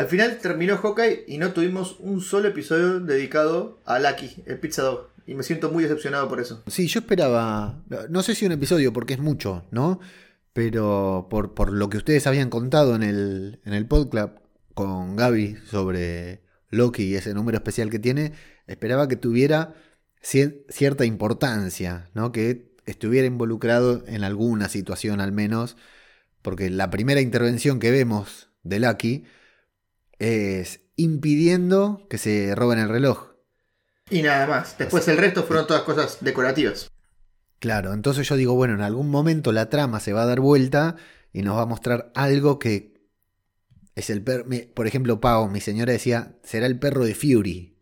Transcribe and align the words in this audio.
Al 0.00 0.06
final 0.06 0.38
terminó 0.38 0.78
Hawkeye 0.78 1.24
y 1.28 1.36
no 1.36 1.52
tuvimos 1.52 1.96
un 2.00 2.22
solo 2.22 2.48
episodio 2.48 3.00
dedicado 3.00 3.82
a 3.84 3.98
Lucky, 3.98 4.34
el 4.46 4.58
Pizza 4.58 4.80
Dog. 4.80 5.10
Y 5.26 5.34
me 5.34 5.42
siento 5.42 5.70
muy 5.70 5.82
decepcionado 5.82 6.26
por 6.26 6.40
eso. 6.40 6.62
Sí, 6.68 6.86
yo 6.86 7.00
esperaba, 7.00 7.82
no 8.08 8.22
sé 8.22 8.34
si 8.34 8.46
un 8.46 8.52
episodio 8.52 8.94
porque 8.94 9.12
es 9.12 9.20
mucho, 9.20 9.66
¿no? 9.70 10.00
Pero 10.54 11.26
por, 11.28 11.52
por 11.52 11.70
lo 11.70 11.90
que 11.90 11.98
ustedes 11.98 12.26
habían 12.26 12.48
contado 12.48 12.96
en 12.96 13.02
el, 13.02 13.60
en 13.66 13.74
el 13.74 13.86
podcast 13.86 14.38
con 14.72 15.16
Gaby 15.16 15.58
sobre 15.70 16.40
Loki 16.70 17.02
y 17.02 17.16
ese 17.16 17.34
número 17.34 17.58
especial 17.58 17.90
que 17.90 17.98
tiene, 17.98 18.32
esperaba 18.66 19.06
que 19.06 19.16
tuviera 19.16 19.74
cierta 20.22 21.04
importancia, 21.04 22.08
¿no? 22.14 22.32
Que 22.32 22.72
estuviera 22.86 23.26
involucrado 23.26 24.02
en 24.06 24.24
alguna 24.24 24.70
situación 24.70 25.20
al 25.20 25.32
menos, 25.32 25.76
porque 26.40 26.70
la 26.70 26.88
primera 26.88 27.20
intervención 27.20 27.78
que 27.80 27.90
vemos 27.90 28.48
de 28.62 28.80
Lucky 28.80 29.26
es 30.20 30.80
impidiendo 30.96 32.06
que 32.08 32.18
se 32.18 32.54
roben 32.54 32.78
el 32.78 32.88
reloj. 32.88 33.30
Y 34.10 34.22
nada 34.22 34.46
más. 34.46 34.76
Después 34.78 35.08
el 35.08 35.16
resto 35.16 35.42
fueron 35.44 35.66
todas 35.66 35.82
cosas 35.82 36.18
decorativas. 36.20 36.90
Claro, 37.58 37.92
entonces 37.92 38.28
yo 38.28 38.36
digo, 38.36 38.54
bueno, 38.54 38.74
en 38.74 38.80
algún 38.80 39.10
momento 39.10 39.52
la 39.52 39.68
trama 39.68 40.00
se 40.00 40.12
va 40.12 40.22
a 40.22 40.26
dar 40.26 40.40
vuelta 40.40 40.96
y 41.32 41.42
nos 41.42 41.56
va 41.56 41.62
a 41.62 41.66
mostrar 41.66 42.10
algo 42.14 42.58
que 42.58 42.94
es 43.94 44.10
el 44.10 44.22
perro. 44.22 44.46
Por 44.74 44.86
ejemplo, 44.86 45.20
Pau, 45.20 45.48
mi 45.48 45.60
señora 45.60 45.92
decía, 45.92 46.36
será 46.42 46.66
el 46.66 46.78
perro 46.78 47.04
de 47.04 47.14
Fury. 47.14 47.76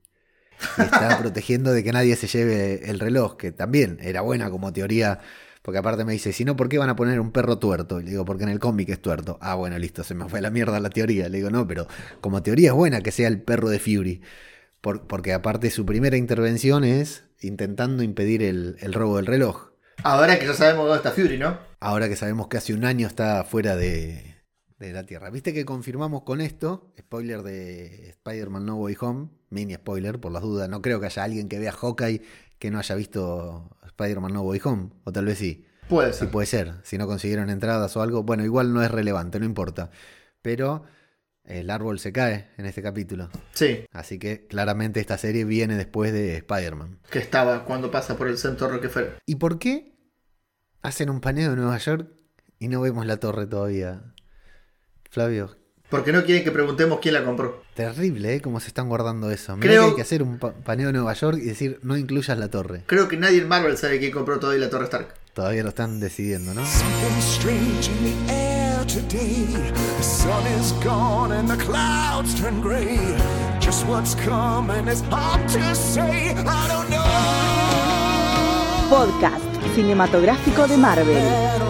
Y 0.78 0.80
está 0.80 1.18
protegiendo 1.20 1.72
de 1.72 1.82
que 1.84 1.92
nadie 1.92 2.16
se 2.16 2.26
lleve 2.26 2.90
el 2.90 3.00
reloj, 3.00 3.36
que 3.36 3.52
también 3.52 3.98
era 4.00 4.20
buena 4.20 4.50
como 4.50 4.72
teoría. 4.72 5.20
Porque 5.68 5.80
aparte 5.80 6.02
me 6.06 6.14
dice, 6.14 6.32
si 6.32 6.46
no, 6.46 6.56
¿por 6.56 6.70
qué 6.70 6.78
van 6.78 6.88
a 6.88 6.96
poner 6.96 7.20
un 7.20 7.30
perro 7.30 7.58
tuerto? 7.58 8.00
Y 8.00 8.04
le 8.04 8.12
digo, 8.12 8.24
porque 8.24 8.44
en 8.44 8.48
el 8.48 8.58
cómic 8.58 8.88
es 8.88 9.02
tuerto. 9.02 9.36
Ah, 9.42 9.54
bueno, 9.54 9.78
listo, 9.78 10.02
se 10.02 10.14
me 10.14 10.26
fue 10.26 10.40
la 10.40 10.48
mierda 10.48 10.80
la 10.80 10.88
teoría. 10.88 11.28
Le 11.28 11.36
digo, 11.36 11.50
no, 11.50 11.66
pero 11.66 11.86
como 12.22 12.42
teoría 12.42 12.70
es 12.70 12.74
buena 12.74 13.02
que 13.02 13.12
sea 13.12 13.28
el 13.28 13.42
perro 13.42 13.68
de 13.68 13.78
Fury. 13.78 14.22
porque 14.80 15.34
aparte 15.34 15.68
su 15.68 15.84
primera 15.84 16.16
intervención 16.16 16.84
es 16.84 17.24
intentando 17.42 18.02
impedir 18.02 18.42
el, 18.42 18.76
el 18.80 18.94
robo 18.94 19.16
del 19.16 19.26
reloj. 19.26 19.72
Ahora 20.04 20.38
que 20.38 20.46
ya 20.46 20.54
sabemos 20.54 20.86
dónde 20.86 21.06
está 21.06 21.10
Fury, 21.10 21.36
¿no? 21.36 21.58
Ahora 21.80 22.08
que 22.08 22.16
sabemos 22.16 22.48
que 22.48 22.56
hace 22.56 22.72
un 22.72 22.86
año 22.86 23.06
está 23.06 23.44
fuera 23.44 23.76
de, 23.76 24.36
de 24.78 24.92
la 24.94 25.02
Tierra. 25.02 25.28
Viste 25.28 25.52
que 25.52 25.66
confirmamos 25.66 26.22
con 26.22 26.40
esto, 26.40 26.94
spoiler 26.98 27.42
de 27.42 28.08
Spider-Man 28.08 28.64
No 28.64 28.76
Way 28.76 28.96
Home, 29.00 29.28
mini 29.50 29.74
spoiler 29.74 30.18
por 30.18 30.32
las 30.32 30.40
dudas, 30.40 30.70
no 30.70 30.80
creo 30.80 30.98
que 30.98 31.06
haya 31.06 31.24
alguien 31.24 31.46
que 31.50 31.58
vea 31.58 31.72
Hawkeye 31.72 32.22
que 32.58 32.70
no 32.70 32.78
haya 32.78 32.94
visto 32.94 33.76
Spider-Man 33.98 34.32
No 34.32 34.42
Way 34.42 34.60
Home, 34.64 34.90
o 35.04 35.12
tal 35.12 35.24
vez 35.24 35.38
sí. 35.38 35.66
Puede 35.88 36.12
ser. 36.12 36.28
Sí, 36.28 36.32
puede 36.32 36.46
ser. 36.46 36.74
Si 36.84 36.98
no 36.98 37.06
consiguieron 37.06 37.50
entradas 37.50 37.96
o 37.96 38.02
algo, 38.02 38.22
bueno, 38.22 38.44
igual 38.44 38.72
no 38.72 38.82
es 38.82 38.90
relevante, 38.90 39.40
no 39.40 39.46
importa. 39.46 39.90
Pero 40.40 40.84
el 41.44 41.70
árbol 41.70 41.98
se 41.98 42.12
cae 42.12 42.50
en 42.58 42.66
este 42.66 42.82
capítulo. 42.82 43.28
Sí. 43.54 43.86
Así 43.90 44.18
que 44.18 44.46
claramente 44.46 45.00
esta 45.00 45.18
serie 45.18 45.44
viene 45.44 45.76
después 45.76 46.12
de 46.12 46.36
Spider-Man. 46.36 47.00
Que 47.10 47.18
estaba 47.18 47.64
cuando 47.64 47.90
pasa 47.90 48.16
por 48.16 48.28
el 48.28 48.38
centro 48.38 48.68
Rockefeller. 48.68 49.18
¿Y 49.26 49.36
por 49.36 49.58
qué 49.58 49.98
hacen 50.82 51.10
un 51.10 51.20
paneo 51.20 51.52
en 51.52 51.56
Nueva 51.56 51.78
York 51.78 52.08
y 52.60 52.68
no 52.68 52.80
vemos 52.80 53.04
la 53.06 53.16
torre 53.16 53.46
todavía? 53.46 54.14
Flavio. 55.10 55.57
Porque 55.88 56.12
no 56.12 56.24
quieren 56.24 56.44
que 56.44 56.50
preguntemos 56.50 56.98
quién 57.00 57.14
la 57.14 57.24
compró. 57.24 57.62
Terrible, 57.74 58.34
¿eh? 58.34 58.40
Cómo 58.42 58.60
se 58.60 58.68
están 58.68 58.88
guardando 58.88 59.30
eso. 59.30 59.56
Creo... 59.58 59.84
que 59.84 59.88
hay 59.90 59.96
que 59.96 60.02
hacer 60.02 60.22
un 60.22 60.38
paneo 60.38 60.90
en 60.90 60.96
Nueva 60.96 61.14
York 61.14 61.38
y 61.40 61.46
decir, 61.46 61.78
no 61.82 61.96
incluyas 61.96 62.36
la 62.38 62.48
torre. 62.48 62.82
Creo 62.86 63.08
que 63.08 63.16
nadie 63.16 63.38
en 63.38 63.48
Marvel 63.48 63.76
sabe 63.78 63.98
quién 63.98 64.12
compró 64.12 64.38
todavía 64.38 64.66
la 64.66 64.70
torre 64.70 64.84
Stark. 64.84 65.14
Todavía 65.32 65.62
lo 65.62 65.70
están 65.70 66.00
decidiendo, 66.00 66.52
¿no? 66.52 66.62
Podcast 78.90 79.44
cinematográfico 79.74 80.66
de 80.66 80.76
Marvel. 80.76 81.67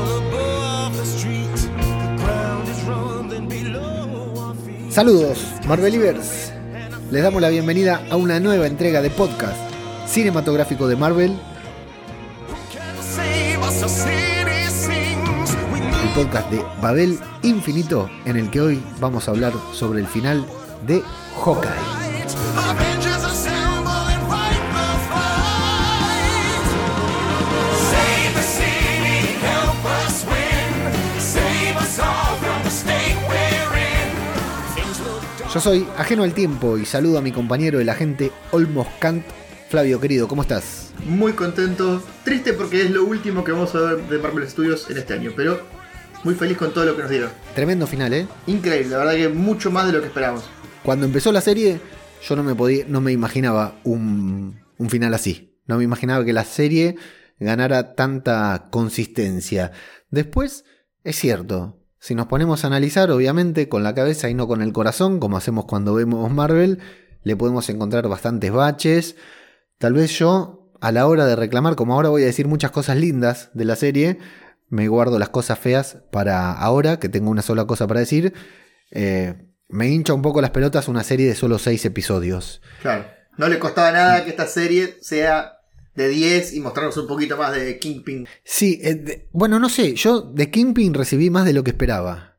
Saludos, 4.90 5.38
Marvelivers. 5.66 6.52
Les 7.10 7.22
damos 7.22 7.42
la 7.42 7.50
bienvenida 7.50 8.02
a 8.10 8.16
una 8.16 8.40
nueva 8.40 8.66
entrega 8.66 9.02
de 9.02 9.10
podcast 9.10 9.56
cinematográfico 10.06 10.88
de 10.88 10.96
Marvel. 10.96 11.38
El 16.02 16.10
podcast 16.14 16.50
de 16.50 16.64
Babel 16.80 17.18
Infinito, 17.42 18.08
en 18.24 18.36
el 18.36 18.50
que 18.50 18.60
hoy 18.60 18.82
vamos 18.98 19.28
a 19.28 19.32
hablar 19.32 19.52
sobre 19.72 20.00
el 20.00 20.06
final 20.06 20.44
de 20.86 21.02
Hawkeye. 21.44 22.87
Yo 35.52 35.60
soy 35.60 35.86
ajeno 35.96 36.24
al 36.24 36.34
tiempo 36.34 36.76
y 36.76 36.84
saludo 36.84 37.16
a 37.16 37.22
mi 37.22 37.32
compañero 37.32 37.80
el 37.80 37.88
agente 37.88 38.32
Olmos 38.50 38.86
Kant. 39.00 39.24
Flavio, 39.70 39.98
querido, 39.98 40.28
¿cómo 40.28 40.42
estás? 40.42 40.92
Muy 41.06 41.32
contento, 41.32 42.02
triste 42.22 42.52
porque 42.52 42.82
es 42.82 42.90
lo 42.90 43.04
último 43.04 43.44
que 43.44 43.52
vamos 43.52 43.74
a 43.74 43.80
ver 43.80 44.08
de 44.08 44.18
Marvel 44.18 44.46
Studios 44.46 44.90
en 44.90 44.98
este 44.98 45.14
año, 45.14 45.32
pero 45.34 45.62
muy 46.22 46.34
feliz 46.34 46.58
con 46.58 46.74
todo 46.74 46.84
lo 46.84 46.94
que 46.96 47.02
nos 47.02 47.10
dieron. 47.10 47.30
Tremendo 47.54 47.86
final, 47.86 48.12
¿eh? 48.12 48.26
Increíble, 48.46 48.90
la 48.90 48.98
verdad 48.98 49.14
que 49.14 49.28
mucho 49.30 49.70
más 49.70 49.86
de 49.86 49.92
lo 49.92 50.00
que 50.02 50.08
esperamos. 50.08 50.44
Cuando 50.82 51.06
empezó 51.06 51.32
la 51.32 51.40
serie, 51.40 51.80
yo 52.22 52.36
no 52.36 52.42
me 52.42 52.54
podía, 52.54 52.84
no 52.86 53.00
me 53.00 53.12
imaginaba 53.12 53.80
un, 53.84 54.60
un 54.76 54.90
final 54.90 55.14
así. 55.14 55.58
No 55.66 55.78
me 55.78 55.84
imaginaba 55.84 56.26
que 56.26 56.34
la 56.34 56.44
serie 56.44 56.96
ganara 57.38 57.94
tanta 57.94 58.68
consistencia. 58.70 59.72
Después, 60.10 60.64
es 61.04 61.16
cierto, 61.16 61.77
si 62.00 62.14
nos 62.14 62.26
ponemos 62.26 62.64
a 62.64 62.68
analizar, 62.68 63.10
obviamente, 63.10 63.68
con 63.68 63.82
la 63.82 63.94
cabeza 63.94 64.30
y 64.30 64.34
no 64.34 64.46
con 64.46 64.62
el 64.62 64.72
corazón, 64.72 65.18
como 65.18 65.36
hacemos 65.36 65.64
cuando 65.64 65.94
vemos 65.94 66.30
Marvel, 66.30 66.78
le 67.24 67.36
podemos 67.36 67.68
encontrar 67.68 68.08
bastantes 68.08 68.52
baches. 68.52 69.16
Tal 69.78 69.94
vez 69.94 70.16
yo, 70.18 70.70
a 70.80 70.92
la 70.92 71.06
hora 71.06 71.26
de 71.26 71.36
reclamar, 71.36 71.74
como 71.74 71.94
ahora 71.94 72.08
voy 72.08 72.22
a 72.22 72.26
decir 72.26 72.46
muchas 72.46 72.70
cosas 72.70 72.96
lindas 72.96 73.50
de 73.54 73.64
la 73.64 73.76
serie, 73.76 74.18
me 74.68 74.86
guardo 74.86 75.18
las 75.18 75.30
cosas 75.30 75.58
feas 75.58 75.98
para 76.10 76.52
ahora, 76.52 76.98
que 76.98 77.08
tengo 77.08 77.30
una 77.30 77.42
sola 77.42 77.66
cosa 77.66 77.86
para 77.86 78.00
decir. 78.00 78.32
Eh, 78.90 79.34
me 79.68 79.88
hincha 79.88 80.14
un 80.14 80.22
poco 80.22 80.40
las 80.40 80.50
pelotas 80.50 80.88
una 80.88 81.02
serie 81.02 81.26
de 81.26 81.34
solo 81.34 81.58
seis 81.58 81.84
episodios. 81.84 82.62
Claro. 82.80 83.06
No 83.36 83.48
le 83.48 83.58
costaba 83.58 83.92
nada 83.92 84.24
que 84.24 84.30
esta 84.30 84.46
serie 84.46 84.98
sea 85.00 85.57
de 85.98 86.08
10 86.08 86.54
y 86.54 86.60
mostrarnos 86.60 86.96
un 86.96 87.06
poquito 87.06 87.36
más 87.36 87.54
de 87.54 87.78
Kingpin. 87.78 88.26
Sí, 88.44 88.80
eh, 88.82 89.28
bueno, 89.32 89.58
no 89.58 89.68
sé, 89.68 89.94
yo 89.94 90.22
de 90.22 90.50
Kingpin 90.50 90.94
recibí 90.94 91.28
más 91.28 91.44
de 91.44 91.52
lo 91.52 91.64
que 91.64 91.72
esperaba. 91.72 92.38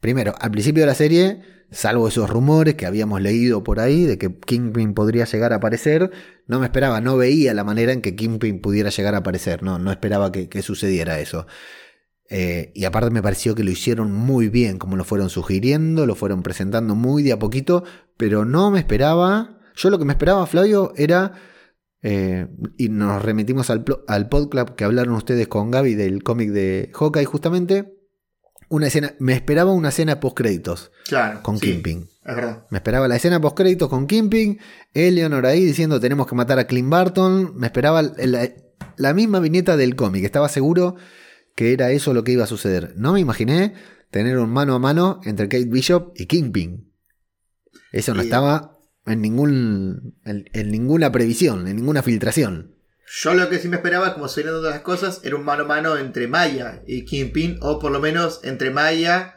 Primero, 0.00 0.34
al 0.40 0.50
principio 0.52 0.84
de 0.84 0.86
la 0.86 0.94
serie, 0.94 1.42
salvo 1.72 2.08
esos 2.08 2.30
rumores 2.30 2.76
que 2.76 2.86
habíamos 2.86 3.20
leído 3.20 3.64
por 3.64 3.80
ahí 3.80 4.04
de 4.04 4.16
que 4.16 4.34
Kingpin 4.38 4.94
podría 4.94 5.24
llegar 5.24 5.52
a 5.52 5.56
aparecer, 5.56 6.10
no 6.46 6.60
me 6.60 6.66
esperaba, 6.66 7.00
no 7.00 7.16
veía 7.16 7.52
la 7.52 7.64
manera 7.64 7.92
en 7.92 8.00
que 8.00 8.14
Kingpin 8.14 8.60
pudiera 8.60 8.90
llegar 8.90 9.14
a 9.14 9.18
aparecer, 9.18 9.62
no, 9.64 9.78
no 9.78 9.90
esperaba 9.90 10.30
que, 10.30 10.62
sucediera 10.62 11.18
eso. 11.18 11.46
Eh, 12.28 12.70
y 12.76 12.84
aparte 12.84 13.10
me 13.10 13.22
pareció 13.22 13.56
que 13.56 13.64
lo 13.64 13.72
hicieron 13.72 14.12
muy 14.12 14.48
bien, 14.48 14.78
como 14.78 14.96
lo 14.96 15.02
fueron 15.02 15.30
sugiriendo, 15.30 16.06
lo 16.06 16.14
fueron 16.14 16.44
presentando 16.44 16.94
muy 16.94 17.24
de 17.24 17.32
a 17.32 17.40
poquito, 17.40 17.82
pero 18.16 18.44
no 18.44 18.70
me 18.70 18.78
esperaba, 18.78 19.58
yo 19.74 19.90
lo 19.90 19.98
que 19.98 20.04
me 20.04 20.12
esperaba, 20.12 20.46
Flavio, 20.46 20.92
era 20.96 21.32
eh, 22.02 22.48
y 22.78 22.88
nos 22.88 23.22
remitimos 23.22 23.70
al, 23.70 23.84
al 24.08 24.28
podclub 24.28 24.74
que 24.74 24.84
hablaron 24.84 25.14
ustedes 25.14 25.48
con 25.48 25.70
Gaby 25.70 25.94
del 25.94 26.22
cómic 26.22 26.50
de 26.50 26.90
Hawkeye, 26.94 27.24
justamente. 27.24 27.96
Una 28.68 28.86
escena, 28.86 29.14
me 29.18 29.32
esperaba 29.32 29.72
una 29.72 29.88
escena 29.88 30.20
post 30.20 30.36
créditos 30.36 30.92
claro, 31.08 31.42
con 31.42 31.58
Kimping. 31.58 32.08
Me 32.70 32.78
esperaba 32.78 33.08
la 33.08 33.16
escena 33.16 33.40
post 33.40 33.56
créditos 33.56 33.88
con 33.88 34.06
Kimping, 34.06 34.60
Eleanor 34.94 35.44
ahí 35.44 35.64
diciendo 35.64 35.98
tenemos 35.98 36.28
que 36.28 36.36
matar 36.36 36.60
a 36.60 36.68
Clint 36.68 36.88
Barton. 36.88 37.56
Me 37.56 37.66
esperaba 37.66 38.00
la, 38.02 39.12
misma 39.14 39.40
viñeta 39.40 39.76
del 39.76 39.96
cómic. 39.96 40.24
Estaba 40.24 40.48
seguro 40.48 40.94
que 41.56 41.72
era 41.72 41.90
eso 41.90 42.14
lo 42.14 42.22
que 42.22 42.30
iba 42.30 42.44
a 42.44 42.46
suceder. 42.46 42.94
No 42.96 43.12
me 43.12 43.20
imaginé 43.20 43.74
tener 44.12 44.38
un 44.38 44.50
mano 44.50 44.76
a 44.76 44.78
mano 44.78 45.20
entre 45.24 45.48
Kate 45.48 45.66
Bishop 45.66 46.12
y 46.14 46.26
Kingpin. 46.26 46.92
Eso 47.90 48.14
no 48.14 48.22
estaba 48.22 48.79
en, 49.06 49.20
ningún, 49.20 50.18
en, 50.24 50.70
ninguna 50.70 51.12
previsión, 51.12 51.66
en 51.66 51.76
ninguna 51.76 52.02
filtración. 52.02 52.76
Yo 53.22 53.34
lo 53.34 53.48
que 53.48 53.58
sí 53.58 53.68
me 53.68 53.76
esperaba, 53.76 54.14
como 54.14 54.28
se 54.28 54.42
todas 54.42 54.72
las 54.72 54.82
cosas, 54.82 55.20
era 55.24 55.36
un 55.36 55.44
mano 55.44 55.64
a 55.64 55.66
mano 55.66 55.96
entre 55.96 56.28
Maya 56.28 56.82
y 56.86 57.04
Kingpin, 57.04 57.58
o 57.60 57.78
por 57.78 57.90
lo 57.90 58.00
menos 58.00 58.40
entre 58.44 58.70
Maya 58.70 59.36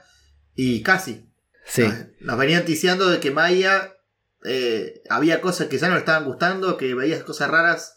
y 0.56 0.84
Casi. 0.84 1.30
Sí. 1.66 1.84
Nos, 2.20 2.38
venían 2.38 2.66
ticiando 2.66 3.10
de 3.10 3.20
que 3.20 3.32
Maya 3.32 3.96
eh, 4.44 5.02
había 5.10 5.42
cosas 5.42 5.68
que 5.68 5.78
ya 5.78 5.88
no 5.88 5.96
le 5.96 6.02
estaban 6.02 6.26
gustando, 6.26 6.78
que 6.78 6.94
veías 6.94 7.24
cosas 7.24 7.50
raras 7.50 7.96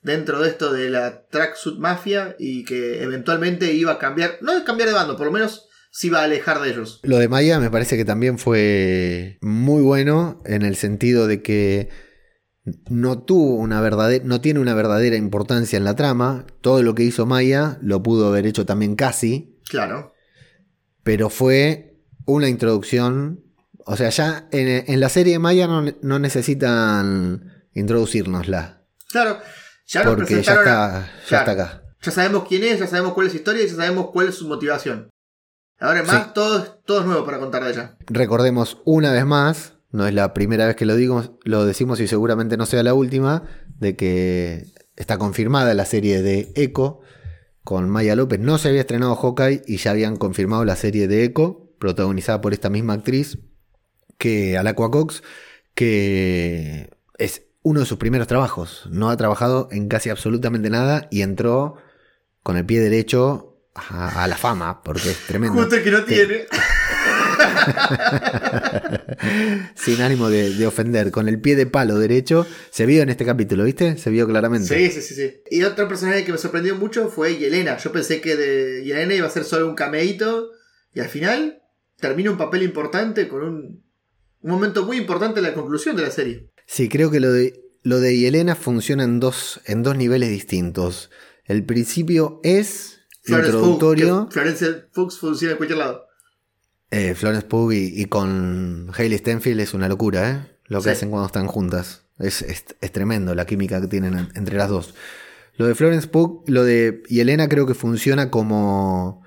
dentro 0.00 0.40
de 0.40 0.48
esto 0.48 0.72
de 0.72 0.88
la 0.88 1.26
Tracksuit 1.26 1.78
Mafia 1.78 2.36
y 2.38 2.64
que 2.64 3.02
eventualmente 3.02 3.72
iba 3.72 3.92
a 3.92 3.98
cambiar, 3.98 4.38
no 4.40 4.64
cambiar 4.64 4.88
de 4.88 4.94
bando, 4.94 5.16
por 5.16 5.26
lo 5.26 5.32
menos 5.32 5.67
se 5.90 6.08
iba 6.08 6.20
a 6.20 6.24
alejar 6.24 6.60
de 6.60 6.70
ellos. 6.70 7.00
Lo 7.02 7.18
de 7.18 7.28
Maya 7.28 7.58
me 7.60 7.70
parece 7.70 7.96
que 7.96 8.04
también 8.04 8.38
fue 8.38 9.38
muy 9.40 9.82
bueno 9.82 10.42
en 10.46 10.62
el 10.62 10.76
sentido 10.76 11.26
de 11.26 11.42
que 11.42 11.88
no 12.90 13.22
tuvo 13.22 13.54
una 13.54 13.80
verdadera, 13.80 14.24
no 14.26 14.40
tiene 14.40 14.60
una 14.60 14.74
verdadera 14.74 15.16
importancia 15.16 15.76
en 15.76 15.84
la 15.84 15.96
trama. 15.96 16.46
Todo 16.60 16.82
lo 16.82 16.94
que 16.94 17.02
hizo 17.04 17.24
Maya 17.26 17.78
lo 17.80 18.02
pudo 18.02 18.28
haber 18.28 18.46
hecho 18.46 18.66
también 18.66 18.94
casi. 18.94 19.58
Claro. 19.68 20.12
Pero 21.02 21.30
fue 21.30 21.96
una 22.26 22.48
introducción. 22.48 23.42
O 23.86 23.96
sea, 23.96 24.10
ya 24.10 24.48
en, 24.52 24.84
en 24.86 25.00
la 25.00 25.08
serie 25.08 25.32
de 25.34 25.38
Maya 25.38 25.66
no, 25.66 25.82
no 26.02 26.18
necesitan 26.18 27.64
introducirnosla. 27.72 28.84
Claro. 29.10 29.38
Ya 29.86 30.04
nos 30.04 30.14
Porque 30.16 30.42
ya 30.42 30.54
presentaron 30.54 30.68
a- 30.68 30.70
está, 30.70 31.06
ya 31.22 31.28
Claro. 31.28 31.50
está 31.50 31.62
acá. 31.64 31.82
Ya 32.02 32.12
sabemos 32.12 32.46
quién 32.46 32.64
es, 32.64 32.78
ya 32.78 32.86
sabemos 32.86 33.14
cuál 33.14 33.26
es 33.26 33.32
su 33.32 33.38
historia 33.38 33.62
y 33.64 33.68
ya 33.68 33.74
sabemos 33.74 34.10
cuál 34.12 34.28
es 34.28 34.34
su 34.34 34.46
motivación. 34.46 35.08
Ahora 35.80 36.02
más, 36.02 36.24
Sí. 36.24 36.30
todo, 36.34 36.58
es- 36.58 36.70
todo 36.84 37.00
es 37.00 37.06
nuevo 37.06 37.24
para 37.24 37.38
contar 37.38 37.64
de 37.64 37.70
ella. 37.70 37.96
Recordemos 38.06 38.78
una 38.84 39.12
vez 39.12 39.24
más, 39.24 39.74
no 39.92 40.06
es 40.06 40.14
la 40.14 40.34
primera 40.34 40.66
vez 40.66 40.76
que 40.76 40.84
lo, 40.86 40.96
digo, 40.96 41.38
lo 41.44 41.64
decimos 41.64 42.00
y 42.00 42.08
seguramente 42.08 42.56
no 42.56 42.66
sea 42.66 42.82
la 42.82 42.94
última, 42.94 43.44
de 43.78 43.94
que 43.96 44.66
está 44.96 45.18
confirmada 45.18 45.72
la 45.74 45.84
serie 45.84 46.20
de 46.22 46.52
Echo 46.56 47.00
con 47.64 47.88
Maya 47.88 48.16
López. 48.16 48.40
No 48.40 48.58
se 48.58 48.68
había 48.68 48.80
estrenado 48.80 49.14
Hawkeye 49.14 49.62
y 49.66 49.76
ya 49.76 49.92
habían 49.92 50.16
confirmado 50.16 50.64
la 50.64 50.74
serie 50.76 51.06
de 51.06 51.24
Echo, 51.24 51.70
protagonizada 51.78 52.40
por 52.40 52.52
esta 52.52 52.70
misma 52.70 52.94
actriz, 52.94 53.38
que 54.18 54.58
Alacua 54.58 54.90
Cox, 54.90 55.22
que 55.74 56.90
es 57.18 57.42
uno 57.62 57.80
de 57.80 57.86
sus 57.86 57.98
primeros 57.98 58.26
trabajos. 58.26 58.88
No 58.90 59.10
ha 59.10 59.16
trabajado 59.16 59.68
en 59.70 59.88
casi 59.88 60.10
absolutamente 60.10 60.70
nada 60.70 61.06
y 61.10 61.22
entró 61.22 61.76
con 62.42 62.56
el 62.56 62.66
pie 62.66 62.80
derecho 62.80 63.47
a, 63.90 64.24
a 64.24 64.28
la 64.28 64.36
fama, 64.36 64.82
porque 64.82 65.10
es 65.10 65.18
tremendo. 65.26 65.60
Justo 65.60 65.82
que 65.82 65.90
no 65.90 66.04
tiene. 66.04 66.46
Sin 69.74 70.00
ánimo 70.00 70.30
de, 70.30 70.54
de 70.54 70.66
ofender, 70.66 71.10
con 71.10 71.28
el 71.28 71.40
pie 71.40 71.56
de 71.56 71.66
palo 71.66 71.98
derecho, 71.98 72.46
se 72.70 72.86
vio 72.86 73.02
en 73.02 73.10
este 73.10 73.24
capítulo, 73.24 73.64
¿viste? 73.64 73.98
Se 73.98 74.10
vio 74.10 74.26
claramente. 74.26 74.68
Sí, 74.68 74.90
sí, 74.90 75.02
sí, 75.02 75.14
sí. 75.14 75.42
Y 75.50 75.62
otro 75.64 75.88
personaje 75.88 76.24
que 76.24 76.32
me 76.32 76.38
sorprendió 76.38 76.76
mucho 76.76 77.08
fue 77.08 77.36
Yelena. 77.36 77.76
Yo 77.78 77.92
pensé 77.92 78.20
que 78.20 78.36
de 78.36 78.84
Yelena 78.84 79.14
iba 79.14 79.26
a 79.26 79.30
ser 79.30 79.44
solo 79.44 79.68
un 79.68 79.74
cameíto. 79.74 80.50
Y 80.94 81.00
al 81.00 81.08
final 81.08 81.62
termina 81.98 82.30
un 82.30 82.38
papel 82.38 82.62
importante 82.62 83.28
con 83.28 83.42
un, 83.42 83.84
un 84.40 84.50
momento 84.50 84.84
muy 84.84 84.96
importante 84.96 85.40
en 85.40 85.46
la 85.46 85.54
conclusión 85.54 85.96
de 85.96 86.02
la 86.02 86.10
serie. 86.10 86.50
Sí, 86.66 86.88
creo 86.88 87.10
que 87.10 87.20
lo 87.20 87.32
de, 87.32 87.60
lo 87.82 88.00
de 88.00 88.16
Yelena 88.16 88.54
funciona 88.54 89.04
en 89.04 89.20
dos, 89.20 89.60
en 89.66 89.82
dos 89.82 89.96
niveles 89.96 90.30
distintos. 90.30 91.10
El 91.44 91.64
principio 91.64 92.40
es 92.42 92.97
Florence 93.28 93.52
introductorio. 93.56 94.24
Pugh, 94.24 94.32
Florence 94.32 94.84
Fuchs 94.92 95.18
funciona 95.18 95.52
en 95.52 95.56
cualquier 95.58 95.78
lado. 95.78 96.04
Eh, 96.90 97.14
Florence 97.14 97.46
Pugh 97.46 97.72
y, 97.72 98.00
y 98.00 98.06
con 98.06 98.90
Hailey 98.96 99.18
Stenfield 99.18 99.60
es 99.60 99.74
una 99.74 99.88
locura, 99.88 100.30
¿eh? 100.30 100.56
Lo 100.66 100.78
que 100.78 100.84
Sí. 100.84 100.90
hacen 100.90 101.10
cuando 101.10 101.26
están 101.26 101.46
juntas. 101.46 102.04
Es, 102.18 102.42
es- 102.42 102.64
es 102.80 102.92
tremendo 102.92 103.34
la 103.34 103.46
química 103.46 103.80
que 103.80 103.86
tienen 103.88 104.18
en- 104.18 104.28
entre 104.34 104.56
las 104.56 104.68
dos. 104.70 104.94
Lo 105.56 105.66
de 105.66 105.74
Florence 105.74 106.08
Pugh, 106.08 106.44
lo 106.46 106.64
de 106.64 107.02
Yelena 107.08 107.48
creo 107.48 107.66
que 107.66 107.74
funciona 107.74 108.30
como... 108.30 109.22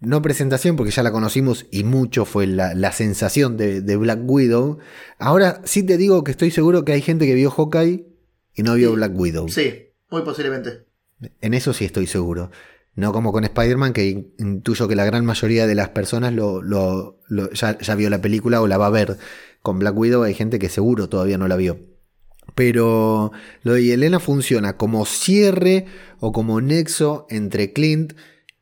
No 0.00 0.20
presentación, 0.20 0.74
porque 0.74 0.90
ya 0.90 1.04
la 1.04 1.12
conocimos 1.12 1.66
y 1.70 1.84
mucho 1.84 2.24
fue 2.24 2.48
la, 2.48 2.74
la 2.74 2.90
sensación 2.90 3.56
de, 3.56 3.80
de 3.82 3.96
Black 3.96 4.18
Widow. 4.24 4.78
Ahora 5.18 5.60
sí 5.64 5.84
te 5.84 5.96
digo 5.96 6.24
que 6.24 6.32
estoy 6.32 6.50
seguro 6.50 6.84
que 6.84 6.90
hay 6.92 7.02
gente 7.02 7.24
que 7.24 7.34
vio 7.34 7.52
Hawkeye 7.52 8.08
y 8.54 8.62
no 8.64 8.74
vio 8.74 8.90
Sí. 8.90 8.94
Black 8.96 9.12
Widow. 9.16 9.48
Sí, 9.48 9.90
muy 10.10 10.22
posiblemente. 10.22 10.86
En 11.40 11.54
eso 11.54 11.72
sí 11.72 11.84
estoy 11.84 12.08
seguro. 12.08 12.50
No 12.94 13.12
como 13.12 13.32
con 13.32 13.44
Spider-Man, 13.44 13.92
que 13.94 14.06
in- 14.06 14.34
intuyo 14.38 14.86
que 14.88 14.96
la 14.96 15.04
gran 15.06 15.24
mayoría 15.24 15.66
de 15.66 15.74
las 15.74 15.88
personas 15.90 16.32
lo, 16.34 16.62
ya, 17.54 17.94
vio 17.94 18.10
la 18.10 18.20
película 18.20 18.60
o 18.60 18.66
la 18.66 18.76
va 18.78 18.86
a 18.86 18.90
ver. 18.90 19.16
Con 19.62 19.78
Black 19.78 19.96
Widow 19.96 20.22
hay 20.24 20.34
gente 20.34 20.58
que 20.58 20.68
seguro 20.68 21.08
todavía 21.08 21.38
no 21.38 21.48
la 21.48 21.56
vio. 21.56 21.78
Pero 22.54 23.32
lo 23.62 23.74
de 23.74 23.84
Yelena 23.84 24.20
funciona 24.20 24.76
como 24.76 25.06
cierre 25.06 25.86
o 26.20 26.32
como 26.32 26.60
nexo 26.60 27.26
entre 27.30 27.72
Clint 27.72 28.12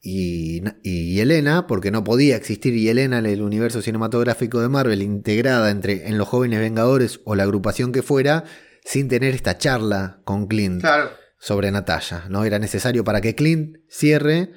y, 0.02 0.62
y 0.82 1.14
Yelena, 1.14 1.66
porque 1.66 1.90
no 1.90 2.04
podía 2.04 2.36
existir 2.36 2.74
Yelena 2.74 3.18
en 3.18 3.26
el 3.26 3.42
universo 3.42 3.82
cinematográfico 3.82 4.60
de 4.60 4.68
Marvel 4.68 5.02
integrada 5.02 5.70
entre 5.70 6.06
en 6.08 6.18
los 6.18 6.28
jóvenes 6.28 6.60
Vengadores 6.60 7.20
o 7.24 7.34
la 7.34 7.42
agrupación 7.42 7.90
que 7.92 8.02
fuera, 8.02 8.44
sin 8.84 9.08
tener 9.08 9.34
esta 9.34 9.58
charla 9.58 10.20
con 10.24 10.46
Clint 10.46 10.80
Claro. 10.82 11.10
Sobre 11.40 11.72
Natalia. 11.72 12.26
¿no? 12.28 12.44
Era 12.44 12.60
necesario 12.60 13.02
para 13.02 13.20
que 13.20 13.34
Clint 13.34 13.78
cierre, 13.88 14.52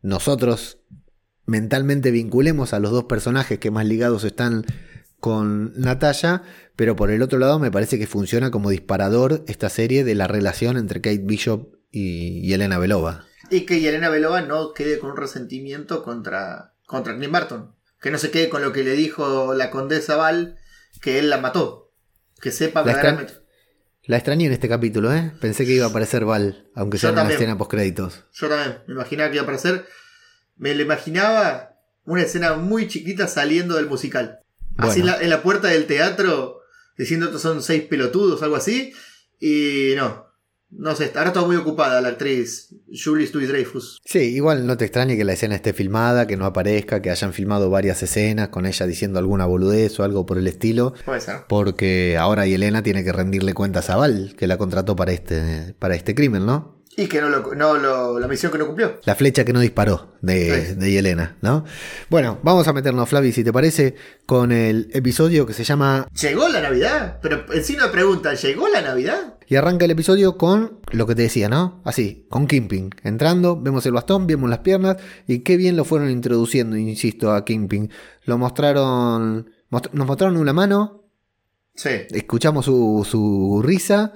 nosotros 0.00 0.78
mentalmente 1.44 2.10
vinculemos 2.10 2.72
a 2.72 2.78
los 2.78 2.92
dos 2.92 3.04
personajes 3.04 3.58
que 3.58 3.70
más 3.70 3.84
ligados 3.84 4.24
están 4.24 4.64
con 5.20 5.72
Natalia, 5.78 6.42
pero 6.76 6.96
por 6.96 7.10
el 7.10 7.22
otro 7.22 7.38
lado 7.38 7.58
me 7.58 7.70
parece 7.70 7.98
que 7.98 8.06
funciona 8.06 8.50
como 8.50 8.70
disparador 8.70 9.44
esta 9.46 9.68
serie 9.68 10.04
de 10.04 10.14
la 10.14 10.26
relación 10.26 10.76
entre 10.76 11.00
Kate 11.00 11.22
Bishop 11.22 11.74
y, 11.90 12.38
y 12.38 12.52
Elena 12.54 12.78
Belova. 12.78 13.26
Y 13.50 13.66
que 13.66 13.80
Yelena 13.80 14.08
Belova 14.08 14.40
no 14.40 14.72
quede 14.72 14.98
con 14.98 15.10
un 15.10 15.16
resentimiento 15.18 16.02
contra, 16.02 16.72
contra 16.86 17.14
Clint 17.14 17.32
Barton. 17.32 17.74
Que 18.00 18.10
no 18.10 18.16
se 18.16 18.30
quede 18.30 18.48
con 18.48 18.62
lo 18.62 18.72
que 18.72 18.82
le 18.82 18.92
dijo 18.92 19.54
la 19.54 19.70
condesa 19.70 20.16
Val, 20.16 20.56
que 21.02 21.18
él 21.18 21.28
la 21.28 21.36
mató. 21.36 21.92
Que 22.40 22.50
sepa 22.50 22.80
La 22.80 22.86
verdaderamente. 22.86 23.41
La 24.04 24.16
extrañé 24.16 24.46
en 24.46 24.52
este 24.52 24.68
capítulo, 24.68 25.14
¿eh? 25.14 25.32
Pensé 25.40 25.64
que 25.64 25.74
iba 25.74 25.86
a 25.86 25.90
aparecer 25.90 26.24
Val, 26.24 26.68
aunque 26.74 26.98
sea 26.98 27.10
en 27.10 27.18
una 27.20 27.30
escena 27.30 27.56
post 27.56 27.70
créditos. 27.70 28.24
Yo 28.32 28.48
también 28.48 28.78
me 28.88 28.94
imaginaba 28.94 29.30
que 29.30 29.36
iba 29.36 29.42
a 29.42 29.44
aparecer. 29.44 29.86
Me 30.56 30.74
lo 30.74 30.82
imaginaba 30.82 31.76
una 32.04 32.22
escena 32.22 32.54
muy 32.54 32.88
chiquita 32.88 33.28
saliendo 33.28 33.76
del 33.76 33.86
musical. 33.86 34.40
Así 34.76 35.00
en 35.00 35.06
la, 35.06 35.22
en 35.22 35.30
la 35.30 35.42
puerta 35.42 35.68
del 35.68 35.86
teatro, 35.86 36.62
diciendo 36.98 37.30
que 37.30 37.38
son 37.38 37.62
seis 37.62 37.84
pelotudos, 37.84 38.42
algo 38.42 38.56
así. 38.56 38.92
Y 39.38 39.92
no. 39.94 40.31
No 40.74 40.96
sé, 40.96 41.12
ahora 41.14 41.28
está 41.28 41.42
muy 41.42 41.56
ocupada 41.56 42.00
la 42.00 42.08
actriz 42.08 42.74
Julie 42.88 43.28
Louis 43.32 43.48
Dreyfus. 43.48 44.00
Sí, 44.04 44.18
igual 44.18 44.66
no 44.66 44.76
te 44.76 44.86
extrañe 44.86 45.16
que 45.16 45.24
la 45.24 45.34
escena 45.34 45.54
esté 45.54 45.74
filmada, 45.74 46.26
que 46.26 46.36
no 46.36 46.46
aparezca, 46.46 47.02
que 47.02 47.10
hayan 47.10 47.34
filmado 47.34 47.68
varias 47.68 48.02
escenas 48.02 48.48
con 48.48 48.64
ella 48.64 48.86
diciendo 48.86 49.18
alguna 49.18 49.44
boludez 49.44 50.00
o 50.00 50.04
algo 50.04 50.24
por 50.24 50.38
el 50.38 50.46
estilo. 50.46 50.94
Puede 51.04 51.20
ser. 51.20 51.42
Porque 51.48 52.16
ahora 52.18 52.46
Yelena 52.46 52.82
tiene 52.82 53.04
que 53.04 53.12
rendirle 53.12 53.52
cuentas 53.52 53.90
a 53.90 53.96
Val, 53.96 54.34
que 54.36 54.46
la 54.46 54.56
contrató 54.56 54.96
para 54.96 55.12
este, 55.12 55.74
para 55.78 55.94
este 55.94 56.14
crimen, 56.14 56.46
¿no? 56.46 56.81
Y 56.94 57.06
que 57.06 57.22
no 57.22 57.30
lo, 57.30 57.54
no 57.54 57.78
lo- 57.78 58.18
la 58.20 58.28
misión 58.28 58.52
que 58.52 58.58
no 58.58 58.66
cumplió. 58.66 59.00
La 59.04 59.14
flecha 59.14 59.44
que 59.46 59.54
no 59.54 59.60
disparó 59.60 60.12
de, 60.20 60.66
Sí. 60.66 60.74
de 60.74 60.92
Yelena, 60.92 61.36
¿no? 61.40 61.64
Bueno, 62.10 62.38
vamos 62.42 62.68
a 62.68 62.74
meternos, 62.74 63.08
Flavi, 63.08 63.32
si 63.32 63.42
te 63.42 63.50
parece, 63.52 63.94
con 64.26 64.52
el 64.52 64.90
episodio 64.92 65.46
que 65.46 65.54
se 65.54 65.64
llama... 65.64 66.06
¿Llegó 66.20 66.48
la 66.50 66.60
Navidad? 66.60 67.18
Pero 67.22 67.46
en 67.50 67.64
sí 67.64 67.78
me 67.80 67.88
pregunta, 67.88 68.34
¿llegó 68.34 68.68
la 68.68 68.82
Navidad? 68.82 69.38
Y 69.48 69.56
arranca 69.56 69.86
el 69.86 69.90
episodio 69.92 70.36
con 70.36 70.80
lo 70.90 71.06
que 71.06 71.14
te 71.14 71.22
decía, 71.22 71.48
¿no? 71.48 71.80
Así, 71.84 72.26
con 72.28 72.46
Kimping. 72.46 72.90
Entrando, 73.04 73.58
vemos 73.58 73.86
el 73.86 73.92
bastón, 73.92 74.26
vemos 74.26 74.50
las 74.50 74.58
piernas 74.58 74.98
y 75.26 75.38
qué 75.40 75.56
bien 75.56 75.76
lo 75.76 75.86
fueron 75.86 76.10
introduciendo, 76.10 76.76
insisto, 76.76 77.32
a 77.32 77.42
Kimping. 77.46 77.90
Lo 78.26 78.36
mostraron... 78.36 79.50
most- 79.70 79.92
nos 79.92 80.06
mostraron 80.06 80.36
una 80.36 80.52
mano, 80.52 81.04
Sí. 81.74 81.88
escuchamos 82.10 82.66
su, 82.66 83.06
su 83.10 83.62
risa, 83.64 84.12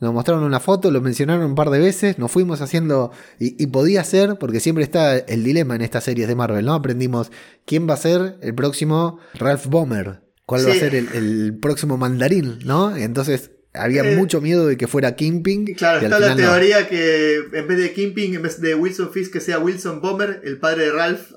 nos 0.00 0.12
mostraron 0.12 0.44
una 0.44 0.60
foto, 0.60 0.90
lo 0.90 1.00
mencionaron 1.00 1.44
un 1.46 1.54
par 1.54 1.70
de 1.70 1.78
veces, 1.78 2.18
nos 2.18 2.30
fuimos 2.30 2.60
haciendo, 2.60 3.10
y, 3.38 3.62
y 3.62 3.68
podía 3.68 4.04
ser, 4.04 4.36
porque 4.38 4.60
siempre 4.60 4.84
está 4.84 5.16
el 5.16 5.44
dilema 5.44 5.76
en 5.76 5.82
estas 5.82 6.04
series 6.04 6.28
de 6.28 6.34
Marvel, 6.34 6.64
¿no? 6.66 6.74
Aprendimos 6.74 7.30
quién 7.64 7.88
va 7.88 7.94
a 7.94 7.98
ser 7.98 8.36
el 8.42 8.54
próximo 8.54 9.18
Ralph 9.34 9.66
Bomber, 9.66 10.22
cuál 10.46 10.66
va 10.68 10.72
a 10.72 10.74
ser 10.74 10.94
el, 10.94 11.08
el 11.14 11.58
próximo 11.60 11.96
mandarín, 11.96 12.58
¿no? 12.64 12.94
Entonces 12.96 13.52
había 13.72 14.04
Eh, 14.04 14.16
mucho 14.16 14.40
miedo 14.40 14.66
de 14.66 14.76
que 14.76 14.86
fuera 14.86 15.16
Kingpin. 15.16 15.66
Y 15.68 15.74
Claro, 15.74 16.00
está 16.00 16.18
la 16.20 16.30
no. 16.30 16.36
teoría 16.36 16.88
que 16.88 17.36
en 17.52 17.66
vez 17.66 17.78
de 17.78 17.92
Kimping, 17.92 18.34
en 18.34 18.42
vez 18.42 18.60
de 18.60 18.74
Wilson 18.76 19.10
Fisk, 19.10 19.32
que 19.32 19.40
sea 19.40 19.58
Wilson 19.58 20.00
Bomber, 20.00 20.40
el 20.44 20.58
padre 20.58 20.84
de 20.84 20.92
Ralph. 20.92 21.32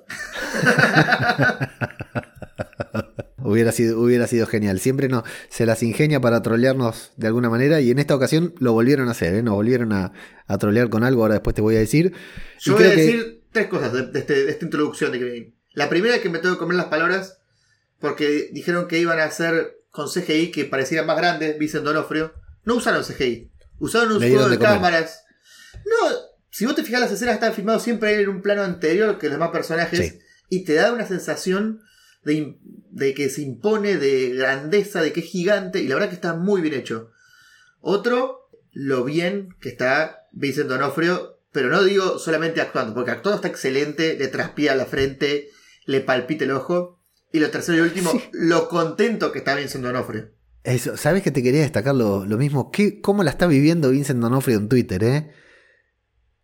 Hubiera 3.49 3.71
sido, 3.71 3.99
hubiera 4.01 4.27
sido 4.27 4.45
genial. 4.45 4.79
Siempre 4.79 5.07
no, 5.07 5.23
se 5.49 5.65
las 5.65 5.81
ingenia 5.83 6.19
para 6.19 6.41
trolearnos 6.41 7.11
de 7.15 7.27
alguna 7.27 7.49
manera 7.49 7.79
y 7.79 7.91
en 7.91 7.99
esta 7.99 8.13
ocasión 8.15 8.53
lo 8.59 8.73
volvieron 8.73 9.07
a 9.07 9.11
hacer, 9.11 9.35
¿eh? 9.35 9.43
nos 9.43 9.53
volvieron 9.55 9.93
a, 9.93 10.11
a 10.47 10.57
trolear 10.57 10.89
con 10.89 11.03
algo, 11.03 11.21
ahora 11.21 11.35
después 11.35 11.55
te 11.55 11.61
voy 11.61 11.75
a 11.75 11.79
decir. 11.79 12.13
Yo 12.59 12.73
Y 12.73 12.75
voy 12.75 12.83
a 12.85 12.89
que- 12.89 12.95
decir 12.97 13.41
tres 13.51 13.67
cosas 13.67 13.93
de, 13.93 14.07
de 14.07 14.19
este- 14.19 14.45
de 14.45 14.51
esta 14.51 14.65
introducción 14.65 15.11
de 15.13 15.19
Kevin. 15.19 15.55
La 15.73 15.87
primera 15.89 16.15
es 16.15 16.21
que 16.21 16.29
me 16.29 16.39
tengo 16.39 16.55
que 16.55 16.59
comer 16.59 16.75
las 16.77 16.87
palabras 16.87 17.39
porque 17.99 18.49
dijeron 18.51 18.87
que 18.87 18.99
iban 18.99 19.19
a 19.19 19.23
hacer 19.23 19.77
con 19.91 20.07
CGI 20.09 20.51
que 20.51 20.65
parecieran 20.65 21.07
más 21.07 21.17
grandes, 21.17 21.57
Vicent 21.57 21.85
Donofrio. 21.85 22.33
No 22.65 22.75
usaron 22.75 23.03
CGI, 23.03 23.49
usaron 23.79 24.11
un 24.11 24.17
juego 24.19 24.49
de, 24.49 24.59
cámaras. 24.59 25.23
No, 25.85 26.15
si 26.49 26.65
vos 26.65 26.75
te 26.75 26.83
fijas, 26.83 26.99
las 27.01 27.11
escenas 27.11 27.35
están 27.35 27.53
filmadas 27.53 27.83
siempre 27.83 28.19
en 28.19 28.27
un 28.29 28.41
plano 28.41 28.63
anterior 28.63 29.17
que 29.17 29.27
los 29.27 29.35
demás 29.35 29.51
personajes 29.51 29.99
Sí. 29.99 30.19
y 30.49 30.63
te 30.65 30.73
da 30.73 30.91
una 30.91 31.05
sensación 31.07 31.81
de, 32.27 33.13
que 33.13 33.29
se 33.29 33.41
impone, 33.41 33.97
de 33.97 34.29
grandeza, 34.35 35.01
de 35.01 35.13
que 35.13 35.21
es 35.21 35.25
gigante 35.25 35.81
y 35.81 35.87
la 35.87 35.95
verdad 35.95 36.09
que 36.09 36.15
está 36.15 36.35
muy 36.35 36.61
bien 36.61 36.73
hecho. 36.73 37.11
Otro, 37.79 38.49
lo 38.71 39.03
bien 39.03 39.55
que 39.59 39.69
está 39.69 40.27
Vincent 40.31 40.69
Donofrio 40.69 41.37
pero 41.57 41.69
no 41.69 41.83
digo 41.83 42.19
solamente 42.19 42.61
actuando, 42.61 42.93
porque 42.93 43.09
actuando 43.09 43.37
está 43.37 43.47
excelente, 43.47 44.15
le 44.15 44.27
transpira 44.27 44.75
la 44.75 44.85
frente, 44.85 45.49
le 45.87 46.01
palpita 46.01 46.43
el 46.43 46.51
ojo. 46.51 46.99
Y 47.33 47.39
lo 47.39 47.49
tercero 47.49 47.79
y 47.79 47.81
último, 47.81 48.11
lo 48.31 48.69
contento 48.69 49.31
que 49.31 49.39
está 49.39 49.55
Vincent 49.55 49.83
Donofrio. 49.83 50.29
Eso, 50.63 50.97
¿sabes 50.97 51.23
que 51.23 51.31
te 51.31 51.41
quería 51.41 51.61
destacar 51.61 51.95
lo, 51.95 52.25
mismo? 52.37 52.69
¿Qué, 52.69 53.01
¿Cómo 53.01 53.23
la 53.23 53.31
está 53.31 53.47
viviendo 53.47 53.89
Vincent 53.89 54.21
Donofrio 54.21 54.57
en 54.57 54.69
Twitter, 54.69 55.03
eh? 55.03 55.31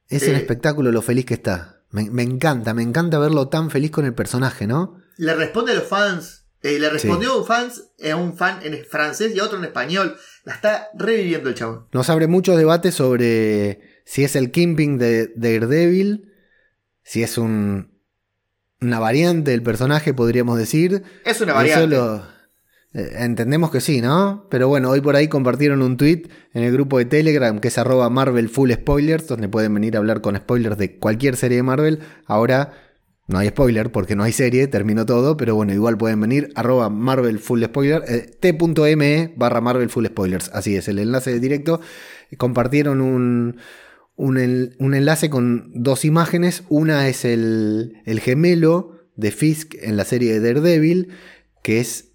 Es 0.10 0.28
un 0.28 0.34
espectáculo 0.34 0.92
lo 0.92 1.04
feliz 1.04 1.26
que 1.26 1.36
está. 1.36 1.84
Me, 1.92 2.24
encanta, 2.24 2.74
me 2.74 2.82
encanta 2.82 3.20
verlo 3.20 3.50
tan 3.50 3.70
feliz 3.70 3.92
con 3.92 4.06
el 4.06 4.16
personaje, 4.16 4.66
¿no? 4.66 4.98
Le 5.18 5.34
responde 5.36 5.72
a 5.72 5.76
los 5.76 5.88
fans. 5.88 6.46
Eh, 6.62 6.80
le 6.80 6.90
respondió 6.90 7.34
a 7.34 7.38
un, 7.38 7.46
fans, 7.46 7.90
a 8.10 8.16
un 8.16 8.38
fan 8.38 8.60
en 8.64 8.86
francés 8.86 9.36
y 9.36 9.40
a 9.40 9.44
otro 9.44 9.58
en 9.58 9.66
español. 9.66 10.16
La 10.46 10.54
está 10.54 10.90
reviviendo 10.94 11.50
el 11.50 11.56
chabón. 11.56 11.88
Nos 11.92 12.10
abre 12.10 12.28
muchos 12.28 12.58
debates 12.58 12.96
sobre 12.96 13.82
si 14.06 14.24
es 14.24 14.36
el 14.36 14.52
Kimping 14.52 14.98
de, 14.98 15.28
de 15.36 15.60
Daredevil, 15.60 16.32
si 17.04 17.22
es 17.22 17.38
un, 17.38 18.00
una 18.80 19.00
variante 19.00 19.52
del 19.52 19.62
personaje, 19.62 20.14
podríamos 20.14 20.58
decir. 20.58 21.04
Es 21.26 21.42
una 21.42 21.54
variante. 21.54 21.98
Eh, 22.94 23.12
entendemos 23.20 23.72
que 23.72 23.82
sí, 23.82 24.02
¿no? 24.02 24.48
Pero 24.52 24.68
bueno, 24.68 24.92
hoy 24.92 25.02
por 25.02 25.16
ahí 25.16 25.28
compartieron 25.28 25.82
un 25.82 25.98
tweet 25.98 26.30
en 26.54 26.64
el 26.64 26.72
grupo 26.72 27.00
de 27.00 27.06
Telegram 27.06 27.60
que 27.60 27.70
es 27.70 27.78
arroba 27.80 28.10
Marvel 28.10 28.50
Full 28.50 28.72
Spoilers, 28.72 29.28
donde 29.28 29.50
pueden 29.50 29.74
venir 29.74 29.96
a 29.96 30.00
hablar 30.00 30.22
con 30.22 30.38
spoilers 30.38 30.78
de 30.78 30.98
cualquier 31.00 31.36
serie 31.36 31.58
de 31.58 31.64
Marvel. 31.64 32.00
Ahora 32.26 32.74
no 33.28 33.40
hay 33.40 33.50
spoiler 33.50 33.92
porque 33.92 34.16
no 34.16 34.24
hay 34.24 34.34
serie, 34.34 34.68
terminó 34.68 35.06
todo, 35.06 35.38
pero 35.38 35.56
bueno, 35.56 35.74
igual 35.74 35.98
pueden 35.98 36.20
venir 36.20 36.52
arroba 36.56 36.90
Marvel 36.90 37.40
Full 37.40 37.64
Spoilers, 37.64 38.10
eh, 38.10 38.32
t.me 38.40 39.34
barra 39.38 39.62
Marvel 39.62 39.90
Full 39.90 40.08
Spoilers. 40.08 40.50
Así 40.54 40.76
es, 40.76 40.88
el 40.88 41.00
enlace 41.00 41.40
directo. 41.40 41.80
Compartieron 42.38 43.00
un, 43.00 43.58
un, 44.16 44.38
enlace 44.94 45.30
con 45.30 45.72
dos 45.74 46.04
imágenes. 46.04 46.64
Una 46.70 47.08
es 47.08 47.26
el, 47.26 48.02
el 48.06 48.20
gemelo 48.20 49.00
de 49.16 49.32
Fisk 49.32 49.76
en 49.82 49.96
la 49.96 50.06
serie 50.06 50.34
de 50.34 50.54
Daredevil, 50.54 51.10
que 51.62 51.80
es 51.80 52.13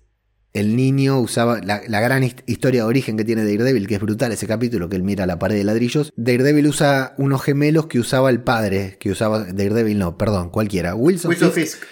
el 0.53 0.77
niño 0.77 1.21
usaba 1.21 1.61
la, 1.61 2.01
gran 2.01 2.25
historia 2.47 2.83
de 2.83 2.89
origen 2.89 3.17
que 3.17 3.25
tiene 3.25 3.45
Daredevil, 3.45 3.87
que 3.87 3.97
es 3.97 4.01
brutal 4.01 4.33
ese 4.33 4.47
capítulo, 4.47 4.89
que 4.89 4.97
él 4.97 5.03
mira 5.03 5.27
la 5.27 5.39
pared 5.39 5.57
de 5.57 5.65
ladrillos. 5.65 6.13
Daredevil 6.17 6.67
usa 6.67 7.15
unos 7.19 7.43
gemelos 7.43 7.87
que 7.87 7.99
usaba 7.99 8.31
el 8.31 8.43
padre, 8.43 8.97
que 8.99 9.11
usaba 9.11 9.45
Daredevil, 9.45 9.99
no, 9.99 10.17
perdón, 10.17 10.51
cualquiera. 10.51 10.95
Wilson, 10.95 11.35
Fisk, 11.53 11.83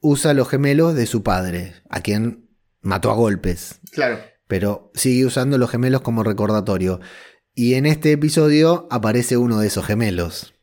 usa 0.00 0.34
los 0.34 0.48
gemelos 0.48 0.94
de 0.94 1.06
su 1.06 1.22
padre, 1.22 1.74
a 1.88 2.02
quien 2.02 2.50
mató 2.82 3.10
a 3.10 3.14
golpes. 3.14 3.80
Claro. 3.90 4.18
Pero 4.46 4.92
sigue 4.94 5.24
usando 5.24 5.56
los 5.56 5.70
gemelos 5.70 6.02
como 6.02 6.22
recordatorio. 6.22 7.00
Y 7.54 7.74
en 7.74 7.86
este 7.86 8.12
episodio 8.12 8.86
aparece 8.90 9.38
uno 9.38 9.60
de 9.60 9.68
esos 9.68 9.86
gemelos. 9.86 10.54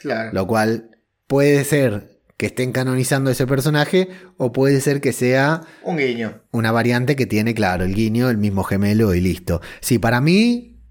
Claro. 0.00 0.30
Lo 0.32 0.46
cual 0.46 0.90
puede 1.26 1.64
ser 1.64 2.11
que 2.42 2.46
estén 2.46 2.72
canonizando 2.72 3.30
ese 3.30 3.46
personaje 3.46 4.08
o 4.36 4.50
puede 4.50 4.80
ser 4.80 5.00
que 5.00 5.12
sea 5.12 5.62
un 5.84 5.96
guiño. 5.96 6.42
Una 6.50 6.72
variante 6.72 7.14
que 7.14 7.24
tiene, 7.24 7.54
claro, 7.54 7.84
el 7.84 7.94
guiño, 7.94 8.28
el 8.30 8.36
mismo 8.36 8.64
gemelo 8.64 9.14
y 9.14 9.20
listo. 9.20 9.60
Sí, 9.80 10.00
para 10.00 10.20
mí 10.20 10.82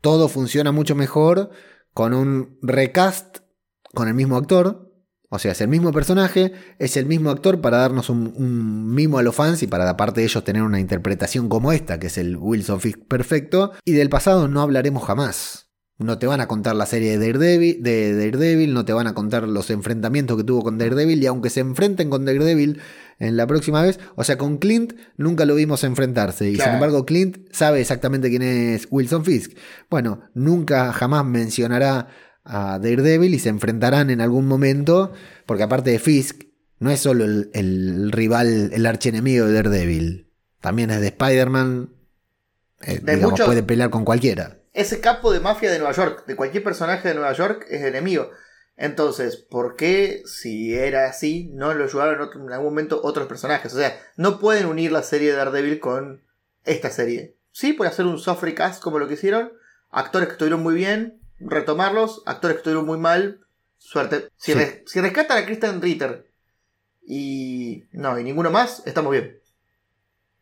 todo 0.00 0.30
funciona 0.30 0.72
mucho 0.72 0.94
mejor 0.94 1.50
con 1.92 2.14
un 2.14 2.58
recast 2.62 3.40
con 3.92 4.08
el 4.08 4.14
mismo 4.14 4.38
actor. 4.38 4.94
O 5.28 5.38
sea, 5.38 5.52
es 5.52 5.60
el 5.60 5.68
mismo 5.68 5.92
personaje, 5.92 6.54
es 6.78 6.96
el 6.96 7.04
mismo 7.04 7.28
actor 7.28 7.60
para 7.60 7.76
darnos 7.76 8.08
un, 8.08 8.94
mimo 8.94 9.18
a 9.18 9.22
los 9.22 9.34
fans 9.34 9.62
y 9.62 9.66
para 9.66 9.86
aparte 9.90 10.22
de 10.22 10.26
ellos 10.28 10.42
tener 10.42 10.62
una 10.62 10.80
interpretación 10.80 11.50
como 11.50 11.72
esta, 11.72 11.98
que 11.98 12.06
es 12.06 12.16
el 12.16 12.38
Wilson 12.38 12.80
Fisk 12.80 13.00
perfecto. 13.08 13.72
Y 13.84 13.92
del 13.92 14.08
pasado 14.08 14.48
no 14.48 14.62
hablaremos 14.62 15.04
jamás. 15.04 15.63
No 15.96 16.18
te 16.18 16.26
van 16.26 16.40
a 16.40 16.48
contar 16.48 16.74
la 16.74 16.86
serie 16.86 17.16
de 17.16 17.26
Daredevil, 17.26 17.80
de 17.80 18.14
Daredevil, 18.14 18.74
no 18.74 18.84
te 18.84 18.92
van 18.92 19.06
a 19.06 19.14
contar 19.14 19.46
los 19.46 19.70
enfrentamientos 19.70 20.36
que 20.36 20.42
tuvo 20.42 20.64
con 20.64 20.76
Daredevil 20.76 21.22
y 21.22 21.26
aunque 21.26 21.50
se 21.50 21.60
enfrenten 21.60 22.10
con 22.10 22.24
Daredevil 22.24 22.80
en 23.20 23.36
la 23.36 23.46
próxima 23.46 23.80
vez, 23.80 24.00
o 24.16 24.24
sea, 24.24 24.36
con 24.36 24.58
Clint 24.58 24.94
nunca 25.16 25.44
lo 25.44 25.54
vimos 25.54 25.84
enfrentarse 25.84 26.50
y 26.50 26.56
sin 26.56 26.72
embargo 26.72 27.06
Clint 27.06 27.38
sabe 27.52 27.80
exactamente 27.80 28.28
quién 28.28 28.42
es 28.42 28.88
Wilson 28.90 29.24
Fisk. 29.24 29.56
Bueno, 29.88 30.22
nunca 30.34 30.92
jamás 30.92 31.24
mencionará 31.24 32.08
a 32.42 32.80
Daredevil 32.80 33.32
y 33.32 33.38
se 33.38 33.50
enfrentarán 33.50 34.10
en 34.10 34.20
algún 34.20 34.46
momento, 34.48 35.12
porque 35.46 35.62
aparte 35.62 35.90
de 35.90 36.00
Fisk, 36.00 36.42
no 36.80 36.90
es 36.90 36.98
solo 36.98 37.24
el, 37.24 38.10
rival, 38.10 38.70
el 38.72 38.84
archienemigo 38.84 39.46
de 39.46 39.52
Daredevil, 39.52 40.32
también 40.60 40.90
es 40.90 41.00
de 41.00 41.06
Spider-Man, 41.06 41.90
eh, 42.82 43.00
digamos, 43.00 43.40
puede 43.40 43.62
pelear 43.62 43.90
con 43.90 44.04
cualquiera. 44.04 44.63
Ese 44.74 45.00
capo 45.00 45.32
de 45.32 45.40
mafia 45.40 45.70
de 45.70 45.78
Nueva 45.78 45.94
York, 45.94 46.26
de 46.26 46.36
cualquier 46.36 46.64
personaje 46.64 47.08
de 47.08 47.14
Nueva 47.14 47.32
York, 47.32 47.66
es 47.70 47.82
enemigo. 47.82 48.30
Entonces, 48.76 49.36
¿por 49.36 49.76
qué, 49.76 50.22
si 50.26 50.74
era 50.74 51.06
así, 51.06 51.48
no 51.54 51.74
lo 51.74 51.84
ayudaron 51.84 52.28
en, 52.34 52.52
algún 52.52 52.70
momento 52.70 53.00
otros 53.04 53.28
personajes? 53.28 53.72
O 53.72 53.78
sea, 53.78 53.96
no 54.16 54.40
pueden 54.40 54.66
unir 54.66 54.90
la 54.90 55.04
serie 55.04 55.30
de 55.30 55.36
Daredevil 55.36 55.78
con 55.78 56.22
esta 56.64 56.90
serie. 56.90 57.36
Sí, 57.52 57.72
puede 57.72 57.90
hacer 57.90 58.04
un 58.04 58.18
soft 58.18 58.42
recast 58.42 58.82
como 58.82 58.98
lo 58.98 59.06
que 59.06 59.14
hicieron. 59.14 59.52
Actores 59.90 60.26
que 60.26 60.32
estuvieron 60.32 60.62
muy 60.62 60.74
bien, 60.74 61.20
retomarlos. 61.38 62.24
Actores 62.26 62.56
que 62.56 62.58
estuvieron 62.58 62.84
muy 62.84 62.98
mal, 62.98 63.46
suerte. 63.78 64.28
Si, 64.36 64.54
rescatan 64.54 65.38
a 65.38 65.46
Kristen 65.46 65.80
Ritter 65.80 66.26
y. 67.06 67.84
No, 67.92 68.18
y 68.18 68.24
ninguno 68.24 68.50
más, 68.50 68.82
estamos 68.86 69.12
bien. 69.12 69.38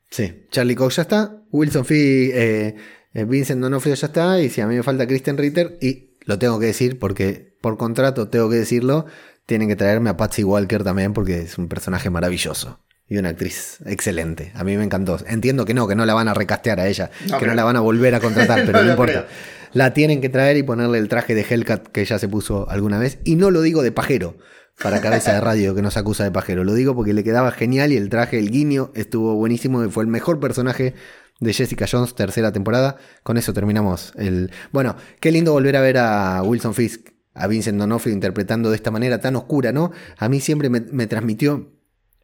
Sí, 0.08 0.46
Charlie 0.50 0.74
Cox 0.74 0.96
ya 0.96 1.02
está. 1.02 1.42
Wilson 1.50 1.84
Fee, 1.84 2.30
eh, 2.32 2.76
Vincent 3.14 3.60
Donofrio 3.60 3.94
ya 3.94 4.06
está. 4.06 4.40
Y 4.40 4.50
si 4.50 4.60
a 4.60 4.66
mí 4.66 4.76
me 4.76 4.82
falta 4.82 5.06
Kristen 5.06 5.38
Ritter, 5.38 5.78
y 5.80 6.16
lo 6.24 6.38
tengo 6.38 6.58
que 6.58 6.66
decir 6.66 6.98
porque 6.98 7.56
por 7.60 7.76
contrato 7.76 8.28
tengo 8.28 8.48
que 8.50 8.56
decirlo, 8.56 9.06
tienen 9.46 9.68
que 9.68 9.76
traerme 9.76 10.10
a 10.10 10.16
Patsy 10.16 10.44
Walker 10.44 10.82
también 10.84 11.12
porque 11.12 11.40
es 11.40 11.58
un 11.58 11.68
personaje 11.68 12.10
maravilloso. 12.10 12.80
Y 13.08 13.18
una 13.18 13.30
actriz 13.30 13.78
excelente. 13.84 14.52
A 14.54 14.64
mí 14.64 14.76
me 14.76 14.84
encantó. 14.84 15.18
Entiendo 15.26 15.66
que 15.66 15.74
no, 15.74 15.86
que 15.86 15.94
no 15.94 16.06
la 16.06 16.14
van 16.14 16.28
a 16.28 16.34
recastear 16.34 16.80
a 16.80 16.88
ella, 16.88 17.10
que 17.38 17.46
no 17.46 17.54
la 17.54 17.64
van 17.64 17.76
a 17.76 17.80
volver 17.80 18.14
a 18.14 18.20
contratar, 18.20 18.64
pero 18.64 18.82
no, 18.82 18.90
importa 18.92 19.26
la 19.72 19.94
tienen 19.94 20.20
que 20.20 20.28
traer 20.28 20.56
y 20.56 20.62
ponerle 20.62 20.98
el 20.98 21.08
traje 21.08 21.34
de 21.34 21.46
Hellcat 21.48 21.88
que 21.88 22.04
ya 22.04 22.18
se 22.18 22.28
puso 22.28 22.68
alguna 22.68 22.98
vez. 22.98 23.18
Y 23.24 23.36
no 23.36 23.50
lo 23.50 23.62
digo 23.62 23.82
de 23.82 23.92
pajero, 23.92 24.36
para 24.82 25.00
cabeza 25.00 25.32
de 25.32 25.40
radio 25.40 25.74
que 25.74 25.82
nos 25.82 25.96
acusa 25.96 26.24
de 26.24 26.30
pajero. 26.30 26.64
Lo 26.64 26.74
digo 26.74 26.94
porque 26.94 27.12
le 27.12 27.24
quedaba 27.24 27.50
genial 27.52 27.92
y 27.92 27.96
el 27.96 28.08
traje, 28.08 28.38
el 28.38 28.50
guiño, 28.50 28.90
estuvo 28.94 29.34
buenísimo 29.34 29.84
y 29.84 29.90
fue 29.90 30.04
el 30.04 30.10
mejor 30.10 30.40
personaje 30.40 30.94
de 31.42 31.52
Jessica 31.52 31.86
Jones, 31.90 32.14
tercera 32.14 32.52
temporada. 32.52 32.96
Con 33.22 33.36
eso 33.36 33.52
terminamos 33.52 34.12
el. 34.16 34.50
Bueno, 34.70 34.96
qué 35.20 35.32
lindo 35.32 35.52
volver 35.52 35.76
a 35.76 35.80
ver 35.80 35.98
a 35.98 36.42
Wilson 36.42 36.74
Fisk, 36.74 37.08
a 37.34 37.46
Vincent 37.46 37.78
D'Onofrio 37.78 38.14
interpretando 38.14 38.70
de 38.70 38.76
esta 38.76 38.90
manera 38.90 39.20
tan 39.20 39.36
oscura, 39.36 39.72
¿no? 39.72 39.90
A 40.16 40.28
mí 40.28 40.40
siempre 40.40 40.70
me, 40.70 41.06
transmitió 41.06 41.72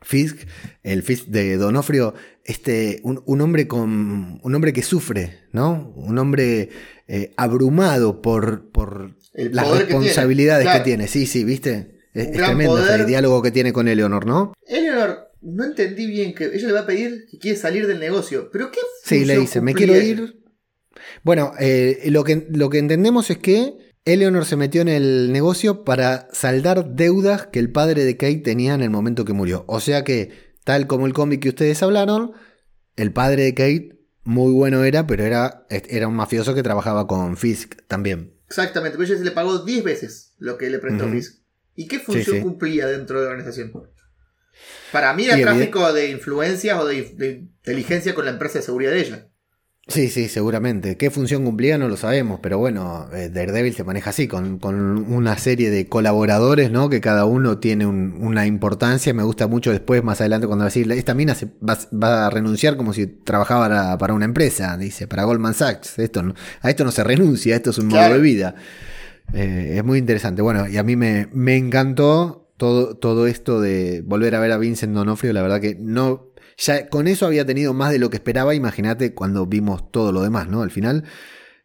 Fisk, 0.00 0.46
el 0.82 1.02
Fisk 1.02 1.26
de 1.26 1.56
Donofrio, 1.56 2.14
este, 2.44 3.00
un, 3.02 3.40
hombre 3.40 3.66
con. 3.66 4.40
un 4.42 4.54
hombre 4.54 4.72
que 4.72 4.82
sufre, 4.82 5.40
¿no? 5.52 5.92
Un 5.96 6.16
hombre 6.18 6.70
eh, 7.08 7.34
abrumado 7.36 8.22
por, 8.22 8.70
por 8.70 9.16
las 9.34 9.78
responsabilidades 9.78 10.68
que 10.68 10.80
tiene. 10.80 11.08
Sí, 11.08 11.26
sí, 11.26 11.44
¿viste? 11.44 11.98
Es, 12.14 12.32
tremendo 12.32 12.78
el 12.78 13.06
diálogo 13.06 13.42
que 13.42 13.50
tiene 13.50 13.72
con 13.72 13.88
Eleonor, 13.88 14.26
¿no? 14.26 14.54
Eleonor, 14.66 15.27
no 15.48 15.64
entendí 15.64 16.06
bien 16.06 16.34
que 16.34 16.44
ella 16.44 16.68
le 16.68 16.72
va 16.72 16.80
a 16.80 16.86
pedir 16.86 17.26
que 17.30 17.38
quiere 17.38 17.56
salir 17.56 17.86
del 17.86 18.00
negocio. 18.00 18.50
¿Pero 18.52 18.70
qué 18.70 18.80
Sí, 19.04 19.24
le 19.24 19.38
dice, 19.38 19.60
me 19.60 19.74
quiero 19.74 19.96
ir. 19.96 20.42
Bueno, 21.22 21.52
eh, 21.58 22.02
lo, 22.06 22.24
que, 22.24 22.46
lo 22.50 22.70
que 22.70 22.78
entendemos 22.78 23.30
es 23.30 23.38
que 23.38 23.94
Eleonor 24.04 24.44
se 24.44 24.56
metió 24.56 24.82
en 24.82 24.88
el 24.88 25.32
negocio 25.32 25.84
para 25.84 26.28
saldar 26.32 26.94
deudas 26.94 27.46
que 27.46 27.58
el 27.58 27.70
padre 27.70 28.04
de 28.04 28.16
Kate 28.16 28.38
tenía 28.38 28.74
en 28.74 28.82
el 28.82 28.90
momento 28.90 29.24
que 29.24 29.32
murió. 29.32 29.64
O 29.68 29.80
sea 29.80 30.04
que, 30.04 30.30
tal 30.64 30.86
como 30.86 31.06
el 31.06 31.12
cómic 31.12 31.42
que 31.42 31.50
ustedes 31.50 31.82
hablaron, 31.82 32.32
el 32.96 33.12
padre 33.12 33.44
de 33.44 33.54
Kate 33.54 33.98
muy 34.24 34.52
bueno 34.52 34.84
era, 34.84 35.06
pero 35.06 35.24
era, 35.24 35.66
era 35.70 36.08
un 36.08 36.14
mafioso 36.14 36.54
que 36.54 36.62
trabajaba 36.62 37.06
con 37.06 37.36
Fisk 37.36 37.82
también. 37.86 38.34
Exactamente, 38.48 38.96
pero 38.96 39.08
ella 39.08 39.18
se 39.18 39.24
le 39.24 39.30
pagó 39.30 39.58
10 39.58 39.84
veces 39.84 40.34
lo 40.38 40.58
que 40.58 40.70
le 40.70 40.78
prestó 40.78 41.08
Fisk. 41.08 41.42
¿Y 41.74 41.86
qué 41.86 41.98
función 41.98 42.40
cumplía 42.40 42.86
dentro 42.86 43.20
de 43.20 43.26
la 43.26 43.30
organización? 43.30 43.72
Para 44.92 45.12
mí 45.12 45.24
era 45.24 45.36
tráfico 45.36 45.92
de 45.92 46.10
influencias 46.10 46.78
o 46.78 46.86
de, 46.86 46.98
inteligencia 47.60 48.14
con 48.14 48.24
la 48.24 48.30
empresa 48.30 48.58
de 48.58 48.64
seguridad 48.64 48.92
de 48.92 49.00
ella. 49.00 49.28
Sí, 49.86 50.08
sí, 50.08 50.28
seguramente. 50.28 50.98
¿Qué 50.98 51.10
función 51.10 51.46
cumplía? 51.46 51.78
No 51.78 51.88
lo 51.88 51.96
sabemos, 51.96 52.40
pero 52.42 52.58
bueno, 52.58 53.08
eh, 53.14 53.30
Daredevil 53.30 53.74
se 53.74 53.84
maneja 53.84 54.10
así, 54.10 54.28
con, 54.28 54.60
una 54.62 55.38
serie 55.38 55.70
de 55.70 55.88
colaboradores, 55.88 56.70
¿no? 56.70 56.90
Que 56.90 57.00
cada 57.00 57.24
uno 57.24 57.56
tiene 57.56 57.86
una 57.86 58.46
importancia. 58.46 59.14
Me 59.14 59.22
gusta 59.22 59.46
mucho 59.46 59.70
después, 59.70 60.04
más 60.04 60.20
adelante, 60.20 60.46
cuando 60.46 60.64
va 60.64 60.66
a 60.66 60.68
decir, 60.68 60.92
esta 60.92 61.14
mina 61.14 61.34
se 61.34 61.48
va, 61.66 62.26
a 62.26 62.30
renunciar 62.30 62.76
como 62.76 62.92
si 62.92 63.06
trabajara 63.06 63.96
para, 63.96 64.12
una 64.12 64.26
empresa, 64.26 64.76
dice, 64.76 65.06
para 65.06 65.24
Goldman 65.24 65.54
Sachs. 65.54 65.98
Esto 65.98 66.22
a 66.60 66.68
esto 66.68 66.84
no 66.84 66.90
se 66.90 67.02
renuncia, 67.02 67.56
esto 67.56 67.70
es 67.70 67.78
un 67.78 67.88
modo 67.88 68.12
de 68.12 68.18
vida. 68.18 68.56
Eh, 69.32 69.76
es 69.78 69.84
muy 69.84 69.98
interesante. 69.98 70.42
Bueno, 70.42 70.68
y 70.68 70.76
a 70.76 70.82
mí 70.82 70.96
me, 70.96 71.28
me 71.32 71.56
encantó 71.56 72.47
todo, 72.58 72.94
todo 72.96 73.26
esto 73.26 73.60
de 73.62 74.02
volver 74.04 74.34
a 74.34 74.40
ver 74.40 74.52
a 74.52 74.58
Vincent 74.58 74.92
Donofrio. 74.94 75.32
La 75.32 75.40
verdad 75.42 75.60
que 75.62 75.76
no 75.80 76.26
ya 76.58 76.88
con 76.88 77.06
eso 77.08 77.24
había 77.24 77.46
tenido 77.46 77.72
más 77.72 77.92
de 77.92 77.98
lo 78.00 78.10
que 78.10 78.16
esperaba, 78.16 78.54
imagínate 78.54 79.14
cuando 79.14 79.46
vimos 79.46 79.90
todo 79.92 80.12
lo 80.12 80.22
demás, 80.22 80.48
¿no? 80.48 80.60
Al 80.62 80.70
final. 80.70 81.04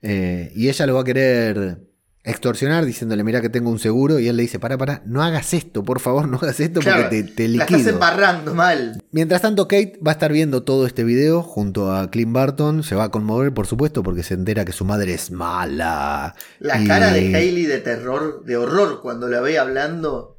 Eh, 0.02 0.52
y 0.56 0.70
ella 0.70 0.86
lo 0.86 0.96
va 0.96 1.02
a 1.02 1.06
querer 1.06 1.80
extorsionar 2.26 2.86
diciéndole, 2.86 3.24
mira 3.24 3.42
que 3.42 3.50
tengo 3.50 3.70
un 3.70 3.80
seguro, 3.80 4.18
y 4.20 4.28
él 4.30 4.38
le 4.38 4.44
dice, 4.44 4.58
para, 4.60 4.78
para, 4.78 5.02
no 5.06 5.22
hagas 5.24 5.54
esto, 5.54 5.84
por 5.84 6.00
favor, 6.00 6.28
no 6.30 6.38
hagas 6.38 6.60
esto 6.62 6.80
Claro, 6.80 7.02
porque 7.04 7.24
te, 7.24 7.32
te 7.34 7.48
La 7.50 7.64
estás 7.64 7.72
liquido. 7.80 7.94
embarrando 7.96 8.54
mal. 8.54 9.02
Mientras 9.12 9.42
tanto, 9.42 9.68
Kate 9.68 10.00
va 10.06 10.12
a 10.12 10.14
estar 10.14 10.32
viendo 10.32 10.64
todo 10.64 10.86
este 10.88 11.04
video 11.04 11.42
junto 11.42 11.92
a 11.92 12.10
Clint 12.12 12.32
Barton, 12.32 12.84
se 12.84 12.96
va 12.96 13.06
a 13.06 13.10
conmover, 13.12 13.54
por 13.54 13.68
supuesto, 13.68 14.04
porque 14.04 14.24
se 14.24 14.36
entera 14.36 14.64
que 14.64 14.72
su 14.72 14.86
madre 14.86 15.14
es 15.14 15.32
mala. 15.32 16.34
La 16.60 16.82
Y- 16.82 16.88
cara 16.88 17.12
de 17.12 17.36
Hailey 17.36 17.66
de 17.66 17.80
terror, 17.80 18.44
de 18.46 18.56
horror, 18.56 19.02
cuando 19.02 19.28
la 19.28 19.42
ve 19.42 19.60
hablando, 19.60 20.33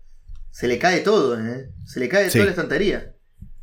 se 0.55 0.69
le 0.69 0.79
cae 0.79 1.01
todo, 1.01 1.37
¿eh? 1.39 1.69
Se 1.85 1.99
le 1.99 2.09
cae 2.09 2.31
Sí. 2.31 2.35
toda 2.39 2.45
la 2.45 2.51
estantería. 2.53 3.13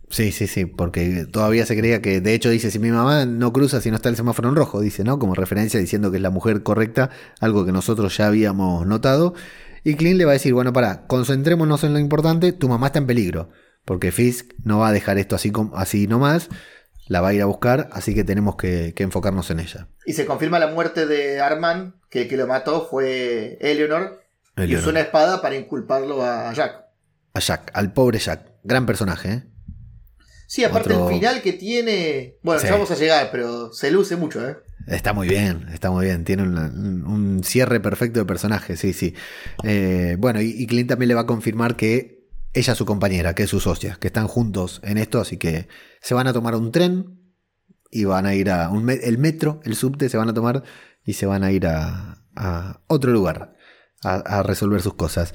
Sí, 0.10 0.34
sí, 0.34 0.46
sí, 0.48 0.66
porque 0.66 1.26
todavía 1.32 1.66
se 1.66 1.78
creía 1.78 2.02
que, 2.02 2.20
de 2.20 2.34
hecho 2.34 2.50
dice, 2.50 2.70
si 2.70 2.80
mi 2.80 2.92
mamá 2.92 3.26
no 3.26 3.54
cruza 3.54 3.80
si 3.80 3.90
no 3.92 3.96
está 3.96 4.10
el 4.10 4.18
semáforo 4.18 4.50
en 4.50 4.58
rojo, 4.58 4.82
dice, 4.82 5.06
¿no? 5.06 5.18
Como 5.18 5.34
referencia 5.34 5.80
diciendo 5.80 6.12
que 6.12 6.18
es 6.18 6.22
la 6.24 6.32
mujer 6.32 6.64
correcta, 6.64 7.10
algo 7.40 7.66
que 7.66 7.72
nosotros 7.72 8.18
ya 8.18 8.28
habíamos 8.28 8.86
notado. 8.86 9.34
Y 9.86 9.96
Clint 9.96 10.18
le 10.18 10.26
va 10.26 10.32
a 10.32 10.34
decir, 10.34 10.54
bueno, 10.54 10.74
para, 10.74 11.08
concentrémonos 11.08 11.86
en 11.86 11.94
lo 11.94 12.00
importante, 12.00 12.52
tu 12.52 12.68
mamá 12.68 12.88
está 12.88 13.00
en 13.00 13.08
peligro, 13.08 13.52
porque 13.86 14.12
Fisk 14.12 14.52
no 14.66 14.80
va 14.80 14.90
a 14.90 14.92
dejar 14.92 15.18
esto 15.18 15.38
así, 15.38 15.54
así 15.76 16.08
nomás, 16.08 16.50
la 17.08 17.22
va 17.22 17.30
a 17.30 17.34
ir 17.34 17.42
a 17.42 17.46
buscar, 17.46 17.88
así 17.94 18.14
que 18.14 18.26
tenemos 18.26 18.58
que, 18.58 18.94
que 18.94 19.04
enfocarnos 19.04 19.50
en 19.50 19.62
ella. 19.62 19.88
Y 20.06 20.12
se 20.12 20.26
confirma 20.26 20.60
la 20.60 20.68
muerte 20.68 21.06
de 21.06 21.40
Arman, 21.40 21.96
que 22.10 22.24
el 22.24 22.28
que 22.28 22.36
lo 22.36 22.48
mató 22.48 22.86
fue 22.92 23.58
Eleanor, 23.62 24.21
y 24.58 24.76
usó 24.76 24.90
una 24.90 25.00
espada 25.02 25.42
para 25.42 25.56
inculparlo 25.56 26.24
a 26.24 26.54
Jack. 26.54 26.86
A 27.34 27.40
Jack, 27.40 27.72
al 27.74 27.94
pobre 27.94 28.20
Jack, 28.20 28.46
gran 28.64 28.86
personaje, 28.86 29.32
¿eh? 29.34 29.44
Sí, 30.48 30.64
aparte 30.66 30.94
Otro- 30.94 31.08
el 31.10 31.16
final 31.16 31.42
que 31.42 31.54
tiene. 31.54 32.36
Bueno, 32.44 32.60
Sí. 32.60 32.68
ya 32.68 32.74
vamos 32.74 32.92
a 32.92 32.96
llegar, 32.96 33.30
pero 33.32 33.72
se 33.72 33.90
luce 33.90 34.18
mucho, 34.18 34.46
¿eh? 34.48 34.58
Está 34.88 35.14
muy 35.14 35.30
bien, 35.30 35.68
está 35.72 35.92
muy 35.92 36.06
bien. 36.08 36.26
Tiene 36.26 36.44
un, 36.44 36.58
un 36.58 37.44
cierre 37.44 37.80
perfecto 37.80 38.20
de 38.20 38.26
personaje, 38.26 38.76
sí, 38.76 38.92
sí. 38.94 39.14
Eh, 39.64 40.18
bueno, 40.20 40.42
y, 40.42 40.50
y 40.50 40.68
Clint 40.68 40.90
también 40.90 41.08
le 41.08 41.16
va 41.16 41.22
a 41.22 41.26
confirmar 41.26 41.78
que 41.78 42.26
ella 42.54 42.74
es 42.74 42.78
su 42.78 42.86
compañera, 42.86 43.34
que 43.34 43.44
es 43.44 43.50
su 43.50 43.62
socia, 43.62 43.98
que 44.02 44.08
están 44.08 44.28
juntos 44.28 44.82
en 44.84 44.98
esto, 44.98 45.22
así 45.22 45.38
que 45.38 45.70
se 46.02 46.14
van 46.14 46.28
a 46.28 46.34
tomar 46.34 46.56
un 46.56 46.72
tren 46.74 47.18
y 47.90 48.04
van 48.04 48.26
a 48.26 48.34
ir 48.36 48.50
a 48.50 48.70
un 48.70 48.90
el 48.90 49.18
metro, 49.20 49.62
el 49.64 49.76
subte, 49.76 50.10
se 50.10 50.18
van 50.18 50.28
a 50.30 50.34
tomar 50.34 50.64
y 51.06 51.14
se 51.14 51.26
van 51.28 51.44
a 51.46 51.52
ir 51.54 51.66
a, 51.68 52.26
a 52.36 52.82
otro 52.88 53.12
lugar 53.14 53.56
a, 54.04 54.16
a 54.40 54.44
resolver 54.44 54.82
sus 54.82 54.94
cosas. 54.96 55.34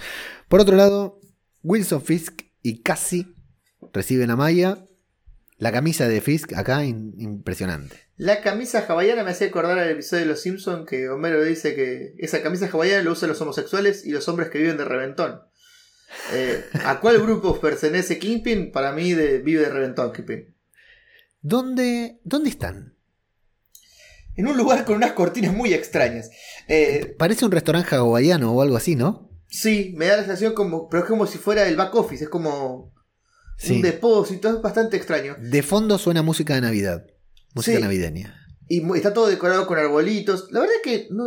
Por 0.49 0.61
otro 0.61 0.77
lado, 0.77 1.21
Wilson 1.63 2.03
Fisk 2.03 2.43
y 2.63 2.83
Cassie 2.83 3.35
reciben 3.93 4.31
a 4.31 4.37
Maya. 4.37 4.87
La 5.59 5.73
camisa 5.73 6.07
de 6.07 6.21
Fisk 6.21 6.53
acá, 6.53 6.85
in- 6.85 7.15
impresionante. 7.19 7.97
La 8.19 8.43
camisa 8.43 8.85
hawaiana 8.87 9.25
me 9.25 9.31
hacía 9.31 9.47
acordar 9.49 9.79
al 9.79 9.91
episodio 9.91 10.25
de 10.25 10.29
Los 10.29 10.41
Simpsons 10.43 10.87
que 10.87 11.09
Homero 11.09 11.43
dice 11.43 11.75
que 11.75 12.15
esa 12.19 12.43
camisa 12.43 12.69
hawaiana 12.71 13.03
lo 13.03 13.13
usan 13.13 13.31
los 13.31 13.41
homosexuales 13.41 14.05
y 14.05 14.11
los 14.11 14.29
hombres 14.29 14.51
que 14.51 14.59
viven 14.59 14.77
de 14.77 14.85
reventón. 14.85 15.41
Eh, 16.33 16.65
¿A 16.85 17.01
cuál 17.01 17.21
grupo 17.21 17.59
pertenece 17.61 18.19
Kingpin? 18.19 18.71
Para 18.71 18.93
mí 18.93 19.13
de, 19.13 19.39
vive 19.39 19.63
de 19.63 19.71
reventón 19.71 20.13
Kingpin. 20.13 20.55
¿Dónde, 21.41 22.21
¿Dónde 22.25 22.51
están? 22.51 22.96
En 24.37 24.47
un 24.47 24.57
lugar 24.57 24.85
con 24.85 24.97
unas 24.97 25.13
cortinas 25.13 25.55
muy 25.55 25.73
extrañas. 25.75 26.31
Eh, 26.69 27.15
Parece 27.19 27.45
un 27.45 27.53
restaurante 27.53 27.95
hawaiano 27.95 28.53
o 28.53 28.63
algo 28.63 28.77
así, 28.77 28.97
¿no? 28.97 29.31
sí, 29.49 29.95
me 29.97 30.07
da 30.07 30.17
la 30.17 30.23
sensación 30.25 30.53
como. 30.55 30.89
Pero 30.89 31.05
es 31.05 31.09
como 31.09 31.27
si 31.27 31.39
fuera 31.39 31.67
el 31.69 31.77
back 31.77 31.95
office, 31.95 32.25
es 32.25 32.31
como 32.31 32.93
Sí. 33.59 33.75
un 33.77 33.83
depósito, 33.83 34.49
es 34.51 34.61
bastante 34.61 34.97
extraño. 34.99 35.37
De 35.41 35.63
fondo 35.63 35.97
suena 35.99 36.23
música 36.23 36.55
de 36.55 36.61
Navidad. 36.61 37.07
Música 37.55 37.77
Sí. 37.79 37.83
navideña. 37.83 38.35
Y 38.69 38.83
está 38.97 39.15
todo 39.15 39.29
decorado 39.29 39.67
con 39.67 39.79
arbolitos. 39.79 40.49
La 40.51 40.61
verdad 40.61 40.77
es 40.77 40.83
que 40.83 41.09
no, 41.11 41.25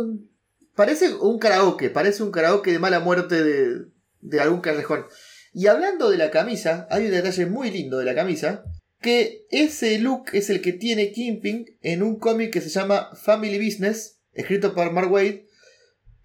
parece 0.76 1.12
un 1.14 1.38
karaoke, 1.40 1.90
parece 1.90 2.22
un 2.22 2.30
karaoke 2.30 2.70
de 2.70 2.78
mala 2.78 3.00
muerte 3.00 3.42
de, 3.42 3.86
de 4.20 4.40
algún 4.40 4.60
callejón. 4.60 5.06
Y 5.52 5.66
hablando 5.66 6.10
de 6.10 6.18
la 6.18 6.30
camisa, 6.30 6.86
hay 6.90 7.06
un 7.06 7.10
detalle 7.10 7.46
muy 7.46 7.70
lindo 7.72 7.98
de 7.98 8.04
la 8.04 8.14
camisa, 8.14 8.62
que 9.00 9.46
ese 9.50 9.98
look 9.98 10.26
es 10.32 10.50
el 10.50 10.60
que 10.60 10.72
tiene 10.72 11.12
Kingpin 11.12 11.78
en 11.80 12.02
un 12.02 12.18
cómic 12.18 12.52
que 12.52 12.60
se 12.60 12.68
llama 12.68 13.10
Family 13.14 13.58
Business, 13.58 14.20
escrito 14.32 14.74
por 14.74 14.92
Mark 14.92 15.10
Waid, 15.10 15.40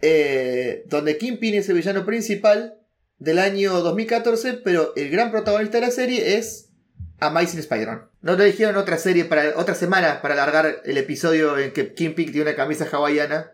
eh, 0.02 0.84
donde 0.88 1.18
Kingpin 1.18 1.56
es 1.56 1.70
el 1.70 1.76
villano 1.76 2.06
principal 2.06 2.78
del 3.18 3.40
año 3.40 3.80
2014, 3.82 4.54
pero 4.64 4.94
el 4.96 5.10
gran 5.10 5.32
protagonista 5.32 5.80
de 5.80 5.86
la 5.86 5.92
serie 5.92 6.38
es 6.38 6.70
Amazing 7.20 7.62
Spider-Man. 7.62 8.10
No 8.22 8.36
le 8.36 8.44
eligieron 8.46 8.76
otra 8.76 8.98
serie 8.98 9.26
para 9.26 9.58
otra 9.58 9.74
semana 9.74 10.22
para 10.22 10.34
alargar 10.34 10.82
el 10.84 10.98
episodio 10.98 11.58
en 11.58 11.72
que 11.72 11.94
Kingpin 11.94 12.32
tiene 12.32 12.50
una 12.50 12.56
camisa 12.56 12.88
hawaiana 12.92 13.52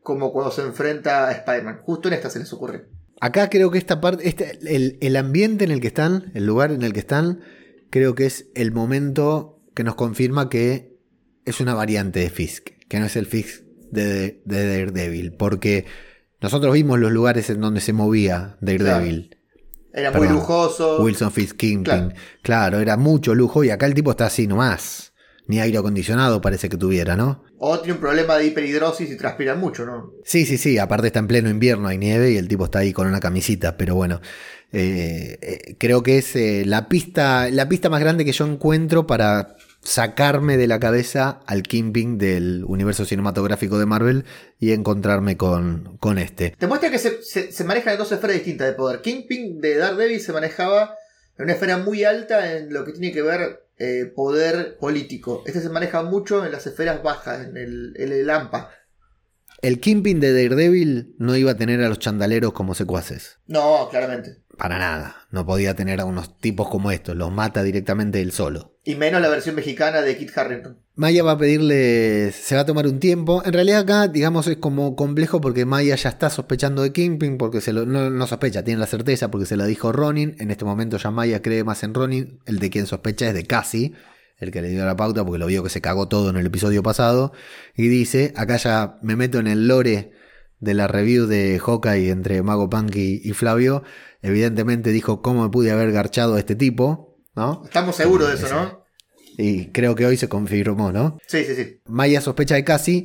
como 0.00 0.32
cuando 0.32 0.50
se 0.50 0.62
enfrenta 0.62 1.28
a 1.28 1.32
Spider-Man. 1.32 1.80
Justo 1.82 2.08
en 2.08 2.14
esta 2.14 2.30
se 2.30 2.40
les 2.40 2.52
ocurre. 2.52 2.86
Acá 3.20 3.48
creo 3.48 3.70
que 3.70 3.78
esta 3.78 4.00
parte, 4.00 4.28
este, 4.28 4.58
el, 4.66 4.98
el 5.00 5.16
ambiente 5.16 5.64
en 5.64 5.70
el 5.70 5.80
que 5.80 5.86
están, 5.86 6.30
el 6.34 6.44
lugar 6.44 6.70
en 6.72 6.82
el 6.82 6.92
que 6.92 7.00
están, 7.00 7.40
creo 7.90 8.14
que 8.14 8.26
es 8.26 8.48
el 8.54 8.72
momento 8.72 9.62
que 9.74 9.84
nos 9.84 9.94
confirma 9.94 10.48
que 10.48 10.96
es 11.44 11.60
una 11.60 11.74
variante 11.74 12.20
de 12.20 12.30
Fisk, 12.30 12.70
que 12.88 12.98
no 12.98 13.06
es 13.06 13.16
el 13.16 13.26
Fisk 13.26 13.62
de, 13.90 14.42
de 14.44 14.68
Daredevil, 14.68 15.32
porque 15.32 15.84
nosotros 16.40 16.74
vimos 16.74 16.98
los 16.98 17.12
lugares 17.12 17.50
en 17.50 17.60
donde 17.60 17.80
se 17.80 17.92
movía 17.92 18.56
Daredevil. 18.60 19.36
Era 19.92 20.12
muy 20.12 20.28
lujoso. 20.28 21.02
Wilson 21.02 21.32
Fisk 21.32 21.56
Kingpin. 21.56 21.84
Claro. 21.84 22.14
Claro. 22.42 22.80
era 22.80 22.98
mucho 22.98 23.34
lujo 23.34 23.64
y 23.64 23.70
acá 23.70 23.86
el 23.86 23.94
tipo 23.94 24.10
está 24.10 24.26
así 24.26 24.46
nomás. 24.46 25.14
Ni 25.48 25.60
aire 25.60 25.78
acondicionado 25.78 26.40
parece 26.40 26.68
que 26.68 26.76
tuviera, 26.76 27.16
¿no? 27.16 27.44
O 27.58 27.78
tiene 27.78 27.94
un 27.94 28.00
problema 28.00 28.36
de 28.36 28.46
hiperhidrosis 28.46 29.10
y 29.10 29.16
transpira 29.16 29.54
mucho, 29.54 29.86
¿no? 29.86 30.12
Sí, 30.24 30.44
sí, 30.44 30.58
sí, 30.58 30.78
aparte 30.78 31.08
está 31.08 31.20
en 31.20 31.28
pleno 31.28 31.48
invierno, 31.48 31.88
hay 31.88 31.98
nieve 31.98 32.32
y 32.32 32.36
el 32.36 32.48
tipo 32.48 32.64
está 32.64 32.80
ahí 32.80 32.92
con 32.92 33.06
una 33.06 33.20
camisita, 33.20 33.76
pero 33.76 33.94
bueno, 33.94 34.20
eh, 34.72 35.38
eh, 35.40 35.76
creo 35.78 36.02
que 36.02 36.18
es 36.18 36.34
eh, 36.36 36.64
la, 36.66 36.88
pista, 36.88 37.48
la 37.50 37.68
pista 37.68 37.88
más 37.88 38.00
grande 38.00 38.24
que 38.24 38.32
yo 38.32 38.46
encuentro 38.46 39.06
para 39.06 39.56
sacarme 39.80 40.56
de 40.56 40.66
la 40.66 40.80
cabeza 40.80 41.40
al 41.46 41.62
Kingpin 41.62 42.18
del 42.18 42.64
universo 42.66 43.04
cinematográfico 43.04 43.78
de 43.78 43.86
Marvel 43.86 44.24
y 44.58 44.72
encontrarme 44.72 45.36
con, 45.36 45.96
con 45.98 46.18
este. 46.18 46.54
Te 46.58 46.66
muestra 46.66 46.90
que 46.90 46.98
se, 46.98 47.22
se, 47.22 47.52
se 47.52 47.64
manejan 47.64 47.96
dos 47.96 48.10
esferas 48.10 48.36
distintas 48.36 48.66
de 48.66 48.72
poder. 48.74 49.00
Kingpin 49.00 49.60
de 49.60 49.76
Daredevil 49.76 50.20
se 50.20 50.32
manejaba 50.32 50.96
en 51.38 51.44
una 51.44 51.52
esfera 51.52 51.78
muy 51.78 52.04
alta 52.04 52.56
en 52.56 52.72
lo 52.72 52.84
que 52.84 52.92
tiene 52.92 53.12
que 53.12 53.22
ver 53.22 53.66
eh, 53.78 54.10
poder 54.14 54.78
político. 54.78 55.42
Este 55.46 55.60
se 55.60 55.68
maneja 55.68 56.02
mucho 56.02 56.44
en 56.44 56.52
las 56.52 56.66
esferas 56.66 57.02
bajas, 57.02 57.46
en 57.46 57.56
el, 57.56 57.94
en 57.96 58.12
el 58.12 58.28
AMPA. 58.30 58.70
El 59.62 59.80
Kingpin 59.80 60.20
de 60.20 60.32
Daredevil 60.32 61.14
no 61.18 61.36
iba 61.36 61.52
a 61.52 61.56
tener 61.56 61.82
a 61.82 61.88
los 61.88 61.98
chandaleros 61.98 62.52
como 62.52 62.74
secuaces. 62.74 63.38
No, 63.46 63.88
claramente. 63.90 64.42
Para 64.56 64.78
nada. 64.78 65.16
No 65.30 65.44
podía 65.44 65.74
tener 65.74 66.00
a 66.00 66.06
unos 66.06 66.38
tipos 66.38 66.68
como 66.68 66.90
estos. 66.90 67.14
Los 67.14 67.30
mata 67.30 67.62
directamente 67.62 68.20
él 68.20 68.32
solo. 68.32 68.78
Y 68.84 68.94
menos 68.94 69.20
la 69.20 69.28
versión 69.28 69.54
mexicana 69.54 70.00
de 70.00 70.16
Kit 70.16 70.36
Harrington. 70.36 70.78
Maya 70.94 71.22
va 71.22 71.32
a 71.32 71.38
pedirle, 71.38 72.32
se 72.32 72.54
va 72.54 72.62
a 72.62 72.66
tomar 72.66 72.86
un 72.86 72.98
tiempo. 72.98 73.42
En 73.44 73.52
realidad 73.52 73.80
acá, 73.80 74.08
digamos, 74.08 74.46
es 74.46 74.56
como 74.56 74.96
complejo 74.96 75.42
porque 75.42 75.66
Maya 75.66 75.94
ya 75.96 76.08
está 76.08 76.30
sospechando 76.30 76.82
de 76.82 76.92
Kingpin, 76.92 77.36
porque 77.36 77.60
se 77.60 77.74
lo, 77.74 77.84
no, 77.84 78.08
no 78.08 78.26
sospecha, 78.26 78.64
tiene 78.64 78.80
la 78.80 78.86
certeza 78.86 79.30
porque 79.30 79.44
se 79.46 79.58
la 79.58 79.66
dijo 79.66 79.92
Ronin. 79.92 80.36
En 80.38 80.50
este 80.50 80.64
momento 80.64 80.96
ya 80.96 81.10
Maya 81.10 81.42
cree 81.42 81.64
más 81.64 81.82
en 81.82 81.92
Ronin. 81.92 82.40
El 82.46 82.58
de 82.58 82.70
quien 82.70 82.86
sospecha 82.86 83.28
es 83.28 83.34
de 83.34 83.44
Cassie, 83.44 83.92
el 84.38 84.50
que 84.50 84.62
le 84.62 84.70
dio 84.70 84.86
la 84.86 84.96
pauta 84.96 85.22
porque 85.22 85.38
lo 85.38 85.46
vio 85.46 85.62
que 85.62 85.70
se 85.70 85.82
cagó 85.82 86.08
todo 86.08 86.30
en 86.30 86.36
el 86.38 86.46
episodio 86.46 86.82
pasado. 86.82 87.32
Y 87.74 87.88
dice, 87.88 88.32
acá 88.36 88.56
ya 88.56 88.98
me 89.02 89.16
meto 89.16 89.38
en 89.38 89.48
el 89.48 89.68
lore 89.68 90.12
de 90.60 90.74
la 90.74 90.86
review 90.86 91.26
de 91.26 91.58
Hawkeye 91.58 92.10
entre 92.10 92.42
Mago 92.42 92.70
Punk 92.70 92.96
y, 92.96 93.20
y 93.24 93.32
Flavio. 93.32 93.82
Evidentemente 94.22 94.90
dijo 94.90 95.22
cómo 95.22 95.42
me 95.44 95.50
pude 95.50 95.70
haber 95.70 95.92
garchado 95.92 96.34
a 96.34 96.38
este 96.38 96.54
tipo, 96.54 97.18
¿no? 97.34 97.62
Estamos 97.64 97.96
seguros 97.96 98.28
de 98.28 98.34
eso, 98.34 98.54
¿no? 98.54 98.84
Y 99.38 99.66
creo 99.66 99.94
que 99.94 100.06
hoy 100.06 100.16
se 100.16 100.28
confirmó, 100.28 100.92
¿no? 100.92 101.18
Sí, 101.26 101.44
sí, 101.44 101.54
sí. 101.54 101.80
Maya 101.86 102.20
sospecha 102.20 102.54
de 102.54 102.64
Cassie, 102.64 103.04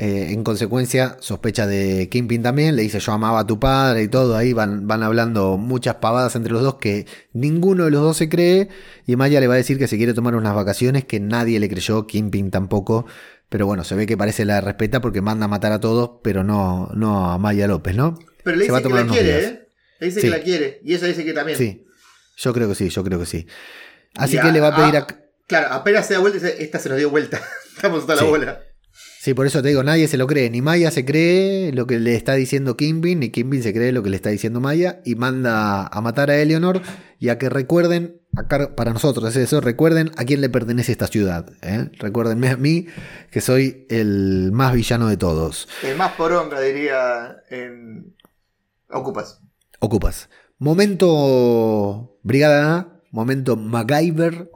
eh, 0.00 0.32
en 0.32 0.44
consecuencia 0.44 1.16
sospecha 1.18 1.66
de 1.66 2.08
Kingpin 2.08 2.40
también, 2.40 2.76
le 2.76 2.82
dice 2.82 3.00
yo 3.00 3.10
amaba 3.10 3.40
a 3.40 3.46
tu 3.46 3.58
padre 3.58 4.04
y 4.04 4.08
todo, 4.08 4.36
ahí 4.36 4.52
van, 4.52 4.86
van 4.86 5.02
hablando 5.02 5.56
muchas 5.56 5.96
pavadas 5.96 6.36
entre 6.36 6.52
los 6.52 6.62
dos 6.62 6.76
que 6.76 7.06
ninguno 7.32 7.84
de 7.84 7.90
los 7.90 8.02
dos 8.02 8.16
se 8.16 8.28
cree 8.28 8.68
y 9.06 9.16
Maya 9.16 9.40
le 9.40 9.48
va 9.48 9.54
a 9.54 9.56
decir 9.56 9.76
que 9.76 9.88
se 9.88 9.96
quiere 9.96 10.14
tomar 10.14 10.36
unas 10.36 10.54
vacaciones 10.54 11.04
que 11.04 11.18
nadie 11.18 11.58
le 11.58 11.68
creyó, 11.68 12.06
Kingpin 12.06 12.52
tampoco, 12.52 13.06
pero 13.48 13.66
bueno, 13.66 13.84
se 13.84 13.94
ve 13.94 14.06
que 14.06 14.16
parece 14.16 14.44
la 14.44 14.60
respeta 14.60 15.00
porque 15.00 15.20
manda 15.20 15.46
a 15.46 15.48
matar 15.48 15.72
a 15.72 15.80
todos, 15.80 16.20
pero 16.22 16.44
no, 16.44 16.90
no 16.94 17.30
a 17.30 17.38
Maya 17.38 17.66
López, 17.66 17.94
¿no? 17.96 18.18
Pero 18.44 18.56
le 18.56 18.66
Se 18.66 18.72
va 18.72 18.78
dice 18.78 18.88
a 18.88 18.92
que 18.92 19.04
la 19.04 19.10
quiere, 19.12 19.28
días. 19.38 19.52
¿eh? 19.52 19.68
Le 20.00 20.06
dice 20.06 20.20
Sí. 20.20 20.26
que 20.26 20.30
la 20.36 20.42
quiere. 20.42 20.80
Y 20.84 20.94
ella 20.94 21.06
dice 21.06 21.24
que 21.24 21.32
también. 21.32 21.58
Sí, 21.58 21.86
yo 22.36 22.52
creo 22.54 22.68
que 22.68 22.74
sí, 22.74 22.88
yo 22.88 23.02
creo 23.04 23.18
que 23.18 23.26
sí. 23.26 23.46
Así 24.16 24.36
Y 24.36 24.40
que 24.40 24.52
le 24.52 24.60
va 24.60 24.68
a 24.68 24.76
pedir 24.76 24.96
a... 24.96 25.06
Claro, 25.46 25.72
apenas 25.72 26.06
se 26.06 26.14
da 26.14 26.20
vuelta 26.20 26.38
y 26.38 26.42
dice, 26.42 26.62
esta 26.62 26.78
se 26.78 26.88
nos 26.88 26.98
dio 26.98 27.10
vuelta. 27.10 27.40
Estamos 27.76 28.00
hasta 28.00 28.14
la 28.16 28.22
Sí. 28.22 28.28
bola. 28.28 28.60
Sí, 29.20 29.34
por 29.34 29.46
eso 29.46 29.62
te 29.62 29.68
digo, 29.68 29.82
nadie 29.82 30.06
se 30.08 30.16
lo 30.16 30.26
cree. 30.26 30.48
Ni 30.50 30.62
Maya 30.62 30.90
se 30.90 31.04
cree 31.04 31.72
lo 31.72 31.86
que 31.86 31.98
le 31.98 32.14
está 32.14 32.34
diciendo 32.34 32.76
Kimpin, 32.76 33.20
ni 33.20 33.30
Kimpin 33.30 33.62
se 33.62 33.72
cree 33.72 33.92
lo 33.92 34.02
que 34.02 34.10
le 34.10 34.16
está 34.16 34.30
diciendo 34.30 34.60
Maya. 34.60 35.00
Y 35.04 35.16
manda 35.16 35.86
a 35.86 36.00
matar 36.00 36.30
a 36.30 36.36
Eleanor 36.38 36.80
y 37.18 37.28
a 37.30 37.38
que 37.38 37.48
recuerden 37.48 38.20
acá 38.38 38.74
para 38.74 38.92
nosotros 38.92 39.28
es 39.30 39.36
eso. 39.36 39.60
Recuerden 39.60 40.10
a 40.16 40.24
quién 40.24 40.40
le 40.40 40.48
pertenece 40.48 40.92
esta 40.92 41.06
ciudad. 41.06 41.50
¿eh? 41.62 41.90
Recuérdenme 41.98 42.48
a 42.48 42.56
mí, 42.56 42.86
que 43.30 43.40
soy 43.40 43.86
el 43.90 44.50
más 44.52 44.72
villano 44.74 45.08
de 45.08 45.16
todos. 45.16 45.68
El 45.82 45.96
más 45.96 46.12
poronga, 46.12 46.60
diría 46.60 47.36
en 47.50 48.16
Ocupas. 48.90 49.40
Ocupas. 49.80 50.28
Momento 50.58 52.18
Brigada 52.22 52.76
A, 52.76 53.00
momento 53.10 53.56
MacGyver. 53.56 54.50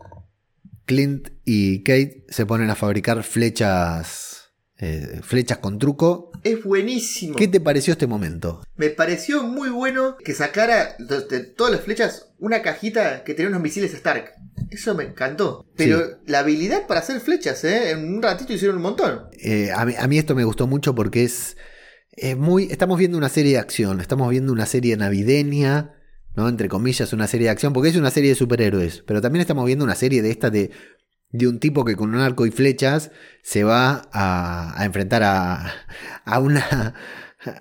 Clint 0.85 1.29
y 1.45 1.85
Kate 1.85 2.27
se 2.29 2.45
ponen 2.45 2.69
a 2.69 2.75
fabricar 2.75 3.23
flechas, 3.23 4.53
eh, 4.79 5.21
flechas 5.23 5.59
con 5.59 5.79
truco. 5.79 6.32
Es 6.45 6.63
buenísimo. 6.65 7.37
¿Qué 7.37 7.47
te 7.49 7.61
pareció 7.61 7.93
este 7.93 8.07
momento? 8.07 8.65
Me 8.77 8.91
pareció 8.91 9.43
muy 9.45 9.69
bueno 9.71 10.17
que 10.25 10.35
sacara 10.35 10.97
de 10.99 11.41
todas 11.41 11.73
las 11.73 11.83
flechas 11.83 12.33
una 12.39 12.63
cajita 12.63 13.23
que 13.25 13.35
tenía 13.35 13.49
unos 13.49 13.63
misiles 13.63 13.95
Stark. 13.95 14.33
Eso 14.71 14.95
me 14.95 15.05
encantó. 15.05 15.67
Pero 15.77 15.99
Sí. 16.01 16.05
la 16.27 16.41
habilidad 16.41 16.87
para 16.87 17.01
hacer 17.01 17.21
flechas, 17.21 17.63
¿eh? 17.65 17.91
En 17.91 18.15
un 18.15 18.23
ratito 18.23 18.53
hicieron 18.53 18.77
un 18.79 18.83
montón. 18.83 19.23
Eh, 19.41 19.71
a, 19.75 19.85
mí, 19.85 19.95
a 19.99 20.07
mí 20.09 20.19
esto 20.19 20.35
me 20.35 20.45
gustó 20.45 20.67
mucho 20.67 20.95
porque 20.95 21.25
es, 21.25 21.57
es 22.13 22.37
muy. 22.37 22.65
Estamos 22.73 22.99
viendo 22.99 23.19
una 23.19 23.29
serie 23.29 23.53
de 23.53 23.59
acción, 23.59 24.01
estamos 24.01 24.29
viendo 24.31 24.53
una 24.53 24.67
serie 24.67 24.97
navideña, 24.97 25.95
¿no? 26.35 26.49
Entre 26.49 26.69
comillas, 26.69 27.13
una 27.13 27.27
serie 27.29 27.47
de 27.47 27.51
acción, 27.51 27.73
porque 27.73 27.91
es 27.91 27.97
una 27.97 28.11
serie 28.11 28.31
de 28.31 28.37
superhéroes. 28.37 29.05
Pero 29.07 29.21
también 29.21 29.43
estamos 29.43 29.65
viendo 29.67 29.85
una 29.85 29.95
serie 29.95 30.23
de 30.23 30.31
esta 30.31 30.51
de, 30.51 30.71
de 31.33 31.49
un 31.49 31.59
tipo 31.59 31.85
que 31.85 31.97
con 31.97 32.15
un 32.15 32.21
arco 32.21 32.47
y 32.47 32.51
flechas 32.51 33.11
se 33.43 33.65
va 33.65 34.03
a, 34.13 34.81
a 34.81 34.85
enfrentar 34.85 35.23
a, 35.25 35.73
a 36.25 36.39
una. 36.39 36.95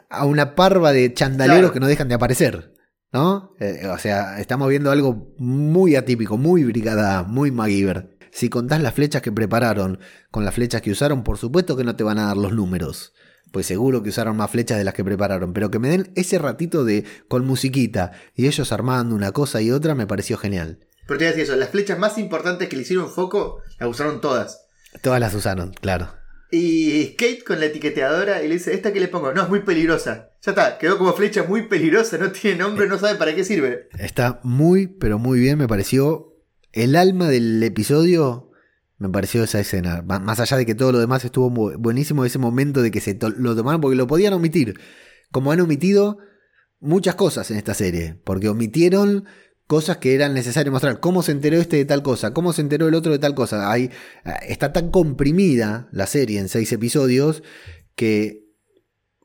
a 0.10 0.26
una 0.26 0.54
parva 0.54 0.92
de 0.92 1.12
chandaleros 1.14 1.60
Claro. 1.72 1.74
que 1.74 1.80
no 1.80 1.88
dejan 1.88 2.08
de 2.08 2.14
aparecer. 2.16 2.74
¿No? 3.14 3.54
Eh, 3.60 3.88
o 3.88 3.98
sea, 3.98 4.40
estamos 4.40 4.70
viendo 4.70 4.92
algo 4.92 5.34
muy 5.38 5.96
atípico, 5.96 6.38
muy 6.38 6.64
brigada, 6.64 7.24
muy 7.24 7.52
MacGyver. 7.52 8.18
Si 8.32 8.48
contás 8.50 8.82
las 8.82 8.94
flechas 8.94 9.22
que 9.22 9.32
prepararon 9.34 10.00
con 10.30 10.46
las 10.46 10.54
flechas 10.54 10.82
que 10.82 10.92
usaron, 10.92 11.24
por 11.24 11.38
supuesto 11.38 11.76
que 11.76 11.84
no 11.84 11.96
te 11.96 12.04
van 12.06 12.20
a 12.20 12.28
dar 12.28 12.38
los 12.38 12.54
números. 12.54 13.14
Pues 13.52 13.66
seguro 13.66 14.02
que 14.02 14.10
usaron 14.10 14.38
más 14.38 14.50
flechas 14.52 14.78
de 14.78 14.86
las 14.86 14.94
que 14.94 15.04
prepararon. 15.04 15.52
Pero 15.52 15.72
que 15.72 15.80
me 15.80 15.90
den 15.90 16.12
ese 16.16 16.38
ratito 16.40 16.86
de 16.86 17.04
con 17.28 17.46
musiquita 17.46 18.12
y 18.34 18.46
ellos 18.48 18.72
armando 18.72 19.14
una 19.16 19.32
cosa 19.34 19.62
y 19.62 19.72
otra 19.72 19.94
me 19.96 20.08
pareció 20.08 20.38
genial. 20.38 20.80
Pero 21.12 21.20
te 21.20 21.26
voy 21.26 21.34
a 21.34 21.36
decir 21.36 21.44
eso, 21.44 21.56
las 21.58 21.70
flechas 21.70 22.00
más 22.00 22.18
importantes 22.18 22.70
que 22.70 22.76
le 22.78 22.84
hicieron 22.84 23.10
foco, 23.10 23.62
las 23.80 23.90
usaron 23.90 24.22
todas. 24.22 24.66
Todas 25.02 25.20
las 25.20 25.34
usaron, 25.36 25.74
claro. 25.74 26.10
Y 26.54 27.16
Kate 27.16 27.44
con 27.46 27.60
la 27.60 27.66
etiqueteadora 27.68 28.44
y 28.44 28.48
le 28.48 28.56
dice, 28.56 28.74
¿esta 28.74 28.92
que 28.92 29.00
le 29.00 29.08
pongo? 29.08 29.34
No, 29.34 29.44
es 29.44 29.50
muy 29.50 29.62
peligrosa. 29.62 30.30
Ya 30.42 30.52
está, 30.52 30.78
quedó 30.78 30.98
como 30.98 31.14
flecha 31.14 31.44
muy 31.44 31.68
peligrosa, 31.68 32.18
no 32.18 32.32
tiene 32.32 32.58
nombre, 32.60 32.88
no 32.88 32.98
sabe 33.00 33.16
para 33.18 33.34
qué 33.36 33.44
sirve. 33.44 33.88
Está 33.98 34.40
muy, 34.44 34.88
pero 34.88 35.18
muy 35.20 35.40
bien. 35.40 35.58
Me 35.58 35.68
pareció 35.68 36.34
el 36.74 36.96
alma 36.96 37.30
del 37.30 37.62
episodio. 37.64 38.52
Me 38.98 39.08
pareció 39.10 39.44
esa 39.44 39.60
escena. 39.60 40.02
Más 40.02 40.40
allá 40.40 40.58
de 40.58 40.66
que 40.66 40.76
todo 40.76 40.92
lo 40.92 41.00
demás 41.00 41.24
estuvo 41.26 41.50
bu- 41.52 41.76
buenísimo, 41.78 42.24
ese 42.26 42.38
momento 42.38 42.82
de 42.82 42.92
que 42.92 43.02
se 43.02 43.14
to- 43.16 43.30
lo 43.30 43.56
tomaron 43.56 43.82
porque 43.82 43.96
lo 43.98 44.08
podían 44.08 44.34
omitir. 44.34 44.80
Como 45.32 45.52
han 45.52 45.62
omitido 45.62 46.20
muchas 46.80 47.16
cosas 47.16 47.50
en 47.52 47.58
esta 47.58 47.74
serie. 47.74 48.20
Porque 48.26 48.50
omitieron 48.50 49.26
cosas 49.72 50.00
que 50.00 50.14
eran 50.14 50.34
necesarias 50.34 50.70
mostrar. 50.70 51.00
¿Cómo 51.00 51.24
se 51.24 51.32
enteró 51.32 51.56
este 51.56 51.78
de 51.78 51.86
tal 51.86 52.04
cosa? 52.04 52.34
¿Cómo 52.34 52.52
se 52.52 52.60
enteró 52.60 52.90
el 52.90 52.94
otro 52.94 53.14
de 53.14 53.20
tal 53.20 53.34
cosa? 53.34 53.72
Hay, 53.72 53.86
eh, 54.26 54.32
está 54.50 54.74
tan 54.74 54.92
comprimida 54.92 55.88
la 55.94 56.08
serie 56.08 56.42
en 56.42 56.50
seis 56.50 56.74
episodios 56.74 57.42
que 57.96 58.50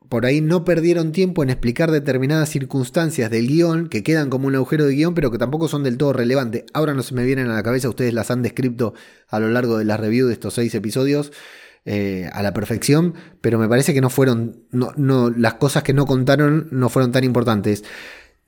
por 0.07 0.25
ahí 0.25 0.39
no 0.39 0.63
perdieron 0.63 1.11
tiempo 1.11 1.43
en 1.43 1.49
explicar 1.49 1.91
determinadas 1.91 2.47
circunstancias 2.47 3.29
del 3.29 3.45
guion 3.45 3.89
que 3.89 4.03
quedan 4.03 4.29
como 4.29 4.47
un 4.47 4.55
agujero 4.55 4.85
de 4.85 4.93
guion, 4.93 5.15
pero 5.15 5.31
que 5.31 5.37
tampoco 5.37 5.67
son 5.67 5.83
del 5.83 5.97
todo 5.97 6.13
relevantes. 6.13 6.63
Ahora 6.73 6.93
no 6.93 7.03
se 7.03 7.13
me 7.13 7.25
vienen 7.25 7.49
a 7.49 7.55
la 7.55 7.63
cabeza, 7.63 7.89
ustedes 7.89 8.13
las 8.13 8.31
han 8.31 8.41
descrito 8.41 8.93
a 9.27 9.41
lo 9.41 9.49
largo 9.49 9.77
de 9.77 9.83
la 9.83 9.97
review 9.97 10.27
de 10.27 10.33
estos 10.33 10.53
seis 10.53 10.73
episodios 10.75 11.33
eh, 11.83 12.29
a 12.31 12.41
la 12.41 12.53
perfección, 12.53 13.15
pero 13.41 13.59
me 13.59 13.67
parece 13.67 13.93
que 13.93 13.99
no 13.99 14.09
fueron, 14.09 14.65
no, 14.71 14.93
no, 14.95 15.29
las 15.29 15.55
cosas 15.55 15.83
que 15.83 15.91
no 15.91 16.05
contaron 16.05 16.69
no 16.71 16.87
fueron 16.87 17.11
tan 17.11 17.25
importantes. 17.25 17.83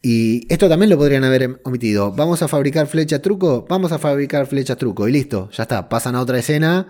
Y 0.02 0.52
esto 0.52 0.70
también 0.70 0.90
lo 0.90 0.98
podrían 0.98 1.24
haber 1.24 1.60
omitido. 1.64 2.12
Vamos 2.14 2.42
a 2.42 2.48
fabricar 2.48 2.88
flecha 2.88 3.22
truco, 3.22 3.66
vamos 3.68 3.92
a 3.92 4.00
fabricar 4.00 4.48
flecha 4.48 4.76
truco 4.76 5.08
y 5.08 5.12
listo, 5.12 5.50
ya 5.52 5.64
está, 5.64 5.90
pasan 5.90 6.16
a 6.16 6.22
otra 6.22 6.40
escena 6.40 6.88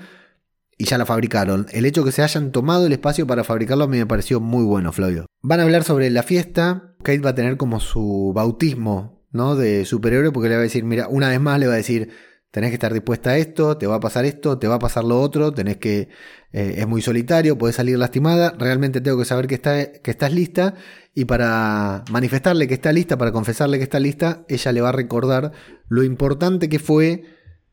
y 0.78 0.86
ya 0.86 0.98
la 0.98 1.06
fabricaron. 1.06 1.65
El 1.72 1.86
hecho 1.86 2.06
que 2.06 2.12
se 2.12 2.24
hayan 2.24 2.52
tomado 2.52 2.86
el 2.86 2.93
espacio 2.93 3.28
para 3.28 3.43
fabricarlo 3.43 3.84
a 3.84 3.88
mí 3.88 3.98
me 3.98 4.06
pareció 4.06 4.39
muy 4.39 4.63
bueno, 4.63 4.91
Flavio. 4.91 5.26
Van 5.41 5.60
a 5.60 5.63
hablar 5.63 5.84
sobre 5.84 6.10
la 6.10 6.24
fiesta. 6.24 6.95
Kate 7.04 7.19
va 7.19 7.32
a 7.32 7.36
tener 7.36 7.58
como 7.58 7.80
su 7.80 8.32
bautismo, 8.34 9.26
¿no? 9.32 9.56
De 9.56 9.86
superhéroe, 9.86 10.32
porque 10.32 10.50
le 10.50 10.56
va 10.56 10.62
a 10.62 10.63
decir, 10.63 10.84
mira, 10.84 11.08
una 11.08 11.30
vez 11.30 11.39
más 11.41 11.60
le 11.60 11.67
va 11.67 11.74
a 11.74 11.78
decir, 11.78 12.12
tenés 12.52 12.72
que 12.72 12.76
estar 12.76 12.94
dispuesta 12.94 13.32
a 13.32 13.38
esto, 13.38 13.78
te 13.78 13.88
va 13.88 13.96
a 13.96 14.00
pasar 14.00 14.26
esto, 14.26 14.58
te 14.58 14.68
va 14.68 14.76
a 14.76 14.80
pasar 14.80 15.04
lo 15.04 15.22
otro, 15.22 15.52
tenés 15.52 15.78
que, 15.78 16.10
eh, 16.52 16.76
es 16.78 16.88
muy 16.88 17.02
solitario, 17.02 17.58
podés 17.58 17.76
salir 17.76 17.98
lastimada, 17.98 18.56
realmente 18.58 19.02
tengo 19.02 19.18
que 19.20 19.26
saber 19.26 19.48
que, 19.48 19.56
está, 19.56 19.92
que 19.92 20.12
estás 20.12 20.34
lista. 20.34 20.76
Y 21.14 21.26
para 21.26 22.04
manifestarle 22.12 22.68
que 22.68 22.74
está 22.76 22.92
lista, 22.92 23.18
para 23.18 23.32
confesarle 23.32 23.78
que 23.78 23.84
está 23.84 24.00
lista, 24.00 24.46
ella 24.48 24.72
le 24.72 24.82
va 24.82 24.90
a 24.90 24.94
recordar 24.94 25.52
lo 25.88 26.04
importante 26.04 26.70
que 26.70 26.80
fue 26.80 27.24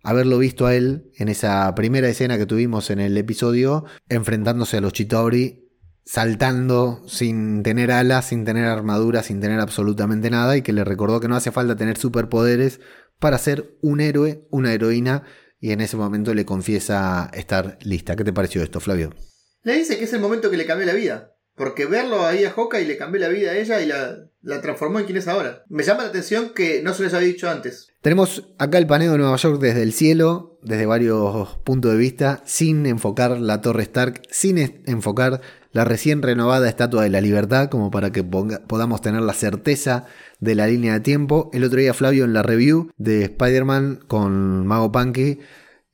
haberlo 0.02 0.38
visto 0.38 0.66
a 0.66 0.74
él 0.74 1.10
en 1.16 1.28
esa 1.28 1.74
primera 1.74 2.08
escena 2.08 2.38
que 2.38 2.46
tuvimos 2.46 2.90
en 2.90 3.00
el 3.00 3.16
episodio, 3.16 3.84
enfrentándose 4.08 4.76
a 4.76 4.80
los 4.80 4.92
Chitauri, 4.92 5.66
saltando 6.04 7.02
sin 7.08 7.64
tener 7.64 7.90
alas, 7.90 8.26
sin 8.26 8.44
tener 8.44 8.66
armadura, 8.66 9.24
sin 9.24 9.40
tener 9.40 9.58
absolutamente 9.58 10.30
nada, 10.30 10.56
y 10.56 10.62
que 10.62 10.72
le 10.72 10.84
recordó 10.84 11.18
que 11.18 11.26
no 11.26 11.34
hace 11.34 11.50
falta 11.50 11.74
tener 11.74 11.96
superpoderes 11.96 12.80
para 13.18 13.38
ser 13.38 13.76
un 13.82 14.00
héroe, 14.00 14.46
una 14.50 14.72
heroína, 14.72 15.24
y 15.58 15.72
en 15.72 15.80
ese 15.80 15.96
momento 15.96 16.34
le 16.34 16.44
confiesa 16.44 17.30
estar 17.32 17.78
lista. 17.82 18.16
¿Qué 18.16 18.24
te 18.24 18.32
pareció 18.32 18.62
esto, 18.62 18.80
Flavio? 18.80 19.14
Le 19.62 19.76
dice 19.76 19.98
que 19.98 20.04
es 20.04 20.12
el 20.12 20.20
momento 20.20 20.50
que 20.50 20.56
le 20.56 20.66
cambió 20.66 20.86
la 20.86 20.92
vida. 20.92 21.32
Porque 21.56 21.86
verlo 21.86 22.26
ahí 22.26 22.44
a 22.44 22.50
Hawkeye 22.50 22.84
le 22.84 22.98
cambió 22.98 23.18
la 23.18 23.28
vida 23.28 23.52
a 23.52 23.56
ella 23.56 23.80
y 23.80 23.86
la, 23.86 24.28
la 24.42 24.60
transformó 24.60 24.98
en 24.98 25.06
quien 25.06 25.16
es 25.16 25.26
ahora. 25.26 25.64
Me 25.68 25.82
llama 25.82 26.02
la 26.02 26.10
atención 26.10 26.50
que 26.50 26.82
no 26.82 26.92
se 26.92 27.04
les 27.04 27.14
había 27.14 27.28
dicho 27.28 27.48
antes. 27.48 27.88
Tenemos 28.02 28.50
acá 28.58 28.76
el 28.76 28.86
paneo 28.86 29.12
de 29.12 29.18
Nueva 29.18 29.36
York 29.36 29.58
desde 29.58 29.82
el 29.82 29.94
cielo, 29.94 30.60
desde 30.62 30.84
varios 30.84 31.56
puntos 31.64 31.92
de 31.92 31.98
vista, 31.98 32.42
sin 32.44 32.84
enfocar 32.84 33.40
la 33.40 33.62
Torre 33.62 33.84
Stark, 33.84 34.20
sin 34.30 34.58
enfocar 34.58 35.40
la 35.76 35.84
recién 35.84 36.22
renovada 36.22 36.68
Estatua 36.68 37.02
de 37.02 37.10
la 37.10 37.20
Libertad, 37.20 37.68
como 37.68 37.90
para 37.90 38.10
que 38.10 38.24
podamos 38.24 39.02
tener 39.02 39.20
la 39.20 39.34
certeza 39.34 40.06
de 40.40 40.54
la 40.54 40.66
línea 40.66 40.94
de 40.94 41.00
tiempo. 41.00 41.50
El 41.52 41.64
otro 41.64 41.78
día 41.78 41.92
Flavio 41.92 42.24
en 42.24 42.32
la 42.32 42.42
review 42.42 42.88
de 42.96 43.24
Spider-Man 43.24 44.00
con 44.08 44.66
Mago 44.66 44.90
Punky 44.90 45.38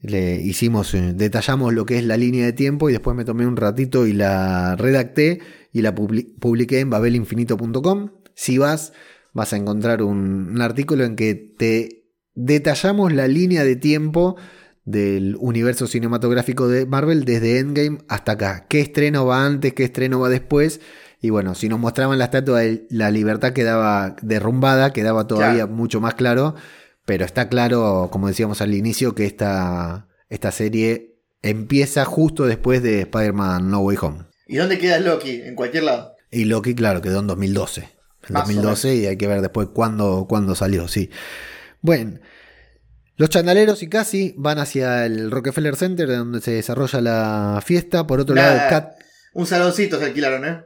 le 0.01 0.37
hicimos, 0.41 0.95
eh, 0.95 1.13
detallamos 1.15 1.73
lo 1.75 1.85
que 1.85 1.99
es 1.99 2.05
la 2.05 2.17
línea 2.17 2.45
de 2.47 2.53
tiempo 2.53 2.89
y 2.89 2.93
después 2.93 3.17
me 3.17 3.25
tomé 3.25 3.45
un 3.47 3.57
ratito 3.57 4.07
y 4.07 4.13
la 4.13 4.77
redacté 4.77 5.41
y 5.73 5.83
la 5.83 5.95
publi- 5.95 6.33
publiqué 6.39 6.79
en 6.81 6.91
babelinfinito.com. 6.91 8.11
Si 8.35 8.59
vas, 8.59 8.93
vas 9.33 9.53
a 9.53 9.57
encontrar 9.57 10.03
un, 10.03 10.49
un 10.55 10.61
artículo 10.61 11.05
en 11.05 11.17
que 11.17 11.35
te 11.35 12.05
detallamos 12.35 13.13
la 13.13 13.27
línea 13.29 13.65
de 13.65 13.77
tiempo 13.77 14.37
del 14.85 15.37
universo 15.39 15.87
cinematográfico 15.87 16.69
de 16.69 16.87
Marvel 16.87 17.25
desde 17.25 17.59
Endgame 17.59 17.99
hasta 18.09 18.33
acá. 18.33 18.67
¿Qué 18.69 18.81
estreno 18.81 19.27
va 19.27 19.45
antes? 19.45 19.75
¿Qué 19.75 19.85
estreno 19.85 20.21
va 20.21 20.29
después? 20.29 20.81
Y 21.21 21.31
bueno, 21.31 21.55
si 21.55 21.69
nos 21.69 21.79
mostraban 21.79 22.19
la 22.19 22.25
estatua 22.25 22.61
de 22.61 22.87
la 22.91 23.11
libertad 23.11 23.53
quedaba 23.53 24.17
derrumbada, 24.23 24.93
quedaba 24.93 25.27
todavía 25.27 25.67
mucho 25.67 26.01
más 26.01 26.15
claro. 26.15 26.57
Pero 27.05 27.25
está 27.25 27.49
claro, 27.49 28.09
como 28.11 28.29
decíamos 28.29 28.61
al 28.61 28.75
inicio, 28.75 29.15
que 29.15 29.27
esta, 29.27 30.09
esta 30.29 30.51
serie 30.51 31.17
empieza 31.43 32.05
justo 32.05 32.45
después 32.47 32.83
de 32.83 33.03
Spider-Man 33.03 33.71
No 33.71 33.81
Way 33.81 33.99
Home. 34.01 34.19
¿Y 34.47 34.57
dónde 34.57 34.79
queda 34.79 34.99
Loki? 34.99 35.43
En 35.43 35.55
cualquier 35.55 35.85
lado. 35.85 36.17
Y 36.31 36.45
Loki, 36.45 36.75
claro, 36.75 37.03
quedó 37.03 37.21
en 37.21 37.27
2012. 37.27 37.81
En 38.29 38.33
Más 38.35 38.45
o 38.45 38.47
2012 38.47 38.97
y 38.97 39.07
hay 39.07 39.17
que 39.17 39.27
ver 39.27 39.43
después 39.43 39.69
cuándo, 39.73 40.27
cuándo 40.29 40.55
salió, 40.55 40.89
sí. 40.89 41.11
Bueno, 41.81 42.19
los 43.17 43.31
chandaleros 43.31 43.83
y 43.83 43.89
casi 43.89 44.35
van 44.37 44.59
hacia 44.59 45.07
el 45.07 45.31
Rockefeller 45.31 45.77
Center, 45.77 46.09
donde 46.09 46.41
se 46.41 46.53
desarrolla 46.53 47.01
la 47.01 47.63
fiesta. 47.65 48.07
Por 48.07 48.21
otro 48.21 48.35
lado, 48.35 48.59
Kat 48.69 48.95
Un 49.35 49.47
saloncito 49.47 49.99
se 49.99 50.07
alquilaron, 50.07 50.45
¿eh? 50.47 50.65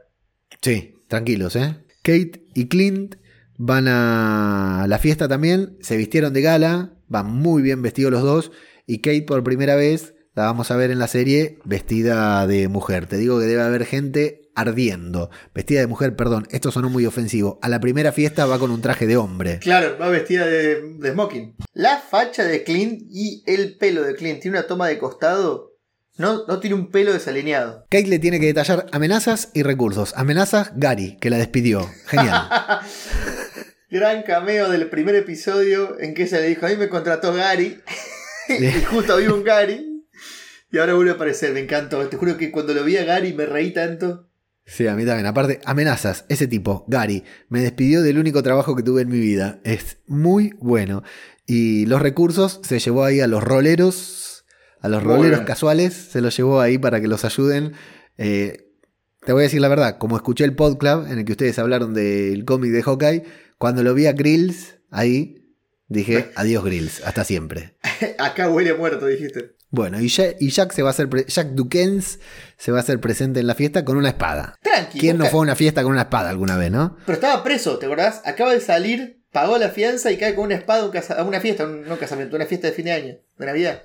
Sí, 0.61 0.95
tranquilos, 1.07 1.55
¿eh? 1.55 1.75
Kate 2.03 2.45
y 2.53 2.67
Clint 2.67 3.15
van 3.57 3.87
a 3.87 4.85
la 4.87 4.99
fiesta 4.99 5.27
también, 5.27 5.77
se 5.81 5.97
vistieron 5.97 6.33
de 6.33 6.41
gala, 6.41 6.93
van 7.07 7.27
muy 7.27 7.61
bien 7.61 7.81
vestidos 7.81 8.11
los 8.11 8.23
dos, 8.23 8.51
y 8.85 8.99
Kate 8.99 9.23
por 9.23 9.43
primera 9.43 9.75
vez 9.75 10.13
la 10.35 10.43
vamos 10.43 10.69
a 10.69 10.77
ver 10.77 10.91
en 10.91 10.99
la 10.99 11.07
serie 11.07 11.57
vestida 11.65 12.45
de 12.45 12.67
mujer. 12.67 13.07
Te 13.07 13.17
digo 13.17 13.39
que 13.39 13.45
debe 13.45 13.63
haber 13.63 13.85
gente 13.85 14.46
ardiendo. 14.57 15.29
Vestida 15.53 15.79
de 15.79 15.87
mujer, 15.87 16.15
perdón, 16.15 16.47
esto 16.51 16.71
sonó 16.71 16.89
muy 16.89 17.05
ofensivo. 17.05 17.59
A 17.61 17.69
la 17.69 17.79
primera 17.79 18.11
fiesta 18.11 18.45
va 18.45 18.59
con 18.59 18.71
un 18.71 18.81
traje 18.81 19.07
de 19.07 19.15
hombre. 19.15 19.59
Claro, 19.59 19.97
va 19.99 20.09
vestida 20.09 20.45
de, 20.45 20.81
de 20.97 21.11
smoking. 21.11 21.55
La 21.73 21.99
facha 21.99 22.43
de 22.43 22.63
Clint 22.63 23.03
y 23.09 23.43
el 23.45 23.77
pelo 23.77 24.03
de 24.03 24.15
Clint 24.15 24.41
tiene 24.41 24.57
una 24.57 24.67
toma 24.67 24.87
de 24.87 24.97
costado. 24.97 25.77
No, 26.17 26.45
no 26.47 26.59
tiene 26.59 26.75
un 26.75 26.89
pelo 26.89 27.13
desalineado. 27.13 27.85
Kate 27.91 28.07
le 28.07 28.17
tiene 28.17 28.39
que 28.39 28.47
detallar 28.47 28.87
amenazas 28.91 29.51
y 29.53 29.61
recursos. 29.61 30.13
Amenazas, 30.15 30.71
Gary, 30.75 31.17
que 31.21 31.29
la 31.29 31.37
despidió. 31.37 31.87
Genial. 32.07 32.49
Gran 33.89 34.23
cameo 34.23 34.69
del 34.69 34.89
primer 34.89 35.15
episodio 35.15 35.99
en 35.99 36.15
que 36.15 36.23
ella 36.23 36.39
le 36.39 36.47
dijo, 36.47 36.65
a 36.65 36.69
mí 36.69 36.75
me 36.75 36.89
contrató 36.89 37.33
Gary. 37.33 37.79
y 38.49 38.83
justo 38.85 39.13
había 39.13 39.31
un 39.31 39.43
Gary. 39.43 40.05
Y 40.71 40.79
ahora 40.79 40.95
vuelve 40.95 41.11
a 41.11 41.15
aparecer, 41.15 41.53
me 41.53 41.59
encantó. 41.59 42.05
Te 42.09 42.17
juro 42.17 42.35
que 42.35 42.51
cuando 42.51 42.73
lo 42.73 42.83
vi 42.83 42.97
a 42.97 43.05
Gary 43.05 43.33
me 43.33 43.45
reí 43.45 43.71
tanto. 43.71 44.26
Sí, 44.69 44.85
a 44.85 44.95
mí 44.95 45.05
también. 45.05 45.25
Aparte, 45.25 45.61
amenazas. 45.65 46.25
Ese 46.27 46.45
tipo, 46.45 46.83
Gary, 46.87 47.23
me 47.49 47.61
despidió 47.61 48.01
del 48.01 48.19
único 48.19 48.43
trabajo 48.43 48.75
que 48.75 48.83
tuve 48.83 49.01
en 49.03 49.09
mi 49.09 49.19
vida. 49.19 49.61
Es 49.63 49.97
muy 50.07 50.53
bueno. 50.59 51.03
Y 51.45 51.85
los 51.85 52.01
recursos 52.01 52.59
se 52.63 52.77
llevó 52.79 53.05
ahí 53.05 53.21
a 53.21 53.27
los 53.27 53.41
roleros, 53.43 54.45
a 54.81 54.89
los 54.89 55.03
Muy 55.03 55.13
roleros 55.15 55.39
bien. 55.39 55.45
casuales, 55.47 55.93
se 55.93 56.19
los 56.19 56.35
llevó 56.35 56.59
ahí 56.59 56.77
para 56.77 56.99
que 56.99 57.07
los 57.07 57.23
ayuden. 57.23 57.73
Eh, 58.17 58.65
te 59.25 59.31
voy 59.31 59.41
a 59.41 59.43
decir 59.43 59.61
la 59.61 59.69
verdad, 59.69 59.97
como 59.97 60.17
escuché 60.17 60.43
el 60.43 60.53
podcast 60.55 61.09
en 61.09 61.19
el 61.19 61.25
que 61.25 61.31
ustedes 61.31 61.57
hablaron 61.59 61.93
del 61.93 62.43
cómic 62.43 62.71
de 62.71 62.83
Hawkeye, 62.83 63.23
cuando 63.57 63.83
lo 63.83 63.93
vi 63.93 64.05
a 64.07 64.13
Grills 64.13 64.79
ahí, 64.91 65.53
dije, 65.87 66.31
adiós 66.35 66.63
Grills, 66.65 67.01
hasta 67.05 67.23
siempre. 67.23 67.77
Acá 68.19 68.49
huele 68.49 68.73
muerto, 68.73 69.05
dijiste. 69.07 69.55
Bueno, 69.69 69.99
y 69.99 70.07
Jack, 70.07 70.37
y 70.39 70.49
Jack 70.49 70.71
se 70.71 70.81
va 70.81 70.89
a 70.89 70.91
hacer, 70.91 71.09
Jack 71.27 71.49
Dukens 71.49 72.19
se 72.57 72.71
va 72.71 72.77
a 72.77 72.81
hacer 72.81 72.99
presente 73.01 73.39
en 73.41 73.47
la 73.47 73.55
fiesta 73.55 73.83
con 73.83 73.97
una 73.97 74.09
espada. 74.09 74.55
Tranqui. 74.63 74.99
¿Quién 74.99 75.17
no 75.17 75.25
fue 75.25 75.39
a 75.39 75.43
una 75.43 75.55
fiesta 75.55 75.83
con 75.83 75.91
una 75.91 76.03
espada 76.03 76.29
alguna 76.29 76.55
vez, 76.55 76.71
no? 76.71 76.95
Pero 77.05 77.15
estaba 77.15 77.43
preso, 77.43 77.77
¿te 77.77 77.85
acordás? 77.85 78.21
Acaba 78.25 78.53
de 78.53 78.61
salir, 78.61 79.23
pagó 79.33 79.57
la 79.57 79.69
fianza 79.69 80.09
y 80.11 80.17
cae 80.17 80.35
con 80.35 80.45
una 80.45 80.55
espada 80.55 80.89
a, 81.17 81.23
una 81.23 81.41
fiesta, 81.41 81.65
un- 81.65 81.83
no 81.83 81.93
un 81.93 81.99
casamiento, 81.99 82.35
una 82.37 82.45
fiesta 82.45 82.67
de 82.67 82.73
fin 82.73 82.85
de 82.85 82.91
año, 82.93 83.15
de 83.37 83.45
Navidad. 83.45 83.81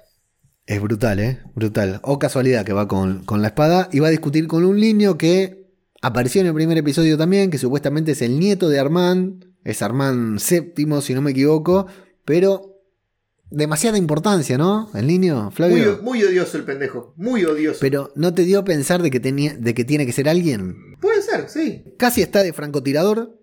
Es 0.66 0.80
brutal, 0.80 1.18
¿eh? 1.18 1.40
Brutal. 1.56 1.98
O 2.04 2.20
casualidad 2.20 2.64
que 2.64 2.72
va 2.72 2.86
con, 2.86 3.24
con 3.24 3.42
la 3.42 3.48
espada 3.48 3.88
y 3.90 3.98
va 3.98 4.06
a 4.06 4.12
discutir 4.12 4.46
con 4.46 4.64
un 4.64 4.76
niño 4.78 5.18
que 5.18 5.66
apareció 6.00 6.40
en 6.40 6.46
el 6.46 6.54
primer 6.54 6.78
episodio 6.78 7.18
también, 7.18 7.50
que 7.50 7.58
supuestamente 7.58 8.12
es 8.12 8.22
el 8.22 8.38
nieto 8.38 8.68
de 8.68 8.78
Armand. 8.78 9.44
Es 9.64 9.82
Armand 9.82 10.38
séptimo, 10.38 11.00
si 11.00 11.14
no 11.14 11.22
me 11.22 11.32
equivoco. 11.32 11.88
Pero 12.24 12.71
demasiada 13.52 13.98
importancia, 13.98 14.58
¿no? 14.58 14.90
El 14.94 15.06
niño, 15.06 15.50
Flavio. 15.50 16.00
muy 16.02 16.22
odioso 16.24 16.56
el 16.56 16.64
pendejo, 16.64 17.14
muy 17.16 17.44
odioso. 17.44 17.78
Pero 17.80 18.10
¿no 18.16 18.34
te 18.34 18.42
dio 18.42 18.60
a 18.60 18.64
pensar 18.64 19.02
de 19.02 19.10
que, 19.10 19.20
tenía, 19.20 19.54
de 19.54 19.74
que 19.74 19.84
tiene 19.84 20.06
que 20.06 20.12
ser 20.12 20.28
alguien? 20.28 20.96
Puede 21.00 21.22
ser, 21.22 21.48
sí. 21.48 21.84
Casi 21.98 22.22
está 22.22 22.42
de 22.42 22.52
francotirador, 22.52 23.38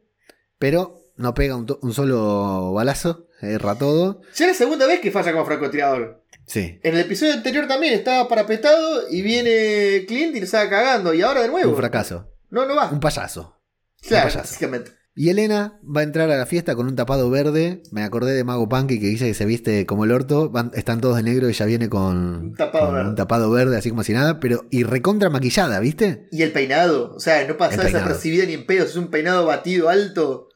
pero 0.57 0.99
no 1.15 1.33
pega 1.33 1.55
un, 1.55 1.93
solo 1.93 2.73
balazo, 2.73 3.27
erra 3.41 3.75
todo. 3.75 4.21
Ya 4.35 4.45
es 4.45 4.51
la 4.53 4.57
segunda 4.57 4.87
vez 4.87 4.99
que 4.99 5.11
falla 5.11 5.31
como 5.31 5.45
francotirador. 5.45 6.23
Sí, 6.45 6.79
En 6.81 6.95
el 6.95 7.01
episodio 7.01 7.33
anterior 7.33 7.67
también 7.67 7.93
estaba 7.93 8.27
parapetado 8.27 9.07
y 9.11 9.21
viene 9.21 10.05
Clint 10.07 10.35
y 10.35 10.39
le 10.39 10.45
estaba 10.45 10.67
cagando. 10.67 11.13
Y 11.13 11.21
ahora 11.21 11.41
de 11.41 11.49
nuevo. 11.49 11.69
un 11.69 11.77
fracaso. 11.77 12.31
No, 12.49 12.65
no 12.65 12.75
va. 12.75 12.89
Un 12.89 12.99
payaso. 12.99 13.61
claro, 14.01 14.29
payaso. 14.29 14.39
básicamente. 14.39 14.98
Y 15.21 15.27
Elena 15.31 15.77
va 15.83 15.99
a 15.99 16.03
entrar 16.05 16.31
a 16.31 16.37
la 16.37 16.45
fiesta 16.45 16.75
con 16.75 16.87
un 16.87 16.95
tapado 16.95 17.29
verde. 17.29 17.83
Me 17.91 18.03
acordé 18.03 18.31
de 18.31 18.45
Mago 18.45 18.69
Punky 18.69 19.01
que 19.01 19.07
dice 19.07 19.27
que 19.27 19.33
se 19.33 19.45
viste 19.45 19.85
como 19.85 20.05
el 20.05 20.13
orto. 20.13 20.49
Van- 20.49 20.71
están 20.75 21.01
todos 21.01 21.17
de 21.17 21.23
negro 21.23 21.47
y 21.49 21.51
ella 21.51 21.65
viene 21.65 21.89
con, 21.89 22.35
Un 22.37 22.55
tapado 22.55 22.85
con 22.85 22.95
verde. 22.95 23.09
un 23.09 23.15
tapado 23.15 23.51
verde, 23.51 23.75
así 23.75 23.89
como 23.89 24.03
si 24.05 24.13
nada. 24.13 24.39
Pero 24.39 24.65
y 24.71 24.83
recontra 24.83 25.29
maquillada, 25.29 25.81
¿viste? 25.81 26.29
Y 26.31 26.41
el 26.41 26.53
peinado, 26.53 27.15
o 27.15 27.19
sea, 27.19 27.45
no 27.45 27.57
pasa 27.57 27.83
desapercibida 27.83 28.45
ni 28.45 28.53
en 28.53 28.65
pedos, 28.65 28.91
es 28.91 28.95
un 28.95 29.09
peinado 29.09 29.45
batido 29.45 29.89
alto. 29.89 30.47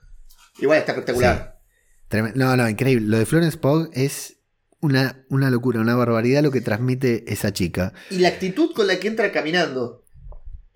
Igual 0.59 0.79
está 0.79 0.93
espectacular. 0.93 1.59
No, 2.35 2.55
no, 2.55 2.69
increíble. 2.69 3.05
Lo 3.07 3.17
de 3.17 3.25
Florence 3.25 3.57
Pugh 3.57 3.89
es 3.91 4.37
una, 4.79 5.25
una 5.29 5.49
locura, 5.49 5.81
una 5.81 5.95
barbaridad 5.95 6.41
lo 6.41 6.51
que 6.51 6.61
transmite 6.61 7.25
esa 7.33 7.51
chica. 7.51 7.91
Y 8.09 8.19
la 8.19 8.29
actitud 8.29 8.71
con 8.73 8.87
la 8.87 8.97
que 8.97 9.09
entra 9.09 9.29
caminando. 9.33 10.05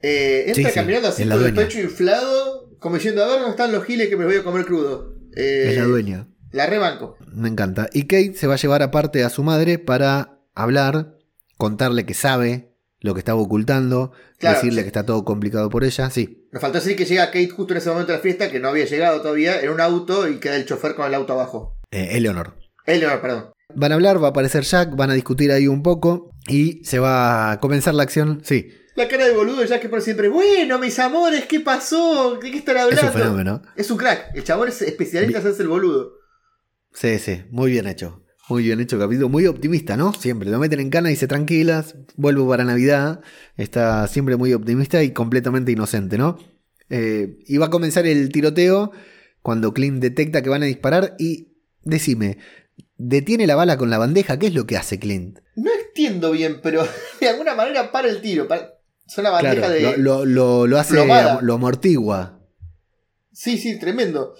Eh, 0.01 0.43
entra 0.47 0.63
Sí, 0.63 0.69
sí, 0.71 0.75
caminando 0.75 1.07
así 1.07 1.25
con 1.25 1.45
el 1.45 1.53
pecho 1.53 1.79
inflado, 1.79 2.66
como 2.79 2.95
diciendo, 2.95 3.23
a 3.23 3.27
ver 3.27 3.35
dónde 3.37 3.51
están 3.51 3.71
los 3.71 3.83
giles 3.85 4.09
que 4.09 4.15
me 4.17 4.23
los 4.23 4.31
voy 4.33 4.41
a 4.41 4.43
comer 4.43 4.65
crudo. 4.65 5.13
Eh, 5.35 5.69
Es 5.71 5.77
la 5.77 5.83
dueña. 5.85 6.27
La 6.51 6.65
rebanco. 6.65 7.17
Me 7.33 7.49
encanta. 7.49 7.87
Y 7.93 8.03
Kate 8.03 8.33
se 8.35 8.47
va 8.47 8.53
a 8.55 8.57
llevar 8.57 8.81
aparte 8.83 9.23
a 9.23 9.29
su 9.29 9.43
madre 9.43 9.77
para 9.79 10.39
hablar, 10.55 11.17
contarle 11.57 12.05
que 12.05 12.13
sabe 12.13 12.73
lo 12.99 13.13
que 13.13 13.19
estaba 13.19 13.39
ocultando, 13.39 14.11
Claro, 14.39 14.55
decirle 14.55 14.81
sí. 14.81 14.83
que 14.85 14.87
está 14.87 15.05
todo 15.05 15.23
complicado 15.23 15.69
por 15.69 15.83
ella. 15.83 16.09
Sí, 16.09 16.47
Nos 16.51 16.61
faltó 16.61 16.79
decir 16.79 16.95
que 16.95 17.05
llega 17.05 17.27
Kate 17.27 17.49
justo 17.49 17.73
en 17.73 17.77
ese 17.77 17.89
momento 17.89 18.11
de 18.11 18.17
la 18.17 18.21
fiesta, 18.23 18.49
que 18.51 18.59
no 18.59 18.69
había 18.69 18.85
llegado 18.85 19.21
todavía, 19.21 19.61
en 19.61 19.69
un 19.69 19.81
auto 19.81 20.27
y 20.27 20.39
queda 20.39 20.55
el 20.55 20.65
chofer 20.65 20.95
con 20.95 21.05
el 21.05 21.13
auto 21.13 21.33
abajo. 21.33 21.77
eh, 21.91 22.09
Eleanor. 22.11 22.57
Eleanor, 22.85 23.21
perdón. 23.21 23.45
Van 23.75 23.91
a 23.91 23.95
hablar, 23.95 24.21
va 24.21 24.27
a 24.27 24.29
aparecer 24.31 24.63
Jack, 24.63 24.95
van 24.95 25.11
a 25.11 25.13
discutir 25.13 25.51
ahí 25.51 25.67
un 25.67 25.83
poco 25.83 26.31
y 26.47 26.81
se 26.85 26.99
va 26.99 27.51
a 27.51 27.59
comenzar 27.59 27.93
la 27.93 28.03
acción. 28.03 28.41
Sí, 28.43 28.69
La 28.97 29.07
cara 29.07 29.25
de 29.27 29.33
boludo 29.33 29.63
ya 29.63 29.79
que 29.79 29.89
por 29.89 30.01
siempre, 30.01 30.27
bueno, 30.27 30.79
mis 30.79 30.97
amores, 30.97 31.45
¿qué 31.45 31.59
pasó? 31.59 32.37
¿De 32.41 32.49
qué 32.51 32.57
están 32.57 32.77
es 32.77 32.83
hablando? 32.83 33.05
un 33.07 33.13
fenómeno. 33.13 33.61
Es 33.75 33.91
un 33.91 33.97
crack. 33.97 34.31
El 34.35 34.43
chabón 34.43 34.69
es 34.69 34.81
especialista 34.81 35.37
en 35.37 35.43
hacerse 35.45 35.61
el 35.61 35.67
boludo. 35.69 36.13
Sí, 36.93 37.19
sí, 37.19 37.43
muy 37.51 37.69
bien 37.71 37.85
hecho. 37.87 38.23
Muy 38.49 38.63
bien 38.63 38.79
hecho, 38.79 38.97
capítulo. 38.97 39.29
Muy 39.29 39.45
optimista, 39.45 39.97
¿no? 39.97 40.13
Siempre 40.13 40.49
lo 40.49 40.57
meten 40.57 40.79
en 40.79 40.89
cana 40.89 41.09
y 41.09 41.13
dice 41.13 41.27
tranquilas, 41.27 41.95
vuelvo 42.15 42.49
para 42.49 42.63
Navidad. 42.63 43.21
Está 43.55 44.07
siempre 44.07 44.35
muy 44.35 44.51
optimista 44.53 45.03
y 45.03 45.11
completamente 45.11 45.71
inocente, 45.71 46.17
¿no? 46.17 46.39
Eh, 46.89 47.37
y 47.45 47.57
va 47.57 47.67
a 47.67 47.69
comenzar 47.69 48.07
el 48.07 48.29
tiroteo 48.31 48.91
cuando 49.43 49.73
Clint 49.73 50.01
detecta 50.01 50.41
que 50.41 50.49
van 50.49 50.63
a 50.63 50.67
disparar 50.67 51.15
y 51.19 51.49
decime, 51.83 52.39
detiene 52.95 53.45
la 53.45 53.55
bala 53.55 53.77
con 53.77 53.89
la 53.91 53.97
bandeja, 53.99 54.39
¿qué 54.39 54.47
es 54.47 54.55
lo 54.55 54.65
que 54.65 54.77
hace 54.77 54.97
Clint? 54.97 55.37
No 55.55 55.69
entiendo 55.87 56.31
bien, 56.31 56.61
pero 56.63 56.87
de 57.21 57.29
alguna 57.29 57.53
manera 57.53 57.91
para 57.91 58.07
el 58.09 58.21
tiro. 58.21 58.47
para- 58.47 58.73
Es 59.07 59.17
una 59.17 59.29
bandeja 59.29 59.55
Claro, 59.55 59.73
de. 59.73 59.97
lo, 59.97 60.25
lo- 60.25 60.67
lo- 60.67 60.79
hace, 60.79 60.93
plomada. 60.95 61.39
lo 61.41 61.53
amortigua. 61.53 62.39
Sí, 63.31 63.57
sí, 63.57 63.79
tremendo. 63.79 64.33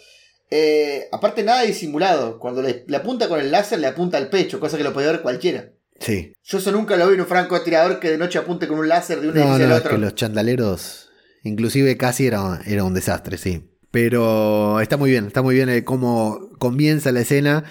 Eh, 0.50 1.08
aparte, 1.12 1.44
nada 1.44 1.62
disimulado. 1.64 2.40
Cuando 2.40 2.62
le, 2.62 2.84
le 2.88 2.98
apunta 2.98 3.28
con 3.28 3.40
el 3.40 3.52
láser, 3.52 3.80
le 3.80 3.88
apunta 3.88 4.18
al 4.18 4.30
pecho, 4.30 4.60
cosa 4.60 4.78
que 4.78 4.84
lo 4.84 4.94
puede 4.94 5.08
ver 5.08 5.22
cualquiera. 5.22 5.72
Sí. 6.00 6.34
Yo 6.44 6.58
eso 6.60 6.72
nunca 6.72 6.96
lo 6.96 7.08
vi 7.08 7.16
en 7.16 7.22
un 7.22 7.28
francotirador 7.28 8.00
que 8.00 8.12
de 8.12 8.18
noche 8.18 8.38
apunte 8.40 8.68
con 8.68 8.78
un 8.80 8.88
láser 8.88 9.20
de 9.22 9.30
un 9.30 9.34
No, 9.36 9.42
edificio 9.42 9.68
no, 9.68 9.74
al 9.74 9.80
es 9.80 9.86
otro. 9.86 9.92
que 9.96 10.02
los 10.02 10.16
chandaleros, 10.16 11.10
inclusive 11.44 11.98
casi 11.98 12.28
era, 12.28 12.62
era 12.66 12.84
un 12.84 12.94
desastre, 12.94 13.38
sí. 13.38 13.72
Pero 13.92 14.80
está 14.80 14.96
muy 14.98 15.10
bien, 15.10 15.26
está 15.28 15.42
muy 15.42 15.56
bien 15.56 15.70
eh, 15.70 15.84
cómo 15.84 16.50
comienza 16.60 17.12
la 17.12 17.22
escena. 17.22 17.64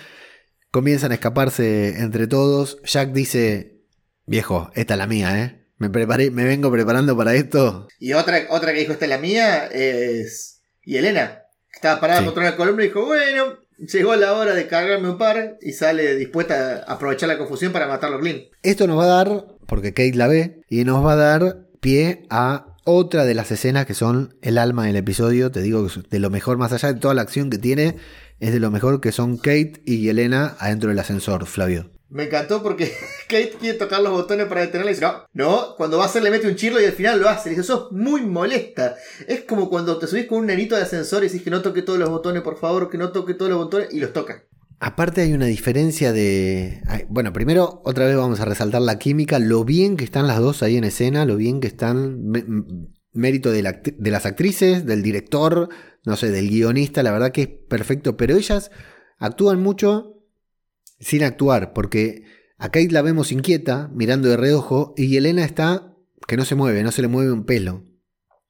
Comienzan 0.70 1.12
a 1.12 1.14
escaparse 1.14 2.00
entre 2.00 2.26
todos. 2.26 2.78
Jack 2.84 3.12
dice, 3.12 3.82
viejo, 4.26 4.70
esta 4.74 4.94
es 4.94 4.98
la 4.98 5.06
mía, 5.06 5.40
¿eh? 5.42 5.65
Me 5.78 5.90
preparé, 5.90 6.30
me 6.30 6.44
vengo 6.44 6.70
preparando 6.70 7.16
para 7.16 7.34
esto. 7.34 7.86
Y 8.00 8.14
otra, 8.14 8.46
otra 8.50 8.72
que 8.72 8.80
dijo, 8.80 8.92
esta 8.92 9.04
es 9.04 9.10
la 9.10 9.18
mía, 9.18 9.66
es. 9.66 10.62
Y 10.82 10.96
Elena, 10.96 11.42
que 11.70 11.76
estaba 11.76 12.00
parada 12.00 12.20
Sí. 12.20 12.24
contra 12.26 12.42
una 12.42 12.56
columna 12.56 12.84
y 12.84 12.88
dijo, 12.88 13.04
bueno, 13.04 13.58
llegó 13.78 14.16
la 14.16 14.32
hora 14.32 14.54
de 14.54 14.66
cargarme 14.68 15.10
un 15.10 15.18
par. 15.18 15.58
Y 15.60 15.72
sale 15.72 16.14
dispuesta 16.16 16.84
a 16.86 16.92
aprovechar 16.94 17.28
la 17.28 17.36
confusión 17.38 17.72
para 17.72 17.88
matarlo 17.88 18.16
a 18.16 18.20
Clint. 18.20 18.44
Esto 18.62 18.86
nos 18.86 18.98
va 18.98 19.04
a 19.04 19.24
dar, 19.24 19.44
porque 19.66 19.92
Kate 19.92 20.14
la 20.14 20.28
ve, 20.28 20.62
y 20.70 20.84
nos 20.84 21.04
va 21.04 21.12
a 21.12 21.16
dar 21.16 21.66
pie 21.80 22.24
a 22.30 22.74
otra 22.84 23.24
de 23.24 23.34
las 23.34 23.50
escenas 23.50 23.84
que 23.84 23.94
son 23.94 24.36
el 24.42 24.56
alma 24.58 24.86
del 24.86 24.96
episodio. 24.96 25.50
Te 25.50 25.60
digo 25.60 25.82
que 25.86 25.92
es 26.00 26.08
de 26.08 26.18
lo 26.20 26.30
mejor, 26.30 26.56
más 26.56 26.72
allá 26.72 26.92
de 26.92 27.00
toda 27.00 27.14
la 27.14 27.22
acción 27.22 27.50
que 27.50 27.58
tiene, 27.58 27.96
es 28.40 28.52
de 28.52 28.60
lo 28.60 28.70
mejor 28.70 29.00
que 29.00 29.12
son 29.12 29.36
Kate 29.36 29.82
y 29.84 30.08
Elena 30.08 30.56
adentro 30.58 30.88
del 30.88 30.98
ascensor, 31.00 31.46
Flavio. 31.46 31.90
Me 32.08 32.24
encantó 32.24 32.62
porque 32.62 32.92
Kate 33.28 33.56
quiere 33.58 33.78
tocar 33.78 34.00
los 34.00 34.12
botones 34.12 34.46
para 34.46 34.60
detenerla 34.60 34.92
y 34.92 34.94
dice, 34.94 35.06
no, 35.06 35.26
no, 35.32 35.74
cuando 35.76 35.98
va 35.98 36.04
a 36.04 36.06
hacer 36.06 36.22
le 36.22 36.30
mete 36.30 36.46
un 36.46 36.54
chirlo 36.54 36.80
y 36.80 36.84
al 36.84 36.92
final 36.92 37.20
lo 37.20 37.28
hace. 37.28 37.50
Le 37.50 37.56
dice, 37.56 37.66
sos 37.66 37.90
muy 37.92 38.22
molesta. 38.22 38.96
Es 39.26 39.42
como 39.42 39.68
cuando 39.68 39.98
te 39.98 40.06
subís 40.06 40.26
con 40.26 40.38
un 40.38 40.46
nenito 40.46 40.76
de 40.76 40.82
ascensor 40.82 41.22
y 41.22 41.26
dices 41.28 41.42
que 41.42 41.50
no 41.50 41.62
toque 41.62 41.82
todos 41.82 41.98
los 41.98 42.08
botones, 42.08 42.42
por 42.42 42.58
favor, 42.58 42.88
que 42.88 42.98
no 42.98 43.10
toque 43.10 43.34
todos 43.34 43.50
los 43.50 43.58
botones 43.58 43.88
y 43.92 44.00
los 44.00 44.12
toca. 44.12 44.44
Aparte 44.78 45.22
hay 45.22 45.32
una 45.32 45.46
diferencia 45.46 46.12
de... 46.12 46.82
Bueno, 47.08 47.32
primero 47.32 47.80
otra 47.84 48.04
vez 48.04 48.14
vamos 48.14 48.40
a 48.40 48.44
resaltar 48.44 48.82
la 48.82 48.98
química, 48.98 49.38
lo 49.38 49.64
bien 49.64 49.96
que 49.96 50.04
están 50.04 50.26
las 50.26 50.38
dos 50.38 50.62
ahí 50.62 50.76
en 50.76 50.84
escena, 50.84 51.24
lo 51.24 51.36
bien 51.36 51.60
que 51.60 51.66
están, 51.66 52.30
mérito 53.12 53.50
de, 53.50 53.62
la 53.62 53.80
de 53.82 54.10
las 54.10 54.26
actrices, 54.26 54.84
del 54.84 55.02
director, 55.02 55.70
no 56.04 56.16
sé, 56.16 56.30
del 56.30 56.50
guionista, 56.50 57.02
la 57.02 57.12
verdad 57.12 57.32
que 57.32 57.42
es 57.42 57.48
perfecto, 57.48 58.18
pero 58.18 58.36
ellas 58.36 58.70
actúan 59.18 59.60
mucho 59.60 60.15
sin 60.98 61.22
actuar, 61.22 61.72
porque 61.72 62.24
a 62.58 62.70
Kate 62.70 62.90
la 62.90 63.02
vemos 63.02 63.32
inquieta, 63.32 63.90
mirando 63.92 64.28
de 64.28 64.36
reojo, 64.36 64.94
y 64.96 65.16
Elena 65.16 65.44
está 65.44 65.94
que 66.26 66.36
no 66.36 66.44
se 66.44 66.54
mueve, 66.54 66.82
no 66.82 66.92
se 66.92 67.02
le 67.02 67.08
mueve 67.08 67.32
un 67.32 67.44
pelo. 67.44 67.84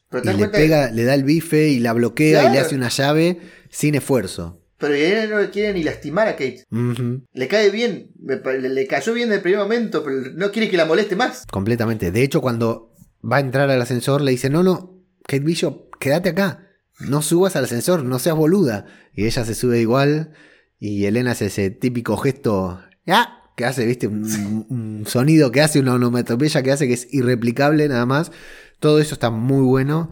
Pero 0.09 0.31
Y 0.31 0.37
le 0.37 0.49
pega, 0.49 0.91
le 0.91 1.05
da 1.05 1.15
el 1.15 1.25
bife 1.25 1.69
y 1.69 1.81
la 1.81 1.93
bloquea 1.93 2.49
y 2.49 2.53
le 2.53 2.61
hace 2.61 2.75
una 2.75 2.89
llave 2.89 3.41
sin 3.71 3.95
esfuerzo. 3.95 4.63
Pero 4.79 4.95
Elena 4.95 5.27
no 5.27 5.41
le 5.41 5.51
quiere 5.51 5.73
ni 5.73 5.83
lastimar 5.83 6.29
a 6.29 6.33
Kate. 6.33 6.65
Le 6.71 7.49
cae 7.49 7.71
bien, 7.71 8.13
le, 8.23 8.87
cayó 8.87 9.15
bien 9.15 9.31
del 9.31 9.41
primer 9.41 9.61
momento, 9.61 10.05
pero 10.05 10.17
no 10.35 10.53
quiere 10.53 10.71
que 10.71 10.77
la 10.77 10.85
moleste 10.85 11.17
más. 11.17 11.45
Completamente. 11.51 12.11
De 12.11 12.23
hecho, 12.23 12.41
cuando 12.41 12.95
va 13.25 13.39
a 13.39 13.41
entrar 13.41 13.71
al 13.71 13.81
ascensor, 13.81 14.21
le 14.21 14.31
dice, 14.33 14.51
no, 14.51 14.63
no, 14.63 15.03
Kate 15.27 15.45
Bishop, 15.45 15.97
quédate 15.99 16.31
acá. 16.31 16.69
No 17.01 17.23
subas 17.23 17.57
al 17.57 17.65
ascensor, 17.65 18.05
no 18.05 18.19
seas 18.19 18.37
boluda. 18.37 18.87
Y 19.15 19.27
ella 19.27 19.45
se 19.45 19.55
sube 19.55 19.81
igual. 19.81 20.33
Y 20.79 21.07
Elena 21.07 21.33
hace 21.33 21.47
ese 21.47 21.71
típico 21.71 22.17
gesto, 22.17 22.81
¡ah! 23.09 23.43
que 23.57 23.65
hace, 23.65 23.87
viste, 23.87 24.07
un, 24.07 24.67
un 24.69 25.05
sonido 25.07 25.51
que 25.51 25.63
hace, 25.63 25.81
una 25.81 25.95
onomatopeya 25.95 26.63
que 26.63 26.73
hace 26.73 26.87
que 26.87 26.93
es 26.95 27.09
irreplicable 27.13 27.89
nada 27.89 28.05
más. 28.05 28.31
Todo 28.81 29.01
eso 29.01 29.15
está 29.15 29.31
muy 29.31 29.63
bueno. 29.65 30.11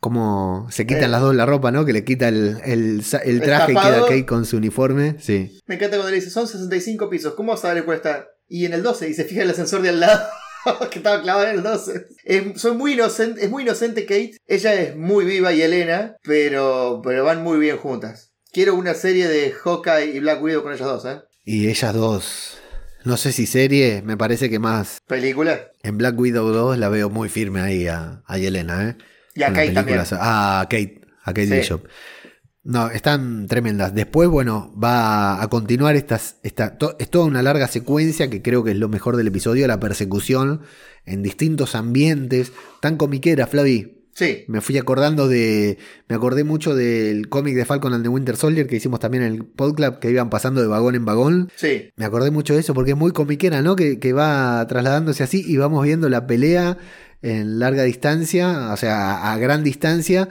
Cómo 0.00 0.66
se 0.70 0.86
quitan 0.86 1.04
Eh. 1.04 1.08
las 1.08 1.20
dos 1.22 1.34
la 1.34 1.46
ropa, 1.46 1.70
¿no? 1.70 1.84
Que 1.86 1.92
le 1.94 2.04
quita 2.04 2.28
el, 2.28 2.58
el, 2.64 3.04
sa- 3.04 3.18
el 3.18 3.40
traje 3.40 3.72
y 3.72 3.74
queda. 3.74 4.00
Kate 4.02 4.26
con 4.26 4.44
su 4.44 4.56
uniforme. 4.58 5.16
Sí. 5.18 5.58
Me 5.66 5.76
encanta 5.76 5.96
cuando 5.96 6.10
le 6.10 6.16
dice, 6.16 6.30
son 6.30 6.46
65 6.46 7.08
pisos, 7.08 7.34
¿cómo 7.34 7.52
vas 7.52 7.64
a 7.64 7.82
cuál 7.84 7.96
está? 7.98 8.26
Y 8.46 8.66
en 8.66 8.74
el 8.74 8.82
12, 8.82 9.08
y 9.08 9.14
se 9.14 9.24
fija 9.24 9.42
el 9.42 9.50
ascensor 9.50 9.80
de 9.80 9.88
al 9.90 10.00
lado, 10.00 10.22
que 10.90 10.98
estaba 10.98 11.22
clavado 11.22 11.48
en 11.48 11.54
el 11.56 11.62
12. 11.62 12.06
Es, 12.24 12.60
soy 12.60 12.76
muy 12.76 12.92
inocente, 12.92 13.42
es 13.44 13.50
muy 13.50 13.62
inocente 13.62 14.02
Kate, 14.04 14.36
ella 14.46 14.74
es 14.74 14.94
muy 14.96 15.24
viva 15.24 15.54
y 15.54 15.62
Elena, 15.62 16.16
pero, 16.22 17.00
pero 17.02 17.24
van 17.24 17.42
muy 17.42 17.58
bien 17.58 17.78
juntas. 17.78 18.33
Quiero 18.54 18.74
una 18.76 18.94
serie 18.94 19.28
de 19.28 19.50
Hawkeye 19.52 20.14
y 20.16 20.20
Black 20.20 20.42
Widow 20.42 20.62
con 20.62 20.72
ellas 20.72 20.86
dos, 20.86 21.04
¿eh? 21.04 21.18
Y 21.44 21.68
ellas 21.68 21.92
dos, 21.92 22.58
no 23.04 23.16
sé 23.16 23.32
si 23.32 23.46
serie, 23.46 24.00
me 24.02 24.16
parece 24.16 24.48
que 24.48 24.58
más 24.58 25.00
Película. 25.06 25.72
en 25.82 25.98
Black 25.98 26.18
Widow 26.18 26.48
2 26.48 26.78
la 26.78 26.88
veo 26.88 27.10
muy 27.10 27.28
firme 27.28 27.60
ahí 27.60 27.86
a, 27.88 28.22
a 28.26 28.38
Yelena, 28.38 28.88
¿eh? 28.90 28.96
Y 29.34 29.42
a 29.42 29.52
Kate 29.52 29.72
también. 29.72 30.00
Ah, 30.12 30.60
a 30.60 30.68
Kate, 30.68 31.00
a 31.24 31.34
Kate 31.34 31.46
Sí. 31.48 31.54
Bishop. 31.54 31.86
No, 32.62 32.88
están 32.88 33.46
tremendas. 33.46 33.94
Después, 33.94 34.30
bueno, 34.30 34.72
va 34.82 35.42
a 35.42 35.48
continuar 35.48 35.96
estas, 35.96 36.36
esta, 36.42 36.78
to- 36.78 36.96
es 36.98 37.10
toda 37.10 37.26
una 37.26 37.42
larga 37.42 37.68
secuencia 37.68 38.30
que 38.30 38.40
creo 38.40 38.64
que 38.64 38.70
es 38.70 38.78
lo 38.78 38.88
mejor 38.88 39.16
del 39.18 39.26
episodio, 39.26 39.66
la 39.66 39.80
persecución 39.80 40.62
en 41.04 41.22
distintos 41.22 41.74
ambientes, 41.74 42.52
tan 42.80 42.96
comiquera, 42.96 43.46
Flavi. 43.46 43.93
Sí, 44.14 44.44
Me 44.46 44.60
fui 44.60 44.78
acordando 44.78 45.26
de. 45.26 45.76
Me 46.08 46.14
acordé 46.14 46.44
mucho 46.44 46.76
del 46.76 47.28
cómic 47.28 47.56
de 47.56 47.64
Falcon 47.64 47.94
and 47.94 48.04
the 48.04 48.08
Winter 48.08 48.36
Soldier 48.36 48.68
que 48.68 48.76
hicimos 48.76 49.00
también 49.00 49.24
en 49.24 49.32
el 49.32 49.44
Podclub, 49.44 49.98
que 49.98 50.10
iban 50.10 50.30
pasando 50.30 50.60
de 50.60 50.68
vagón 50.68 50.94
en 50.94 51.04
vagón. 51.04 51.50
sí. 51.56 51.90
Me 51.96 52.04
acordé 52.04 52.30
mucho 52.30 52.54
de 52.54 52.60
eso 52.60 52.74
porque 52.74 52.92
es 52.92 52.96
muy 52.96 53.10
comiquera, 53.10 53.60
¿no? 53.60 53.74
Que, 53.74 53.98
que 53.98 54.12
va 54.12 54.64
trasladándose 54.68 55.24
así 55.24 55.44
y 55.44 55.56
vamos 55.56 55.82
viendo 55.84 56.08
la 56.08 56.28
pelea 56.28 56.78
en 57.22 57.58
larga 57.58 57.82
distancia, 57.84 58.72
o 58.72 58.76
sea, 58.76 59.32
a, 59.32 59.38
gran 59.38 59.64
distancia, 59.64 60.28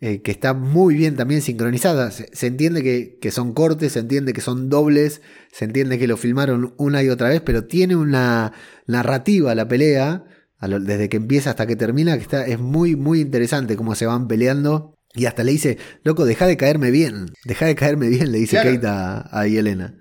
eh, 0.00 0.22
que 0.22 0.30
está 0.30 0.54
muy 0.54 0.94
bien 0.94 1.14
también 1.14 1.42
sincronizada. 1.42 2.10
Se, 2.10 2.30
se 2.32 2.46
entiende 2.46 2.82
que, 2.82 3.18
que 3.20 3.30
son 3.30 3.52
cortes, 3.52 3.92
se 3.92 4.00
entiende 4.00 4.32
que 4.32 4.40
son 4.40 4.70
dobles, 4.70 5.20
se 5.52 5.66
entiende 5.66 5.98
que 5.98 6.08
lo 6.08 6.16
filmaron 6.16 6.74
una 6.78 7.02
y 7.02 7.10
otra 7.10 7.28
vez, 7.28 7.42
pero 7.42 7.64
tiene 7.66 7.94
una 7.94 8.52
narrativa 8.86 9.54
la 9.54 9.68
pelea, 9.68 10.24
lo- 10.68 10.80
desde 10.80 11.08
que 11.08 11.16
empieza 11.16 11.50
hasta 11.50 11.66
que 11.66 11.76
termina, 11.76 12.16
que 12.16 12.22
está, 12.22 12.46
es 12.46 12.58
muy, 12.58 12.96
muy 12.96 13.20
interesante 13.20 13.76
cómo 13.76 13.94
se 13.94 14.06
van 14.06 14.28
peleando. 14.28 14.94
Y 15.14 15.26
hasta 15.26 15.42
le 15.42 15.52
dice, 15.52 15.76
loco, 16.04 16.24
deja 16.24 16.46
de 16.46 16.56
caerme 16.56 16.90
bien, 16.92 17.26
deja 17.44 17.66
de 17.66 17.74
caerme 17.74 18.08
bien, 18.08 18.30
le 18.30 18.38
dice 18.38 18.52
Claro. 18.60 18.74
Kate 18.74 18.86
a, 18.86 19.28
a 19.40 19.46
Yelena. 19.46 19.96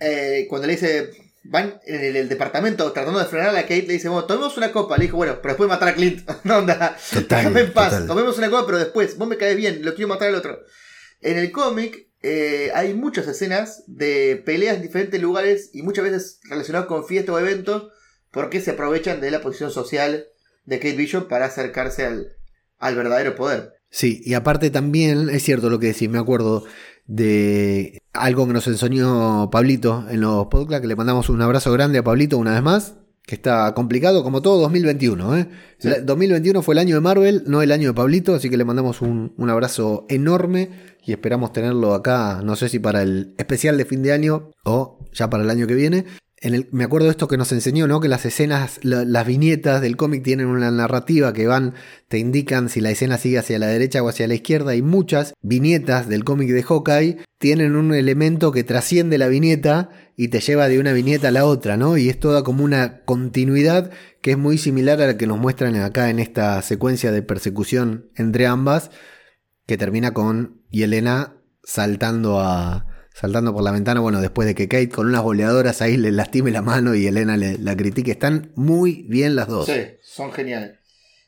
Eh, 0.00 0.46
cuando 0.48 0.66
le 0.66 0.72
dice, 0.74 1.10
van 1.44 1.74
en 1.86 2.00
el, 2.02 2.16
el 2.16 2.28
departamento 2.28 2.90
tratando 2.92 3.18
de 3.18 3.26
frenar 3.26 3.50
a 3.56 3.62
Kate, 3.62 3.82
le 3.86 3.92
dice, 3.94 4.08
bueno, 4.08 4.24
tomemos 4.24 4.56
una 4.56 4.72
copa. 4.72 4.96
Le 4.96 5.04
dijo, 5.04 5.16
bueno, 5.16 5.36
pero 5.42 5.52
después 5.54 5.68
matar 5.68 5.88
a 5.88 5.94
Clint. 5.94 6.28
no, 6.44 6.58
onda, 6.58 6.96
déjame 7.28 7.60
en 7.60 7.72
paz. 7.72 7.90
total. 7.90 8.06
Tomemos 8.06 8.38
una 8.38 8.50
copa, 8.50 8.66
pero 8.66 8.78
después, 8.78 9.18
vos 9.18 9.28
me 9.28 9.36
caes 9.36 9.56
bien, 9.56 9.84
lo 9.84 9.94
quiero 9.94 10.08
matar 10.08 10.28
al 10.28 10.34
otro. 10.36 10.60
En 11.20 11.36
el 11.38 11.52
cómic 11.52 12.08
eh, 12.22 12.70
hay 12.74 12.94
muchas 12.94 13.28
escenas 13.28 13.84
de 13.86 14.42
peleas 14.46 14.76
en 14.76 14.82
diferentes 14.82 15.20
lugares 15.20 15.70
y 15.72 15.82
muchas 15.82 16.04
veces 16.04 16.40
relacionadas 16.48 16.88
con 16.88 17.06
fiestas 17.06 17.34
o 17.34 17.38
eventos 17.38 17.88
porque 18.32 18.60
se 18.60 18.72
aprovechan 18.72 19.20
de 19.20 19.30
la 19.30 19.40
posición 19.40 19.70
social 19.70 20.24
de 20.64 20.78
Kate 20.78 20.96
Bishop 20.96 21.28
para 21.28 21.46
acercarse 21.46 22.04
al, 22.04 22.28
al 22.78 22.96
verdadero 22.96 23.34
poder. 23.36 23.74
Sí, 23.90 24.22
y 24.24 24.34
aparte 24.34 24.70
también 24.70 25.28
es 25.30 25.42
cierto 25.42 25.68
lo 25.70 25.78
que 25.78 25.88
decís, 25.88 26.08
me 26.08 26.18
acuerdo 26.18 26.64
de 27.06 28.00
algo 28.12 28.46
que 28.46 28.52
nos 28.52 28.66
enseñó 28.66 29.50
Pablito 29.50 30.06
en 30.10 30.20
los 30.20 30.46
podcasts, 30.46 30.80
que 30.82 30.88
le 30.88 30.96
mandamos 30.96 31.28
un 31.28 31.42
abrazo 31.42 31.72
grande 31.72 31.98
a 31.98 32.04
Pablito 32.04 32.38
una 32.38 32.52
vez 32.54 32.62
más, 32.62 32.94
que 33.26 33.34
está 33.34 33.72
complicado 33.74 34.22
como 34.22 34.40
todo 34.42 34.60
2021. 34.62 35.36
¿eh? 35.36 35.48
Sí. 35.78 35.88
La- 35.88 36.00
2021 36.00 36.62
fue 36.62 36.74
el 36.74 36.78
año 36.78 36.94
de 36.96 37.00
Marvel, 37.00 37.44
no 37.46 37.60
el 37.62 37.70
año 37.72 37.88
de 37.88 37.94
Pablito, 37.94 38.34
así 38.34 38.48
que 38.50 38.56
le 38.56 38.64
mandamos 38.64 39.02
un, 39.02 39.34
un 39.36 39.50
abrazo 39.50 40.06
enorme 40.08 40.70
y 41.04 41.12
esperamos 41.12 41.52
tenerlo 41.52 41.94
acá, 41.94 42.40
no 42.42 42.56
sé 42.56 42.68
si 42.68 42.78
para 42.78 43.02
el 43.02 43.34
especial 43.38 43.76
de 43.76 43.84
fin 43.84 44.02
de 44.02 44.12
año 44.12 44.50
o 44.64 44.98
ya 45.12 45.28
para 45.28 45.42
el 45.42 45.50
año 45.50 45.66
que 45.66 45.74
viene. 45.74 46.06
Me 46.72 46.82
acuerdo 46.82 47.06
de 47.06 47.12
esto 47.12 47.28
que 47.28 47.36
nos 47.36 47.52
enseñó, 47.52 47.86
¿no? 47.86 48.00
Que 48.00 48.08
las 48.08 48.26
escenas, 48.26 48.80
la- 48.82 49.04
las 49.04 49.26
viñetas 49.26 49.80
del 49.80 49.96
cómic 49.96 50.24
tienen 50.24 50.46
una 50.46 50.72
narrativa 50.72 51.32
que 51.32 51.46
van, 51.46 51.74
te 52.08 52.18
indican 52.18 52.68
si 52.68 52.80
la 52.80 52.90
escena 52.90 53.16
sigue 53.16 53.38
hacia 53.38 53.60
la 53.60 53.68
derecha 53.68 54.02
o 54.02 54.08
hacia 54.08 54.26
la 54.26 54.34
izquierda. 54.34 54.74
Y 54.74 54.82
muchas 54.82 55.34
viñetas 55.40 56.08
del 56.08 56.24
cómic 56.24 56.50
de 56.50 56.64
Hawkeye 56.64 57.18
tienen 57.38 57.76
un 57.76 57.94
elemento 57.94 58.50
que 58.50 58.64
trasciende 58.64 59.18
la 59.18 59.28
viñeta 59.28 59.90
y 60.16 60.28
te 60.28 60.40
lleva 60.40 60.68
de 60.68 60.80
una 60.80 60.92
viñeta 60.92 61.28
a 61.28 61.32
la 61.32 61.44
otra, 61.44 61.76
¿no? 61.76 61.96
Y 61.96 62.08
es 62.08 62.18
toda 62.18 62.42
como 62.42 62.64
una 62.64 63.02
continuidad 63.04 63.92
que 64.20 64.32
es 64.32 64.38
muy 64.38 64.58
similar 64.58 65.00
a 65.00 65.06
la 65.06 65.16
que 65.16 65.28
nos 65.28 65.38
muestran 65.38 65.76
acá 65.76 66.10
en 66.10 66.18
esta 66.18 66.60
secuencia 66.62 67.12
de 67.12 67.22
persecución 67.22 68.10
entre 68.16 68.46
ambas, 68.46 68.90
que 69.66 69.76
termina 69.78 70.12
con 70.12 70.60
Yelena 70.70 71.36
saltando 71.62 72.40
a 72.40 72.86
saltando 73.14 73.52
por 73.52 73.62
la 73.62 73.72
ventana, 73.72 74.00
bueno, 74.00 74.20
después 74.20 74.46
de 74.46 74.54
que 74.54 74.68
Kate 74.68 74.88
con 74.88 75.06
unas 75.06 75.22
boleadoras 75.22 75.82
ahí 75.82 75.96
le 75.96 76.10
lastime 76.12 76.50
la 76.50 76.62
mano 76.62 76.94
y 76.94 77.06
Elena 77.06 77.36
le, 77.36 77.58
la 77.58 77.76
critique, 77.76 78.12
están 78.12 78.52
muy 78.54 79.04
bien 79.08 79.36
las 79.36 79.48
dos. 79.48 79.66
Sí, 79.66 79.80
son 80.02 80.32
geniales. 80.32 80.78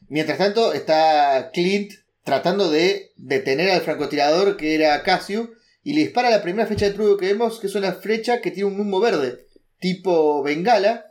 Mientras 0.08 0.38
tanto, 0.38 0.72
está 0.72 1.50
Clint 1.52 1.92
tratando 2.24 2.70
de 2.70 3.12
detener 3.16 3.70
al 3.70 3.80
francotirador 3.82 4.56
que 4.56 4.74
era 4.74 5.02
Casio 5.02 5.50
y 5.82 5.92
le 5.94 6.00
dispara 6.02 6.30
la 6.30 6.42
primera 6.42 6.66
flecha 6.66 6.86
de 6.86 6.92
truco 6.92 7.16
que 7.16 7.26
vemos, 7.26 7.60
que 7.60 7.66
es 7.66 7.74
una 7.74 7.92
flecha 7.92 8.40
que 8.40 8.50
tiene 8.50 8.70
un 8.70 8.80
humo 8.80 9.00
verde, 9.00 9.46
tipo 9.78 10.42
bengala. 10.42 11.06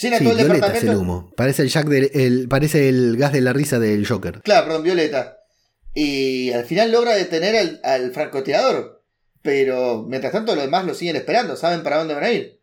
Llena 0.00 0.18
Sí, 0.18 0.24
todo 0.24 0.32
el 0.32 0.38
violeta 0.38 0.54
es 0.54 0.60
departamento. 0.60 0.92
el 0.92 0.98
humo. 0.98 1.32
Parece 1.36 1.62
el, 1.62 1.68
Jack 1.70 1.86
del- 1.88 2.10
el- 2.14 2.48
parece 2.48 2.88
el 2.88 3.16
gas 3.16 3.32
de 3.32 3.40
la 3.40 3.52
risa 3.52 3.78
del 3.78 4.06
Joker. 4.06 4.40
Claro, 4.44 4.66
perdón, 4.66 4.82
violeta. 4.84 5.38
Y 5.94 6.52
al 6.52 6.64
final 6.64 6.92
logra 6.92 7.14
detener 7.14 7.56
al, 7.56 7.80
al 7.82 8.12
francotirador. 8.12 8.97
Pero 9.48 10.04
mientras 10.06 10.30
tanto, 10.30 10.54
los 10.54 10.62
demás 10.64 10.84
lo 10.84 10.92
siguen 10.92 11.16
esperando, 11.16 11.56
saben 11.56 11.82
para 11.82 11.96
dónde 11.96 12.12
van 12.12 12.24
a 12.24 12.30
ir. 12.30 12.60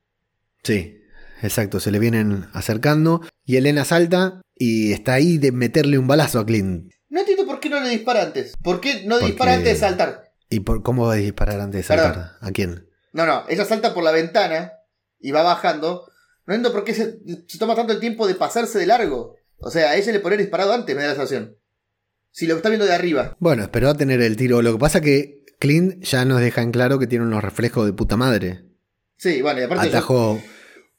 Sí, 0.62 1.02
exacto, 1.42 1.80
se 1.80 1.90
le 1.90 1.98
vienen 1.98 2.46
acercando 2.54 3.22
y 3.44 3.56
Elena 3.56 3.86
salta 3.86 4.40
y 4.56 4.92
está 4.94 5.14
ahí 5.14 5.40
de 5.40 5.52
meterle 5.52 5.98
un 5.98 6.06
balazo 6.06 6.38
a 6.40 6.46
Clint. 6.46 6.92
No 7.10 7.22
entiendo 7.22 7.48
por 7.48 7.60
qué 7.60 7.72
no 7.72 7.80
le 7.80 7.90
dispara 7.90 8.22
antes. 8.22 8.54
¿Por 8.64 8.82
qué 8.82 9.02
no 9.04 9.16
Porque- 9.16 9.26
dispara 9.26 9.54
antes 9.56 9.74
de 9.74 9.80
saltar? 9.80 10.32
¿Y 10.48 10.60
por 10.60 10.84
cómo 10.84 11.08
va 11.08 11.14
a 11.14 11.18
disparar 11.18 11.60
antes 11.60 11.80
de 11.80 11.84
saltar? 11.88 12.14
Perdón. 12.14 12.30
¿A 12.42 12.52
quién? 12.52 12.88
No, 13.14 13.26
no, 13.26 13.46
ella 13.50 13.66
salta 13.66 13.96
por 13.96 14.04
la 14.04 14.12
ventana 14.12 14.74
y 15.20 15.32
va 15.32 15.42
bajando. 15.42 16.06
No 16.46 16.54
entiendo 16.54 16.72
por 16.72 16.84
qué 16.84 16.94
se, 16.94 17.18
se 17.48 17.58
toma 17.58 17.74
tanto 17.74 17.94
el 17.94 18.00
tiempo 18.00 18.28
de 18.28 18.36
pasarse 18.36 18.78
de 18.78 18.86
largo. 18.86 19.38
O 19.58 19.72
sea, 19.72 19.90
a 19.90 19.96
ella 19.96 20.12
le 20.12 20.20
podría 20.20 20.38
disparado 20.38 20.72
antes, 20.72 20.96
me 20.96 21.02
da 21.02 21.08
la 21.08 21.16
sensación. 21.16 21.58
Si 22.30 22.46
lo 22.46 22.58
está 22.58 22.70
viendo 22.70 22.86
de 22.86 22.94
arriba. 22.94 23.36
Bueno, 23.40 23.64
esperó 23.64 23.90
a 23.90 23.98
tener 23.98 24.22
el 24.22 24.36
tiro. 24.38 24.62
Lo 24.62 24.74
que 24.74 24.78
pasa 24.80 25.02
que 25.02 25.45
Clint 25.66 26.04
ya 26.04 26.26
nos 26.26 26.40
deja 26.42 26.62
en 26.62 26.72
claro 26.72 27.00
que 27.00 27.08
tiene 27.08 27.26
unos 27.26 27.44
reflejos 27.44 27.86
de 27.86 27.94
puta 27.94 28.18
madre. 28.18 28.66
Sí, 29.18 29.42
bueno, 29.42 29.60
y 29.62 29.64
aparte 29.64 29.88
Atajó, 29.88 30.40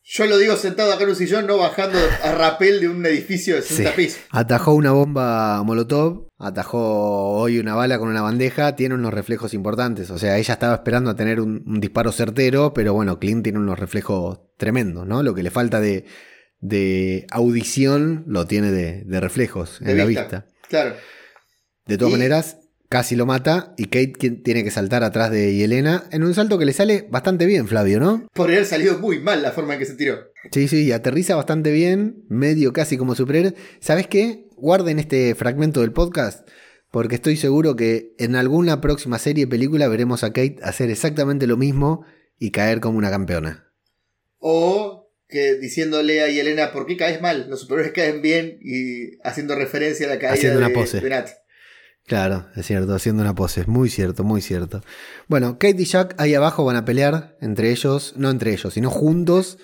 yo 0.02 0.26
lo 0.26 0.38
digo 0.38 0.56
sentado 0.56 0.92
acá 0.92 1.04
en 1.04 1.10
un 1.10 1.16
sillón, 1.16 1.46
no 1.46 1.58
bajando 1.58 1.98
a 2.22 2.32
rapel 2.32 2.80
de 2.80 2.88
un 2.88 3.04
edificio 3.06 3.56
de 3.56 3.62
60 3.62 3.90
Sí. 3.90 3.96
pisos. 3.96 4.20
atajó 4.30 4.72
una 4.74 4.92
bomba 4.92 5.62
Molotov, 5.64 6.28
atajó 6.38 7.32
hoy 7.38 7.58
una 7.58 7.74
bala 7.74 7.98
con 7.98 8.08
una 8.08 8.22
bandeja, 8.22 8.74
tiene 8.76 8.94
unos 8.94 9.12
reflejos 9.12 9.52
importantes. 9.54 10.10
O 10.10 10.18
sea, 10.18 10.38
ella 10.38 10.54
estaba 10.54 10.74
esperando 10.74 11.10
a 11.10 11.16
tener 11.16 11.40
un, 11.40 11.62
un 11.66 11.80
disparo 11.80 12.10
certero, 12.12 12.72
pero 12.72 12.94
bueno, 12.94 13.18
Clint 13.18 13.42
tiene 13.44 13.58
unos 13.58 13.78
reflejos 13.78 14.40
tremendos, 14.56 15.06
¿no? 15.06 15.22
Lo 15.22 15.34
que 15.34 15.42
le 15.42 15.50
falta 15.50 15.80
de, 15.80 16.04
de 16.60 17.26
audición 17.30 18.24
lo 18.26 18.46
tiene 18.46 18.70
de, 18.72 19.02
de 19.04 19.20
reflejos 19.20 19.80
en 19.82 19.98
la 19.98 20.04
vista. 20.04 20.22
vista. 20.22 20.46
Claro. 20.68 20.94
De 21.86 21.98
todas 21.98 22.10
Y- 22.12 22.16
maneras, 22.16 22.56
casi 22.88 23.16
lo 23.16 23.26
mata 23.26 23.74
y 23.76 23.84
Kate 23.86 24.30
tiene 24.42 24.64
que 24.64 24.70
saltar 24.70 25.02
atrás 25.04 25.30
de 25.30 25.54
Yelena 25.54 26.04
en 26.12 26.22
un 26.22 26.34
salto 26.34 26.58
que 26.58 26.64
le 26.64 26.72
sale 26.72 27.06
bastante 27.10 27.46
bien, 27.46 27.66
Flavio, 27.68 28.00
¿no? 28.00 28.26
Podría 28.34 28.58
haber 28.58 28.68
salido 28.68 28.98
muy 28.98 29.18
mal 29.20 29.42
la 29.42 29.52
forma 29.52 29.74
en 29.74 29.80
que 29.80 29.86
se 29.86 29.94
tiró. 29.94 30.18
Sí, 30.52 30.68
sí, 30.68 30.84
y 30.84 30.92
aterriza 30.92 31.36
bastante 31.36 31.72
bien, 31.72 32.24
medio 32.28 32.72
casi 32.72 32.96
como 32.96 33.14
superhéroe. 33.14 33.54
¿Sabes 33.80 34.06
qué? 34.06 34.46
Guarden 34.56 34.98
este 34.98 35.34
fragmento 35.34 35.80
del 35.80 35.92
podcast, 35.92 36.48
porque 36.90 37.16
estoy 37.16 37.36
seguro 37.36 37.76
que 37.76 38.14
en 38.18 38.36
alguna 38.36 38.80
próxima 38.80 39.18
serie 39.18 39.46
o 39.46 39.48
película 39.48 39.88
veremos 39.88 40.24
a 40.24 40.28
Kate 40.32 40.56
hacer 40.62 40.90
exactamente 40.90 41.46
lo 41.46 41.56
mismo 41.56 42.04
y 42.38 42.50
caer 42.50 42.80
como 42.80 42.98
una 42.98 43.10
campeona. 43.10 43.70
O 44.38 45.10
que 45.28 45.56
diciéndole 45.56 46.22
a 46.22 46.28
Yelena, 46.28 46.72
¿por 46.72 46.86
qué 46.86 46.96
caes 46.96 47.20
mal? 47.20 47.46
Los 47.50 47.62
superhéroes 47.62 47.92
caen 47.92 48.22
bien 48.22 48.58
y 48.62 49.16
haciendo 49.24 49.56
referencia 49.56 50.06
a 50.06 50.10
la 50.10 50.18
caída 50.18 50.34
Haciendo 50.34 50.58
una 50.58 50.68
de, 50.68 50.74
pose. 50.74 51.00
de 51.00 51.10
Nat. 51.10 51.28
Claro, 52.06 52.46
es 52.54 52.66
cierto, 52.66 52.94
haciendo 52.94 53.22
una 53.22 53.34
pose, 53.34 53.62
es 53.62 53.68
muy 53.68 53.90
cierto, 53.90 54.22
muy 54.22 54.40
cierto. 54.40 54.80
Bueno, 55.26 55.58
Kate 55.58 55.82
y 55.82 55.84
Jack 55.84 56.14
ahí 56.18 56.34
abajo 56.34 56.64
van 56.64 56.76
a 56.76 56.84
pelear 56.84 57.36
entre 57.40 57.70
ellos, 57.72 58.14
no 58.16 58.30
entre 58.30 58.52
ellos, 58.52 58.74
sino 58.74 58.90
juntos. 58.90 59.58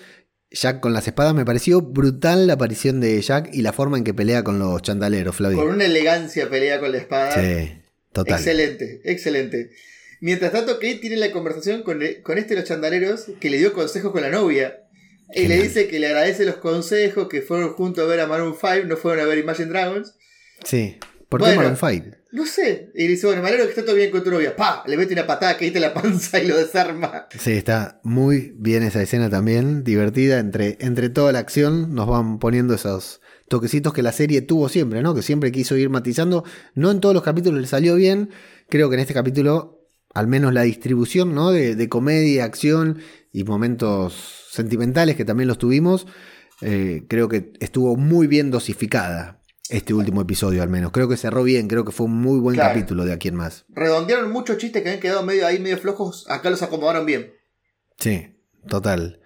Jack 0.51 0.81
con 0.81 0.91
las 0.93 1.07
espadas, 1.07 1.33
me 1.33 1.45
pareció 1.45 1.81
brutal 1.81 2.45
la 2.45 2.53
aparición 2.53 2.99
de 2.99 3.19
Jack 3.21 3.49
y 3.53 3.61
la 3.61 3.71
forma 3.71 3.97
en 3.97 4.03
que 4.03 4.13
pelea 4.13 4.43
con 4.43 4.59
los 4.59 4.81
chandaleros, 4.81 5.37
Flavio. 5.37 5.57
Con 5.57 5.69
una 5.69 5.85
elegancia 5.85 6.49
pelea 6.49 6.81
con 6.81 6.91
la 6.91 6.97
espada. 6.97 7.31
Sí, 7.31 7.81
total. 8.11 8.37
Excelente, 8.37 9.01
excelente. 9.05 9.71
Mientras 10.19 10.51
tanto, 10.51 10.73
Kate 10.75 10.99
tiene 10.99 11.15
la 11.15 11.31
conversación 11.31 11.81
con, 11.81 12.01
con 12.23 12.37
este 12.37 12.55
de 12.55 12.59
los 12.59 12.69
chandaleros 12.69 13.27
que 13.39 13.49
le 13.49 13.57
dio 13.57 13.71
consejos 13.71 14.11
con 14.11 14.21
la 14.21 14.29
novia. 14.29 14.81
Y 15.33 15.47
le 15.47 15.61
dice 15.63 15.87
que 15.87 15.97
le 15.97 16.07
agradece 16.07 16.45
los 16.45 16.57
consejos, 16.57 17.29
que 17.29 17.41
fueron 17.41 17.73
juntos 17.73 18.03
a 18.03 18.07
ver 18.07 18.19
a 18.19 18.27
Maroon 18.27 18.55
5, 18.59 18.85
no 18.85 18.97
fueron 18.97 19.23
a 19.23 19.27
ver 19.27 19.39
Imagine 19.39 19.69
Dragons. 19.69 20.13
Sí. 20.63 20.97
¿Por 21.29 21.39
qué 21.39 21.55
Bueno. 21.55 21.61
Maroon 21.75 22.03
5? 22.03 22.17
No 22.33 22.47
sé. 22.47 22.91
Y 22.95 23.05
dice, 23.07 23.27
bueno, 23.27 23.43
me 23.43 23.51
que 23.51 23.61
está 23.61 23.85
todo 23.85 23.93
bien 23.93 24.09
con 24.09 24.23
tu 24.23 24.31
novia. 24.31 24.55
¡Pah! 24.55 24.83
Le 24.87 24.97
mete 24.97 25.13
una 25.13 25.27
patada 25.27 25.55
que 25.55 25.69
te 25.69 25.79
la 25.79 25.93
panza 25.93 26.41
y 26.41 26.47
lo 26.47 26.57
desarma. 26.57 27.27
Sí, 27.37 27.51
está 27.51 28.01
muy 28.01 28.55
bien 28.57 28.81
esa 28.81 29.03
escena 29.03 29.29
también, 29.29 29.83
divertida. 29.83 30.39
Entre, 30.39 30.79
entre 30.79 31.09
toda 31.09 31.31
la 31.31 31.37
acción 31.37 31.93
nos 31.93 32.07
van 32.07 32.39
poniendo 32.39 32.73
esos 32.73 33.21
toquecitos 33.49 33.93
que 33.93 34.01
la 34.01 34.11
serie 34.11 34.41
tuvo 34.41 34.67
siempre, 34.67 35.03
¿no? 35.03 35.13
Que 35.13 35.21
siempre 35.21 35.51
quiso 35.51 35.77
ir 35.77 35.91
matizando. 35.91 36.43
No 36.73 36.89
en 36.89 37.01
todos 37.01 37.13
los 37.13 37.23
capítulos 37.23 37.61
le 37.61 37.67
salió 37.67 37.93
bien. 37.93 38.31
Creo 38.67 38.89
que 38.89 38.95
en 38.95 39.01
este 39.01 39.13
capítulo, 39.13 39.85
al 40.11 40.25
menos 40.25 40.55
la 40.55 40.63
distribución, 40.63 41.35
¿no? 41.35 41.51
De, 41.51 41.75
de 41.75 41.87
comedia, 41.87 42.45
acción 42.45 42.97
y 43.31 43.43
momentos 43.43 44.47
sentimentales 44.49 45.15
que 45.15 45.23
también 45.23 45.47
los 45.47 45.59
tuvimos, 45.59 46.07
eh, 46.61 47.03
creo 47.07 47.29
que 47.29 47.53
estuvo 47.59 47.95
muy 47.95 48.25
bien 48.25 48.49
dosificada 48.49 49.42
este 49.69 49.93
último 49.93 50.21
episodio 50.21 50.61
al 50.61 50.69
menos. 50.69 50.91
Creo 50.91 51.07
que 51.07 51.17
cerró 51.17 51.43
bien, 51.43 51.67
creo 51.67 51.85
que 51.85 51.91
fue 51.91 52.05
un 52.07 52.13
muy 52.19 52.39
buen 52.39 52.55
Claro. 52.55 52.73
capítulo 52.73 53.05
de 53.05 53.13
aquí 53.13 53.27
en 53.29 53.35
más. 53.35 53.65
Redondearon 53.69 54.31
muchos 54.31 54.57
chistes 54.57 54.81
que 54.83 54.89
habían 54.89 55.01
quedado 55.01 55.23
medio 55.23 55.47
ahí, 55.47 55.59
medio 55.59 55.77
flojos. 55.77 56.25
Acá 56.29 56.49
los 56.49 56.61
acomodaron 56.61 57.05
bien. 57.05 57.33
Sí, 57.99 58.35
total. 58.67 59.21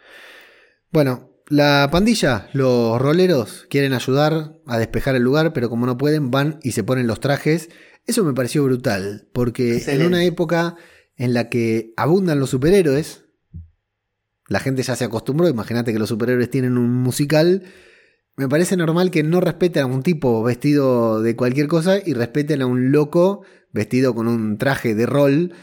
Bueno, 0.92 1.32
la 1.48 1.90
pandilla, 1.92 2.50
los 2.54 3.02
roleros, 3.02 3.66
quieren 3.70 3.94
ayudar 3.94 4.60
a 4.68 4.78
despejar 4.78 5.16
el 5.16 5.24
lugar, 5.24 5.54
pero 5.54 5.70
como 5.70 5.86
no 5.86 5.98
pueden, 5.98 6.30
van 6.32 6.60
y 6.62 6.74
se 6.74 6.84
ponen 6.84 7.08
los 7.08 7.20
trajes. 7.20 7.70
Eso 8.06 8.24
me 8.24 8.34
pareció 8.34 8.64
brutal, 8.64 9.28
porque 9.34 9.78
Excelente. 9.78 10.02
en 10.04 10.08
una 10.08 10.24
época 10.24 10.76
en 11.16 11.34
la 11.34 11.50
que 11.50 11.94
abundan 11.98 12.40
los 12.40 12.52
superhéroes, 12.52 13.26
la 14.48 14.60
gente 14.60 14.84
ya 14.84 14.96
se 14.96 15.04
acostumbró, 15.04 15.50
imagínate 15.50 15.92
que 15.92 16.00
los 16.00 16.10
superhéroes 16.10 16.50
tienen 16.50 16.78
un 16.78 16.94
musical, 16.94 17.64
me 18.38 18.48
parece 18.48 18.78
normal 18.78 19.10
que 19.10 19.24
no 19.24 19.42
respeten 19.42 19.84
a 19.84 19.86
un 19.88 20.04
tipo 20.04 20.44
vestido 20.44 21.22
de 21.22 21.36
cualquier 21.36 21.68
cosa 21.68 21.98
y 22.04 22.14
respeten 22.14 22.62
a 22.62 22.68
un 22.68 22.92
loco 22.92 23.44
vestido 23.74 24.14
con 24.14 24.28
un 24.28 24.60
traje 24.60 24.94
de 24.94 25.08
rol 25.08 25.54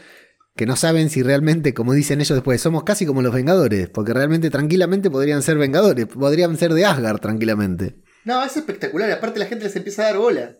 que 0.57 0.65
no 0.65 0.75
saben 0.75 1.09
si 1.09 1.23
realmente, 1.23 1.73
como 1.73 1.93
dicen 1.93 2.19
ellos 2.19 2.35
después, 2.35 2.61
somos 2.61 2.83
casi 2.83 3.05
como 3.05 3.21
los 3.21 3.33
Vengadores, 3.33 3.89
porque 3.89 4.13
realmente 4.13 4.49
tranquilamente 4.49 5.09
podrían 5.09 5.41
ser 5.41 5.57
Vengadores, 5.57 6.05
podrían 6.05 6.57
ser 6.57 6.73
de 6.73 6.85
Asgard 6.85 7.19
tranquilamente. 7.19 7.95
No, 8.25 8.43
es 8.43 8.55
espectacular. 8.57 9.11
Aparte 9.11 9.39
la 9.39 9.45
gente 9.45 9.65
les 9.65 9.75
empieza 9.75 10.03
a 10.03 10.05
dar 10.05 10.17
bola. 10.17 10.57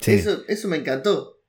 Sí, 0.00 0.12
Eso, 0.12 0.42
eso 0.48 0.68
me 0.68 0.76
encantó. 0.76 1.40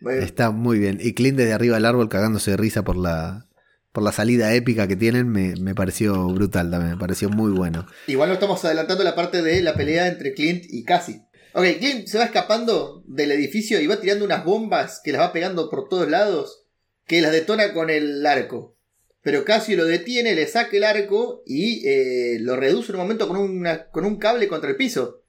Bueno, 0.00 0.22
está 0.22 0.50
muy 0.50 0.78
bien. 0.78 0.98
Y 1.00 1.14
Clint 1.14 1.36
desde 1.36 1.52
arriba 1.52 1.76
del 1.76 1.86
árbol 1.86 2.08
cagándose 2.08 2.52
de 2.52 2.56
risa 2.56 2.82
por 2.84 2.96
la, 2.96 3.48
por 3.92 4.02
la 4.02 4.12
salida 4.12 4.54
épica 4.54 4.88
que 4.88 4.96
tienen, 4.96 5.28
me, 5.28 5.54
me 5.56 5.74
pareció 5.74 6.26
brutal 6.28 6.70
también, 6.70 6.92
me 6.92 6.98
pareció 6.98 7.28
muy 7.28 7.52
bueno. 7.52 7.86
Igual 8.06 8.28
no 8.30 8.34
estamos 8.34 8.64
adelantando 8.64 9.04
la 9.04 9.14
parte 9.14 9.42
de 9.42 9.60
la 9.62 9.74
pelea 9.74 10.08
entre 10.08 10.32
Clint 10.34 10.64
y 10.68 10.84
Cassie. 10.84 11.22
Ok, 11.54 11.64
Clint 11.78 12.06
se 12.06 12.16
va 12.18 12.24
escapando 12.24 13.02
del 13.06 13.32
edificio 13.32 13.80
y 13.80 13.86
va 13.86 14.00
tirando 14.00 14.24
unas 14.24 14.44
bombas 14.44 15.00
que 15.04 15.12
las 15.12 15.20
va 15.20 15.32
pegando 15.32 15.68
por 15.68 15.88
todos 15.88 16.08
lados, 16.08 16.64
que 17.06 17.20
las 17.20 17.32
detona 17.32 17.74
con 17.74 17.90
el 17.90 18.24
arco. 18.26 18.76
Pero 19.20 19.44
Cassie 19.44 19.76
lo 19.76 19.84
detiene, 19.84 20.34
le 20.34 20.46
saca 20.46 20.76
el 20.76 20.84
arco 20.84 21.42
y 21.46 21.86
eh, 21.86 22.38
lo 22.40 22.56
reduce 22.56 22.90
en 22.90 22.96
un 22.96 23.02
momento 23.02 23.28
con, 23.28 23.36
una- 23.36 23.86
con 23.90 24.04
un 24.06 24.16
cable 24.16 24.48
contra 24.48 24.70
el 24.70 24.76
piso. 24.76 25.20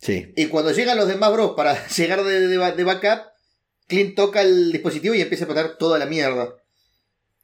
Sí, 0.00 0.32
Y 0.36 0.46
cuando 0.46 0.72
llegan 0.72 0.96
los 0.96 1.08
demás 1.08 1.32
bros 1.32 1.52
para 1.56 1.86
llegar 1.96 2.24
de, 2.24 2.48
de 2.48 2.56
ba- 2.56 2.72
de 2.72 2.84
backup, 2.84 3.26
Clint 3.86 4.14
toca 4.16 4.40
el 4.42 4.72
dispositivo 4.72 5.14
y 5.14 5.20
empieza 5.20 5.44
a 5.44 5.46
explotar 5.48 5.76
toda 5.78 5.98
la 5.98 6.06
mierda. 6.06 6.54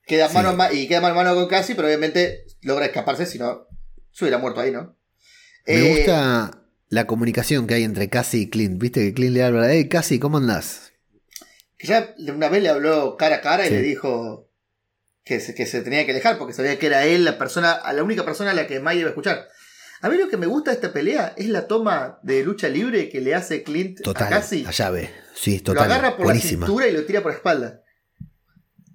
Queda 0.07 0.29
Sí. 0.29 0.35
mano 0.35 0.63
a 0.63 0.73
y 0.73 0.87
queda 0.89 1.01
mano 1.01 1.15
a 1.15 1.25
mano 1.25 1.35
con 1.35 1.49
Cassie, 1.49 1.75
pero 1.75 1.89
obviamente 1.89 2.45
logra 2.63 2.87
escaparse, 2.87 3.27
si 3.27 3.39
no, 3.39 3.67
se 4.13 4.25
hubiera 4.25 4.39
muerto 4.39 4.61
ahí, 4.61 4.71
¿no? 4.71 4.97
me 5.67 5.75
Eh, 5.75 5.97
gusta 5.97 6.63
la 6.89 7.07
comunicación 7.07 7.67
que 7.67 7.75
hay 7.75 7.85
entre 7.85 8.09
Cassie 8.11 8.43
y 8.43 8.51
Clint. 8.51 8.81
Viste 8.81 9.01
que 9.01 9.15
Clint 9.15 9.33
le 9.35 9.43
habla, 9.43 9.73
hey 9.73 9.89
Cassie, 9.89 10.21
¿cómo 10.21 10.37
andás? 10.37 10.93
Que 11.79 11.87
ya 11.89 12.15
una 12.29 12.49
vez 12.49 12.63
le 12.63 12.69
habló 12.69 13.17
cara 13.17 13.37
a 13.37 13.41
cara 13.41 13.67
y 13.67 13.71
le 13.71 13.81
dijo 13.83 14.51
que 15.25 15.41
se, 15.41 15.55
que 15.55 15.65
se 15.67 15.81
tenía 15.81 16.05
que 16.05 16.11
alejar 16.13 16.37
porque 16.39 16.53
sabía 16.53 16.79
que 16.79 16.87
era 16.87 17.05
él 17.07 17.25
la 17.25 17.39
persona, 17.39 17.81
la 17.93 18.03
única 18.03 18.25
persona 18.27 18.51
a 18.51 18.55
la 18.55 18.67
que 18.67 18.79
Maya 18.81 19.01
iba 19.01 19.09
a 19.09 19.13
escuchar. 19.13 19.49
A 20.03 20.11
mí 20.11 20.19
lo 20.19 20.29
que 20.29 20.37
me 20.37 20.47
gusta 20.47 20.71
de 20.71 20.75
esta 20.77 20.93
pelea 20.93 21.33
es 21.39 21.49
la 21.49 21.67
toma 21.67 22.19
de 22.23 22.45
lucha 22.45 22.69
libre 22.69 23.09
que 23.09 23.23
le 23.23 23.35
hace 23.35 23.63
Clint 23.63 24.07
a 24.07 24.13
Cassie. 24.13 24.65
la 24.65 24.71
llave. 24.71 25.11
Sí, 25.35 25.57
Lo 25.59 25.65
total. 25.73 25.85
agarra 25.91 26.17
por 26.17 26.27
buenísima. 26.27 26.61
la 26.61 26.67
cintura 26.67 26.89
y 26.89 26.93
lo 26.93 27.05
tira 27.07 27.23
por 27.23 27.33
la 27.33 27.37
espalda. 27.39 27.81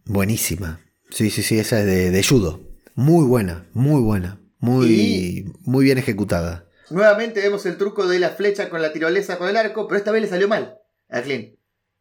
Buenísima. 0.06 0.80
Sí, 1.10 1.30
sí, 1.30 1.44
sí, 1.44 1.60
esa 1.60 1.80
es 1.80 1.86
de, 1.86 2.12
de 2.12 2.24
judo. 2.24 2.62
Muy 2.96 3.26
buena, 3.26 3.68
muy 3.74 4.02
buena. 4.02 4.40
Muy, 4.60 5.54
muy 5.62 5.86
bien 5.86 5.98
ejecutada. 5.98 6.68
Nuevamente 6.90 7.40
vemos 7.40 7.66
el 7.66 7.78
truco 7.78 8.08
de 8.08 8.20
la 8.20 8.32
flecha 8.32 8.70
con 8.70 8.82
la 8.82 8.92
tirolesa 8.92 9.38
con 9.38 9.48
el 9.48 9.56
arco, 9.58 9.88
pero 9.88 9.98
esta 9.98 10.12
vez 10.12 10.22
le 10.22 10.28
salió 10.28 10.48
mal 10.48 10.80
a 11.08 11.22
Clint. 11.22 11.56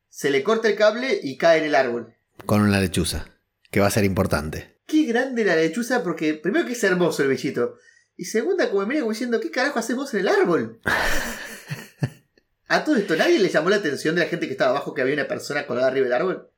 Se 0.09 0.31
le 0.31 0.43
corta 0.43 0.69
el 0.69 0.77
cable 0.77 1.21
y 1.23 1.37
cae 1.37 1.59
en 1.59 1.67
el 1.67 1.75
árbol. 1.75 2.15
Con 2.47 2.63
una 2.63 2.81
lechuza. 2.81 3.27
Que 3.71 3.81
va 3.81 3.87
a 3.87 3.91
ser 3.91 4.05
importante. 4.05 4.81
Qué 4.87 5.05
grande 5.05 5.45
la 5.45 5.55
lechuza, 5.55 6.03
porque 6.03 6.35
primero 6.35 6.67
que 6.67 6.73
es 6.73 6.83
hermoso 6.83 7.23
el 7.23 7.29
bichito. 7.29 7.77
Y 8.17 8.25
segunda, 8.25 8.71
como 8.71 8.81
me 8.81 8.89
mira 8.89 9.01
como 9.01 9.13
diciendo, 9.13 9.39
¿qué 9.41 9.51
carajo 9.51 9.79
hacemos 9.79 10.13
en 10.15 10.21
el 10.21 10.29
árbol? 10.29 10.81
A 12.69 12.85
todo 12.85 12.97
esto, 12.97 13.17
¿nadie 13.17 13.39
le 13.39 13.49
llamó 13.49 13.71
la 13.71 13.77
atención 13.77 14.15
de 14.15 14.23
la 14.23 14.29
gente 14.29 14.47
que 14.47 14.53
estaba 14.53 14.71
abajo 14.71 14.95
que 14.95 15.03
había 15.03 15.15
una 15.15 15.29
persona 15.29 15.67
colgada 15.67 15.89
arriba 15.89 16.05
del 16.05 16.15
árbol? 16.15 16.51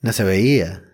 No 0.00 0.12
se 0.12 0.24
veía. 0.24 0.84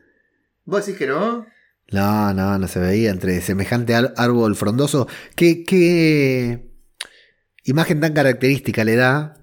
¿Vos 0.64 0.86
decís 0.86 0.98
que 0.98 1.06
no? 1.06 1.46
No, 1.90 2.34
no, 2.34 2.58
no 2.58 2.68
se 2.68 2.78
veía. 2.78 3.10
Entre 3.10 3.40
semejante 3.40 3.94
árbol 3.94 4.56
frondoso. 4.56 5.08
¿Qué, 5.34 5.64
qué 5.64 6.70
imagen 7.64 8.00
tan 8.00 8.12
característica 8.12 8.84
le 8.84 8.96
da 8.96 9.36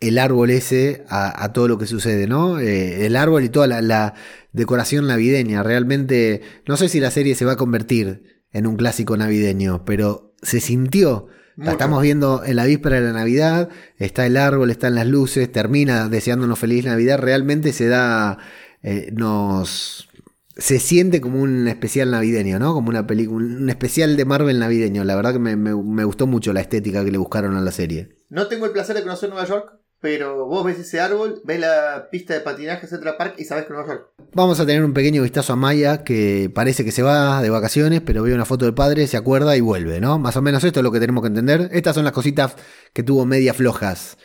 el 0.00 0.18
árbol 0.18 0.50
ese 0.50 1.04
a, 1.08 1.44
a 1.44 1.52
todo 1.52 1.68
lo 1.68 1.78
que 1.78 1.86
sucede, 1.86 2.26
¿no? 2.26 2.58
Eh, 2.58 3.06
el 3.06 3.16
árbol 3.16 3.44
y 3.44 3.48
toda 3.50 3.66
la, 3.66 3.82
la 3.82 4.14
decoración 4.52 5.06
navideña. 5.06 5.62
Realmente, 5.62 6.42
no 6.66 6.76
sé 6.76 6.88
si 6.88 7.00
la 7.00 7.10
serie 7.10 7.34
se 7.34 7.44
va 7.44 7.52
a 7.52 7.56
convertir 7.56 8.44
en 8.50 8.66
un 8.66 8.76
clásico 8.76 9.16
navideño, 9.16 9.84
pero 9.84 10.34
se 10.42 10.60
sintió. 10.60 11.28
La 11.56 11.72
estamos 11.72 12.00
viendo 12.00 12.42
en 12.42 12.56
la 12.56 12.64
víspera 12.64 12.96
de 12.96 13.02
la 13.02 13.12
Navidad, 13.12 13.68
está 13.98 14.24
el 14.24 14.38
árbol, 14.38 14.70
están 14.70 14.94
las 14.94 15.06
luces, 15.06 15.52
termina 15.52 16.08
deseándonos 16.08 16.58
feliz 16.58 16.86
Navidad, 16.86 17.18
realmente 17.18 17.74
se 17.74 17.86
da, 17.86 18.38
eh, 18.82 19.10
nos, 19.12 20.08
se 20.56 20.78
siente 20.78 21.20
como 21.20 21.40
un 21.42 21.68
especial 21.68 22.10
navideño, 22.10 22.58
¿no? 22.58 22.72
Como 22.74 22.88
una 22.90 23.06
película, 23.06 23.44
un 23.46 23.70
especial 23.70 24.16
de 24.16 24.24
Marvel 24.24 24.58
navideño. 24.58 25.04
La 25.04 25.16
verdad 25.16 25.32
que 25.32 25.38
me, 25.38 25.56
me- 25.56 25.74
me 25.74 26.04
gustó 26.04 26.26
mucho 26.26 26.52
la 26.52 26.60
estética 26.60 27.04
que 27.04 27.10
le 27.12 27.18
buscaron 27.18 27.56
a 27.56 27.60
la 27.60 27.72
serie. 27.72 28.16
No 28.28 28.46
tengo 28.46 28.66
el 28.66 28.72
placer 28.72 28.96
de 28.96 29.02
conocer 29.02 29.28
Nueva 29.30 29.46
York, 29.46 29.72
pero 30.00 30.46
vos 30.46 30.64
ves 30.64 30.78
ese 30.78 30.98
árbol, 31.00 31.42
ves 31.44 31.60
la 31.60 32.08
pista 32.10 32.32
de 32.32 32.40
patinaje 32.40 32.86
Central 32.86 33.16
Park 33.18 33.34
y 33.38 33.44
sabes 33.44 33.64
que 33.66 33.72
Nueva 33.74 33.88
York. 33.88 34.06
Vamos 34.32 34.58
a 34.60 34.64
tener 34.64 34.82
un 34.84 34.94
pequeño 34.94 35.22
vistazo 35.22 35.52
a 35.52 35.56
Maya 35.56 36.04
que 36.04 36.50
parece 36.54 36.84
que 36.84 36.92
se 36.92 37.02
va 37.02 37.42
de 37.42 37.50
vacaciones, 37.50 38.00
pero 38.00 38.22
ve 38.22 38.32
una 38.32 38.44
foto 38.46 38.64
del 38.64 38.72
padre, 38.74 39.06
se 39.08 39.16
acuerda 39.18 39.56
y 39.56 39.60
vuelve, 39.60 40.00
¿no? 40.00 40.18
Más 40.18 40.36
o 40.36 40.42
menos 40.42 40.62
esto 40.64 40.80
es 40.80 40.84
lo 40.84 40.92
que 40.92 41.00
tenemos 41.00 41.22
que 41.22 41.28
entender. 41.28 41.68
Estas 41.72 41.94
son 41.96 42.04
las 42.04 42.12
cositas 42.14 42.54
que 42.94 43.02
tuvo 43.02 43.26
media 43.26 43.52
flojas 43.52 44.16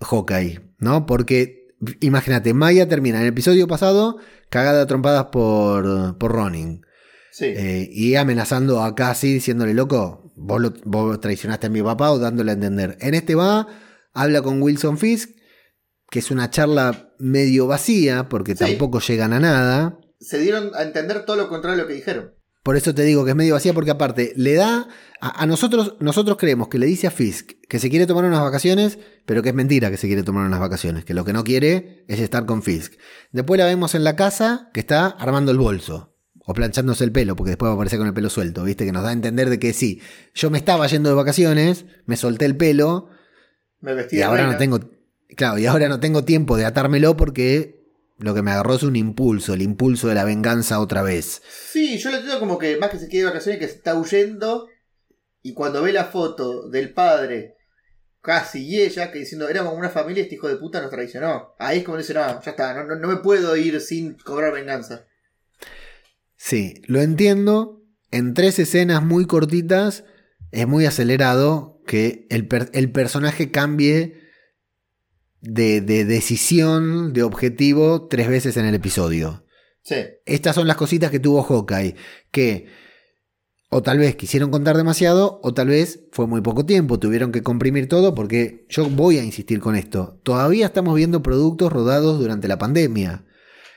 Hawkeye, 0.00 0.60
¿no? 0.78 1.06
Porque 1.06 1.61
imagínate, 2.00 2.54
Maya 2.54 2.88
termina 2.88 3.16
en 3.18 3.22
el 3.24 3.28
episodio 3.30 3.66
pasado 3.66 4.18
cagada 4.50 4.82
a 4.82 4.86
trompadas 4.86 5.26
por, 5.26 6.16
por 6.18 6.32
Ronin. 6.32 6.82
Sí. 7.32 7.46
Eh, 7.46 7.88
y 7.90 8.14
amenazando 8.16 8.82
a 8.82 8.94
Cassie 8.94 9.32
diciéndole, 9.32 9.72
loco, 9.74 10.32
vos, 10.36 10.60
lo- 10.60 10.74
vos 10.84 11.18
traicionaste 11.20 11.68
a 11.68 11.70
mi 11.70 11.82
papá 11.82 12.10
o 12.10 12.18
dándole 12.18 12.50
a 12.50 12.54
entender. 12.54 12.96
En 13.00 13.14
este 13.14 13.34
va, 13.34 13.66
habla 14.12 14.42
con 14.42 14.60
Wilson 14.62 14.98
Fisk, 14.98 15.30
que 16.10 16.18
es 16.18 16.30
una 16.30 16.50
charla 16.50 17.14
medio 17.18 17.66
vacía, 17.66 18.28
porque 18.28 18.52
Sí. 18.54 18.58
tampoco 18.64 19.00
llegan 19.00 19.32
a 19.32 19.40
nada. 19.40 19.98
Se 20.20 20.38
dieron 20.38 20.70
a 20.74 20.82
entender 20.82 21.24
todo 21.24 21.36
lo 21.36 21.48
contrario 21.48 21.76
de 21.78 21.82
lo 21.82 21.88
que 21.88 21.94
dijeron. 21.94 22.34
Por 22.62 22.76
eso 22.76 22.94
te 22.94 23.02
digo 23.02 23.24
que 23.24 23.30
es 23.30 23.36
medio 23.36 23.54
vacía, 23.54 23.74
porque 23.74 23.90
aparte, 23.90 24.32
le 24.36 24.54
da. 24.54 24.88
A, 25.20 25.42
a 25.42 25.46
nosotros, 25.46 25.96
nosotros 26.00 26.36
creemos 26.36 26.68
que 26.68 26.78
le 26.78 26.86
dice 26.86 27.06
a 27.06 27.10
Fisk 27.10 27.52
que 27.68 27.78
se 27.78 27.90
quiere 27.90 28.06
tomar 28.06 28.24
unas 28.24 28.40
vacaciones, 28.40 28.98
pero 29.24 29.42
que 29.42 29.48
es 29.48 29.54
mentira 29.54 29.90
que 29.90 29.96
se 29.96 30.06
quiere 30.06 30.22
tomar 30.22 30.46
unas 30.46 30.60
vacaciones, 30.60 31.04
que 31.04 31.14
lo 31.14 31.24
que 31.24 31.32
no 31.32 31.42
quiere 31.42 32.04
es 32.08 32.20
estar 32.20 32.46
con 32.46 32.62
Fisk. 32.62 32.94
Después 33.32 33.58
la 33.58 33.66
vemos 33.66 33.94
en 33.94 34.04
la 34.04 34.14
casa 34.14 34.70
que 34.72 34.80
está 34.80 35.06
armando 35.06 35.50
el 35.50 35.58
bolso. 35.58 36.10
O 36.44 36.54
planchándose 36.54 37.04
el 37.04 37.12
pelo, 37.12 37.36
porque 37.36 37.50
después 37.50 37.68
va 37.68 37.72
a 37.72 37.74
aparecer 37.76 38.00
con 38.00 38.08
el 38.08 38.14
pelo 38.14 38.28
suelto, 38.28 38.64
¿viste? 38.64 38.84
Que 38.84 38.90
nos 38.90 39.04
da 39.04 39.10
a 39.10 39.12
entender 39.12 39.48
de 39.48 39.60
que 39.60 39.72
sí, 39.72 40.00
yo 40.34 40.50
me 40.50 40.58
estaba 40.58 40.88
yendo 40.88 41.08
de 41.08 41.14
vacaciones, 41.14 41.86
me 42.04 42.16
solté 42.16 42.46
el 42.46 42.56
pelo, 42.56 43.10
Me 43.80 43.94
vestí 43.94 44.16
y 44.16 44.18
de 44.18 44.24
ahora 44.24 44.48
no 44.48 44.56
tengo. 44.56 44.80
Claro, 45.36 45.58
y 45.58 45.66
ahora 45.66 45.88
no 45.88 46.00
tengo 46.00 46.24
tiempo 46.24 46.56
de 46.56 46.64
atármelo 46.64 47.16
porque 47.16 47.81
lo 48.22 48.34
que 48.34 48.42
me 48.42 48.50
agarró 48.52 48.74
es 48.74 48.82
un 48.82 48.96
impulso, 48.96 49.54
el 49.54 49.62
impulso 49.62 50.08
de 50.08 50.14
la 50.14 50.24
venganza 50.24 50.80
otra 50.80 51.02
vez. 51.02 51.42
Sí, 51.70 51.98
yo 51.98 52.10
lo 52.10 52.16
entiendo 52.16 52.40
como 52.40 52.58
que 52.58 52.76
más 52.78 52.90
que 52.90 52.98
se 52.98 53.08
quiere 53.08 53.24
de 53.24 53.30
vacaciones, 53.32 53.60
que 53.60 53.68
se 53.68 53.74
está 53.76 53.94
huyendo. 53.94 54.68
Y 55.42 55.54
cuando 55.54 55.82
ve 55.82 55.92
la 55.92 56.04
foto 56.04 56.68
del 56.68 56.92
padre, 56.94 57.56
casi 58.20 58.64
y 58.64 58.80
ella, 58.80 59.10
que 59.10 59.18
diciendo, 59.18 59.48
éramos 59.48 59.74
una 59.74 59.88
familia, 59.90 60.22
este 60.22 60.36
hijo 60.36 60.48
de 60.48 60.56
puta 60.56 60.80
nos 60.80 60.90
traicionó. 60.90 61.54
Ahí 61.58 61.78
es 61.78 61.84
como 61.84 61.98
dice, 61.98 62.14
no, 62.14 62.40
ya 62.40 62.50
está, 62.52 62.74
no, 62.74 62.84
no, 62.84 62.94
no 62.94 63.08
me 63.08 63.16
puedo 63.16 63.56
ir 63.56 63.80
sin 63.80 64.14
cobrar 64.14 64.52
venganza. 64.52 65.06
Sí, 66.36 66.74
lo 66.86 67.00
entiendo. 67.00 67.82
En 68.10 68.34
tres 68.34 68.58
escenas 68.58 69.02
muy 69.02 69.26
cortitas 69.26 70.04
es 70.50 70.68
muy 70.68 70.86
acelerado 70.86 71.80
que 71.86 72.26
el, 72.30 72.46
per- 72.46 72.70
el 72.72 72.92
personaje 72.92 73.50
cambie 73.50 74.21
de, 75.42 75.80
de 75.80 76.04
decisión, 76.04 77.12
de 77.12 77.22
objetivo, 77.22 78.06
tres 78.06 78.28
veces 78.28 78.56
en 78.56 78.64
el 78.64 78.74
episodio. 78.74 79.44
Sí. 79.82 79.96
Estas 80.24 80.54
son 80.54 80.68
las 80.68 80.76
cositas 80.76 81.10
que 81.10 81.20
tuvo 81.20 81.42
Hawkeye, 81.42 81.96
que 82.30 82.68
o 83.74 83.82
tal 83.82 83.98
vez 83.98 84.16
quisieron 84.16 84.50
contar 84.50 84.76
demasiado, 84.76 85.40
o 85.42 85.54
tal 85.54 85.68
vez 85.68 86.04
fue 86.12 86.26
muy 86.26 86.42
poco 86.42 86.66
tiempo, 86.66 86.98
tuvieron 86.98 87.32
que 87.32 87.42
comprimir 87.42 87.88
todo, 87.88 88.14
porque 88.14 88.66
yo 88.68 88.88
voy 88.88 89.16
a 89.16 89.24
insistir 89.24 89.60
con 89.60 89.76
esto. 89.76 90.20
Todavía 90.22 90.66
estamos 90.66 90.94
viendo 90.94 91.22
productos 91.22 91.72
rodados 91.72 92.20
durante 92.20 92.48
la 92.48 92.58
pandemia. 92.58 93.24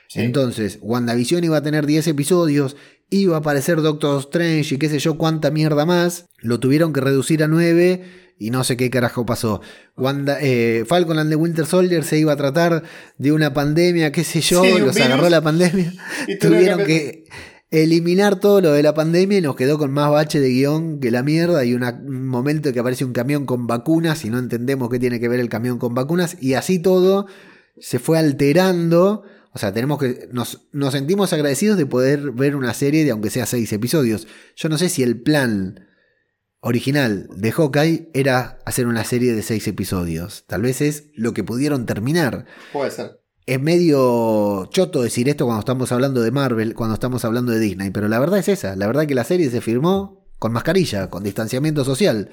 Sí. 0.08 0.20
Entonces, 0.20 0.78
WandaVision 0.82 1.44
iba 1.44 1.56
a 1.56 1.62
tener 1.62 1.86
10 1.86 2.08
episodios, 2.08 2.76
iba 3.08 3.36
a 3.36 3.38
aparecer 3.38 3.80
Doctor 3.80 4.20
Strange 4.20 4.74
y 4.74 4.78
qué 4.78 4.90
sé 4.90 4.98
yo 4.98 5.16
cuánta 5.16 5.50
mierda 5.50 5.86
más. 5.86 6.26
Lo 6.40 6.60
tuvieron 6.60 6.92
que 6.92 7.00
reducir 7.00 7.42
a 7.42 7.48
9 7.48 8.25
y 8.38 8.50
no 8.50 8.64
sé 8.64 8.76
qué 8.76 8.90
carajo 8.90 9.24
pasó. 9.26 9.60
Wanda, 9.96 10.38
eh, 10.40 10.84
Falcon 10.86 11.18
and 11.18 11.30
the 11.30 11.36
Winter 11.36 11.64
Soldier 11.66 12.04
se 12.04 12.18
iba 12.18 12.32
a 12.32 12.36
tratar 12.36 12.82
de 13.18 13.32
una 13.32 13.54
pandemia, 13.54 14.12
qué 14.12 14.24
sé 14.24 14.40
yo, 14.40 14.62
Sí, 14.62 14.78
los 14.78 14.96
agarró 14.98 15.28
la 15.28 15.40
pandemia. 15.40 15.92
Y 16.28 16.38
tuvieron 16.38 16.84
que 16.84 17.24
eliminar 17.70 18.38
todo 18.38 18.60
lo 18.60 18.72
de 18.72 18.82
la 18.82 18.94
pandemia 18.94 19.38
y 19.38 19.42
nos 19.42 19.56
quedó 19.56 19.76
con 19.78 19.90
más 19.90 20.10
bache 20.10 20.38
de 20.40 20.50
guion 20.50 21.00
que 21.00 21.10
la 21.10 21.22
mierda 21.22 21.64
y 21.64 21.74
una- 21.74 21.90
un 22.06 22.26
momento 22.26 22.72
que 22.72 22.78
aparece 22.78 23.04
un 23.04 23.12
camión 23.12 23.44
con 23.44 23.66
vacunas 23.66 24.24
y 24.24 24.30
no 24.30 24.38
entendemos 24.38 24.88
qué 24.88 24.98
tiene 24.98 25.18
que 25.18 25.28
ver 25.28 25.40
el 25.40 25.48
camión 25.48 25.78
con 25.78 25.94
vacunas 25.94 26.36
y 26.40 26.54
así 26.54 26.78
todo 26.78 27.26
se 27.78 27.98
fue 27.98 28.18
alterando. 28.18 29.24
O 29.52 29.58
sea, 29.58 29.72
tenemos 29.72 29.98
que. 29.98 30.28
Nos, 30.32 30.68
nos 30.72 30.92
sentimos 30.92 31.32
agradecidos 31.32 31.76
de 31.78 31.86
poder 31.86 32.30
ver 32.32 32.54
una 32.56 32.74
serie 32.74 33.04
de 33.04 33.10
aunque 33.10 33.30
sea 33.30 33.46
seis 33.46 33.72
episodios. 33.72 34.26
Yo 34.54 34.68
no 34.68 34.76
sé 34.78 34.88
si 34.90 35.02
el 35.02 35.20
plan 35.20 35.80
original 36.66 37.28
de 37.32 37.52
Hawkeye 37.52 38.10
era 38.12 38.58
hacer 38.66 38.88
una 38.88 39.04
serie 39.04 39.34
de 39.34 39.42
seis 39.42 39.68
episodios. 39.68 40.44
Tal 40.48 40.62
vez 40.62 40.80
es 40.80 41.10
lo 41.14 41.32
que 41.32 41.44
pudieron 41.44 41.86
terminar. 41.86 42.44
Puede 42.72 42.90
ser. 42.90 43.20
Es 43.46 43.60
medio 43.62 44.66
choto 44.72 45.02
decir 45.02 45.28
esto 45.28 45.44
cuando 45.44 45.60
estamos 45.60 45.92
hablando 45.92 46.22
de 46.22 46.32
Marvel, 46.32 46.74
cuando 46.74 46.94
estamos 46.94 47.24
hablando 47.24 47.52
de 47.52 47.60
Disney, 47.60 47.90
pero 47.90 48.08
la 48.08 48.18
verdad 48.18 48.40
es 48.40 48.48
esa. 48.48 48.74
La 48.74 48.88
verdad 48.88 49.06
que 49.06 49.14
la 49.14 49.22
serie 49.22 49.48
se 49.48 49.60
firmó 49.60 50.26
con 50.40 50.52
mascarilla, 50.52 51.08
con 51.08 51.22
distanciamiento 51.22 51.84
social. 51.84 52.30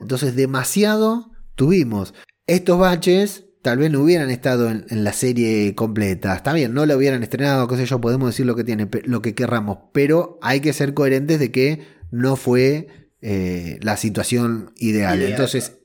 Entonces 0.00 0.34
demasiado 0.34 1.30
tuvimos. 1.54 2.12
Estos 2.48 2.80
baches 2.80 3.44
tal 3.62 3.78
vez 3.78 3.92
no 3.92 4.00
hubieran 4.00 4.30
estado 4.30 4.68
en, 4.68 4.84
en 4.88 5.04
la 5.04 5.12
serie 5.12 5.76
completa. 5.76 6.34
Está 6.34 6.52
bien, 6.52 6.74
no 6.74 6.86
la 6.86 6.96
hubieran 6.96 7.22
estrenado, 7.22 7.68
qué 7.68 7.76
sé 7.76 7.86
yo, 7.86 8.00
podemos 8.00 8.30
decir 8.30 8.46
lo 8.46 8.56
que 8.56 8.64
tiene, 8.64 8.88
lo 9.04 9.22
que 9.22 9.36
querramos, 9.36 9.78
pero 9.92 10.40
hay 10.42 10.58
que 10.58 10.72
ser 10.72 10.92
coherentes 10.92 11.38
de 11.38 11.52
que 11.52 11.86
no 12.10 12.34
fue 12.34 13.05
eh, 13.20 13.78
la 13.82 13.96
situación 13.96 14.72
ideal. 14.76 15.18
Ideal. 15.18 15.32
Entonces, 15.32 15.78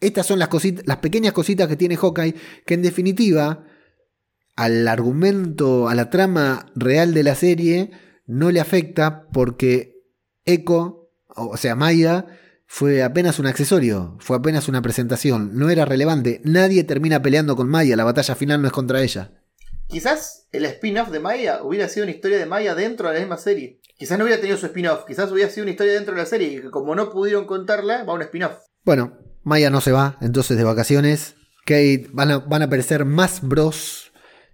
estas 0.00 0.26
son 0.26 0.38
las 0.38 0.48
cositas, 0.48 0.86
las 0.86 0.98
pequeñas 0.98 1.32
cositas 1.32 1.68
que 1.68 1.76
tiene 1.76 1.96
Hawkeye, 1.96 2.34
que 2.66 2.74
en 2.74 2.82
definitiva 2.82 3.64
al 4.56 4.86
argumento, 4.88 5.88
a 5.88 5.94
la 5.94 6.10
trama 6.10 6.66
real 6.74 7.14
de 7.14 7.22
la 7.22 7.34
serie, 7.34 7.90
no 8.26 8.50
le 8.50 8.60
afecta 8.60 9.26
porque 9.32 10.04
Echo, 10.44 11.10
o 11.28 11.56
sea, 11.56 11.76
Maya, 11.76 12.26
fue 12.66 13.02
apenas 13.02 13.38
un 13.38 13.46
accesorio, 13.46 14.16
fue 14.20 14.36
apenas 14.36 14.68
una 14.68 14.82
presentación, 14.82 15.58
no 15.58 15.70
era 15.70 15.84
relevante. 15.84 16.40
Nadie 16.44 16.84
termina 16.84 17.22
peleando 17.22 17.56
con 17.56 17.68
Maya, 17.68 17.96
la 17.96 18.04
batalla 18.04 18.34
final 18.34 18.62
no 18.62 18.68
es 18.68 18.72
contra 18.72 19.02
ella. 19.02 19.32
Quizás 19.88 20.46
el 20.52 20.64
spin-off 20.66 21.10
de 21.10 21.20
Maya 21.20 21.62
hubiera 21.62 21.88
sido 21.88 22.04
una 22.04 22.12
historia 22.12 22.38
de 22.38 22.46
Maya 22.46 22.74
dentro 22.74 23.08
de 23.08 23.14
la 23.14 23.20
misma 23.20 23.38
serie. 23.38 23.79
Quizás 24.00 24.16
no 24.18 24.24
hubiera 24.24 24.40
tenido 24.40 24.56
su 24.56 24.64
spin-off, 24.64 25.04
quizás 25.06 25.30
hubiera 25.30 25.50
sido 25.50 25.64
una 25.64 25.72
historia 25.72 25.92
dentro 25.92 26.14
de 26.14 26.20
la 26.22 26.26
serie 26.26 26.48
y 26.48 26.60
que 26.62 26.70
como 26.70 26.94
no 26.94 27.10
pudieron 27.10 27.44
contarla, 27.46 28.02
va 28.04 28.12
a 28.14 28.16
un 28.16 28.22
spin-off. 28.22 28.56
Bueno, 28.82 29.18
Maya 29.44 29.68
no 29.68 29.82
se 29.82 29.92
va, 29.92 30.16
entonces 30.22 30.56
de 30.56 30.64
vacaciones. 30.64 31.34
Kate, 31.66 32.06
van 32.10 32.30
a, 32.30 32.38
van 32.38 32.62
a 32.62 32.64
aparecer 32.64 33.04
más 33.04 33.46
bros. 33.46 34.10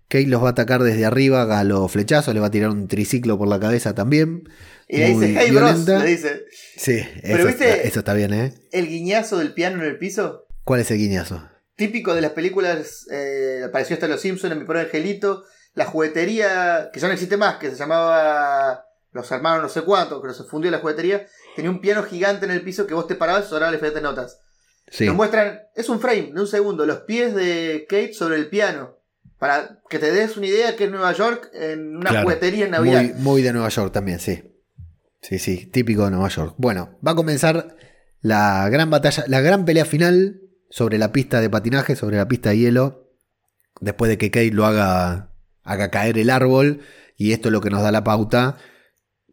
Kate 0.08 0.26
los 0.26 0.42
va 0.42 0.48
a 0.48 0.50
atacar 0.50 0.82
desde 0.82 1.04
arriba 1.04 1.58
a 1.58 1.62
los 1.62 1.90
flechazos, 1.92 2.34
le 2.34 2.40
va 2.40 2.48
a 2.48 2.50
tirar 2.50 2.70
un 2.70 2.88
triciclo 2.88 3.38
por 3.38 3.46
la 3.46 3.60
cabeza 3.60 3.94
también. 3.94 4.42
Y 4.88 4.98
le 4.98 5.08
dice, 5.10 5.36
hey 5.38 5.50
bros, 5.52 5.70
violenta. 5.86 5.98
le 6.04 6.10
dice, 6.10 6.44
Sí, 6.76 7.00
Pero 7.22 7.38
eso, 7.38 7.46
viste- 7.46 7.70
está, 7.70 7.82
eso 7.88 7.98
está 8.00 8.14
bien, 8.14 8.34
¿eh? 8.34 8.52
el 8.72 8.88
guiñazo 8.88 9.38
del 9.38 9.54
piano 9.54 9.80
en 9.82 9.88
el 9.88 9.96
piso. 9.98 10.46
¿Cuál 10.64 10.80
es 10.80 10.90
el 10.90 10.98
guiñazo? 10.98 11.48
Típico 11.76 12.14
de 12.14 12.20
las 12.20 12.32
películas, 12.32 13.06
eh, 13.12 13.62
apareció 13.64 13.94
hasta 13.94 14.08
Los 14.08 14.20
Simpsons 14.20 14.52
en 14.52 14.58
mi 14.58 14.64
pobre 14.64 14.80
angelito. 14.80 15.44
La 15.74 15.84
juguetería, 15.84 16.90
que 16.92 16.98
ya 17.00 17.06
no 17.06 17.12
existe 17.14 17.36
más, 17.36 17.56
que 17.58 17.70
se 17.70 17.76
llamaba 17.76 18.85
Los 19.16 19.30
Hermanos 19.32 19.62
no 19.62 19.68
sé 19.68 19.82
cuánto, 19.82 20.20
pero 20.20 20.32
se 20.34 20.44
fundió 20.44 20.70
la 20.70 20.78
juguetería. 20.78 21.26
Tenía 21.56 21.70
un 21.70 21.80
piano 21.80 22.02
gigante 22.04 22.44
en 22.44 22.52
el 22.52 22.62
piso 22.62 22.86
que 22.86 22.94
vos 22.94 23.06
te 23.08 23.14
parabas 23.16 23.46
y 23.46 23.48
sonaba 23.48 23.72
diferentes 23.72 24.02
notas. 24.02 24.40
Sí. 24.88 25.06
Nos 25.06 25.16
muestran, 25.16 25.60
es 25.74 25.88
un 25.88 25.98
frame 25.98 26.30
de 26.32 26.40
un 26.40 26.46
segundo, 26.46 26.86
los 26.86 26.98
pies 27.00 27.34
de 27.34 27.86
Kate 27.88 28.12
sobre 28.12 28.36
el 28.36 28.48
piano. 28.48 28.94
Para 29.38 29.80
que 29.90 29.98
te 29.98 30.12
des 30.12 30.36
una 30.36 30.46
idea 30.46 30.76
que 30.76 30.84
es 30.84 30.90
Nueva 30.90 31.12
York 31.12 31.50
en 31.52 31.96
una 31.96 32.10
Claro. 32.10 32.22
juguetería 32.24 32.66
en 32.66 32.70
Navidad. 32.70 33.02
Muy, 33.02 33.12
muy 33.14 33.42
de 33.42 33.52
Nueva 33.52 33.68
York 33.68 33.92
también, 33.92 34.18
sí. 34.20 34.54
Sí, 35.20 35.38
sí, 35.38 35.66
típico 35.66 36.04
de 36.04 36.12
Nueva 36.12 36.28
York. 36.28 36.54
Bueno, 36.56 36.98
va 37.06 37.10
a 37.12 37.16
comenzar 37.16 37.76
la 38.20 38.68
gran 38.70 38.90
batalla, 38.90 39.24
la 39.28 39.40
gran 39.40 39.64
pelea 39.64 39.84
final 39.84 40.40
sobre 40.70 40.98
la 40.98 41.12
pista 41.12 41.40
de 41.40 41.50
patinaje, 41.50 41.96
sobre 41.96 42.16
la 42.16 42.28
pista 42.28 42.50
de 42.50 42.58
hielo. 42.58 43.10
Después 43.80 44.08
de 44.08 44.18
que 44.18 44.30
Kate 44.30 44.52
lo 44.52 44.64
haga, 44.64 45.32
haga 45.64 45.90
caer 45.90 46.16
el 46.18 46.30
árbol. 46.30 46.80
Y 47.18 47.32
esto 47.32 47.48
es 47.48 47.52
lo 47.52 47.60
que 47.60 47.70
nos 47.70 47.82
da 47.82 47.90
la 47.92 48.04
pauta. 48.04 48.56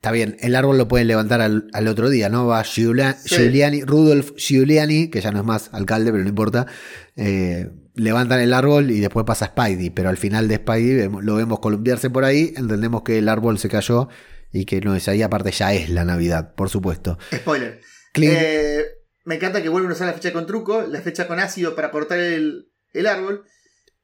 Está 0.03 0.11
bien, 0.11 0.35
el 0.41 0.53
árbol 0.57 0.77
lo 0.77 0.89
pueden 0.89 1.07
levantar 1.07 1.39
al, 1.39 1.69
al 1.71 1.87
otro 1.87 2.09
día, 2.09 2.27
¿no? 2.27 2.45
Va 2.45 2.61
Giulia- 2.65 3.15
Sí. 3.23 3.35
Giuliani, 3.37 3.83
Rudolf 3.85 4.33
Giuliani, 4.35 5.09
que 5.09 5.21
ya 5.21 5.31
no 5.31 5.39
es 5.39 5.45
más 5.45 5.69
alcalde, 5.71 6.11
pero 6.11 6.21
no 6.23 6.29
importa. 6.29 6.67
eh, 7.15 7.69
levantan 7.95 8.41
el 8.41 8.53
árbol 8.53 8.91
y 8.91 8.99
después 8.99 9.25
pasa 9.25 9.45
Spidey, 9.45 9.91
pero 9.91 10.09
al 10.09 10.17
final 10.17 10.49
de 10.49 10.55
Spidey 10.57 11.09
lo 11.21 11.35
vemos 11.35 11.59
columpiarse 11.59 12.09
por 12.09 12.25
ahí, 12.25 12.53
entendemos 12.57 13.03
que 13.03 13.19
el 13.19 13.29
árbol 13.29 13.57
se 13.59 13.69
cayó 13.69 14.09
y 14.51 14.65
que 14.65 14.81
no 14.81 14.93
es 14.93 15.07
ahí, 15.07 15.21
aparte 15.21 15.51
ya 15.51 15.73
es 15.73 15.89
la 15.89 16.03
Navidad, 16.03 16.53
por 16.55 16.69
supuesto. 16.69 17.17
Spoiler. 17.33 17.79
Clint, 18.11 18.33
Eh, 18.35 18.83
me 19.23 19.35
encanta 19.35 19.63
que 19.63 19.69
vuelven 19.69 19.91
a 19.91 19.93
usar 19.93 20.07
la 20.07 20.13
flecha 20.13 20.33
con 20.33 20.45
truco, 20.45 20.81
la 20.81 20.99
flecha 21.01 21.27
con 21.29 21.39
ácido 21.39 21.75
para 21.75 21.91
cortar 21.91 22.19
el, 22.19 22.67
el 22.91 23.07
árbol. 23.07 23.45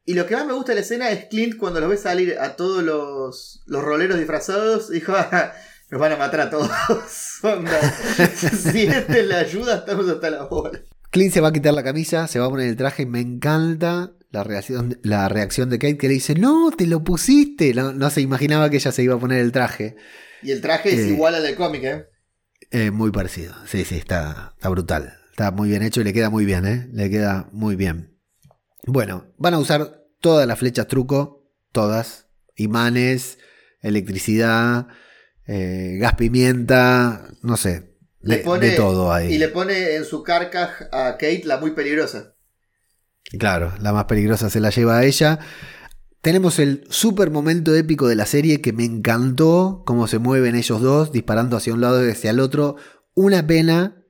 Y 0.05 0.13
lo 0.13 0.25
que 0.25 0.35
más 0.37 0.45
me 0.45 0.53
gusta 0.53 0.71
de 0.71 0.75
la 0.75 0.81
escena 0.81 1.09
es 1.11 1.25
Clint 1.25 1.57
cuando 1.57 1.81
los 1.81 1.89
ve 1.89 1.97
salir 1.97 2.37
a 2.39 2.55
todos 2.55 2.83
los, 2.83 3.63
los 3.67 3.83
roleros 3.83 4.17
disfrazados. 4.17 4.89
Dijo, 4.89 5.13
"Ah, 5.17 5.51
nos 5.91 5.99
van 5.99 6.11
a 6.11 6.17
matar 6.17 6.41
a 6.41 6.49
todos. 6.49 6.69
Si 7.41 8.81
esta 8.81 9.17
es 9.17 9.27
la 9.27 9.39
ayuda, 9.39 9.77
estamos 9.77 10.07
hasta 10.09 10.29
la 10.29 10.43
bola. 10.43 10.79
Clint 11.09 11.33
se 11.33 11.41
va 11.41 11.47
a 11.47 11.53
quitar 11.53 11.73
la 11.73 11.83
camisa, 11.83 12.27
se 12.27 12.39
va 12.39 12.45
a 12.45 12.49
poner 12.49 12.67
el 12.67 12.75
traje 12.75 13.05
me 13.05 13.19
encanta 13.21 14.11
la 14.29 14.43
reacción, 14.43 14.99
la 15.03 15.27
reacción 15.29 15.69
de 15.69 15.79
Kate 15.79 15.97
que 15.97 16.07
le 16.07 16.15
dice, 16.15 16.35
no, 16.35 16.71
te 16.71 16.85
lo 16.85 17.03
pusiste. 17.03 17.73
No, 17.73 17.93
no 17.93 18.09
se 18.09 18.21
imaginaba 18.21 18.69
que 18.69 18.77
ella 18.77 18.91
se 18.91 19.03
iba 19.03 19.15
a 19.15 19.19
poner 19.19 19.39
el 19.39 19.51
traje. 19.51 19.95
Y 20.43 20.51
el 20.51 20.61
traje 20.61 20.93
es 20.93 20.99
Eh, 20.99 21.09
igual 21.09 21.35
al 21.35 21.43
del 21.43 21.55
cómic, 21.55 21.83
¿eh? 21.83 22.05
Eh, 22.71 22.91
muy 22.91 23.11
parecido. 23.11 23.55
Sí, 23.65 23.85
sí, 23.85 23.95
está, 23.95 24.53
está 24.55 24.69
brutal. 24.69 25.17
Está 25.31 25.51
muy 25.51 25.69
bien 25.69 25.81
hecho 25.81 26.01
y 26.01 26.03
le 26.03 26.13
queda 26.13 26.29
muy 26.29 26.45
bien, 26.45 26.65
¿eh? 26.67 26.87
Le 26.93 27.09
queda 27.09 27.49
muy 27.51 27.75
bien. 27.75 28.17
Bueno, 28.85 29.25
van 29.37 29.53
a 29.55 29.59
usar 29.59 30.03
todas 30.19 30.45
las 30.47 30.59
flechas 30.59 30.87
truco, 30.87 31.49
todas. 31.71 32.27
Imanes, 32.55 33.39
electricidad, 33.81 34.87
eh, 35.49 35.97
gas 35.99 36.13
pimienta, 36.15 37.27
no 37.41 37.57
sé. 37.57 37.95
Le 38.21 38.37
De, 38.37 38.43
pone- 38.43 38.67
de 38.69 38.75
todo 38.75 39.11
ahí. 39.11 39.33
Y 39.33 39.37
le 39.37 39.47
pone 39.47 39.95
en 39.95 40.05
su 40.05 40.23
carcaj 40.23 40.83
a 40.91 41.13
Kate 41.13 41.43
la 41.45 41.57
muy 41.57 41.71
peligrosa. 41.71 42.35
Claro, 43.37 43.73
la 43.79 43.93
más 43.93 44.05
peligrosa 44.05 44.49
se 44.49 44.59
la 44.59 44.69
lleva 44.69 44.97
a 44.97 45.05
ella. 45.05 45.39
Tenemos 46.21 46.59
el 46.59 46.85
super 46.89 47.29
momento 47.31 47.73
épico 47.75 48.07
de 48.07 48.15
la 48.15 48.25
serie 48.25 48.59
que 48.61 48.73
me 48.73 48.83
encantó 48.83 49.83
cómo 49.85 50.07
se 50.07 50.19
mueven 50.19 50.55
ellos 50.55 50.81
dos 50.81 51.11
disparando 51.11 51.55
hacia 51.55 51.73
un 51.73 51.81
lado 51.81 52.05
y 52.05 52.11
hacia 52.11 52.31
el 52.31 52.39
otro. 52.41 52.75
Una 53.13 53.45
pena 53.47 54.03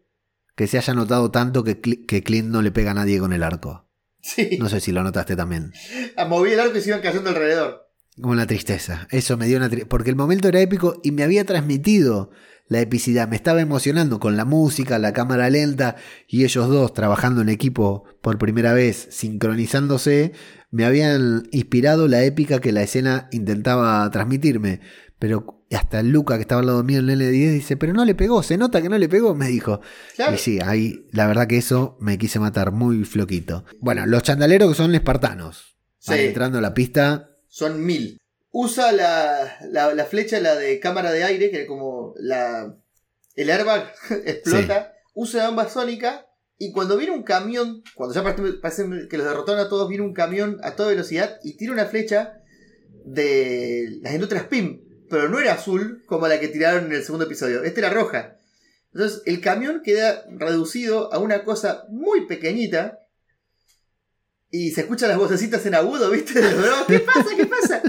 que 0.55 0.65
se 0.67 0.77
haya 0.77 0.93
notado 0.93 1.29
tanto 1.31 1.63
que, 1.63 1.79
Cl- 1.81 2.05
que 2.07 2.23
Clint 2.23 2.49
no 2.49 2.61
le 2.61 2.71
pega 2.71 2.91
a 2.91 2.95
nadie 2.95 3.19
con 3.19 3.31
el 3.33 3.43
arco. 3.43 3.89
Sí. 4.21 4.57
No 4.59 4.69
sé 4.69 4.79
si 4.81 4.91
lo 4.91 5.03
notaste 5.03 5.35
también. 5.35 5.71
Moví 6.27 6.51
el 6.53 6.59
arco 6.59 6.77
y 6.77 6.81
se 6.81 6.89
iban 6.89 7.01
cayendo 7.01 7.29
alrededor. 7.29 7.88
Como 8.21 8.33
una 8.33 8.47
tristeza. 8.47 9.07
Eso 9.11 9.37
me 9.37 9.47
dio 9.47 9.57
una 9.57 9.69
tristeza. 9.69 9.89
Porque 9.89 10.09
el 10.09 10.15
momento 10.15 10.47
era 10.47 10.59
épico 10.59 10.99
y 11.03 11.11
me 11.11 11.23
había 11.23 11.45
transmitido 11.45 12.31
la 12.67 12.81
epicidad. 12.81 13.27
Me 13.27 13.35
estaba 13.35 13.61
emocionando 13.61 14.19
con 14.19 14.37
la 14.37 14.45
música, 14.45 14.99
la 14.99 15.13
cámara 15.13 15.49
lenta 15.49 15.95
y 16.27 16.43
ellos 16.43 16.67
dos 16.69 16.93
trabajando 16.93 17.41
en 17.41 17.49
equipo 17.49 18.03
por 18.21 18.37
primera 18.37 18.73
vez, 18.73 19.07
sincronizándose. 19.11 20.33
Me 20.71 20.85
habían 20.85 21.47
inspirado 21.51 22.07
la 22.07 22.23
épica 22.23 22.59
que 22.59 22.71
la 22.71 22.83
escena 22.83 23.27
intentaba 23.31 24.09
transmitirme. 24.11 24.81
Pero 25.17 25.65
hasta 25.71 26.01
Luca, 26.03 26.35
que 26.35 26.41
estaba 26.41 26.61
al 26.61 26.67
lado 26.67 26.83
mío 26.83 26.99
en 26.99 27.09
el 27.09 27.19
N10, 27.21 27.51
dice: 27.51 27.75
Pero 27.77 27.93
no 27.93 28.05
le 28.05 28.15
pegó, 28.15 28.41
se 28.43 28.57
nota 28.57 28.81
que 28.81 28.89
no 28.89 28.97
le 28.97 29.09
pegó, 29.09 29.35
me 29.35 29.47
dijo. 29.47 29.81
Claro. 30.15 30.35
Y 30.35 30.37
sí, 30.37 30.59
ahí 30.63 31.07
la 31.11 31.27
verdad 31.27 31.47
que 31.47 31.57
eso 31.57 31.97
me 31.99 32.17
quise 32.17 32.39
matar 32.39 32.71
muy 32.71 33.03
floquito. 33.03 33.65
Bueno, 33.81 34.05
los 34.05 34.23
chandaleros 34.23 34.69
que 34.69 34.75
son 34.75 34.95
espartanos. 34.95 35.77
Van 36.07 36.17
Sí. 36.17 36.23
entrando 36.25 36.59
a 36.59 36.61
la 36.61 36.73
pista. 36.73 37.28
Son 37.49 37.85
mil. 37.85 38.17
Usa 38.51 38.91
la, 38.91 39.57
la, 39.69 39.93
la 39.93 40.05
flecha, 40.05 40.39
la 40.39 40.55
de 40.55 40.79
cámara 40.79 41.11
de 41.11 41.23
aire, 41.23 41.51
que 41.51 41.65
como 41.67 42.13
la, 42.17 42.77
el 43.35 43.49
airbag 43.49 43.93
explota. 44.25 44.93
Usa 45.13 45.41
la 45.41 45.47
bomba 45.49 45.69
sónica 45.69 46.27
Y 46.57 46.71
cuando 46.71 46.95
viene 46.95 47.13
un 47.13 47.23
camión, 47.23 47.83
cuando 47.95 48.15
ya 48.15 48.23
parece, 48.23 48.53
parece 48.53 48.85
que 49.09 49.17
los 49.17 49.27
derrotaron 49.27 49.59
a 49.59 49.69
todos, 49.69 49.89
viene 49.89 50.05
un 50.05 50.13
camión 50.13 50.59
a 50.63 50.75
toda 50.75 50.89
velocidad 50.89 51.39
y 51.43 51.57
tira 51.57 51.73
una 51.73 51.85
flecha 51.85 52.41
de 53.05 53.99
las 54.01 54.13
industrias 54.13 54.45
PIM. 54.45 54.85
Pero 55.09 55.27
no 55.27 55.39
era 55.39 55.53
azul 55.53 56.03
como 56.05 56.27
la 56.27 56.39
que 56.39 56.47
tiraron 56.47 56.85
en 56.85 56.93
el 56.93 57.03
segundo 57.03 57.25
episodio. 57.25 57.63
Esta 57.63 57.79
era 57.81 57.89
roja. 57.89 58.37
Entonces 58.93 59.21
el 59.25 59.41
camión 59.41 59.81
queda 59.83 60.23
reducido 60.29 61.13
a 61.13 61.19
una 61.19 61.43
cosa 61.43 61.85
muy 61.89 62.27
pequeñita. 62.27 62.99
Y 64.51 64.71
se 64.71 64.81
escuchan 64.81 65.09
las 65.09 65.17
vocecitas 65.17 65.65
en 65.65 65.75
agudo, 65.75 66.09
¿viste? 66.11 66.41
Los. 66.41 66.85
¿Qué 66.87 66.99
pasa? 66.99 67.25
¿Qué 67.35 67.45
pasa? 67.45 67.81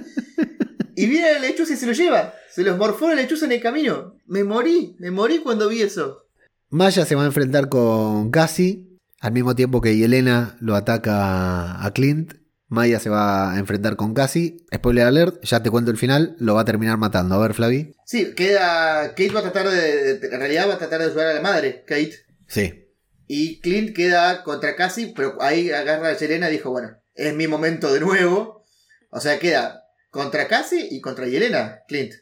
Y 0.95 1.07
viene 1.07 1.33
la 1.33 1.39
lechuza 1.39 1.73
y 1.73 1.77
se 1.77 1.87
lo 1.87 1.93
lleva. 1.93 2.35
Se 2.53 2.63
los 2.63 2.77
morfó 2.77 3.09
la 3.09 3.15
lechuza 3.15 3.47
en 3.47 3.53
el 3.53 3.61
camino. 3.63 4.17
Me 4.27 4.45
morí, 4.45 4.97
me 4.99 5.11
morí 5.11 5.39
cuando 5.39 5.69
vi 5.69 5.81
eso. 5.83 6.27
Maya 6.69 7.05
se 7.07 7.15
va 7.15 7.23
a 7.23 7.27
enfrentar 7.27 7.69
con 7.69 8.31
Cassie 8.31 8.87
al 9.21 9.33
mismo 9.33 9.55
tiempo 9.57 9.81
que 9.81 9.97
Yelena 9.97 10.57
lo 10.61 10.75
ataca 10.77 11.83
a 11.85 11.91
Clint. 11.95 12.35
Maya 12.69 13.01
se 13.01 13.09
va 13.11 13.55
a 13.55 13.59
enfrentar 13.59 13.97
con 13.97 14.15
Cassie. 14.15 14.59
Spoiler 14.75 15.07
alert, 15.07 15.43
ya 15.43 15.63
te 15.63 15.71
cuento 15.71 15.91
el 15.91 15.97
final, 15.97 16.37
lo 16.39 16.55
va 16.55 16.61
a 16.61 16.65
terminar 16.65 16.99
matando. 16.99 17.35
A 17.35 17.39
ver, 17.39 17.55
Flavi. 17.55 17.95
Sí, 18.05 18.33
queda. 18.37 19.09
Kate 19.11 19.31
va 19.31 19.41
a 19.41 19.45
tratar 19.45 19.69
de. 19.71 20.19
de- 20.19 20.27
En 20.29 20.39
realidad 20.39 20.69
va 20.69 20.75
a 20.75 20.79
tratar 20.79 21.01
de 21.01 21.07
ayudar 21.07 21.29
a 21.29 21.35
la 21.35 21.41
madre, 21.41 21.83
Kate. 21.87 22.13
Sí. 22.47 22.85
Y 23.33 23.61
Clint 23.61 23.95
queda 23.95 24.43
contra 24.43 24.75
Cassie, 24.75 25.13
pero 25.15 25.41
ahí 25.41 25.71
agarra 25.71 26.09
a 26.09 26.17
Yelena 26.17 26.49
y 26.49 26.55
dijo, 26.55 26.71
bueno, 26.73 26.97
es 27.15 27.33
mi 27.33 27.47
momento 27.47 27.93
de 27.93 28.01
nuevo. 28.01 28.65
O 29.11 29.21
sea, 29.21 29.39
queda 29.39 29.85
contra 30.11 30.49
Cassie 30.49 30.89
y 30.91 31.01
contra 31.01 31.29
Yelena, 31.29 31.83
Clint. 31.87 32.13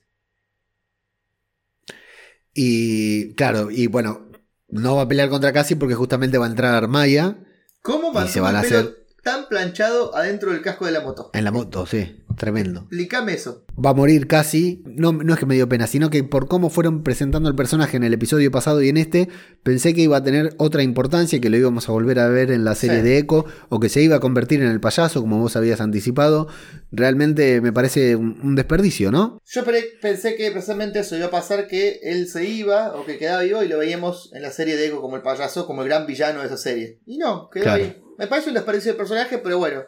Y 2.53 3.35
claro, 3.37 3.71
y 3.71 3.87
bueno, 3.87 4.31
no 4.69 4.97
va 4.97 5.03
a 5.03 5.09
pelear 5.09 5.31
contra 5.31 5.53
Cassie 5.55 5.77
porque 5.77 5.95
justamente 5.95 6.37
va 6.37 6.45
a 6.47 6.51
entrar 6.51 6.89
Maya 6.89 7.39
¿Cómo 7.83 8.13
van 8.13 8.27
a 8.57 8.61
hacer- 8.61 9.07
tan 9.23 9.49
planchado 9.49 10.15
adentro 10.15 10.53
del 10.53 10.61
casco 10.61 10.85
de 10.85 10.93
la 10.93 11.01
moto? 11.01 11.31
en 11.33 11.45
la 11.45 11.51
moto, 11.51 11.87
sí, 11.87 12.23
tremendo. 12.39 12.81
Explícame 12.81 13.35
eso. 13.35 13.65
Va 13.85 13.91
a 13.91 13.95
morir 13.95 14.27
casi, 14.27 14.83
no, 14.87 15.13
no 15.13 15.35
es 15.35 15.39
que 15.41 15.47
me 15.47 15.55
dio 15.55 15.69
pena, 15.69 15.87
sino 15.87 16.09
que 16.11 16.25
por 16.25 16.49
cómo 16.49 16.71
fueron 16.71 17.03
presentando 17.03 17.49
el 17.49 17.55
personaje 17.55 17.97
en 17.97 18.05
el 18.05 18.15
episodio 18.15 18.51
pasado 18.51 18.81
y 18.83 18.89
en 18.89 18.97
este, 18.97 19.29
pensé 19.63 19.93
que 19.95 20.01
iba 20.01 20.17
a 20.17 20.23
tener 20.25 20.55
otra 20.59 20.83
importancia 20.83 21.37
y 21.37 21.41
que 21.41 21.51
lo 21.51 21.57
íbamos 21.57 21.89
a 21.89 21.93
volver 21.93 22.19
a 22.21 22.29
ver 22.29 22.51
en 22.51 22.65
la 22.65 22.75
serie 22.75 22.99
Sí. 22.99 23.03
de 23.03 23.19
Echo, 23.19 23.45
o 23.69 23.81
que 23.81 23.89
se 23.89 24.01
iba 24.03 24.17
a 24.17 24.21
convertir 24.21 24.63
en 24.63 24.69
el 24.69 24.81
payaso, 24.81 25.21
como 25.21 25.39
vos 25.39 25.57
habías 25.57 25.81
anticipado. 25.81 26.49
Realmente 26.91 27.61
me 27.61 27.73
parece 27.73 28.17
un, 28.17 28.55
desperdicio, 28.55 29.11
¿no? 29.11 29.39
Yo 29.45 29.65
pe- 29.65 29.85
pensé 30.01 30.37
que 30.37 30.51
precisamente 30.51 31.01
eso 31.01 31.17
iba 31.17 31.27
a 31.27 31.31
pasar, 31.31 31.67
que 31.69 32.01
él 32.03 32.27
se 32.29 32.45
iba 32.49 32.95
o 32.95 33.05
que 33.05 33.19
quedaba 33.19 33.43
vivo 33.43 33.63
y 33.63 33.69
lo 33.69 33.79
veíamos 33.79 34.31
en 34.33 34.43
la 34.43 34.51
serie 34.51 34.77
de 34.77 34.87
Echo 34.87 35.01
como 35.01 35.17
el 35.17 35.23
payaso, 35.23 35.67
como 35.67 35.83
el 35.83 35.89
gran 35.89 36.07
villano 36.07 36.41
de 36.41 36.47
esa 36.47 36.57
serie. 36.57 37.01
Y 37.07 37.19
no, 37.19 37.51
quedó 37.51 37.65
Claro. 37.65 37.85
ahí. 37.85 37.97
Me 38.19 38.27
parece 38.27 38.49
un 38.49 38.55
desperdicio 38.55 38.93
de 38.93 38.99
personaje, 38.99 39.39
pero 39.39 39.59
bueno. 39.59 39.83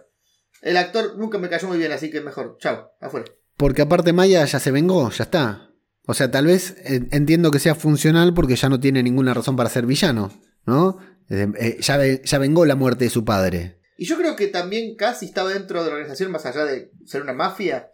El 0.60 0.76
actor 0.76 1.16
nunca 1.16 1.38
me 1.38 1.48
cayó 1.48 1.68
muy 1.68 1.78
bien, 1.78 1.92
así 1.92 2.10
que 2.10 2.20
mejor. 2.20 2.56
Chao, 2.60 2.92
afuera. 3.00 3.26
Porque 3.56 3.82
aparte 3.82 4.12
Maya 4.12 4.44
ya 4.44 4.60
se 4.60 4.70
vengó, 4.70 5.10
ya 5.10 5.24
está. 5.24 5.70
O 6.06 6.14
sea, 6.14 6.30
tal 6.30 6.46
vez 6.46 6.76
entiendo 6.84 7.50
que 7.50 7.58
sea 7.58 7.74
funcional 7.74 8.34
porque 8.34 8.56
ya 8.56 8.68
no 8.68 8.80
tiene 8.80 9.02
ninguna 9.02 9.34
razón 9.34 9.56
para 9.56 9.70
ser 9.70 9.86
villano, 9.86 10.32
¿no? 10.66 10.98
Eh, 11.28 11.46
eh, 11.58 11.76
ya, 11.80 12.04
ya 12.04 12.38
vengó 12.38 12.64
la 12.64 12.74
muerte 12.74 13.04
de 13.04 13.10
su 13.10 13.24
padre. 13.24 13.80
Y 13.96 14.06
yo 14.06 14.16
creo 14.16 14.34
que 14.34 14.48
también 14.48 14.96
casi 14.96 15.26
estaba 15.26 15.50
dentro 15.50 15.84
de 15.84 15.90
la 15.90 15.96
organización, 15.96 16.32
más 16.32 16.46
allá 16.46 16.64
de 16.64 16.90
ser 17.04 17.22
una 17.22 17.34
mafia, 17.34 17.90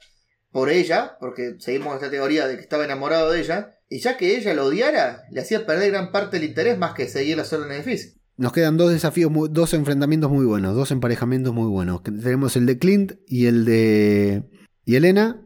por 0.52 0.70
ella, 0.70 1.18
porque 1.20 1.56
seguimos 1.58 1.96
esta 1.96 2.10
teoría 2.10 2.46
de 2.46 2.56
que 2.56 2.62
estaba 2.62 2.84
enamorado 2.84 3.32
de 3.32 3.40
ella, 3.40 3.72
y 3.88 3.98
ya 3.98 4.16
que 4.16 4.36
ella 4.36 4.54
lo 4.54 4.66
odiara, 4.66 5.24
le 5.30 5.40
hacía 5.42 5.66
perder 5.66 5.90
gran 5.90 6.12
parte 6.12 6.38
del 6.38 6.48
interés 6.48 6.78
más 6.78 6.94
que 6.94 7.08
seguir 7.08 7.36
las 7.36 7.52
órdenes 7.52 7.78
de 7.78 7.82
Fisk. 7.82 8.16
Nos 8.38 8.52
quedan 8.52 8.76
dos 8.76 8.90
desafíos, 8.92 9.32
dos 9.50 9.72
enfrentamientos 9.74 10.30
muy 10.30 10.44
buenos, 10.44 10.74
dos 10.74 10.90
emparejamientos 10.90 11.54
muy 11.54 11.68
buenos. 11.68 12.02
Tenemos 12.02 12.56
el 12.56 12.66
de 12.66 12.78
Clint 12.78 13.12
y 13.26 13.46
el 13.46 13.64
de 13.64 14.44
y 14.84 14.96
Elena 14.96 15.42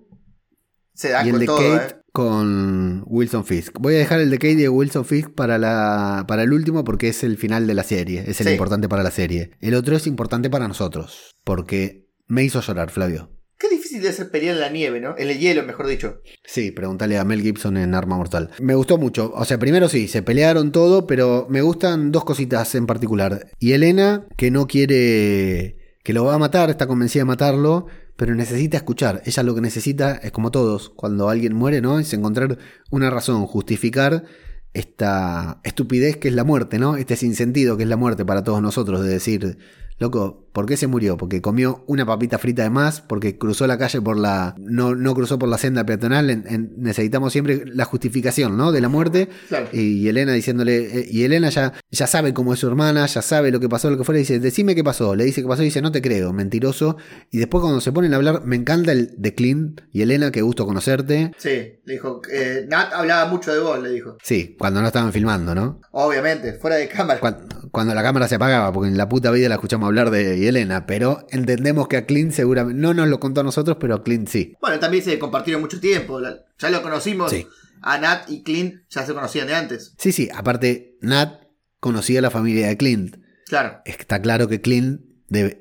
Se 0.95 1.11
da 1.11 1.25
y 1.25 1.29
el 1.29 1.33
con 1.33 1.41
de 1.41 1.47
todo, 1.47 1.59
Kate 1.59 1.95
¿eh? 1.95 1.97
con 2.13 3.05
Wilson 3.07 3.45
Fisk. 3.45 3.79
Voy 3.79 3.95
a 3.95 3.99
dejar 3.99 4.21
el 4.21 4.31
de 4.31 4.39
Kate 4.39 4.53
y 4.53 4.57
de 4.57 4.69
Wilson 4.69 5.05
Fisk 5.05 5.31
para, 5.31 5.57
la, 5.59 6.25
para 6.27 6.43
el 6.43 6.53
último 6.53 6.83
porque 6.83 7.09
es 7.09 7.23
el 7.23 7.37
final 7.39 7.67
de 7.69 7.75
la 7.75 7.85
serie, 7.85 8.25
es 8.27 8.41
el 8.41 8.49
Sí. 8.49 8.53
importante 8.53 8.89
para 8.89 9.05
la 9.05 9.13
serie. 9.13 9.53
El 9.61 9.75
otro 9.75 9.95
es 9.97 10.07
importante 10.09 10.51
para 10.51 10.67
nosotros 10.67 11.37
porque 11.45 12.09
me 12.27 12.43
hizo 12.43 12.61
llorar, 12.61 12.91
Flavio. 12.91 13.31
Qué 13.61 13.69
difícil 13.69 14.01
de 14.01 14.11
ser 14.15 14.31
pelear 14.31 14.55
en 14.55 14.61
la 14.63 14.71
nieve, 14.71 15.03
¿no? 15.03 15.15
En 15.19 15.29
el 15.29 15.39
hielo, 15.39 15.63
mejor 15.65 15.87
dicho. 15.87 16.23
Sí, 16.47 16.71
pregúntale 16.71 17.19
a 17.19 17.25
Mel 17.25 17.43
Gibson 17.43 17.77
en 17.77 17.95
Arma 17.95 18.17
Mortal. 18.17 18.49
Me 18.59 18.75
gustó 18.75 18.97
mucho. 18.97 19.33
O 19.35 19.45
sea, 19.45 19.59
primero 19.59 19.87
sí, 19.91 20.09
se 20.09 20.23
pelearon 20.23 20.73
todo, 20.73 21.07
pero 21.07 21.47
me 21.51 21.61
gustan 21.61 22.11
dos 22.11 22.25
cositas 22.25 22.75
en 22.75 22.87
particular. 22.87 23.51
Y 23.59 23.73
Elena, 23.73 24.27
que 24.39 24.51
no 24.51 24.67
quiere. 24.67 25.77
que 26.03 26.15
lo 26.15 26.25
va 26.25 26.37
a 26.37 26.39
matar, 26.39 26.71
está 26.71 26.87
convencida 26.87 27.21
de 27.21 27.27
matarlo, 27.27 27.87
pero 28.17 28.35
necesita 28.35 28.79
escuchar. 28.79 29.21
Ella 29.27 29.43
lo 29.43 29.55
que 29.55 29.61
necesita 29.61 30.13
es 30.13 30.33
como 30.33 30.51
todos, 30.51 30.89
cuando 30.89 31.29
alguien 31.29 31.55
muere, 31.55 31.83
¿no? 31.83 31.99
Es 31.99 32.15
encontrar 32.15 32.57
una 32.91 33.11
razón, 33.11 33.45
justificar 33.47 34.25
esta 34.73 35.61
estupidez 35.65 36.17
que 36.17 36.29
es 36.29 36.35
la 36.35 36.45
muerte, 36.45 36.79
¿no? 36.79 36.97
Este 36.97 37.17
sinsentido 37.17 37.77
que 37.77 37.83
es 37.83 37.89
la 37.91 37.99
muerte 37.99 38.25
para 38.25 38.43
todos 38.43 38.63
nosotros, 38.63 39.03
de 39.03 39.11
decir, 39.11 39.59
loco, 39.99 40.49
¿por 40.53 40.67
qué 40.67 40.77
se 40.77 40.87
murió? 40.87 41.17
Porque 41.17 41.41
comió 41.41 41.85
una 41.87 42.05
papita 42.07 42.39
frita 42.39 42.63
de 42.63 42.71
más, 42.71 43.01
porque 43.01 43.39
cruzó 43.39 43.67
la 43.67 43.79
calle 43.79 44.01
por 44.01 44.17
la. 44.19 44.55
no, 44.59 44.95
no 44.95 45.15
cruzó 45.15 45.39
por 45.39 45.49
la 45.49 45.59
senda 45.59 45.85
peatonal. 45.85 46.31
En- 46.31 46.45
en- 46.49 46.73
necesitamos 46.77 47.33
siempre 47.33 47.63
la 47.67 47.85
justificación, 47.85 48.57
¿no? 48.57 48.73
De 48.73 48.81
la 48.81 48.89
muerte. 48.89 49.29
Claro. 49.49 49.69
Y 49.73 50.09
Elena 50.09 50.33
diciéndole, 50.33 51.01
eh, 51.01 51.07
y 51.11 51.25
Elena 51.25 51.51
ya, 51.51 51.73
ya 51.91 52.07
sabe 52.07 52.33
cómo 52.35 52.55
es 52.55 52.61
su 52.61 52.67
hermana, 52.69 53.07
ya 53.07 53.23
sabe 53.23 53.51
lo 53.51 53.61
que 53.61 53.69
pasó, 53.69 53.91
lo 53.91 53.97
que 53.99 54.05
fuera, 54.05 54.19
y 54.19 54.23
dice, 54.23 54.39
decime 54.41 54.75
qué 54.75 54.83
pasó, 54.85 55.15
le 55.15 55.25
dice 55.25 55.43
qué 55.43 55.49
pasó, 55.49 55.63
y 55.63 55.67
dice, 55.67 55.83
no 55.83 55.93
te 55.93 56.03
creo, 56.03 56.33
mentiroso. 56.33 56.97
Y 57.31 57.39
después 57.39 57.61
cuando 57.63 57.81
se 57.81 57.93
ponen 57.93 58.13
a 58.13 58.17
hablar, 58.17 58.43
me 58.45 58.57
encanta 58.57 58.93
el 58.93 59.15
de 59.17 59.35
Clint 59.35 59.81
y 59.93 60.03
Elena, 60.03 60.31
qué 60.31 60.43
gusto 60.43 60.67
conocerte. 60.67 61.33
Sí, 61.39 61.81
le 61.85 61.93
dijo. 61.93 62.21
eh, 62.33 62.67
Nat 62.69 62.93
hablaba 62.93 63.31
mucho 63.31 63.53
de 63.53 63.61
vos, 63.61 63.81
le 63.83 63.91
dijo. 63.91 64.17
Sí, 64.23 64.57
cuando 64.59 64.81
no 64.81 64.87
estaban 64.89 65.13
filmando, 65.13 65.55
¿no? 65.55 65.81
Obviamente, 65.93 66.55
fuera 66.55 66.77
de 66.77 66.89
cámara. 66.89 67.21
Cuando, 67.21 67.69
cuando 67.71 67.95
la 67.95 68.03
cámara 68.03 68.27
se 68.29 68.35
apagaba, 68.37 68.73
porque 68.73 68.89
en 68.89 68.97
la 68.97 69.09
puta 69.09 69.31
vida 69.31 69.49
la 69.49 69.57
escuchamos 69.57 69.87
hablar 69.87 70.11
de 70.11 70.40
Elena, 70.47 70.87
pero 70.87 71.27
entendemos 71.31 71.89
que 71.89 71.97
a 71.97 72.07
Clint 72.07 72.33
seguramente, 72.33 72.81
no 72.81 72.95
nos 72.95 73.09
lo 73.09 73.21
contó 73.21 73.41
a 73.41 73.45
nosotros, 73.45 73.77
pero 73.81 73.95
a 73.95 74.03
Clint 74.03 74.29
sí. 74.29 74.55
Bueno, 74.61 74.79
también 74.79 75.05
se 75.05 75.19
compartieron 75.19 75.63
mucho 75.63 75.81
tiempo. 75.81 76.21
Ya 76.59 76.71
lo 76.71 76.83
conocimos. 76.83 77.31
Sí. 77.31 77.47
A 77.83 77.99
Nat 77.99 78.31
y 78.31 78.43
Clint 78.43 78.83
ya 78.91 79.07
se 79.07 79.15
conocían 79.15 79.47
de 79.47 79.55
antes. 79.55 79.95
Sí, 79.99 80.13
sí, 80.13 80.29
aparte, 80.35 80.99
Nat 81.01 81.43
conocía 81.81 82.19
a 82.19 82.23
la 82.23 82.31
familia 82.31 82.69
de 82.69 82.77
Clint. 82.77 83.17
Claro. 83.47 83.81
Está 83.85 84.21
claro 84.21 84.49
que 84.49 84.61
Clint 84.61 85.01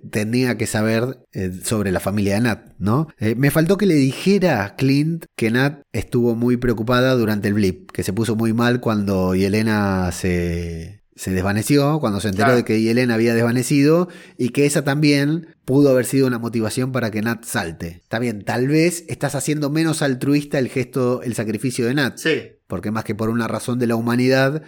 tenía 0.09 0.57
que 0.57 0.65
saber 0.65 1.19
eh, 1.31 1.51
sobre 1.63 1.91
la 1.91 1.99
familia 1.99 2.35
de 2.35 2.41
Nat, 2.41 2.73
¿no? 2.79 3.07
Eh, 3.19 3.35
me 3.35 3.51
faltó 3.51 3.77
que 3.77 3.85
le 3.85 3.93
dijera 3.93 4.65
a 4.65 4.75
Clint 4.75 5.25
que 5.35 5.51
Nat 5.51 5.81
estuvo 5.91 6.35
muy 6.35 6.57
preocupada 6.57 7.13
durante 7.13 7.47
el 7.47 7.53
blip, 7.53 7.91
que 7.91 8.03
se 8.03 8.13
puso 8.13 8.35
muy 8.35 8.51
mal 8.51 8.79
cuando 8.79 9.35
Yelena 9.35 10.11
se, 10.11 10.98
se 11.19 11.31
desvaneció, 11.31 11.99
cuando 11.99 12.21
se 12.21 12.29
enteró 12.29 12.45
Claro. 12.45 12.57
de 12.57 12.63
que 12.63 12.81
Yelena 12.81 13.15
había 13.15 13.33
desvanecido 13.33 14.07
y 14.37 14.49
que 14.49 14.65
esa 14.65 14.85
también 14.85 15.55
pudo 15.65 15.89
haber 15.89 16.05
sido 16.05 16.27
una 16.27 16.39
motivación 16.39 16.93
para 16.93 17.11
que 17.11 17.21
Nat 17.21 17.43
salte. 17.43 17.99
Está 18.01 18.19
bien, 18.19 18.45
tal 18.45 18.69
vez 18.69 19.03
estás 19.09 19.35
haciendo 19.35 19.69
menos 19.69 20.01
altruista 20.01 20.59
el 20.59 20.69
gesto, 20.69 21.21
el 21.21 21.35
sacrificio 21.35 21.85
de 21.87 21.93
Nat, 21.95 22.17
Sí. 22.17 22.41
porque 22.67 22.91
más 22.91 23.03
que 23.03 23.15
por 23.15 23.29
una 23.29 23.49
razón 23.49 23.79
de 23.79 23.87
la 23.87 23.95
humanidad, 23.97 24.63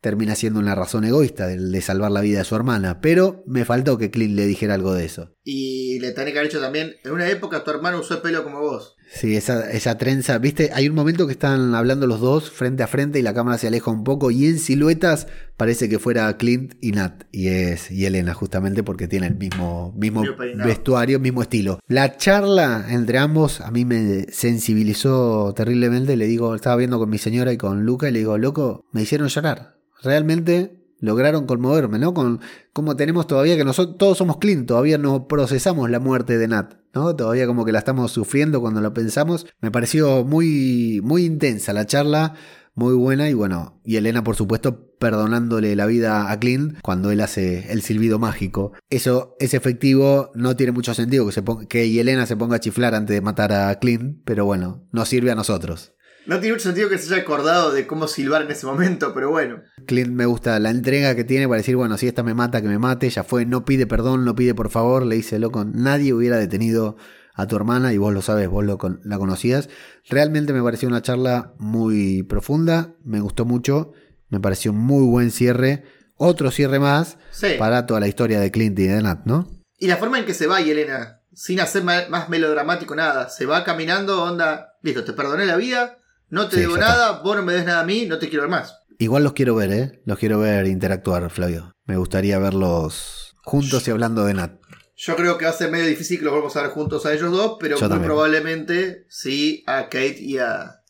termina 0.00 0.36
siendo 0.36 0.60
una 0.60 0.76
razón 0.76 1.02
egoísta 1.04 1.48
de, 1.48 1.56
de 1.58 1.80
salvar 1.82 2.12
la 2.12 2.20
vida 2.20 2.38
de 2.38 2.44
su 2.44 2.54
hermana. 2.54 3.00
Pero 3.00 3.42
me 3.48 3.64
faltó 3.64 3.98
que 3.98 4.12
Clint 4.12 4.36
le 4.36 4.46
dijera 4.46 4.74
algo 4.74 4.94
de 4.94 5.04
eso. 5.04 5.34
Y 5.42 5.98
le 5.98 6.12
tenía 6.12 6.32
que 6.32 6.38
haber 6.38 6.50
dicho 6.52 6.60
también. 6.62 6.92
En 7.02 7.10
una 7.10 7.28
época 7.28 7.64
tu 7.64 7.72
hermano 7.72 7.98
usó 7.98 8.14
el 8.14 8.20
pelo 8.20 8.44
como 8.44 8.60
vos. 8.60 8.94
Sí, 9.10 9.36
esa, 9.36 9.70
esa 9.70 9.96
trenza, 9.96 10.38
viste, 10.38 10.70
hay 10.74 10.88
un 10.88 10.94
momento 10.94 11.26
que 11.26 11.32
están 11.32 11.74
hablando 11.74 12.06
los 12.06 12.20
dos 12.20 12.50
frente 12.50 12.82
a 12.82 12.86
frente 12.86 13.18
y 13.18 13.22
la 13.22 13.32
cámara 13.32 13.56
se 13.56 13.66
aleja 13.66 13.90
un 13.90 14.04
poco 14.04 14.30
y 14.30 14.46
en 14.46 14.58
siluetas 14.58 15.28
parece 15.56 15.88
que 15.88 15.98
fuera 15.98 16.36
Clint 16.36 16.74
y 16.82 16.92
Nat 16.92 17.24
y 17.32 17.48
es 17.48 17.90
y 17.90 18.04
Elena 18.04 18.34
justamente 18.34 18.82
porque 18.82 19.08
tiene 19.08 19.26
el 19.26 19.36
mismo, 19.36 19.94
mismo 19.96 20.22
vestuario, 20.62 21.20
mismo 21.20 21.40
estilo. 21.40 21.80
La 21.88 22.16
charla 22.18 22.84
entre 22.90 23.18
ambos 23.18 23.62
a 23.62 23.70
mí 23.70 23.86
me 23.86 24.26
sensibilizó 24.30 25.54
terriblemente, 25.54 26.16
le 26.16 26.26
digo, 26.26 26.54
estaba 26.54 26.76
viendo 26.76 26.98
con 26.98 27.08
mi 27.08 27.18
señora 27.18 27.52
y 27.52 27.56
con 27.56 27.86
Luca 27.86 28.08
y 28.08 28.12
le 28.12 28.18
digo, 28.18 28.36
loco, 28.36 28.84
me 28.92 29.02
hicieron 29.02 29.28
llorar. 29.28 29.78
Realmente 30.02 30.77
lograron 31.00 31.46
conmoverme, 31.46 31.98
¿no? 31.98 32.14
Con 32.14 32.40
como 32.72 32.96
tenemos 32.96 33.26
todavía 33.26 33.56
que 33.56 33.64
nosotros 33.64 33.98
todos 33.98 34.18
somos 34.18 34.38
Clint, 34.38 34.66
todavía 34.66 34.98
no 34.98 35.28
procesamos 35.28 35.90
la 35.90 36.00
muerte 36.00 36.38
de 36.38 36.48
Nat, 36.48 36.74
¿no? 36.94 37.14
Todavía 37.14 37.46
como 37.46 37.64
que 37.64 37.72
la 37.72 37.78
estamos 37.78 38.12
sufriendo 38.12 38.60
cuando 38.60 38.80
lo 38.80 38.94
pensamos. 38.94 39.46
Me 39.60 39.70
pareció 39.70 40.24
muy 40.24 41.00
muy 41.02 41.24
intensa 41.24 41.72
la 41.72 41.86
charla, 41.86 42.34
muy 42.74 42.94
buena 42.94 43.28
y 43.28 43.34
bueno, 43.34 43.80
y 43.84 43.96
Elena 43.96 44.22
por 44.22 44.36
supuesto 44.36 44.88
perdonándole 44.98 45.76
la 45.76 45.86
vida 45.86 46.30
a 46.30 46.38
Clint 46.38 46.78
cuando 46.82 47.10
él 47.10 47.20
hace 47.20 47.72
el 47.72 47.82
silbido 47.82 48.18
mágico. 48.18 48.72
Eso 48.90 49.36
es 49.38 49.54
efectivo, 49.54 50.30
no 50.34 50.56
tiene 50.56 50.72
mucho 50.72 50.94
sentido 50.94 51.26
que 51.26 51.32
se 51.32 51.42
ponga, 51.42 51.66
que 51.66 52.00
Elena 52.00 52.26
se 52.26 52.36
ponga 52.36 52.56
a 52.56 52.60
chiflar 52.60 52.94
antes 52.94 53.14
de 53.14 53.20
matar 53.20 53.52
a 53.52 53.74
Clint, 53.78 54.22
pero 54.24 54.44
bueno, 54.44 54.86
nos 54.92 55.08
sirve 55.08 55.30
a 55.30 55.34
nosotros. 55.34 55.94
No 56.28 56.40
tiene 56.40 56.52
mucho 56.56 56.64
sentido 56.68 56.90
que 56.90 56.98
se 56.98 57.10
haya 57.14 57.22
acordado 57.22 57.72
de 57.72 57.86
cómo 57.86 58.06
silbar 58.06 58.42
en 58.42 58.50
ese 58.50 58.66
momento, 58.66 59.14
pero 59.14 59.30
bueno. 59.30 59.62
Clint 59.86 60.10
me 60.10 60.26
gusta 60.26 60.60
la 60.60 60.68
entrega 60.68 61.14
que 61.14 61.24
tiene 61.24 61.48
para 61.48 61.56
decir, 61.56 61.74
bueno, 61.74 61.96
si 61.96 62.06
esta 62.06 62.22
me 62.22 62.34
mata, 62.34 62.60
que 62.60 62.68
me 62.68 62.78
mate, 62.78 63.08
ya 63.08 63.24
fue, 63.24 63.46
no 63.46 63.64
pide 63.64 63.86
perdón, 63.86 64.26
no 64.26 64.34
pide 64.34 64.54
por 64.54 64.68
favor, 64.68 65.06
le 65.06 65.16
dice, 65.16 65.38
loco, 65.38 65.64
nadie 65.64 66.12
hubiera 66.12 66.36
detenido 66.36 66.98
a 67.32 67.46
tu 67.46 67.56
hermana 67.56 67.94
y 67.94 67.96
vos 67.96 68.12
lo 68.12 68.20
sabes, 68.20 68.46
vos 68.46 68.62
lo 68.62 68.78
la 69.04 69.18
conocías. 69.18 69.70
Realmente 70.10 70.52
me 70.52 70.62
pareció 70.62 70.86
una 70.86 71.00
charla 71.00 71.54
muy 71.58 72.22
profunda, 72.24 72.94
me 73.02 73.20
gustó 73.20 73.46
mucho, 73.46 73.92
me 74.28 74.38
pareció 74.38 74.72
un 74.72 74.80
muy 74.80 75.06
buen 75.06 75.30
cierre, 75.30 75.84
otro 76.14 76.50
cierre 76.50 76.78
más 76.78 77.16
Sí. 77.30 77.54
para 77.58 77.86
toda 77.86 78.00
la 78.00 78.08
historia 78.08 78.38
de 78.38 78.50
Clint 78.50 78.78
y 78.78 78.86
de 78.88 79.00
Nat, 79.00 79.24
¿no? 79.24 79.48
Y 79.78 79.86
la 79.86 79.96
forma 79.96 80.18
en 80.18 80.26
que 80.26 80.34
se 80.34 80.46
va 80.46 80.60
Yelena, 80.60 81.22
sin 81.32 81.58
hacer 81.60 81.84
más 81.84 82.28
melodramático 82.28 82.94
nada, 82.94 83.30
se 83.30 83.46
va 83.46 83.64
caminando, 83.64 84.24
onda, 84.24 84.74
listo, 84.82 85.04
te 85.04 85.14
perdoné 85.14 85.46
la 85.46 85.56
vida, 85.56 85.94
no 86.30 86.48
te 86.48 86.56
Sí, 86.56 86.62
está. 86.62 86.78
nada, 86.78 87.20
vos 87.22 87.36
no 87.36 87.42
me 87.42 87.52
des 87.54 87.64
nada 87.64 87.80
a 87.80 87.84
mí, 87.84 88.06
no 88.06 88.18
te 88.18 88.28
quiero 88.28 88.42
ver 88.42 88.50
más. 88.50 88.74
Igual 88.98 89.22
los 89.24 89.32
quiero 89.32 89.54
ver, 89.54 89.72
¿eh? 89.72 90.02
Los 90.04 90.18
quiero 90.18 90.38
ver 90.40 90.66
interactuar, 90.66 91.28
Flavio. 91.30 91.76
Me 91.84 91.96
gustaría 91.96 92.38
verlos 92.38 93.34
juntos 93.44 93.86
y 93.86 93.90
hablando 93.90 94.24
de 94.24 94.34
Nat. 94.34 94.58
Yo 94.96 95.14
creo 95.14 95.38
que 95.38 95.44
va 95.44 95.52
a 95.52 95.54
ser 95.54 95.70
medio 95.70 95.86
difícil 95.86 96.18
que 96.18 96.24
los 96.24 96.32
volvamos 96.32 96.56
a 96.56 96.62
ver 96.62 96.70
juntos 96.72 97.06
a 97.06 97.12
ellos 97.14 97.30
dos, 97.30 97.56
pero 97.60 97.76
Yo 97.76 97.82
muy 97.82 97.88
también. 97.90 98.06
probablemente 98.08 99.06
sí 99.08 99.62
a 99.68 99.84
Kate 99.84 100.16
y 100.18 100.38
a, 100.38 100.82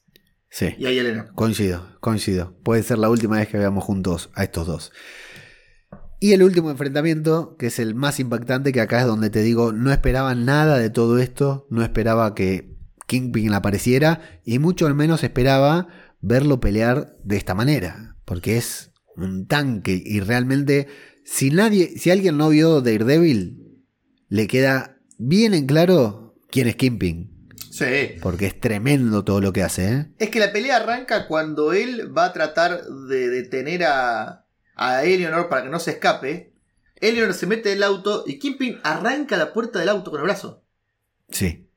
Sí. 0.49 0.75
y 0.79 0.87
a 0.87 0.91
Yelena. 0.91 1.31
Coincido, 1.35 1.87
coincido. 2.01 2.57
Puede 2.65 2.83
ser 2.83 2.97
la 2.97 3.11
última 3.11 3.37
vez 3.37 3.49
que 3.49 3.59
veamos 3.59 3.85
juntos 3.85 4.31
a 4.35 4.45
estos 4.45 4.67
dos. 4.67 4.93
Y 6.21 6.33
el 6.33 6.43
último 6.43 6.71
enfrentamiento, 6.71 7.55
que 7.59 7.67
es 7.67 7.79
el 7.79 7.95
más 7.95 8.19
impactante, 8.19 8.73
que 8.73 8.81
acá 8.81 9.01
es 9.01 9.07
donde 9.07 9.29
te 9.31 9.43
digo, 9.43 9.73
no 9.75 9.93
esperaba 9.93 10.35
nada 10.35 10.79
de 10.79 10.89
todo 10.91 11.19
esto, 11.19 11.67
no 11.71 11.83
esperaba 11.85 12.35
que 12.35 12.78
Kingpin 13.09 13.53
apareciera 13.55 14.21
y 14.45 14.61
mucho 14.61 14.89
menos 14.95 15.25
esperaba 15.25 15.89
verlo 16.21 16.61
pelear 16.61 17.17
de 17.25 17.37
esta 17.37 17.55
manera, 17.55 18.17
porque 18.25 18.57
es 18.59 18.93
un 19.17 19.47
tanque 19.49 20.01
y 20.05 20.21
realmente 20.21 20.87
si 21.25 21.51
nadie, 21.51 21.99
si 21.99 22.11
alguien 22.11 22.37
no 22.37 22.51
vio 22.51 22.81
Daredevil, 22.81 23.83
le 24.29 24.47
queda 24.47 24.99
bien 25.19 25.55
en 25.55 25.67
claro 25.67 26.37
quién 26.51 26.69
es 26.69 26.77
Kingpin, 26.77 27.49
Sí. 27.71 28.17
porque 28.23 28.47
es 28.47 28.61
tremendo 28.61 29.25
todo 29.25 29.41
lo 29.41 29.53
que 29.53 29.63
hace, 29.63 29.93
¿eh? 29.93 30.07
Es 30.19 30.31
que 30.31 30.41
la 30.41 30.53
pelea 30.53 30.77
arranca 30.77 31.27
cuando 31.29 31.73
él 31.73 32.17
va 32.17 32.27
a 32.27 32.33
tratar 32.33 32.85
de 32.85 33.29
detener 33.29 33.85
a, 33.85 34.47
a 34.75 35.05
Eleanor 35.05 35.49
para 35.49 35.63
que 35.63 35.69
no 35.71 35.79
se 35.81 35.93
escape. 35.93 36.53
Eleanor 37.01 37.35
se 37.35 37.47
mete 37.47 37.71
en 37.71 37.79
el 37.79 37.83
auto 37.85 38.25
y 38.27 38.39
Kingpin 38.39 38.79
arranca 38.83 39.37
la 39.37 39.53
puerta 39.53 39.79
del 39.79 39.89
auto 39.89 40.11
con 40.11 40.19
el 40.21 40.25
brazo. 40.27 40.65
Sí. 41.31 41.68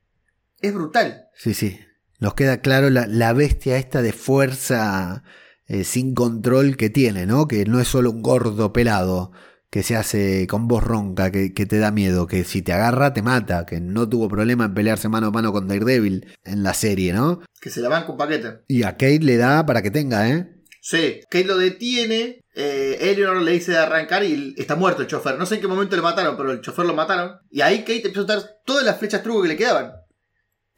Es 0.61 0.73
brutal. 0.73 1.25
Sí, 1.35 1.53
sí. 1.53 1.79
Nos 2.19 2.33
queda 2.35 2.61
claro 2.61 2.89
la, 2.89 3.07
la 3.07 3.33
bestia 3.33 3.77
esta 3.77 4.01
de 4.01 4.13
fuerza 4.13 5.23
eh, 5.67 5.83
sin 5.83 6.13
control 6.13 6.77
que 6.77 6.89
tiene, 6.89 7.25
¿no? 7.25 7.47
Que 7.47 7.65
no 7.65 7.79
es 7.79 7.87
solo 7.87 8.11
un 8.11 8.21
gordo 8.21 8.71
pelado 8.73 9.31
que 9.71 9.83
se 9.83 9.95
hace 9.95 10.47
con 10.47 10.67
voz 10.67 10.83
ronca, 10.83 11.31
que, 11.31 11.53
que 11.53 11.65
te 11.65 11.79
da 11.79 11.91
miedo, 11.91 12.27
que 12.27 12.43
si 12.43 12.61
te 12.61 12.73
agarra 12.73 13.13
te 13.13 13.21
mata, 13.21 13.65
que 13.65 13.79
no 13.79 14.07
tuvo 14.09 14.27
problema 14.27 14.65
en 14.65 14.73
pelearse 14.73 15.07
mano 15.07 15.27
a 15.27 15.31
mano 15.31 15.53
con 15.53 15.67
Daredevil 15.69 16.27
en 16.43 16.61
la 16.61 16.73
serie, 16.73 17.13
¿no? 17.13 17.39
Que 17.61 17.69
se 17.69 17.79
la 17.79 17.87
van 17.87 18.05
con 18.05 18.17
paquete. 18.17 18.59
Y 18.67 18.83
a 18.83 18.91
Kate 18.91 19.19
le 19.21 19.37
da 19.37 19.65
para 19.65 19.81
que 19.81 19.89
tenga, 19.89 20.29
¿eh? 20.29 20.57
Sí, 20.81 21.21
Kate 21.29 21.45
lo 21.45 21.57
detiene. 21.57 22.41
eh, 22.53 22.97
Eleanor 22.99 23.41
le 23.41 23.51
dice 23.53 23.71
de 23.71 23.77
arrancar 23.77 24.23
y 24.25 24.53
está 24.57 24.75
muerto 24.75 25.03
el 25.03 25.07
chofer. 25.07 25.37
No 25.37 25.45
sé 25.45 25.55
en 25.55 25.61
qué 25.61 25.67
momento 25.67 25.95
le 25.95 26.01
mataron, 26.01 26.35
pero 26.35 26.51
el 26.51 26.59
chofer 26.61 26.85
lo 26.85 26.93
mataron. 26.93 27.37
Y 27.49 27.61
ahí 27.61 27.79
Kate 27.79 28.07
empezó 28.07 28.21
a 28.21 28.23
usar 28.25 28.49
todas 28.65 28.83
las 28.83 28.97
flechas 28.97 29.23
truco 29.23 29.41
que 29.43 29.47
le 29.49 29.55
quedaban. 29.57 29.93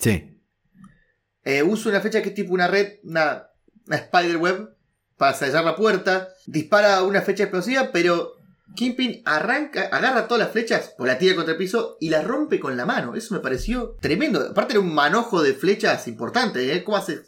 Sí. 0.03 0.41
Eh, 1.43 1.63
usa 1.63 1.91
una 1.91 2.01
flecha 2.01 2.21
que 2.21 2.29
es 2.29 2.35
tipo 2.35 2.53
una 2.53 2.67
red, 2.67 2.99
una, 3.03 3.47
una 3.85 3.97
spider 3.97 4.37
web 4.37 4.77
para 5.17 5.33
sellar 5.33 5.63
la 5.63 5.75
puerta. 5.75 6.29
Dispara 6.45 7.03
una 7.03 7.21
flecha 7.21 7.43
explosiva, 7.43 7.91
pero 7.91 8.33
Kingpin 8.75 9.21
arranca, 9.25 9.83
agarra 9.91 10.27
todas 10.27 10.43
las 10.43 10.51
flechas, 10.51 10.93
o 10.97 11.05
la 11.05 11.17
tira 11.17 11.35
contra 11.35 11.53
el 11.53 11.57
piso 11.57 11.97
y 11.99 12.09
la 12.09 12.21
rompe 12.21 12.59
con 12.59 12.75
la 12.77 12.85
mano. 12.85 13.15
Eso 13.15 13.33
me 13.33 13.39
pareció 13.39 13.97
tremendo. 14.01 14.39
Aparte 14.39 14.73
era 14.73 14.79
un 14.79 14.93
manojo 14.93 15.43
de 15.43 15.53
flechas 15.53 16.07
importante, 16.07 16.73
¿eh? 16.73 16.83
¿Cómo 16.83 16.97
hace? 16.97 17.23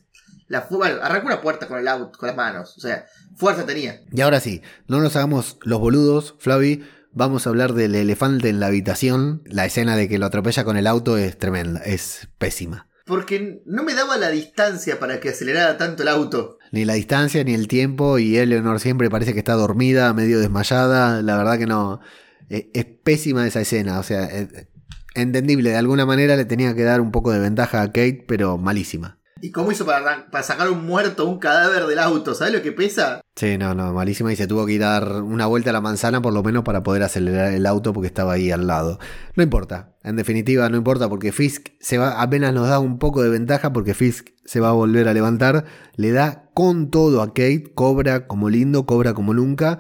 La, 0.48 0.68
bueno, 0.70 1.00
arrancó 1.02 1.28
una 1.28 1.42
puerta 1.42 1.68
con 1.68 1.80
el 1.80 1.88
auto, 1.88 2.18
con 2.18 2.28
las 2.28 2.36
manos. 2.36 2.78
O 2.78 2.80
sea, 2.80 3.06
fuerza 3.36 3.66
tenía. 3.66 4.02
Y 4.12 4.22
ahora 4.22 4.40
sí, 4.40 4.62
no 4.88 5.00
nos 5.00 5.16
hagamos 5.16 5.58
los 5.64 5.80
boludos, 5.80 6.36
Flavi. 6.40 6.84
Vamos 7.18 7.48
a 7.48 7.50
hablar 7.50 7.74
del 7.74 7.96
elefante 7.96 8.50
en 8.50 8.60
la 8.60 8.68
habitación. 8.68 9.42
La 9.46 9.66
escena 9.66 9.96
de 9.96 10.10
que 10.10 10.20
lo 10.20 10.26
atropella 10.26 10.66
con 10.66 10.76
el 10.76 10.86
auto 10.86 11.18
es 11.18 11.38
tremenda, 11.40 11.80
es 11.80 12.28
pésima. 12.38 12.90
Porque 13.06 13.62
no 13.66 13.84
me 13.84 13.94
daba 13.94 14.18
la 14.18 14.30
distancia 14.30 15.00
para 15.00 15.22
que 15.22 15.30
acelerara 15.30 15.78
tanto 15.78 16.04
el 16.04 16.10
auto. 16.10 16.58
Ni 16.74 16.84
la 16.84 16.96
distancia 16.96 17.42
ni 17.46 17.54
el 17.54 17.70
tiempo 17.70 18.20
y 18.20 18.36
Eleanor 18.36 18.82
siempre 18.82 19.10
parece 19.10 19.32
que 19.32 19.40
está 19.40 19.54
dormida, 19.54 20.14
medio 20.14 20.40
desmayada. 20.40 21.22
La 21.22 21.38
verdad 21.38 21.58
que 21.58 21.68
no. 21.68 22.02
eh, 22.50 22.70
Es 22.74 22.84
pésima 22.86 23.48
esa 23.48 23.62
escena. 23.62 24.00
O 24.00 24.04
sea, 24.04 24.26
eh, 24.26 24.68
entendible. 25.14 25.70
De 25.70 25.78
alguna 25.78 26.06
manera 26.06 26.36
le 26.36 26.44
tenía 26.44 26.76
que 26.76 26.84
dar 26.84 27.00
un 27.00 27.12
poco 27.12 27.32
de 27.32 27.40
ventaja 27.40 27.82
a 27.82 27.88
Kate, 27.88 28.26
pero 28.28 28.58
malísima. 28.58 29.15
¿Y 29.42 29.52
cómo 29.52 29.72
hizo 29.72 29.86
para, 29.86 30.26
sacar 30.44 30.70
un 30.70 30.86
muerto, 30.86 31.26
un 31.26 31.40
cadáver 31.40 31.88
del 31.88 32.00
auto? 32.00 32.34
¿Sabes 32.34 32.54
lo 32.54 32.62
que 32.62 32.72
pesa? 32.72 33.20
Sí, 33.36 33.58
no, 33.58 33.76
no, 33.76 33.94
malísima. 33.94 34.32
Y 34.32 34.38
se 34.38 34.48
tuvo 34.48 34.66
que 34.66 34.80
dar 34.80 35.22
una 35.22 35.46
vuelta 35.46 35.72
a 35.72 35.74
la 35.74 35.82
manzana 35.82 36.22
por 36.22 36.34
lo 36.34 36.42
menos 36.42 36.64
para 36.64 36.84
poder 36.84 37.04
acelerar 37.04 37.54
el 37.54 37.66
auto 37.66 37.92
porque 37.92 38.08
estaba 38.08 38.34
ahí 38.34 38.50
al 38.52 38.66
lado. 38.66 38.98
No 39.36 39.44
importa. 39.44 39.94
En 40.04 40.16
definitiva, 40.16 40.70
no 40.70 40.78
importa 40.78 41.10
porque 41.10 41.34
Fisk 41.34 41.68
se 41.82 41.98
va, 41.98 42.22
apenas 42.22 42.54
nos 42.54 42.70
da 42.70 42.80
un 42.80 42.98
poco 42.98 43.24
de 43.24 43.30
ventaja 43.30 43.74
porque 43.74 43.94
Fisk 43.94 44.30
se 44.46 44.62
va 44.62 44.70
a 44.70 44.74
volver 44.74 45.10
a 45.10 45.14
levantar. 45.14 45.66
Le 45.98 46.12
da 46.12 46.50
con 46.54 46.90
todo 46.90 47.22
a 47.22 47.28
Kate. 47.28 47.72
Cobra 47.76 48.28
como 48.28 48.50
lindo, 48.50 48.86
cobra 48.86 49.14
como 49.14 49.34
nunca. 49.34 49.80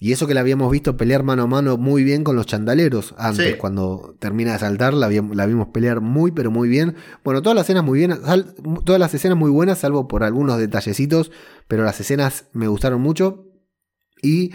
Y 0.00 0.12
eso 0.12 0.28
que 0.28 0.34
la 0.34 0.40
habíamos 0.40 0.70
visto 0.70 0.96
pelear 0.96 1.24
mano 1.24 1.42
a 1.42 1.46
mano 1.48 1.76
muy 1.76 2.04
bien 2.04 2.22
con 2.22 2.36
los 2.36 2.46
chandaleros 2.46 3.14
antes, 3.18 3.52
Sí. 3.54 3.58
cuando 3.58 4.14
termina 4.20 4.52
de 4.52 4.58
saltar, 4.60 4.94
la, 4.94 5.08
la 5.10 5.46
vimos 5.46 5.68
pelear 5.68 6.00
muy, 6.00 6.30
pero 6.30 6.50
muy 6.52 6.68
bien. 6.68 6.94
Bueno, 7.24 7.42
todas 7.42 7.56
las 7.56 7.64
escenas 7.66 7.82
muy 7.84 7.98
bien, 7.98 8.12
sal- 8.24 8.54
todas 8.84 9.00
las 9.00 9.12
escenas 9.14 9.36
muy 9.36 9.50
buenas, 9.50 9.78
salvo 9.78 10.06
por 10.06 10.22
algunos 10.22 10.56
detallecitos, 10.58 11.32
pero 11.66 11.82
las 11.82 11.98
escenas 12.00 12.44
me 12.52 12.68
gustaron 12.68 13.00
mucho. 13.00 13.46
Y 14.22 14.52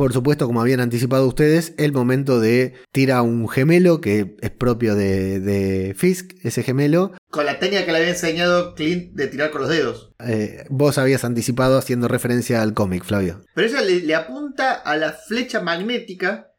por 0.00 0.14
supuesto, 0.14 0.46
como 0.46 0.62
habían 0.62 0.80
anticipado 0.80 1.26
ustedes, 1.28 1.74
el 1.76 1.92
momento 1.92 2.40
de 2.40 2.72
tira 2.90 3.20
un 3.20 3.46
gemelo 3.50 4.00
que 4.00 4.34
es 4.40 4.50
propio 4.50 4.94
de, 4.94 5.40
de 5.40 5.94
Fisk, 5.94 6.32
ese 6.42 6.62
gemelo. 6.62 7.12
Con 7.28 7.44
la 7.44 7.58
técnica 7.58 7.84
que 7.84 7.92
le 7.92 7.98
había 7.98 8.08
enseñado 8.08 8.74
Clint 8.74 9.12
de 9.12 9.26
tirar 9.26 9.50
con 9.50 9.60
los 9.60 9.68
dedos. 9.68 10.10
Eh, 10.26 10.64
vos 10.70 10.96
habías 10.96 11.22
anticipado 11.24 11.76
haciendo 11.76 12.08
referencia 12.08 12.62
al 12.62 12.72
cómic, 12.72 13.04
Flavio. 13.04 13.44
Pero 13.54 13.68
ella 13.68 13.82
le, 13.82 14.00
le 14.00 14.14
apunta 14.14 14.72
a 14.72 14.96
la 14.96 15.12
flecha 15.12 15.60
magnética. 15.60 16.50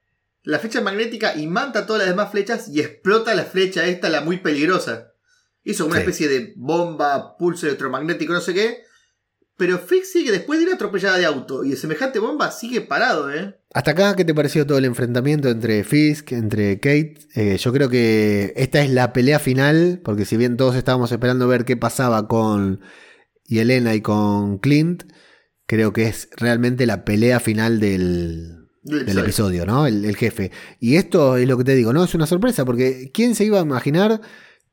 La 0.43 0.59
flecha 0.59 0.81
magnética 0.81 1.35
imanta 1.35 1.87
todas 1.87 2.03
las 2.03 2.09
demás 2.09 2.29
flechas 2.29 2.67
y 2.69 2.79
explota 2.79 3.33
la 3.33 3.45
flecha 3.45 3.87
esta, 3.87 4.09
la 4.09 4.21
muy 4.21 4.37
peligrosa. 4.37 5.13
Hizo 5.63 5.87
una 5.87 5.95
Sí. 5.95 6.01
especie 6.01 6.27
de 6.27 6.53
bomba, 6.57 7.37
pulso 7.39 7.65
electromagnético, 7.65 8.33
no 8.33 8.41
sé 8.41 8.53
qué. 8.53 8.83
Pero 9.57 9.77
Fix 9.77 10.11
sigue 10.11 10.31
después 10.31 10.59
de 10.59 10.65
ir 10.65 10.73
atropellada 10.73 11.17
de 11.17 11.25
auto. 11.25 11.63
Y 11.63 11.71
de 11.71 11.75
semejante 11.75 12.19
bomba 12.19 12.51
sigue 12.51 12.81
parado, 12.81 13.31
¿eh? 13.31 13.55
Hasta 13.73 13.91
acá, 13.91 14.15
¿qué 14.15 14.25
te 14.25 14.33
pareció 14.33 14.65
todo 14.65 14.77
el 14.77 14.85
enfrentamiento 14.85 15.49
entre 15.49 15.83
Fisk, 15.83 16.31
entre 16.31 16.79
Kate? 16.79 17.17
Eh, 17.35 17.57
yo 17.57 17.71
creo 17.71 17.87
que 17.89 18.53
esta 18.55 18.81
es 18.81 18.89
la 18.89 19.13
pelea 19.13 19.39
final, 19.39 20.01
porque 20.03 20.25
si 20.25 20.35
bien 20.35 20.57
todos 20.57 20.75
estábamos 20.75 21.11
esperando 21.11 21.47
ver 21.47 21.63
qué 21.63 21.77
pasaba 21.77 22.27
con 22.27 22.81
Yelena 23.45 23.93
y 23.93 24.01
con 24.01 24.57
Clint, 24.57 25.03
creo 25.67 25.93
que 25.93 26.07
es 26.07 26.29
realmente 26.35 26.85
la 26.85 27.05
pelea 27.05 27.39
final 27.39 27.79
del, 27.79 28.67
Del 28.81 29.05
del 29.05 29.19
episodio, 29.19 29.65
¿no? 29.65 29.85
El, 29.85 30.03
el 30.05 30.17
jefe. 30.17 30.51
Y 30.79 30.95
esto 30.95 31.37
es 31.37 31.47
lo 31.47 31.57
que 31.57 31.63
te 31.63 31.75
digo, 31.75 31.93
¿no? 31.93 32.03
Es 32.03 32.15
una 32.15 32.25
sorpresa, 32.25 32.65
porque 32.65 33.11
¿quién 33.13 33.35
se 33.35 33.45
iba 33.45 33.59
a 33.59 33.63
imaginar 33.63 34.21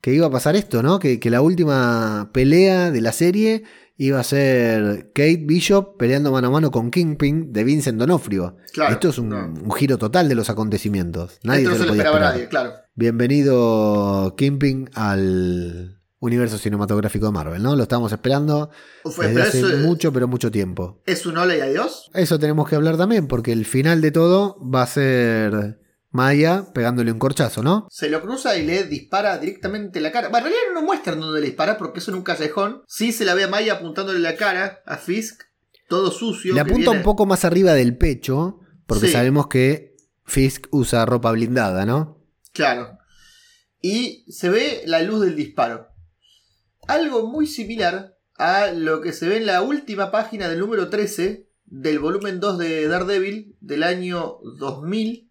que 0.01 0.15
iba 0.15 0.27
a 0.27 0.31
pasar 0.31 0.57
esto, 0.57 0.83
¿no? 0.83 0.99
Que, 0.99 1.21
que 1.21 1.31
la 1.31 1.41
última 1.41 2.31
pelea 2.33 2.91
de 2.91 3.01
la 3.01 3.13
serie 3.13 3.65
iba 4.01 4.21
a 4.21 4.25
ser 4.25 5.11
Kate 5.13 5.43
Bishop 5.45 5.97
peleando 5.99 6.31
mano 6.33 6.47
a 6.49 6.51
mano 6.51 6.71
con 6.71 6.91
Kingpin 6.91 7.53
de 7.53 7.65
Vincent 7.65 7.99
Donofrio. 7.99 8.57
Claro, 8.73 8.95
esto 8.95 9.09
es 9.09 9.19
un, 9.19 9.29
no. 9.29 9.39
un 9.47 9.73
giro 9.73 9.99
total 9.99 10.29
de 10.29 10.35
los 10.37 10.49
acontecimientos. 10.49 11.39
Nadie 11.43 11.63
Esto 11.65 11.71
no 11.71 11.75
se 11.77 11.81
se 11.81 11.87
lo 11.87 11.91
podía 11.93 12.03
esperaba 12.05 12.27
esperar. 12.29 12.35
nadie, 12.35 12.49
claro. 12.49 12.73
Bienvenido 12.95 14.35
Kingpin 14.37 14.89
al 14.95 15.99
universo 16.21 16.59
cinematográfico 16.59 17.27
de 17.27 17.33
Marvel, 17.33 17.63
¿no? 17.63 17.77
Lo 17.77 17.83
estábamos 17.83 18.13
esperando 18.13 18.71
Fue- 19.05 19.29
desde 19.29 19.43
hace 19.43 19.61
es- 19.61 19.81
mucho, 19.81 20.13
pero 20.13 20.27
mucho 20.29 20.51
tiempo. 20.51 21.01
¿Es 21.07 21.27
un 21.27 21.37
hola 21.39 21.57
y 21.57 21.61
adiós? 21.61 22.11
Eso 22.15 22.39
tenemos 22.39 22.69
que 22.69 22.77
hablar 22.77 22.97
también, 22.97 23.27
porque 23.29 23.53
el 23.53 23.65
final 23.67 24.01
de 24.01 24.11
todo 24.11 24.57
va 24.61 24.83
a 24.83 24.87
ser 24.87 25.81
Maya 26.11 26.67
pegándole 26.73 27.13
un 27.13 27.19
corchazo, 27.19 27.63
¿no? 27.63 27.87
Se 27.91 28.09
lo 28.09 28.23
cruza 28.23 28.57
y 28.57 28.65
le 28.65 28.85
dispara 28.85 29.37
directamente 29.39 29.99
en 29.99 30.03
la 30.05 30.13
cara. 30.13 30.29
Bueno, 30.29 30.47
en 30.47 30.53
realidad 30.55 30.75
no 30.75 30.83
muestran 30.83 31.21
dónde 31.21 31.41
le 31.41 31.47
dispara 31.47 31.77
porque 31.77 31.99
eso 32.01 32.11
en 32.11 32.17
un 32.17 32.23
callejón. 32.23 32.83
Sí 32.87 33.13
se 33.13 33.25
la 33.25 33.35
ve 33.35 33.45
a 33.45 33.49
Maya 33.49 33.75
apuntándole 33.75 34.19
la 34.19 34.37
cara 34.37 34.81
a 34.87 34.97
Fisk, 34.97 35.43
todo 35.89 36.11
sucio. 36.11 36.55
Le 36.55 36.61
apunta 36.61 36.77
viene- 36.91 36.97
un 36.99 37.03
poco 37.03 37.27
más 37.27 37.45
arriba 37.45 37.75
del 37.75 37.97
pecho, 37.99 38.61
porque 38.87 39.07
Sí. 39.09 39.13
sabemos 39.13 39.49
que 39.49 39.97
Fisk 40.25 40.67
usa 40.71 41.05
ropa 41.07 41.31
blindada, 41.33 41.85
¿no? 41.85 42.25
Claro. 42.53 42.99
Y 43.81 44.25
se 44.33 44.49
ve 44.49 44.83
la 44.87 45.03
luz 45.03 45.21
del 45.21 45.37
disparo. 45.37 45.89
Algo 46.87 47.27
muy 47.29 47.47
similar 47.47 48.17
a 48.37 48.69
lo 48.73 49.01
que 49.01 49.13
se 49.13 49.29
ve 49.29 49.37
en 49.37 49.47
la 49.47 49.63
última 49.63 50.11
página 50.11 50.49
del 50.49 50.61
número 50.61 50.89
13 50.89 51.49
del 51.67 51.99
volumen 51.99 52.41
2 52.41 52.57
de 52.59 52.89
Daredevil 52.89 53.57
del 53.61 53.83
año 53.83 54.39
2000, 54.59 55.28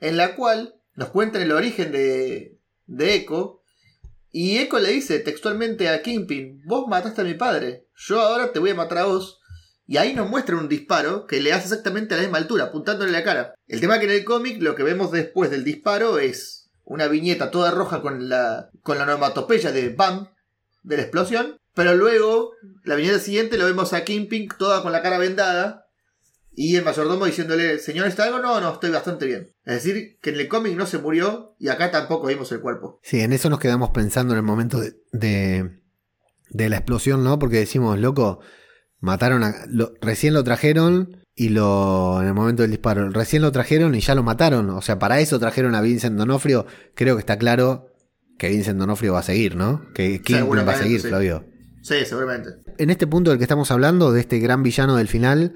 en 0.00 0.16
la 0.16 0.34
cual 0.34 0.74
nos 0.94 1.10
cuentan 1.10 1.42
el 1.42 1.52
origen 1.52 1.92
de, 1.92 2.58
de 2.86 3.14
Echo. 3.14 3.62
Y 4.30 4.58
Echo 4.58 4.78
le 4.78 4.90
dice 4.90 5.20
textualmente 5.20 5.88
a 5.88 6.02
Kingpin, 6.02 6.62
vos 6.66 6.86
mataste 6.88 7.22
a 7.22 7.24
mi 7.24 7.34
padre, 7.34 7.86
yo 7.96 8.20
ahora 8.20 8.52
te 8.52 8.58
voy 8.58 8.70
a 8.70 8.74
matar 8.74 8.98
a 8.98 9.04
vos. 9.04 9.40
Y 9.86 9.96
ahí 9.96 10.12
nos 10.12 10.28
muestra 10.28 10.56
un 10.56 10.68
disparo 10.68 11.26
que 11.26 11.40
le 11.40 11.52
hace 11.52 11.68
exactamente 11.68 12.12
a 12.12 12.18
la 12.18 12.24
misma 12.24 12.36
altura, 12.36 12.64
apuntándole 12.64 13.10
la 13.10 13.24
cara. 13.24 13.54
El 13.66 13.80
tema 13.80 13.98
que 13.98 14.04
en 14.04 14.10
el 14.10 14.24
cómic 14.24 14.60
lo 14.60 14.74
que 14.74 14.82
vemos 14.82 15.10
después 15.12 15.50
del 15.50 15.64
disparo 15.64 16.18
es 16.18 16.68
una 16.84 17.08
viñeta 17.08 17.50
toda 17.50 17.70
roja 17.70 18.02
con 18.02 18.28
la, 18.28 18.70
con 18.82 18.98
la 18.98 19.04
onomatopeya 19.04 19.72
de 19.72 19.88
BAM, 19.88 20.28
de 20.82 20.96
la 20.96 21.02
explosión. 21.02 21.58
Pero 21.72 21.94
luego, 21.94 22.52
la 22.84 22.96
viñeta 22.96 23.18
siguiente 23.18 23.56
lo 23.56 23.64
vemos 23.64 23.94
a 23.94 24.04
Kingpin 24.04 24.48
toda 24.58 24.82
con 24.82 24.92
la 24.92 25.00
cara 25.00 25.16
vendada. 25.16 25.87
Y 26.60 26.74
el 26.74 26.84
mayordomo 26.84 27.24
diciéndole, 27.24 27.78
señor, 27.78 28.08
¿está 28.08 28.24
algo? 28.24 28.40
No, 28.40 28.60
no, 28.60 28.72
estoy 28.72 28.90
bastante 28.90 29.26
bien. 29.26 29.54
Es 29.64 29.74
decir, 29.84 30.18
que 30.20 30.30
en 30.30 30.40
el 30.40 30.48
cómic 30.48 30.74
no 30.76 30.86
se 30.86 30.98
murió 30.98 31.54
y 31.60 31.68
acá 31.68 31.92
tampoco 31.92 32.26
vimos 32.26 32.50
el 32.50 32.60
cuerpo. 32.60 32.98
Sí, 33.04 33.20
en 33.20 33.32
eso 33.32 33.48
nos 33.48 33.60
quedamos 33.60 33.90
pensando 33.90 34.32
en 34.34 34.38
el 34.38 34.42
momento 34.42 34.80
de, 34.80 34.94
de, 35.12 35.80
de 36.50 36.68
la 36.68 36.76
explosión, 36.78 37.22
¿no? 37.22 37.38
Porque 37.38 37.58
decimos, 37.58 37.96
loco, 38.00 38.40
mataron 38.98 39.44
a... 39.44 39.54
lo- 39.68 39.92
recién 40.00 40.34
lo 40.34 40.42
trajeron 40.42 41.22
y 41.34 41.50
lo... 41.50 42.20
En 42.20 42.26
el 42.26 42.34
momento 42.34 42.62
del 42.62 42.72
disparo, 42.72 43.08
recién 43.10 43.42
lo 43.42 43.52
trajeron 43.52 43.94
y 43.94 44.00
ya 44.00 44.16
lo 44.16 44.24
mataron. 44.24 44.68
O 44.70 44.82
sea, 44.82 44.98
para 44.98 45.20
eso 45.20 45.38
trajeron 45.38 45.76
a 45.76 45.80
Vincent 45.80 46.18
Donofrio. 46.18 46.66
Creo 46.96 47.14
que 47.14 47.20
está 47.20 47.38
claro 47.38 47.86
que 48.36 48.48
Vincent 48.48 48.80
Donofrio 48.80 49.12
va 49.12 49.20
a 49.20 49.22
seguir, 49.22 49.54
¿no? 49.54 49.92
Que 49.94 50.20
va 50.42 50.72
a 50.72 50.76
seguir, 50.76 51.02
sí. 51.02 51.06
Flavio. 51.08 51.44
Sí, 51.82 52.04
seguramente. 52.04 52.50
en 52.78 52.90
este 52.90 53.06
punto 53.06 53.30
del 53.30 53.38
que 53.38 53.44
estamos 53.44 53.70
hablando, 53.70 54.10
de 54.12 54.18
este 54.20 54.40
gran 54.40 54.64
villano 54.64 54.96
del 54.96 55.06
final, 55.06 55.54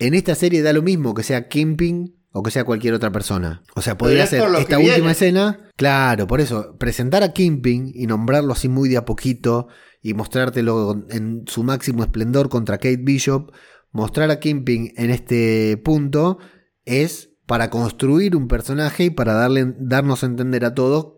en 0.00 0.14
esta 0.14 0.34
serie 0.34 0.62
da 0.62 0.72
lo 0.72 0.82
mismo 0.82 1.14
que 1.14 1.22
sea 1.22 1.48
Kingpin 1.48 2.16
o 2.32 2.42
que 2.42 2.50
sea 2.50 2.64
cualquier 2.64 2.94
otra 2.94 3.12
persona. 3.12 3.62
O 3.74 3.82
sea, 3.82 3.98
podría 3.98 4.26
ser 4.26 4.42
esta 4.58 4.78
última 4.78 4.96
viene. 4.96 5.10
escena. 5.10 5.68
Claro, 5.76 6.26
por 6.26 6.40
eso, 6.40 6.76
presentar 6.78 7.22
a 7.22 7.32
Kingpin 7.32 7.92
y 7.94 8.06
nombrarlo 8.06 8.52
así 8.52 8.68
muy 8.68 8.88
de 8.88 8.96
a 8.96 9.04
poquito 9.04 9.68
y 10.00 10.14
mostrártelo 10.14 11.04
en 11.10 11.44
su 11.46 11.62
máximo 11.62 12.02
esplendor 12.02 12.48
contra 12.48 12.78
Kate 12.78 13.00
Bishop, 13.02 13.52
mostrar 13.92 14.30
a 14.30 14.40
Kingpin 14.40 14.92
en 14.96 15.10
este 15.10 15.76
punto 15.76 16.38
es 16.84 17.30
para 17.46 17.68
construir 17.68 18.36
un 18.36 18.48
personaje 18.48 19.04
y 19.04 19.10
para 19.10 19.34
darle, 19.34 19.74
darnos 19.78 20.22
a 20.22 20.26
entender 20.26 20.64
a 20.64 20.74
todos 20.74 21.14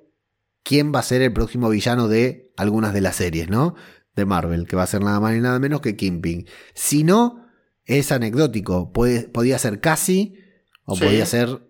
quién 0.64 0.92
va 0.92 1.00
a 1.00 1.04
ser 1.04 1.22
el 1.22 1.32
próximo 1.32 1.68
villano 1.68 2.08
de 2.08 2.52
algunas 2.56 2.94
de 2.94 3.00
las 3.00 3.16
series, 3.16 3.48
¿no? 3.48 3.74
De 4.16 4.24
Marvel, 4.24 4.66
que 4.66 4.76
va 4.76 4.82
a 4.82 4.88
ser 4.88 5.02
nada 5.02 5.20
más 5.20 5.34
ni 5.34 5.40
nada 5.40 5.58
menos 5.58 5.80
que 5.80 5.94
Kingpin. 5.94 6.46
Si 6.74 7.04
no, 7.04 7.41
es 7.84 8.12
anecdótico. 8.12 8.92
Puede, 8.92 9.28
podía 9.28 9.58
ser 9.58 9.80
casi, 9.80 10.36
o 10.84 10.96
Sí. 10.96 11.04
podía 11.04 11.26
ser 11.26 11.60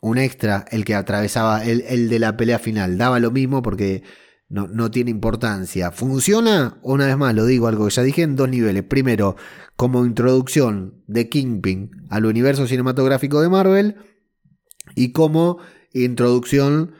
un 0.00 0.18
extra 0.18 0.64
el 0.70 0.84
que 0.84 0.94
atravesaba 0.94 1.64
el, 1.64 1.82
el 1.88 2.08
de 2.08 2.18
la 2.18 2.36
pelea 2.36 2.58
final. 2.58 2.98
Daba 2.98 3.18
lo 3.20 3.30
mismo 3.30 3.62
porque 3.62 4.02
no, 4.48 4.66
no 4.68 4.90
tiene 4.90 5.10
importancia. 5.10 5.90
¿Funciona? 5.90 6.78
Una 6.82 7.06
vez 7.06 7.16
más, 7.16 7.34
lo 7.34 7.44
digo, 7.46 7.66
algo 7.68 7.86
que 7.86 7.94
ya 7.94 8.02
dije 8.02 8.22
en 8.22 8.36
dos 8.36 8.48
niveles. 8.48 8.84
Primero, 8.84 9.36
como 9.76 10.04
introducción 10.06 11.02
de 11.06 11.28
Kingpin 11.28 11.90
al 12.10 12.26
universo 12.26 12.66
cinematográfico 12.66 13.40
de 13.40 13.48
Marvel 13.48 13.96
y 14.94 15.12
como 15.12 15.58
introducción 15.92 16.92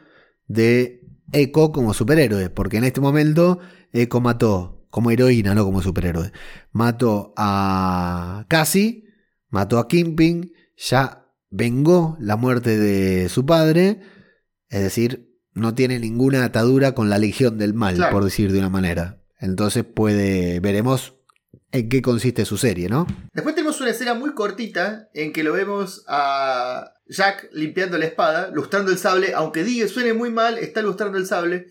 de 0.46 0.96
Echo 1.32 1.72
como 1.72 1.92
superhéroe, 1.92 2.48
porque 2.50 2.78
en 2.78 2.84
este 2.84 3.00
momento 3.02 3.58
Echo 3.92 4.20
mató 4.20 4.77
como 4.98 5.12
heroína, 5.12 5.54
no 5.54 5.64
como 5.64 5.80
superhéroe. 5.80 6.32
Mató 6.72 7.32
a 7.36 8.44
Cassie, 8.48 9.04
mató 9.48 9.78
a 9.78 9.86
Kingpin, 9.86 10.52
ya 10.76 11.24
vengó 11.50 12.16
la 12.18 12.34
muerte 12.36 12.76
de 12.76 13.28
su 13.28 13.46
padre, 13.46 14.00
es 14.68 14.82
decir, 14.82 15.30
no 15.54 15.76
tiene 15.76 16.00
ninguna 16.00 16.42
atadura 16.44 16.96
con 16.96 17.08
la 17.10 17.18
Legión 17.18 17.58
del 17.58 17.74
Mal, 17.74 17.94
Claro. 17.94 18.12
por 18.12 18.24
decir 18.24 18.50
de 18.50 18.58
una 18.58 18.70
manera. 18.70 19.22
Entonces 19.38 19.84
puede, 19.84 20.58
veremos 20.58 21.14
en 21.70 21.88
qué 21.88 22.02
consiste 22.02 22.44
su 22.44 22.58
serie, 22.58 22.88
¿no? 22.88 23.06
Después 23.32 23.54
tenemos 23.54 23.80
una 23.80 23.90
escena 23.90 24.14
muy 24.14 24.34
cortita 24.34 25.10
en 25.14 25.32
que 25.32 25.44
lo 25.44 25.52
vemos 25.52 26.04
a 26.08 26.92
Jack 27.06 27.50
limpiando 27.52 27.98
la 27.98 28.06
espada, 28.06 28.50
lustrando 28.52 28.90
el 28.90 28.98
sable, 28.98 29.32
aunque 29.32 29.62
diga 29.62 29.86
suene 29.86 30.12
muy 30.12 30.30
mal, 30.32 30.58
está 30.58 30.82
lustrando 30.82 31.18
el 31.18 31.26
sable, 31.26 31.66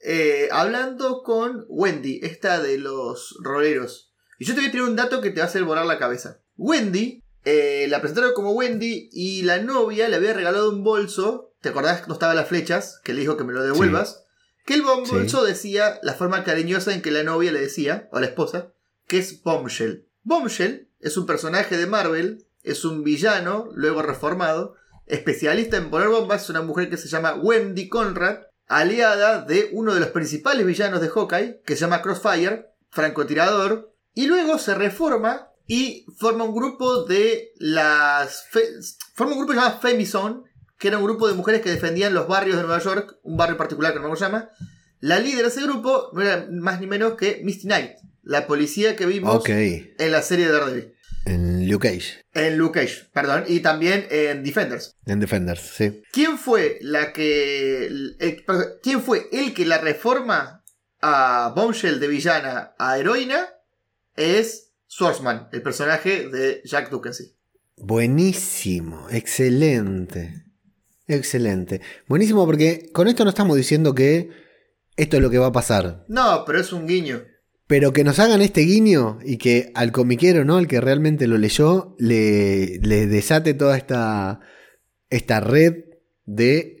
eh, 0.00 0.48
hablando 0.52 1.22
con 1.22 1.64
Wendy, 1.68 2.20
esta 2.22 2.60
de 2.62 2.78
los 2.78 3.36
roleros. 3.42 4.12
Y 4.38 4.44
yo 4.44 4.54
te 4.54 4.60
voy 4.60 4.68
a 4.68 4.72
tirar 4.72 4.88
un 4.88 4.96
dato 4.96 5.20
que 5.20 5.30
te 5.30 5.40
va 5.40 5.46
a 5.46 5.48
hacer 5.48 5.64
volar 5.64 5.86
la 5.86 5.98
cabeza. 5.98 6.40
Wendy, 6.56 7.22
eh, 7.44 7.86
la 7.88 8.00
presentaron 8.00 8.32
como 8.34 8.52
Wendy 8.52 9.08
y 9.12 9.42
la 9.42 9.58
novia 9.58 10.08
le 10.08 10.16
había 10.16 10.34
regalado 10.34 10.70
un 10.70 10.84
bolso, 10.84 11.52
¿te 11.60 11.70
acordás 11.70 12.02
que 12.02 12.06
no 12.08 12.12
estaban 12.14 12.36
las 12.36 12.48
flechas? 12.48 13.00
Que 13.04 13.14
le 13.14 13.20
dijo 13.20 13.36
que 13.36 13.44
me 13.44 13.52
lo 13.52 13.62
devuelvas. 13.62 14.24
Que 14.66 14.74
el 14.74 14.80
Sí. 14.82 15.10
bolso 15.12 15.44
decía 15.44 15.98
la 16.02 16.14
forma 16.14 16.44
cariñosa 16.44 16.92
en 16.92 17.00
que 17.02 17.10
la 17.10 17.22
novia 17.24 17.50
le 17.52 17.60
decía, 17.60 18.08
o 18.12 18.20
la 18.20 18.26
esposa, 18.26 18.72
que 19.06 19.18
es 19.18 19.42
Bombshell. 19.42 20.06
Bombshell 20.24 20.88
es 21.00 21.16
un 21.16 21.24
personaje 21.26 21.76
de 21.78 21.86
Marvel, 21.86 22.44
es 22.62 22.84
un 22.84 23.02
villano, 23.02 23.68
luego 23.74 24.02
reformado, 24.02 24.74
especialista 25.06 25.78
en 25.78 25.90
poner 25.90 26.08
bombas, 26.08 26.42
es 26.44 26.50
una 26.50 26.60
mujer 26.60 26.90
que 26.90 26.98
se 26.98 27.08
llama 27.08 27.34
Wendy 27.34 27.88
Conrad, 27.88 28.40
aliada 28.68 29.42
de 29.42 29.70
uno 29.72 29.94
de 29.94 30.00
los 30.00 30.10
principales 30.10 30.64
villanos 30.64 31.00
de 31.00 31.08
Hawkeye, 31.08 31.62
que 31.64 31.74
se 31.74 31.80
llama 31.80 32.02
Crossfire, 32.02 32.66
francotirador, 32.90 33.94
y 34.14 34.26
luego 34.26 34.58
se 34.58 34.74
reforma 34.74 35.48
y 35.66 36.06
forma 36.16 36.44
un 36.44 36.54
grupo 36.54 37.04
de 37.04 37.52
las... 37.58 38.44
forma 39.14 39.32
un 39.32 39.38
grupo 39.38 39.54
llamado 39.54 39.80
Femizone, 39.80 40.42
que 40.78 40.88
era 40.88 40.98
un 40.98 41.04
grupo 41.04 41.28
de 41.28 41.34
mujeres 41.34 41.60
que 41.60 41.70
defendían 41.70 42.14
los 42.14 42.28
barrios 42.28 42.56
de 42.56 42.62
Nueva 42.62 42.82
York, 42.82 43.18
un 43.22 43.36
barrio 43.36 43.56
particular 43.56 43.92
que 43.92 44.00
no 44.00 44.08
me 44.08 44.16
llama. 44.16 44.50
La 45.00 45.18
líder 45.18 45.42
de 45.42 45.48
ese 45.48 45.62
grupo 45.62 46.10
no 46.12 46.22
era 46.22 46.46
más 46.50 46.80
ni 46.80 46.86
menos 46.86 47.14
que 47.14 47.40
Misty 47.44 47.66
Knight, 47.66 47.92
la 48.22 48.46
policía 48.46 48.96
que 48.96 49.06
vimos 49.06 49.42
en 49.46 50.12
la 50.12 50.22
serie 50.22 50.46
de 50.46 50.52
Daredevil. 50.52 50.94
En 51.24 51.57
Luke 51.68 51.88
Cage, 51.88 52.24
En 52.34 52.56
Luke 52.58 52.80
Cage, 52.80 53.08
perdón, 53.12 53.44
y 53.46 53.60
también 53.60 54.06
en 54.10 54.42
Defenders. 54.42 54.96
en 55.06 55.20
Defenders, 55.20 55.60
sí. 55.60 56.02
¿Quién 56.12 56.38
fue 56.38 56.78
la 56.82 57.12
que. 57.12 57.86
el- 57.86 58.16
perdón, 58.46 58.66
¿Quién 58.82 59.02
fue 59.02 59.28
el 59.32 59.54
que 59.54 59.64
la 59.66 59.78
reforma 59.78 60.64
a 61.00 61.52
Bombshell 61.54 62.00
de 62.00 62.08
villana 62.08 62.74
a 62.78 62.98
heroína? 62.98 63.46
Es 64.16 64.72
Swordsman, 64.86 65.48
el 65.52 65.62
personaje 65.62 66.28
de 66.28 66.60
Jack 66.64 66.90
Dukency. 66.90 67.34
Buenísimo, 67.76 69.06
excelente. 69.10 70.44
Excelente. 71.06 71.80
Buenísimo 72.06 72.46
porque 72.46 72.90
con 72.92 73.06
esto 73.08 73.24
no 73.24 73.30
estamos 73.30 73.56
diciendo 73.56 73.94
que 73.94 74.30
esto 74.96 75.16
es 75.16 75.22
lo 75.22 75.30
que 75.30 75.38
va 75.38 75.46
a 75.48 75.52
pasar. 75.52 76.04
No, 76.08 76.44
pero 76.46 76.58
es 76.60 76.72
un 76.72 76.86
guiño. 76.86 77.22
Pero 77.68 77.92
que 77.92 78.02
nos 78.02 78.18
hagan 78.18 78.40
este 78.42 78.62
guiño 78.62 79.18
y 79.24 79.36
que 79.36 79.70
al 79.74 79.92
comiquero, 79.92 80.44
¿no? 80.44 80.58
El 80.58 80.66
que 80.66 80.80
realmente 80.80 81.26
lo 81.28 81.38
leyó, 81.38 81.94
le, 81.98 82.78
le 82.82 83.06
desate 83.06 83.54
toda 83.54 83.76
esta, 83.76 84.40
esta 85.10 85.38
red 85.40 85.84
de 86.24 86.74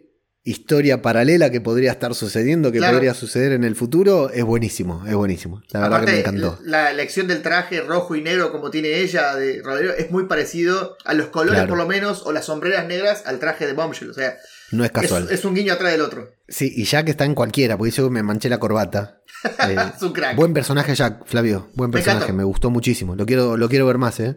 historia 0.44 1.02
paralela 1.02 1.50
que 1.50 1.60
podría 1.60 1.90
estar 1.92 2.14
sucediendo, 2.14 2.72
que 2.72 2.78
Claro. 2.78 2.94
podría 2.94 3.12
suceder 3.12 3.52
en 3.52 3.64
el 3.64 3.76
futuro, 3.76 4.30
es 4.30 4.42
buenísimo, 4.44 5.04
es 5.06 5.14
buenísimo. 5.14 5.60
La 5.72 5.80
verdad 5.80 6.04
que 6.06 6.12
me 6.12 6.18
encantó. 6.20 6.58
La 6.64 6.90
elección 6.90 7.26
del 7.28 7.42
traje 7.42 7.82
rojo 7.82 8.16
y 8.16 8.22
negro 8.22 8.50
como 8.50 8.70
tiene 8.70 9.00
ella 9.00 9.36
de 9.36 9.60
rodeo 9.62 9.92
es 9.92 10.10
muy 10.10 10.24
parecido 10.24 10.96
a 11.04 11.12
los 11.12 11.26
colores 11.28 11.58
Claro. 11.60 11.68
por 11.68 11.76
lo 11.78 11.86
menos 11.86 12.22
o 12.24 12.32
las 12.32 12.46
sombreras 12.46 12.86
negras 12.88 13.24
al 13.26 13.38
traje 13.40 13.66
de 13.66 13.74
Bombshell. 13.74 14.08
O 14.08 14.14
sea, 14.14 14.38
No 14.72 14.84
es 14.84 14.90
casual. 14.90 15.28
es 15.30 15.44
un 15.44 15.54
guiño 15.54 15.72
atrás 15.72 15.92
del 15.92 16.00
otro. 16.02 16.28
Sí, 16.46 16.72
y 16.76 16.84
Jack 16.84 17.08
está 17.08 17.24
en 17.24 17.34
cualquiera, 17.34 17.76
porque 17.78 17.88
dice 17.90 18.02
me 18.10 18.22
manché 18.22 18.48
la 18.48 18.58
corbata. 18.58 19.22
Eh, 19.68 19.76
Es 19.96 20.02
un 20.02 20.12
crack. 20.12 20.34
buen 20.36 20.52
personaje 20.52 20.94
Jack, 20.96 21.24
Flavio, 21.26 21.68
buen 21.74 21.90
personaje, 21.92 22.32
me 22.32 22.42
gustó 22.44 22.70
muchísimo. 22.70 23.14
Lo 23.14 23.24
quiero, 23.24 23.56
lo 23.56 23.68
quiero 23.68 23.86
ver 23.86 23.96
más, 23.98 24.18
¿eh? 24.18 24.36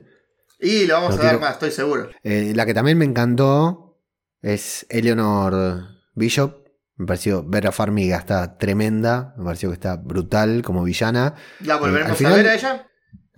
Y 0.60 0.86
lo 0.86 0.94
vamos 0.94 1.16
Lo 1.18 1.24
a 1.24 1.26
ver 1.32 1.40
más, 1.40 1.54
estoy 1.54 1.72
seguro. 1.72 2.10
Eh, 2.24 2.54
la 2.56 2.68
que 2.68 2.74
también 2.76 3.00
me 3.00 3.06
encantó 3.06 4.00
es 4.44 4.86
Eleanor 4.90 5.88
Bishop. 6.14 6.68
Me 6.98 7.08
pareció, 7.08 7.44
Vera 7.44 7.72
Farmiga 7.72 8.18
está 8.18 8.60
tremenda, 8.60 9.34
me 9.40 9.46
pareció 9.46 9.70
que 9.70 9.74
está 9.74 9.96
brutal 9.98 10.62
como 10.62 10.84
villana. 10.84 11.34
¿La 11.62 11.78
volveremos 11.78 12.12
al 12.12 12.18
final- 12.18 12.34
a 12.34 12.36
ver 12.38 12.48
a 12.50 12.54
ella? 12.56 12.88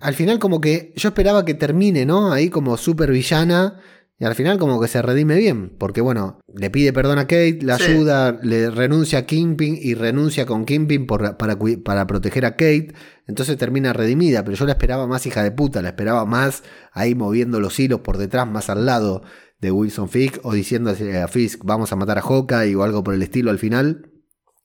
Al 0.00 0.14
final 0.14 0.38
como 0.38 0.60
que 0.60 0.92
yo 0.96 1.08
esperaba 1.08 1.46
que 1.46 1.54
termine, 1.54 2.04
¿no? 2.04 2.30
Ahí 2.30 2.50
como 2.50 2.76
super 2.76 3.10
villana. 3.10 3.80
Y 4.24 4.26
al 4.26 4.34
final 4.34 4.56
como 4.58 4.80
que 4.80 4.88
se 4.88 5.02
redime 5.02 5.36
bien. 5.36 5.68
Porque 5.78 6.00
bueno, 6.00 6.38
le 6.54 6.70
pide 6.70 6.94
perdón 6.94 7.18
a 7.18 7.24
Kate, 7.24 7.58
la 7.60 7.76
Sí. 7.76 7.92
ayuda, 7.92 8.38
le 8.42 8.70
renuncia 8.70 9.18
a 9.18 9.26
Kingpin 9.26 9.76
y 9.78 9.92
renuncia 9.92 10.46
con 10.46 10.64
Kingpin 10.64 11.06
por- 11.06 11.36
para, 11.36 11.58
para 11.84 12.06
proteger 12.06 12.46
a 12.46 12.52
Kate. 12.52 12.94
Entonces 13.26 13.58
termina 13.58 13.92
redimida. 13.92 14.42
Pero 14.42 14.56
yo 14.56 14.64
la 14.64 14.72
esperaba 14.72 15.06
más 15.06 15.26
hija 15.26 15.42
de 15.42 15.50
puta. 15.50 15.82
La 15.82 15.88
esperaba 15.90 16.24
más 16.24 16.62
ahí 16.92 17.14
moviendo 17.14 17.60
los 17.60 17.78
hilos 17.78 18.00
por 18.00 18.16
detrás, 18.16 18.48
más 18.48 18.70
al 18.70 18.86
lado 18.86 19.24
de 19.60 19.70
Wilson 19.70 20.08
Fisk. 20.08 20.38
O 20.42 20.54
diciendo 20.54 20.90
a 21.22 21.28
Fisk, 21.28 21.60
vamos 21.62 21.92
a 21.92 21.96
matar 21.96 22.16
a 22.16 22.22
Hawkeye 22.22 22.74
o 22.76 22.82
algo 22.82 23.04
por 23.04 23.12
el 23.12 23.20
estilo 23.20 23.50
al 23.50 23.58
final. 23.58 24.10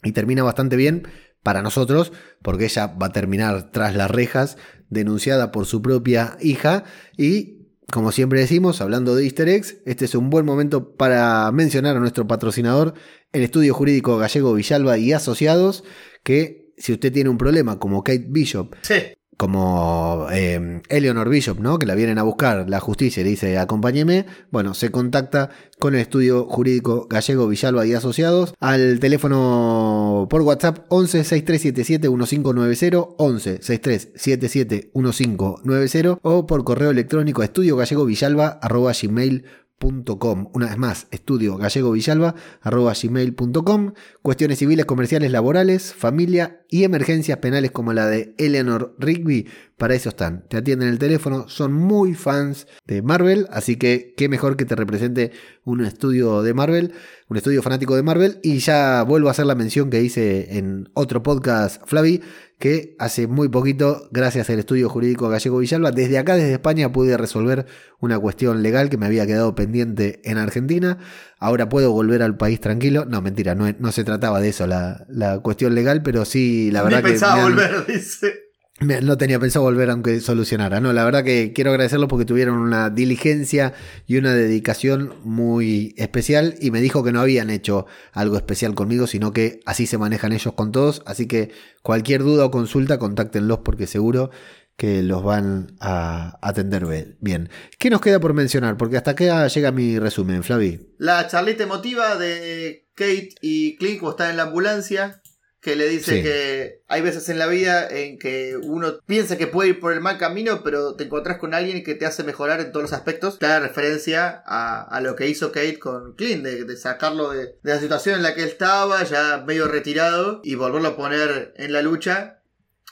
Y 0.03 0.13
termina 0.13 0.41
bastante 0.41 0.77
bien. 0.77 1.05
para 1.41 1.61
nosotros, 1.61 2.11
porque 2.41 2.65
ella 2.65 2.87
va 2.87 3.07
a 3.07 3.11
terminar 3.13 3.71
tras 3.71 3.95
las 3.95 4.11
rejas, 4.11 4.57
denunciada 4.89 5.51
por 5.53 5.65
su 5.65 5.81
propia 5.81 6.35
hija 6.41 6.83
y 7.17 7.58
como 7.91 8.11
siempre 8.11 8.39
decimos, 8.39 8.81
hablando 8.81 9.15
de 9.15 9.23
easter 9.23 9.49
eggs, 9.49 9.77
este 9.85 10.05
es 10.05 10.15
un 10.15 10.29
buen 10.29 10.45
momento 10.45 10.95
para 10.95 11.51
mencionar 11.51 11.97
a 11.97 11.99
nuestro 11.99 12.27
patrocinador, 12.27 12.93
el 13.31 13.43
estudio 13.43 13.73
jurídico 13.73 14.17
gallego 14.17 14.53
Villalba 14.53 14.97
y 14.97 15.13
Asociados, 15.13 15.83
que 16.23 16.73
si 16.77 16.93
usted 16.93 17.11
tiene 17.11 17.29
un 17.29 17.37
problema 17.37 17.79
como 17.79 18.03
Kate 18.03 18.25
Bishop 18.29 18.75
Sí. 18.81 18.95
Como 19.39 20.27
eh, 20.33 20.81
Eleanor 20.89 21.29
Bishop, 21.29 21.61
¿no? 21.61 21.79
Que 21.79 21.85
la 21.85 21.95
vienen 21.95 22.17
a 22.17 22.23
buscar 22.23 22.69
la 22.69 22.81
justicia 22.81 23.21
y 23.21 23.23
le 23.23 23.29
dice 23.29 23.57
acompáñeme. 23.57 24.25
Bueno, 24.51 24.73
se 24.73 24.91
contacta 24.91 25.49
con 25.79 25.95
el 25.95 26.01
estudio 26.01 26.43
jurídico 26.43 27.07
gallego 27.09 27.47
Villalba 27.47 27.85
y 27.85 27.93
Asociados 27.93 28.53
al 28.59 28.99
teléfono 28.99 30.27
por 30.29 30.41
WhatsApp 30.41 30.79
11 30.89 31.23
6377 31.23 32.09
1590 32.09 33.13
11 33.17 33.61
6377 33.61 34.91
1590 34.93 36.19
o 36.21 36.45
por 36.45 36.65
correo 36.65 36.89
electrónico 36.89 37.41
estudio 37.41 37.77
gallego 37.77 38.03
villalba 38.03 38.59
arroba 38.61 38.91
gmail 38.91 39.45
Una 39.81 40.67
vez 40.67 40.77
más, 40.77 41.07
estudio 41.11 41.55
gallego 41.55 41.91
villalba 41.91 42.35
arroba 42.61 42.93
gmail.com. 43.01 43.93
Cuestiones 44.21 44.59
civiles, 44.59 44.85
comerciales, 44.85 45.31
laborales, 45.31 45.93
familia 45.93 46.65
y 46.69 46.83
emergencias 46.83 47.37
penales 47.37 47.71
como 47.71 47.93
la 47.93 48.05
de 48.07 48.35
Eleanor 48.37 48.93
Rigby. 48.99 49.47
Para 49.79 49.95
eso 49.95 50.09
están. 50.09 50.43
Te 50.47 50.57
atienden 50.57 50.89
el 50.89 50.99
teléfono, 50.99 51.49
son 51.49 51.73
muy 51.73 52.13
fans 52.13 52.67
de 52.85 53.01
Marvel, 53.01 53.47
así 53.49 53.77
que 53.77 54.13
qué 54.15 54.29
mejor 54.29 54.57
que 54.57 54.65
te 54.65 54.75
represente 54.75 55.31
un 55.63 55.83
estudio 55.83 56.43
de 56.43 56.53
Marvel, 56.53 56.93
un 57.29 57.37
estudio 57.37 57.63
fanático 57.63 57.95
de 57.95 58.03
Marvel. 58.03 58.39
Y 58.43 58.59
ya 58.59 59.01
vuelvo 59.03 59.29
a 59.29 59.31
hacer 59.31 59.45
la 59.47 59.55
mención 59.55 59.89
que 59.89 60.01
hice 60.03 60.57
en 60.57 60.89
otro 60.93 61.23
podcast, 61.23 61.81
Flavi, 61.87 62.21
que 62.59 62.97
hace 62.99 63.25
muy 63.27 63.47
poquito, 63.47 64.09
gracias 64.11 64.49
al 64.49 64.59
estudio 64.59 64.89
jurídico 64.89 65.29
gallego 65.29 65.59
Villalba, 65.59 65.91
desde 65.91 66.17
acá, 66.17 66.35
desde 66.35 66.51
España, 66.51 66.91
pude 66.91 67.15
resolver 67.15 67.65
una 68.01 68.19
cuestión 68.19 68.61
legal 68.61 68.89
que 68.89 68.97
me 68.97 69.05
había 69.05 69.25
quedado 69.25 69.55
pendiente 69.55 70.19
en 70.25 70.37
Argentina. 70.37 70.97
Ahora 71.39 71.69
puedo 71.69 71.93
volver 71.93 72.21
al 72.21 72.35
país 72.35 72.59
tranquilo. 72.59 73.05
No, 73.05 73.21
mentira, 73.21 73.55
no, 73.55 73.73
no 73.79 73.91
se 73.93 74.03
trataba 74.03 74.41
de 74.41 74.49
eso 74.49 74.67
la, 74.67 75.05
la 75.07 75.39
cuestión 75.39 75.73
legal, 75.73 76.03
pero 76.03 76.25
sí, 76.25 76.69
la 76.69 76.83
verdad 76.83 76.97
Ni 76.97 77.03
que. 77.05 77.09
pensaba 77.11 77.35
me 77.37 77.41
han- 77.43 77.49
volver, 77.55 77.85
dice. 77.87 78.48
No 78.81 79.17
tenía 79.17 79.39
pensado 79.39 79.65
volver 79.65 79.89
aunque 79.89 80.21
solucionara. 80.21 80.79
No, 80.79 80.93
la 80.93 81.03
verdad 81.03 81.23
que 81.23 81.51
quiero 81.53 81.71
agradecerlo 81.71 82.07
porque 82.07 82.25
tuvieron 82.25 82.57
una 82.59 82.89
diligencia 82.89 83.73
y 84.07 84.17
una 84.17 84.33
dedicación 84.33 85.15
muy 85.23 85.93
especial 85.97 86.55
y 86.61 86.71
me 86.71 86.79
dijo 86.79 87.03
que 87.03 87.11
no 87.11 87.19
habían 87.19 87.49
hecho 87.49 87.87
algo 88.13 88.37
especial 88.37 88.75
conmigo, 88.75 89.05
sino 89.05 89.33
que 89.33 89.59
así 89.65 89.85
se 89.85 89.97
manejan 89.97 90.31
ellos 90.31 90.53
con 90.53 90.71
todos. 90.71 91.03
Así 91.05 91.27
que 91.27 91.51
cualquier 91.83 92.23
duda 92.23 92.45
o 92.45 92.51
consulta, 92.51 92.99
contáctenlos 92.99 93.59
porque 93.59 93.85
seguro 93.85 94.31
que 94.79 95.03
los 95.03 95.23
van 95.23 95.75
a 95.81 96.39
atender 96.41 96.85
bien. 97.19 97.49
¿Qué 97.77 97.89
nos 97.89 97.99
queda 97.99 98.21
por 98.21 98.33
mencionar? 98.33 98.77
Porque 98.77 98.95
hasta 98.95 99.11
acá 99.11 99.45
llega 99.47 99.73
mi 99.73 99.99
resumen, 99.99 100.41
Flavi. 100.41 100.95
La 100.97 101.27
charlita 101.27 101.63
emotiva 101.63 102.15
de 102.15 102.87
Kate 102.95 103.35
y 103.41 103.75
Clint 103.75 104.01
están 104.01 104.31
en 104.31 104.37
la 104.37 104.43
ambulancia. 104.43 105.18
Que 105.61 105.75
le 105.75 105.89
dice 105.89 106.15
Sí. 106.17 106.23
que 106.23 106.83
hay 106.87 107.01
veces 107.01 107.27
en 107.27 107.37
la 107.37 107.45
vida 107.47 107.85
en 107.89 108.17
que 108.17 108.55
uno 108.55 108.93
piensa 109.05 109.37
que 109.37 109.45
puede 109.47 109.69
ir 109.71 109.79
por 109.81 109.91
el 109.91 109.99
mal 109.99 110.17
camino, 110.17 110.61
pero 110.63 110.95
te 110.95 111.03
encontrás 111.03 111.37
con 111.37 111.53
alguien 111.53 111.83
que 111.83 111.95
te 111.95 112.05
hace 112.05 112.23
mejorar 112.23 112.61
en 112.61 112.71
todos 112.71 112.83
los 112.83 112.93
aspectos. 112.93 113.37
Clara 113.37 113.59
referencia 113.59 114.41
a, 114.45 114.81
a 114.83 115.01
lo 115.01 115.17
que 115.17 115.27
hizo 115.27 115.51
Kate 115.51 115.77
con 115.77 116.15
Clint, 116.15 116.43
de, 116.45 116.63
de 116.63 116.77
sacarlo 116.77 117.31
de, 117.31 117.57
de 117.61 117.73
la 117.73 117.79
situación 117.79 118.15
en 118.15 118.23
la 118.23 118.35
que 118.35 118.43
él 118.43 118.47
estaba, 118.49 119.03
ya 119.03 119.43
medio 119.45 119.67
retirado, 119.67 120.39
y 120.45 120.55
volverlo 120.55 120.87
a 120.87 120.95
poner 120.95 121.53
en 121.57 121.73
la 121.73 121.81
lucha. 121.81 122.37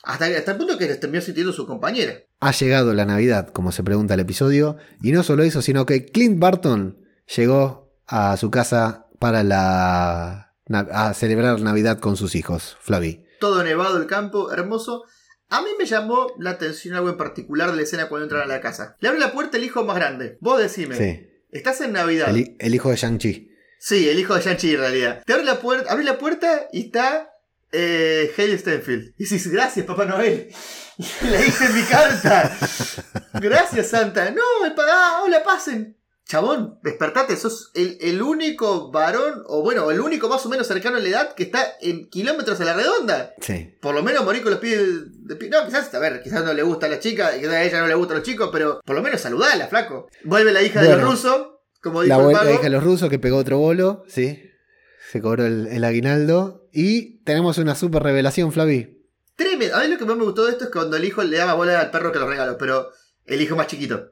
Hasta, 0.03 0.25
hasta 0.25 0.51
el 0.51 0.57
punto 0.57 0.77
que 0.77 0.87
les 0.87 0.99
terminó 0.99 1.21
sintiendo 1.21 1.53
su 1.53 1.65
compañera. 1.67 2.15
Ha 2.41 2.51
llegado 2.51 2.93
la 2.93 3.05
Navidad, 3.05 3.47
como 3.49 3.71
se 3.71 3.83
pregunta 3.83 4.13
el 4.13 4.19
episodio, 4.21 4.75
y 5.01 5.11
no 5.13 5.23
solo 5.23 5.43
eso, 5.43 5.61
sino 5.61 5.85
que 5.85 6.05
Clint 6.05 6.37
Barton 6.39 6.97
llegó 7.35 7.93
a 8.05 8.35
su 8.37 8.51
casa 8.51 9.07
para 9.19 9.43
la 9.43 10.46
a 10.71 11.13
celebrar 11.13 11.59
Navidad 11.61 11.99
con 11.99 12.17
sus 12.17 12.35
hijos, 12.35 12.77
Flavi. 12.81 13.23
todo 13.39 13.63
nevado 13.63 13.97
el 13.97 14.07
campo, 14.07 14.51
hermoso. 14.51 15.03
A 15.49 15.61
mí 15.61 15.69
me 15.79 15.85
llamó 15.85 16.27
la 16.39 16.51
atención 16.51 16.95
algo 16.95 17.09
en 17.09 17.17
particular 17.17 17.71
de 17.71 17.77
la 17.77 17.83
escena 17.83 18.09
cuando 18.09 18.25
entran 18.25 18.41
a 18.43 18.47
la 18.53 18.59
casa. 18.59 18.97
Le 18.99 19.07
abre 19.07 19.19
la 19.19 19.31
puerta 19.31 19.57
el 19.57 19.63
hijo 19.63 19.83
más 19.85 19.95
grande. 19.95 20.37
Vos 20.41 20.59
decime, 20.59 20.95
Sí, 20.97 21.29
estás 21.51 21.79
en 21.81 21.93
Navidad. 21.93 22.29
el, 22.29 22.37
hi- 22.37 22.55
el 22.59 22.75
hijo 22.75 22.89
de 22.89 22.97
Shang-Chi. 22.97 23.51
Sí, 23.79 24.09
el 24.09 24.19
hijo 24.19 24.35
de 24.35 24.41
Shang-Chi 24.41 24.73
en 24.73 24.79
realidad. 24.79 25.23
Te 25.25 25.33
abre 25.33 25.45
la 25.45 25.59
puerta, 25.61 25.91
abre 25.91 26.03
la 26.03 26.17
puerta 26.17 26.67
y 26.73 26.87
está 26.87 27.29
eh, 27.71 28.33
Haley 28.37 28.57
Stenfield. 28.57 29.13
Y 29.17 29.23
dices, 29.23 29.47
gracias 29.49 29.85
Papá 29.85 30.03
Noel. 30.05 30.49
Le 31.21 31.45
hice 31.47 31.69
mi 31.69 31.83
carta. 31.83 32.57
Gracias 33.33 33.87
Santa. 33.89 34.31
No, 34.31 34.65
el 34.65 34.73
papá, 34.73 35.21
hola, 35.23 35.43
pasen. 35.43 35.95
Chabón, 36.27 36.77
despertate, 36.83 37.37
sos 37.37 37.71
el, 37.73 37.97
el 38.01 38.21
único 38.21 38.91
varón, 38.91 39.43
o 39.47 39.61
bueno, 39.63 39.89
el 39.91 40.01
único 40.01 40.27
más 40.27 40.45
o 40.45 40.49
menos 40.49 40.67
cercano 40.67 40.97
a 40.97 40.99
la 40.99 41.07
edad 41.07 41.33
que 41.35 41.43
está 41.43 41.65
en 41.81 42.09
kilómetros 42.09 42.59
a 42.59 42.65
la 42.65 42.73
redonda. 42.73 43.33
Sí. 43.39 43.77
Por 43.81 43.95
lo 43.95 44.03
menos 44.03 44.25
morir 44.25 44.41
con 44.43 44.51
los 44.51 44.59
pies 44.59 44.77
de 45.25 45.49
No, 45.49 45.65
quizás, 45.65 45.93
a 45.93 45.99
ver, 45.99 46.21
quizás 46.21 46.43
no 46.43 46.53
le 46.53 46.63
gusta 46.63 46.87
a 46.87 46.89
la 46.89 46.99
chica, 46.99 47.31
quizás 47.37 47.53
a 47.53 47.63
ella 47.63 47.79
no 47.79 47.87
le 47.87 47.95
gustan 47.95 48.17
los 48.17 48.25
chicos, 48.25 48.49
pero 48.51 48.81
por 48.83 48.95
lo 48.95 49.01
menos 49.01 49.21
saludala, 49.21 49.67
flaco. 49.67 50.09
Vuelve 50.25 50.51
la 50.51 50.61
hija 50.61 50.81
de 50.81 50.87
Bueno. 50.89 51.03
los 51.03 51.11
rusos, 51.13 51.47
como 51.81 52.01
dijo 52.01 52.17
La, 52.21 52.27
el 52.27 52.33
mago. 52.33 52.49
hija 52.51 52.63
de 52.63 52.69
los 52.71 52.83
rusos 52.83 53.09
que 53.09 53.19
pegó 53.19 53.37
otro 53.37 53.59
bolo, 53.59 54.03
sí. 54.09 54.43
Se 55.09 55.21
cobró 55.21 55.45
el, 55.45 55.67
el 55.67 55.83
aguinaldo. 55.85 56.67
Y 56.73 57.19
tenemos 57.23 57.57
una 57.57 57.73
super 57.75 58.03
revelación, 58.03 58.51
Flavi. 58.51 59.05
Tremendo. 59.37 59.77
A 59.77 59.83
mí 59.83 59.87
lo 59.87 59.97
que 59.97 60.03
más 60.03 60.17
me 60.17 60.25
gustó 60.25 60.45
de 60.45 60.51
esto 60.51 60.65
es 60.65 60.71
cuando 60.71 60.97
el 60.97 61.05
hijo 61.05 61.23
le 61.23 61.37
daba 61.37 61.53
bola 61.53 61.79
al 61.79 61.89
perro 61.91 62.11
que 62.11 62.19
lo 62.19 62.27
regaló, 62.27 62.57
pero 62.57 62.89
el 63.25 63.41
hijo 63.41 63.55
más 63.55 63.67
chiquito. 63.67 64.11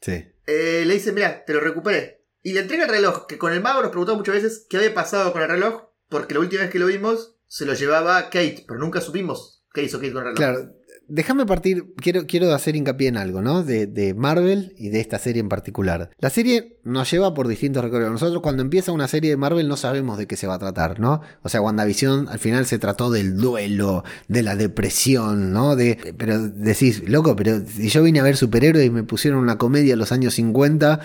Sí. 0.00 0.24
Eh, 0.52 0.84
le 0.84 0.94
dice, 0.94 1.12
mira, 1.12 1.44
te 1.44 1.52
lo 1.52 1.60
recuperé. 1.60 2.26
Y 2.42 2.54
le 2.54 2.60
entrega 2.60 2.84
el 2.84 2.90
reloj, 2.90 3.26
que 3.28 3.38
con 3.38 3.52
el 3.52 3.62
mago 3.62 3.82
nos 3.82 3.90
preguntó 3.90 4.16
muchas 4.16 4.34
veces 4.34 4.66
qué 4.68 4.78
había 4.78 4.92
pasado 4.92 5.32
con 5.32 5.42
el 5.42 5.48
reloj, 5.48 5.90
porque 6.08 6.34
la 6.34 6.40
última 6.40 6.62
vez 6.62 6.72
que 6.72 6.80
lo 6.80 6.86
vimos 6.86 7.36
se 7.46 7.66
lo 7.66 7.74
llevaba 7.74 8.24
Kate, 8.24 8.64
pero 8.66 8.80
nunca 8.80 9.00
supimos 9.00 9.64
qué 9.72 9.84
hizo 9.84 9.98
Kate 9.98 10.12
con 10.12 10.26
el 10.26 10.36
reloj. 10.36 10.38
Claro, 10.38 10.74
déjame 11.10 11.44
partir, 11.44 11.92
quiero, 11.96 12.26
quiero 12.26 12.54
hacer 12.54 12.76
hincapié 12.76 13.08
en 13.08 13.16
algo, 13.16 13.42
¿no? 13.42 13.62
De, 13.62 13.86
de 13.86 14.14
Marvel 14.14 14.74
y 14.78 14.88
de 14.88 15.00
esta 15.00 15.18
serie 15.18 15.40
en 15.40 15.48
particular. 15.48 16.10
La 16.18 16.30
serie 16.30 16.78
nos 16.84 17.10
lleva 17.10 17.34
por 17.34 17.48
distintos 17.48 17.84
recorridos. 17.84 18.12
Nosotros 18.12 18.40
cuando 18.40 18.62
empieza 18.62 18.92
una 18.92 19.08
serie 19.08 19.30
de 19.30 19.36
Marvel 19.36 19.68
no 19.68 19.76
sabemos 19.76 20.16
de 20.16 20.26
qué 20.26 20.36
se 20.36 20.46
va 20.46 20.54
a 20.54 20.58
tratar, 20.58 21.00
¿no? 21.00 21.20
O 21.42 21.48
sea, 21.48 21.60
WandaVision 21.60 22.28
al 22.28 22.38
final 22.38 22.64
se 22.66 22.78
trató 22.78 23.10
del 23.10 23.36
duelo, 23.36 24.04
de 24.28 24.42
la 24.42 24.56
depresión, 24.56 25.52
¿no? 25.52 25.76
De, 25.76 26.14
pero 26.16 26.38
decís, 26.38 27.02
loco, 27.08 27.36
pero 27.36 27.60
si 27.66 27.88
yo 27.88 28.02
vine 28.02 28.20
a 28.20 28.24
ver 28.24 28.36
superhéroes 28.36 28.86
y 28.86 28.90
me 28.90 29.02
pusieron 29.02 29.40
una 29.40 29.58
comedia 29.58 29.94
en 29.94 29.98
los 29.98 30.12
años 30.12 30.34
50, 30.34 31.00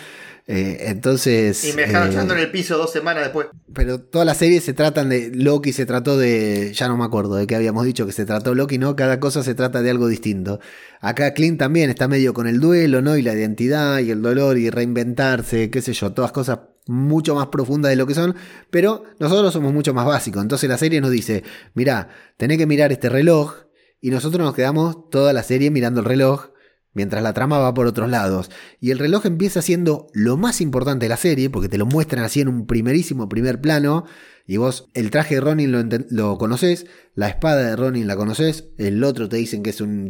eh, 0.48 0.89
entonces... 0.89 1.66
y 1.66 1.74
me 1.74 1.84
dejaron 1.84 2.10
eh, 2.10 2.12
echando 2.12 2.36
en 2.36 2.41
el 2.41 2.52
piso 2.52 2.78
dos 2.78 2.91
semanas 2.91 3.24
después. 3.24 3.48
pero 3.74 4.00
todas 4.00 4.28
las 4.28 4.38
series 4.38 4.64
se 4.64 4.74
tratan 4.74 5.10
de. 5.10 5.32
Loki 5.34 5.74
se 5.74 5.88
trató 5.88 6.18
de. 6.18 6.72
Ya 6.74 6.88
no 6.88 6.98
me 6.98 7.04
acuerdo 7.04 7.36
de 7.36 7.48
qué 7.48 7.56
habíamos 7.56 7.84
dicho 7.84 8.06
que 8.06 8.12
se 8.12 8.26
trató 8.26 8.54
Loki, 8.54 8.78
¿no? 8.78 8.96
Cada 8.96 9.20
cosa 9.20 9.41
se 9.41 9.56
trata 9.56 9.82
de 9.82 9.89
algo 9.89 10.08
distinto. 10.08 10.60
Acá 11.02 11.34
Clint 11.34 11.58
también 11.58 11.89
está 11.89 12.08
medio 12.08 12.36
con 12.36 12.46
el 12.46 12.60
duelo, 12.60 13.02
¿no? 13.02 13.18
Y 13.18 13.24
la 13.24 13.34
identidad 13.34 14.00
y 14.00 14.12
el 14.12 14.22
dolor 14.22 14.60
y 14.60 14.70
reinventarse, 14.70 15.72
qué 15.72 15.82
sé 15.82 15.93
yo, 15.93 16.14
todas 16.14 16.32
cosas 16.32 16.60
mucho 16.86 17.34
más 17.34 17.48
profundas 17.48 17.89
de 17.89 17.96
lo 17.96 18.06
que 18.06 18.14
son. 18.14 18.36
Pero 18.70 19.04
nosotros 19.20 19.52
somos 19.52 19.74
mucho 19.74 19.96
más 19.96 20.06
básicos. 20.06 20.43
Entonces 20.43 20.70
la 20.70 20.78
serie 20.78 21.02
nos 21.02 21.10
dice: 21.10 21.43
Mirá, 21.74 22.10
tenés 22.38 22.60
que 22.60 22.68
mirar 22.68 22.91
este 22.91 23.10
reloj. 23.10 23.66
Y 24.00 24.12
nosotros 24.12 24.46
nos 24.46 24.54
quedamos 24.54 25.10
toda 25.10 25.34
la 25.34 25.41
serie 25.41 25.72
mirando 25.72 26.02
el 26.02 26.06
reloj. 26.06 26.50
Mientras 26.96 27.22
la 27.22 27.34
trama 27.34 27.60
va 27.60 27.74
por 27.74 27.86
otros 27.86 28.10
lados. 28.10 28.50
Y 28.80 28.89
el 28.91 28.98
reloj 29.00 29.26
empieza 29.28 29.62
siendo 29.62 30.08
lo 30.14 30.38
más 30.38 30.62
importante 30.62 31.06
de 31.06 31.10
la 31.10 31.18
serie, 31.18 31.50
porque 31.52 31.70
te 31.70 31.78
lo 31.78 31.86
muestran 31.86 32.24
así 32.24 32.41
en 32.41 32.48
un 32.48 32.66
primerísimo 32.66 33.30
primer 33.30 33.62
plano. 33.62 34.06
Y 34.48 34.58
vos 34.58 34.88
el 34.93 35.12
traje 35.12 35.36
de 35.36 35.41
Ronin 35.41 35.72
lo, 35.72 35.84
lo 36.10 36.38
conoces, 36.38 36.86
la 37.14 37.28
espada 37.28 37.64
de 37.68 37.76
Ronin 37.76 38.08
la 38.08 38.16
conoces, 38.16 38.70
el 38.78 39.04
otro 39.04 39.28
te 39.28 39.38
dicen 39.38 39.62
que 39.64 39.72
es 39.72 39.82
un, 39.82 40.08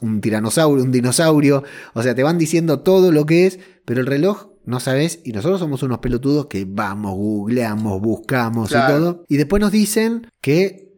un 0.00 0.20
tiranosaurio, 0.20 0.82
un 0.84 0.92
dinosaurio. 0.92 1.62
O 1.94 2.02
sea, 2.02 2.14
te 2.14 2.22
van 2.22 2.38
diciendo 2.38 2.80
todo 2.80 3.12
lo 3.12 3.24
que 3.26 3.46
es, 3.46 3.58
pero 3.84 4.00
el 4.00 4.06
reloj 4.06 4.48
no 4.64 4.80
sabes. 4.80 5.20
Y 5.24 5.32
nosotros 5.32 5.60
somos 5.60 5.82
unos 5.82 5.98
pelotudos 6.00 6.46
que 6.46 6.66
vamos, 6.68 7.14
googleamos, 7.14 8.00
buscamos 8.00 8.70
Claro. 8.70 8.94
y 8.94 8.98
todo. 8.98 9.24
Y 9.28 9.36
después 9.36 9.60
nos 9.60 9.72
dicen 9.72 10.26
que 10.40 10.89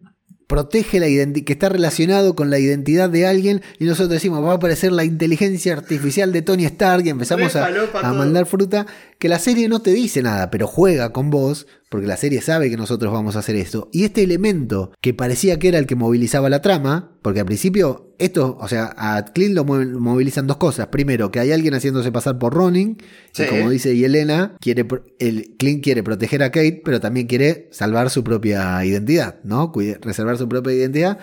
protege 0.52 1.00
la 1.00 1.08
identidad, 1.08 1.46
que 1.46 1.54
está 1.54 1.70
relacionado 1.70 2.36
con 2.36 2.50
la 2.50 2.58
identidad 2.58 3.08
de 3.08 3.26
alguien 3.26 3.62
y 3.78 3.86
nosotros 3.86 4.10
decimos, 4.10 4.44
va 4.44 4.52
a 4.52 4.56
aparecer 4.56 4.92
la 4.92 5.02
inteligencia 5.02 5.72
artificial 5.72 6.30
de 6.30 6.42
Tony 6.42 6.66
Stark 6.66 7.06
y 7.06 7.08
empezamos 7.08 7.56
a, 7.56 7.70
a 8.02 8.12
mandar 8.12 8.44
fruta, 8.44 8.86
que 9.18 9.30
la 9.30 9.38
serie 9.38 9.66
no 9.70 9.80
te 9.80 9.94
dice 9.94 10.20
nada, 10.20 10.50
pero 10.50 10.66
juega 10.66 11.10
con 11.10 11.30
vos, 11.30 11.66
porque 11.92 12.06
la 12.06 12.16
serie 12.16 12.40
sabe 12.40 12.70
que 12.70 12.78
nosotros 12.78 13.12
vamos 13.12 13.36
a 13.36 13.40
hacer 13.40 13.54
esto. 13.54 13.90
Y 13.92 14.04
este 14.04 14.22
elemento, 14.22 14.92
que 15.02 15.12
parecía 15.12 15.58
que 15.58 15.68
era 15.68 15.78
el 15.78 15.86
que 15.86 15.94
movilizaba 15.94 16.48
la 16.48 16.62
trama, 16.62 17.18
porque 17.20 17.40
al 17.40 17.44
principio 17.44 18.14
esto, 18.18 18.56
o 18.58 18.66
sea, 18.66 18.94
a 18.96 19.26
Clint 19.34 19.54
lo 19.54 19.64
movilizan 19.66 20.46
dos 20.46 20.56
cosas. 20.56 20.86
Primero, 20.86 21.30
que 21.30 21.38
hay 21.38 21.52
alguien 21.52 21.74
haciéndose 21.74 22.10
pasar 22.10 22.38
por 22.38 22.54
Ronin. 22.54 22.96
Sí. 23.32 23.42
Y 23.42 23.46
como 23.46 23.68
dice 23.68 23.94
Yelena, 23.94 24.56
quiere, 24.58 24.86
el, 25.18 25.54
Clint 25.58 25.84
quiere 25.84 26.02
proteger 26.02 26.42
a 26.42 26.50
Kate, 26.50 26.80
pero 26.82 26.98
también 26.98 27.26
quiere 27.26 27.68
salvar 27.72 28.08
su 28.08 28.24
propia 28.24 28.82
identidad, 28.86 29.40
¿no? 29.44 29.70
Reservar 30.00 30.38
su 30.38 30.48
propia 30.48 30.72
identidad. 30.72 31.18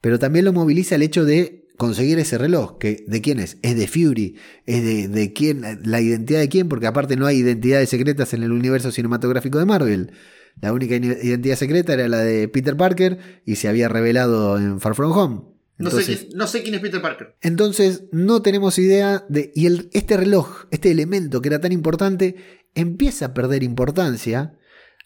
Pero 0.00 0.18
también 0.18 0.46
lo 0.46 0.54
moviliza 0.54 0.94
el 0.94 1.02
hecho 1.02 1.26
de 1.26 1.65
conseguir 1.76 2.18
ese 2.18 2.38
reloj. 2.38 2.78
Que, 2.78 3.04
¿De 3.06 3.20
quién 3.20 3.38
es? 3.38 3.58
Es 3.62 3.76
de 3.76 3.86
Fury. 3.88 4.36
Es 4.66 4.84
de, 4.84 5.08
de 5.08 5.32
quién, 5.32 5.80
la 5.84 6.00
identidad 6.00 6.40
de 6.40 6.48
quién, 6.48 6.68
porque 6.68 6.86
aparte 6.86 7.16
no 7.16 7.26
hay 7.26 7.38
identidades 7.38 7.88
secretas 7.88 8.32
en 8.34 8.42
el 8.42 8.52
universo 8.52 8.90
cinematográfico 8.92 9.58
de 9.58 9.66
Marvel. 9.66 10.12
La 10.60 10.72
única 10.72 10.96
identidad 10.96 11.56
secreta 11.56 11.92
era 11.92 12.08
la 12.08 12.18
de 12.18 12.48
Peter 12.48 12.76
Parker 12.76 13.18
y 13.44 13.56
se 13.56 13.68
había 13.68 13.88
revelado 13.88 14.56
en 14.58 14.80
Far 14.80 14.94
From 14.94 15.12
Home. 15.12 15.42
No, 15.78 15.90
sé 15.90 16.30
no 16.34 16.46
sé 16.46 16.62
quién 16.62 16.74
es 16.74 16.80
Peter 16.80 17.02
Parker. 17.02 17.36
entonces 17.42 18.04
no 18.10 18.40
tenemos 18.40 18.78
idea 18.78 19.26
de... 19.28 19.52
Y 19.54 19.66
el, 19.66 19.90
este 19.92 20.16
reloj, 20.16 20.64
este 20.70 20.90
elemento 20.90 21.42
que 21.42 21.48
era 21.48 21.60
tan 21.60 21.72
importante, 21.72 22.36
empieza 22.74 23.26
a 23.26 23.34
perder 23.34 23.62
importancia 23.62 24.54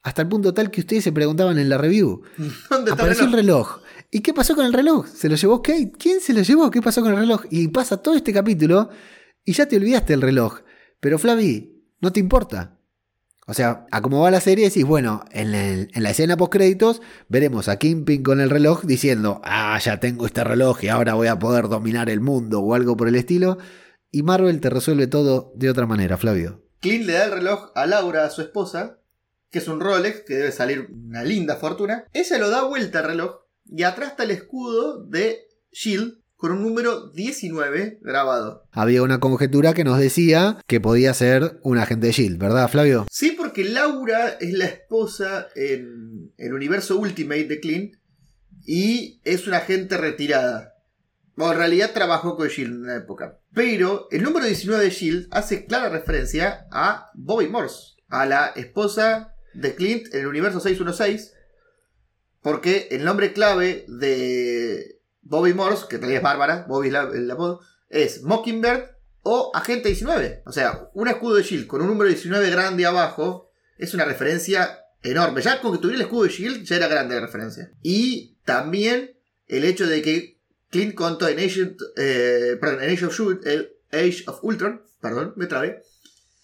hasta 0.04 0.22
el 0.22 0.28
punto 0.28 0.54
tal 0.54 0.70
que 0.70 0.80
ustedes 0.82 1.02
se 1.02 1.10
preguntaban 1.10 1.58
en 1.58 1.68
la 1.68 1.76
review. 1.78 2.22
¿Dónde 2.38 2.52
está 2.68 2.84
el 2.84 2.92
Apareció 2.92 3.24
el 3.26 3.32
reloj? 3.32 3.78
reloj. 3.78 3.89
¿Y 4.10 4.20
qué 4.20 4.34
pasó 4.34 4.56
con 4.56 4.66
el 4.66 4.72
reloj? 4.72 5.06
¿Se 5.06 5.28
lo 5.28 5.36
llevó 5.36 5.62
Kate? 5.62 5.92
¿Quién 5.96 6.20
se 6.20 6.32
lo 6.32 6.42
llevó? 6.42 6.70
¿Qué 6.70 6.82
pasó 6.82 7.00
con 7.00 7.12
el 7.12 7.18
reloj? 7.18 7.44
Y 7.50 7.68
pasa 7.68 7.98
todo 7.98 8.16
este 8.16 8.32
capítulo 8.32 8.90
y 9.44 9.52
ya 9.52 9.66
te 9.66 9.76
olvidaste 9.76 10.14
el 10.14 10.22
reloj. 10.22 10.60
Pero 10.98 11.18
Flavi, 11.18 11.84
no 12.00 12.12
te 12.12 12.18
importa. 12.18 12.76
O 13.46 13.54
sea, 13.54 13.86
a 13.90 14.02
cómo 14.02 14.20
va 14.20 14.30
la 14.30 14.40
serie 14.40 14.66
decís, 14.66 14.84
bueno, 14.84 15.24
en 15.30 15.88
la 15.94 16.10
escena 16.10 16.36
post 16.36 16.52
créditos 16.52 17.02
veremos 17.28 17.68
a 17.68 17.78
Kingpin 17.78 18.22
con 18.22 18.40
el 18.40 18.50
reloj 18.50 18.84
diciendo, 18.84 19.40
ah, 19.44 19.78
ya 19.78 20.00
tengo 20.00 20.26
este 20.26 20.44
reloj 20.44 20.82
y 20.84 20.88
ahora 20.88 21.14
voy 21.14 21.28
a 21.28 21.38
poder 21.38 21.68
dominar 21.68 22.10
el 22.10 22.20
mundo 22.20 22.60
o 22.60 22.74
algo 22.74 22.96
por 22.96 23.08
el 23.08 23.14
estilo. 23.14 23.58
Y 24.10 24.24
Marvel 24.24 24.60
te 24.60 24.70
resuelve 24.70 25.06
todo 25.06 25.52
de 25.54 25.70
otra 25.70 25.86
manera, 25.86 26.16
Flavio. 26.16 26.64
Clint 26.80 27.06
le 27.06 27.12
da 27.12 27.24
el 27.26 27.32
reloj 27.32 27.70
a 27.76 27.86
Laura, 27.86 28.24
a 28.24 28.30
su 28.30 28.42
esposa, 28.42 28.98
que 29.50 29.60
es 29.60 29.68
un 29.68 29.80
Rolex, 29.80 30.22
que 30.22 30.34
debe 30.34 30.52
salir 30.52 30.88
una 30.90 31.22
linda 31.22 31.56
fortuna. 31.56 32.04
Ella 32.12 32.38
lo 32.38 32.50
da 32.50 32.64
vuelta 32.64 33.00
al 33.00 33.06
reloj 33.06 33.49
y 33.70 33.84
atrás 33.84 34.10
está 34.10 34.24
el 34.24 34.32
escudo 34.32 35.04
de 35.04 35.46
Shield 35.72 36.18
con 36.36 36.52
un 36.52 36.62
número 36.62 37.10
19 37.10 37.98
grabado. 38.00 38.64
Había 38.72 39.02
una 39.02 39.20
conjetura 39.20 39.74
que 39.74 39.84
nos 39.84 39.98
decía 39.98 40.58
que 40.66 40.80
podía 40.80 41.12
ser 41.12 41.60
un 41.62 41.78
agente 41.78 42.06
de 42.06 42.12
Shield, 42.12 42.38
¿verdad, 42.38 42.68
Flavio? 42.68 43.06
Sí, 43.10 43.32
porque 43.32 43.64
Laura 43.64 44.30
es 44.40 44.54
la 44.54 44.64
esposa 44.64 45.48
en 45.54 46.32
el 46.38 46.54
universo 46.54 46.96
Ultimate 46.96 47.44
de 47.44 47.60
Clint 47.60 47.94
y 48.64 49.20
es 49.24 49.46
una 49.46 49.58
agente 49.58 49.98
retirada. 49.98 50.74
Bueno, 51.36 51.52
en 51.52 51.58
realidad 51.58 51.92
trabajó 51.92 52.36
con 52.36 52.48
Shield 52.48 52.72
en 52.72 52.82
una 52.82 52.96
época. 52.96 53.38
Pero 53.52 54.08
el 54.10 54.22
número 54.22 54.46
19 54.46 54.82
de 54.82 54.90
Shield 54.90 55.28
hace 55.30 55.66
clara 55.66 55.90
referencia 55.90 56.66
a 56.72 57.10
Bobby 57.14 57.48
Morse, 57.48 57.96
a 58.08 58.24
la 58.26 58.46
esposa 58.56 59.34
de 59.52 59.74
Clint 59.74 60.14
en 60.14 60.20
el 60.20 60.26
universo 60.26 60.60
616. 60.60 61.34
Porque 62.42 62.88
el 62.90 63.04
nombre 63.04 63.32
clave 63.32 63.84
de 63.88 64.98
Bobby 65.22 65.52
Morse, 65.54 65.86
que 65.88 65.96
realidad 65.98 66.18
es 66.20 66.22
Bárbara, 66.24 66.64
Bobby 66.68 66.88
es 66.88 66.92
la- 66.92 67.10
el 67.12 67.30
apodo, 67.30 67.60
es 67.88 68.22
Mockingbird 68.22 68.84
o 69.22 69.50
Agente 69.54 69.88
19. 69.88 70.42
O 70.46 70.52
sea, 70.52 70.88
un 70.94 71.08
escudo 71.08 71.34
de 71.36 71.42
Shield 71.42 71.66
con 71.66 71.82
un 71.82 71.88
número 71.88 72.08
19 72.08 72.50
grande 72.50 72.86
abajo 72.86 73.50
es 73.78 73.92
una 73.94 74.04
referencia 74.04 74.78
enorme. 75.02 75.42
Ya 75.42 75.60
con 75.60 75.72
que 75.72 75.78
tuviera 75.78 75.96
el 75.96 76.06
escudo 76.06 76.24
de 76.24 76.30
Shield 76.30 76.64
ya 76.64 76.76
era 76.76 76.88
grande 76.88 77.14
la 77.14 77.20
referencia. 77.22 77.70
Y 77.82 78.36
también 78.44 79.12
el 79.46 79.64
hecho 79.64 79.86
de 79.86 80.00
que 80.02 80.38
Clint 80.70 80.94
contó 80.94 81.28
en 81.28 81.38
Agent, 81.40 81.78
eh, 81.96 82.56
perdón, 82.60 82.82
en 82.84 82.90
Age 82.90 83.06
of, 83.06 83.20
el 83.44 83.72
Age 83.92 84.24
of 84.28 84.38
Ultron, 84.44 84.82
perdón, 85.00 85.34
me 85.36 85.46
trabé, 85.46 85.82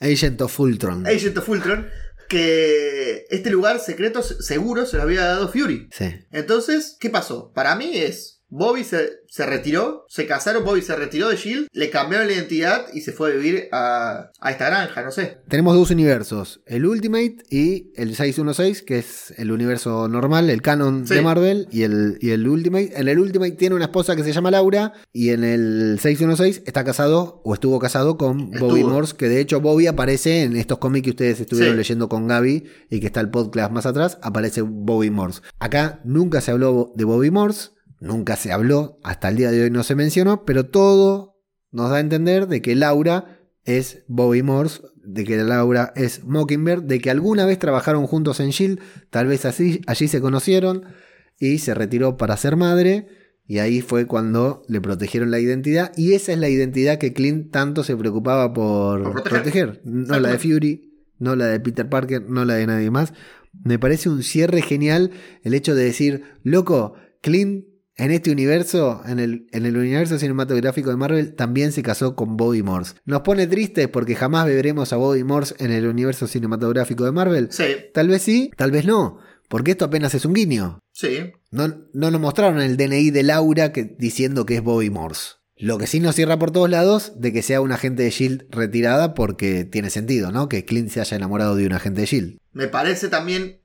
Agent 0.01 0.41
of 0.43 0.59
Ultron. 0.61 1.07
Agent 1.07 1.39
of 1.39 1.49
Ultron, 1.49 1.89
que 2.29 3.27
este 3.31 3.51
lugar 3.51 3.81
secreto 3.81 4.23
se- 4.23 4.43
seguro 4.43 4.87
se 4.87 4.97
lo 4.97 5.03
había 5.03 5.25
dado 5.25 5.49
Fury. 5.49 5.89
Sí. 5.93 6.13
Entonces, 6.33 6.97
¿qué 7.01 7.11
pasó? 7.11 7.53
Para 7.53 7.75
mí 7.77 7.91
es. 7.95 8.36
Bobby 8.49 8.85
se, 8.85 9.11
se 9.29 9.45
retiró, 9.45 10.05
se 10.09 10.27
casaron, 10.27 10.65
Bobby 10.65 10.81
se 10.81 10.95
retiró 10.95 11.29
de 11.29 11.37
Shield, 11.37 11.67
le 11.73 11.91
cambiaron 11.91 12.29
la 12.29 12.35
identidad 12.35 12.87
y 12.95 13.01
se 13.01 13.13
fue 13.13 13.33
a 13.33 13.35
vivir 13.37 13.69
a, 13.73 14.31
a 14.41 14.51
esta 14.53 14.67
granja, 14.67 15.03
no 15.03 15.11
sé. 15.11 15.39
Tenemos 15.49 15.75
dos 15.75 15.91
universos, 15.91 16.61
el 16.67 16.87
Ultimate 16.87 17.39
y 17.51 17.91
el 17.97 18.15
616, 18.15 18.83
que 18.83 18.99
es 18.99 19.35
el 19.37 19.51
universo 19.51 20.07
normal, 20.09 20.49
el 20.49 20.63
canon 20.63 21.07
Sí. 21.07 21.15
de 21.15 21.23
Marvel, 21.23 21.67
y 21.73 21.83
el, 21.83 22.19
y 22.21 22.31
el 22.31 22.47
Ultimate. 22.49 22.93
En 22.97 23.09
el 23.09 23.19
Ultimate 23.19 23.53
tiene 23.53 23.75
una 23.75 23.87
esposa 23.87 24.15
que 24.15 24.23
se 24.23 24.33
llama 24.33 24.51
Laura, 24.53 24.93
y 25.13 25.31
en 25.31 25.43
el 25.43 25.99
616 26.01 26.63
está 26.67 26.85
casado 26.85 27.41
o 27.45 27.53
estuvo 27.53 27.79
casado 27.81 28.17
con 28.17 28.53
Estuvo. 28.53 28.69
Bobby 28.71 28.85
Morse, 28.85 29.17
que 29.17 29.29
de 29.29 29.41
hecho 29.41 29.61
Bobby 29.61 29.89
aparece 29.89 30.43
en 30.43 30.57
estos 30.57 30.79
cómics 30.79 31.05
que 31.05 31.11
ustedes 31.11 31.41
estuvieron 31.41 31.75
Sí. 31.75 31.79
leyendo 31.79 32.09
con 32.09 32.29
Gaby 32.29 32.65
y 32.91 33.01
que 33.01 33.07
está 33.07 33.21
el 33.21 33.31
podcast 33.31 33.73
más 33.73 33.87
atrás, 33.87 34.19
aparece 34.23 34.63
Bobby 34.63 35.11
Morse. 35.11 35.41
Acá 35.59 36.01
nunca 36.05 36.41
se 36.41 36.53
habló 36.53 36.93
de 36.95 37.05
Bobby 37.05 37.31
Morse, 37.31 37.71
nunca 38.01 38.37
se 38.37 38.53
habló, 38.53 38.99
hasta 39.03 39.29
el 39.29 39.37
día 39.37 39.51
de 39.51 39.63
hoy 39.65 39.71
no 39.71 39.83
se 39.83 39.95
mencionó, 39.95 40.45
pero 40.45 40.67
todo 40.67 41.37
nos 41.71 41.91
da 41.91 41.97
a 41.97 42.01
entender 42.01 42.47
de 42.49 42.63
que 42.63 42.75
Laura 42.75 43.39
es 43.65 44.05
Bobby 44.07 44.43
Morse, 44.43 44.83
de 45.05 45.25
que 45.25 45.37
Laura 45.37 45.93
es 45.97 46.25
Mockingbird, 46.25 46.83
de 46.83 47.01
que 47.01 47.11
alguna 47.11 47.47
vez 47.47 47.59
trabajaron 47.59 48.07
juntos 48.07 48.41
en 48.41 48.51
Shield, 48.51 48.81
tal 49.11 49.27
vez 49.27 49.45
así, 49.45 49.81
allí 49.87 50.09
se 50.09 50.21
conocieron 50.21 50.85
y 51.39 51.59
se 51.59 51.75
retiró 51.75 52.17
para 52.17 52.37
ser 52.37 52.57
madre. 52.57 53.09
Y 53.49 53.59
ahí 53.59 53.81
fue 53.81 54.07
cuando 54.07 54.65
le 54.67 54.81
protegieron 54.81 55.31
la 55.31 55.39
identidad. 55.39 55.93
Y 55.97 56.15
esa 56.15 56.33
es 56.33 56.39
la 56.39 56.49
identidad 56.49 56.99
que 56.99 57.13
Clint 57.13 57.53
tanto 57.53 57.85
se 57.85 57.97
preocupaba 57.97 58.53
por, 58.53 59.05
Por 59.05 59.23
proteger. 59.23 59.81
proteger. 59.81 59.81
No 59.85 60.19
la 60.19 60.31
de 60.31 60.39
Fury, 60.39 61.05
no 61.21 61.37
la 61.37 61.47
de 61.47 61.61
Peter 61.61 61.89
Parker, 61.89 62.29
no 62.29 62.45
la 62.45 62.55
de 62.55 62.67
nadie 62.67 62.91
más. 62.91 63.13
Me 63.65 63.79
parece 63.79 64.09
un 64.09 64.25
cierre 64.25 64.63
genial 64.63 65.13
el 65.45 65.55
hecho 65.55 65.77
de 65.77 65.85
decir, 65.85 66.25
loco, 66.43 66.95
Clint 67.21 67.67
en 67.97 68.11
este 68.11 68.31
universo, 68.31 69.03
en 69.07 69.19
el, 69.19 69.47
en 69.53 69.65
el 69.67 69.77
universo 69.77 70.19
cinematográfico 70.19 70.91
de 70.91 70.97
Marvel, 70.97 71.35
también 71.35 71.73
se 71.73 71.83
casó 71.83 72.15
con 72.15 72.37
Bobby 72.37 72.63
Morse. 72.63 72.95
Nos 73.05 73.23
pone 73.23 73.47
tristes 73.47 73.89
porque 73.89 74.15
jamás 74.15 74.47
veremos 74.47 74.93
a 74.93 74.97
Bobby 74.97 75.25
Morse 75.25 75.55
en 75.59 75.71
el 75.73 75.87
universo 75.87 76.27
cinematográfico 76.27 77.05
de 77.05 77.13
Marvel. 77.13 77.49
Sí, 77.51 77.65
Tal 77.95 78.09
vez 78.09 78.23
sí, 78.23 78.51
tal 78.57 78.71
vez 78.71 78.85
no, 78.85 79.19
porque 79.49 79.71
esto 79.71 79.87
apenas 79.87 80.15
es 80.15 80.25
un 80.25 80.35
guiño. 80.35 80.81
sí. 80.93 81.33
No, 81.53 81.69
no 81.95 82.11
nos 82.11 82.21
mostraron 82.21 82.61
el 82.61 82.77
DNI 82.77 83.11
de 83.13 83.23
Laura 83.23 83.73
que, 83.73 83.85
diciendo 83.99 84.45
que 84.45 84.57
es 84.57 84.63
Bobby 84.63 84.91
Morse. 84.91 85.37
Lo 85.57 85.79
que 85.79 85.87
sí 85.87 86.01
nos 86.01 86.15
cierra 86.15 86.39
por 86.39 86.51
todos 86.51 86.69
lados 86.69 87.15
de 87.17 87.33
que 87.33 87.41
sea 87.41 87.63
un 87.63 87.73
agente 87.73 88.03
de 88.03 88.11
Shield 88.11 88.45
retirada 88.51 89.15
porque 89.15 89.65
tiene 89.65 89.89
sentido, 89.89 90.33
¿no? 90.33 90.51
Que 90.51 90.67
Clint 90.67 90.91
se 90.91 91.01
haya 91.01 91.17
enamorado 91.17 91.57
de 91.57 91.65
un 91.65 91.73
agente 91.73 92.03
de 92.03 92.07
Shield. 92.09 92.39
Me 92.53 92.69
parece 92.69 93.09
también 93.09 93.63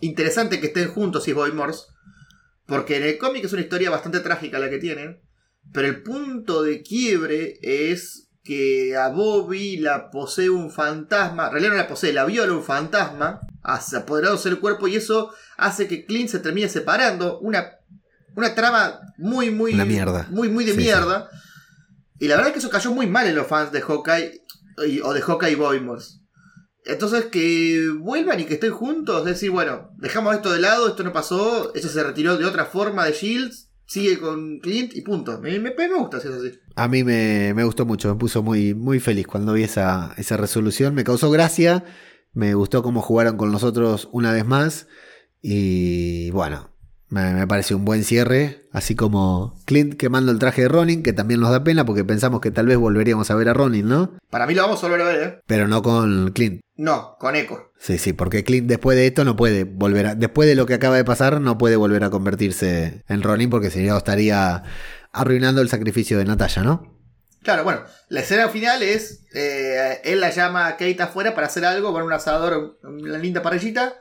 interesante 0.00 0.58
que 0.60 0.68
estén 0.68 0.88
juntos 0.88 1.28
y 1.28 1.34
Bobby 1.34 1.52
Morse. 1.52 1.82
Porque 2.68 2.98
en 2.98 3.02
el 3.02 3.16
cómic 3.18 3.44
es 3.44 3.52
una 3.54 3.62
historia 3.62 3.90
bastante 3.90 4.20
trágica 4.20 4.58
la 4.58 4.68
que 4.70 4.78
tienen. 4.78 5.20
Pero 5.72 5.88
el 5.88 6.02
punto 6.02 6.62
de 6.62 6.82
quiebre 6.82 7.58
es 7.62 8.28
que 8.44 8.94
a 8.96 9.08
Bobby 9.08 9.78
la 9.78 10.10
posee 10.10 10.50
un 10.50 10.70
fantasma. 10.70 11.46
En 11.46 11.52
realidad 11.52 11.70
no 11.72 11.76
la 11.78 11.88
posee, 11.88 12.12
la 12.12 12.24
viola 12.26 12.52
un 12.52 12.62
fantasma. 12.62 13.40
Apoderándose 13.62 14.50
del 14.50 14.60
cuerpo. 14.60 14.86
Y 14.86 14.96
eso 14.96 15.32
hace 15.56 15.88
que 15.88 16.04
Clint 16.04 16.28
se 16.28 16.38
termine 16.40 16.68
separando. 16.68 17.38
Una, 17.40 17.70
una 18.36 18.54
trama 18.54 19.00
muy, 19.16 19.50
muy. 19.50 19.72
Una 19.74 19.84
mierda. 19.86 20.26
Muy, 20.30 20.48
muy 20.50 20.64
de 20.64 20.72
Sí, 20.72 20.78
mierda. 20.78 21.28
Y 22.18 22.28
la 22.28 22.34
verdad 22.36 22.48
es 22.48 22.52
que 22.54 22.58
eso 22.60 22.70
cayó 22.70 22.92
muy 22.92 23.06
mal 23.06 23.26
en 23.26 23.34
los 23.34 23.46
fans 23.46 23.72
de 23.72 23.80
Hawkeye. 23.80 24.42
y- 24.86 25.00
O 25.00 25.12
de 25.14 25.20
Hawkeye 25.22 25.56
Morse. 25.80 26.18
Entonces 26.84 27.26
que 27.26 27.80
vuelvan 27.98 28.40
y 28.40 28.44
que 28.44 28.54
estén 28.54 28.72
juntos, 28.72 29.20
es 29.20 29.34
decir, 29.34 29.50
bueno, 29.50 29.90
dejamos 29.98 30.34
esto 30.34 30.52
de 30.52 30.60
lado, 30.60 30.88
esto 30.88 31.02
no 31.04 31.12
pasó, 31.12 31.72
ella 31.74 31.88
se 31.88 32.02
retiró 32.02 32.36
de 32.38 32.46
otra 32.46 32.64
forma 32.64 33.04
de 33.04 33.12
Shields, 33.12 33.68
sigue 33.86 34.18
con 34.18 34.58
Clint 34.60 34.94
y 34.94 35.02
punto. 35.02 35.38
Me, 35.40 35.58
me, 35.58 35.74
me 35.76 35.94
gusta 35.94 36.20
si 36.20 36.28
es 36.28 36.34
así. 36.34 36.52
A 36.76 36.88
mí 36.88 37.04
me, 37.04 37.52
me 37.54 37.64
gustó 37.64 37.84
mucho, 37.84 38.08
me 38.08 38.18
puso 38.18 38.42
muy, 38.42 38.74
muy 38.74 39.00
feliz 39.00 39.26
cuando 39.26 39.54
vi 39.54 39.64
esa, 39.64 40.14
esa 40.16 40.36
resolución. 40.36 40.94
Me 40.94 41.04
causó 41.04 41.30
gracia, 41.30 41.84
me 42.32 42.54
gustó 42.54 42.82
cómo 42.82 43.02
jugaron 43.02 43.36
con 43.36 43.50
nosotros 43.50 44.08
una 44.12 44.32
vez 44.32 44.46
más. 44.46 44.86
Y 45.42 46.30
bueno, 46.30 46.70
me, 47.08 47.32
me 47.32 47.46
pareció 47.46 47.76
un 47.76 47.84
buen 47.84 48.04
cierre. 48.04 48.68
Así 48.72 48.94
como 48.94 49.58
Clint 49.64 49.94
quemando 49.94 50.30
el 50.30 50.38
traje 50.38 50.62
de 50.62 50.68
Ronin, 50.68 51.02
que 51.02 51.12
también 51.12 51.40
nos 51.40 51.50
da 51.50 51.64
pena 51.64 51.84
porque 51.84 52.04
pensamos 52.04 52.40
que 52.40 52.50
tal 52.50 52.66
vez 52.66 52.76
volveríamos 52.76 53.30
a 53.30 53.34
ver 53.34 53.48
a 53.48 53.54
Ronin, 53.54 53.88
¿no? 53.88 54.12
Para 54.30 54.46
mí 54.46 54.54
lo 54.54 54.62
vamos 54.62 54.82
a 54.84 54.88
volver 54.88 55.00
a 55.00 55.04
ver, 55.04 55.22
¿eh? 55.22 55.40
Pero 55.46 55.66
no 55.66 55.82
con 55.82 56.32
Clint. 56.32 56.60
No, 56.78 57.16
con 57.18 57.34
Echo. 57.34 57.72
Sí, 57.76 57.98
sí, 57.98 58.12
porque 58.12 58.44
Clint 58.44 58.68
después 58.68 58.96
de 58.96 59.08
esto 59.08 59.24
no 59.24 59.34
puede 59.34 59.64
volver 59.64 60.06
a. 60.06 60.14
Después 60.14 60.48
de 60.48 60.54
lo 60.54 60.64
que 60.64 60.74
acaba 60.74 60.96
de 60.96 61.04
pasar, 61.04 61.40
no 61.40 61.58
puede 61.58 61.74
volver 61.74 62.04
a 62.04 62.10
convertirse 62.10 63.02
en 63.08 63.22
Ronin 63.22 63.50
porque 63.50 63.70
si 63.70 63.82
no 63.82 63.96
estaría 63.96 64.62
arruinando 65.12 65.60
el 65.60 65.68
sacrificio 65.68 66.18
de 66.18 66.24
Natalia, 66.24 66.62
¿no? 66.62 66.96
Claro, 67.42 67.64
bueno, 67.64 67.80
la 68.08 68.20
escena 68.20 68.48
final 68.48 68.84
es, 68.84 69.24
eh, 69.34 70.00
él 70.04 70.20
la 70.20 70.30
llama 70.30 70.68
a 70.68 70.72
Kate 70.76 71.02
afuera 71.02 71.34
para 71.34 71.48
hacer 71.48 71.64
algo, 71.64 71.92
con 71.92 72.04
un 72.04 72.12
asador, 72.12 72.78
una 72.84 73.18
linda 73.18 73.42
parrillita, 73.42 73.94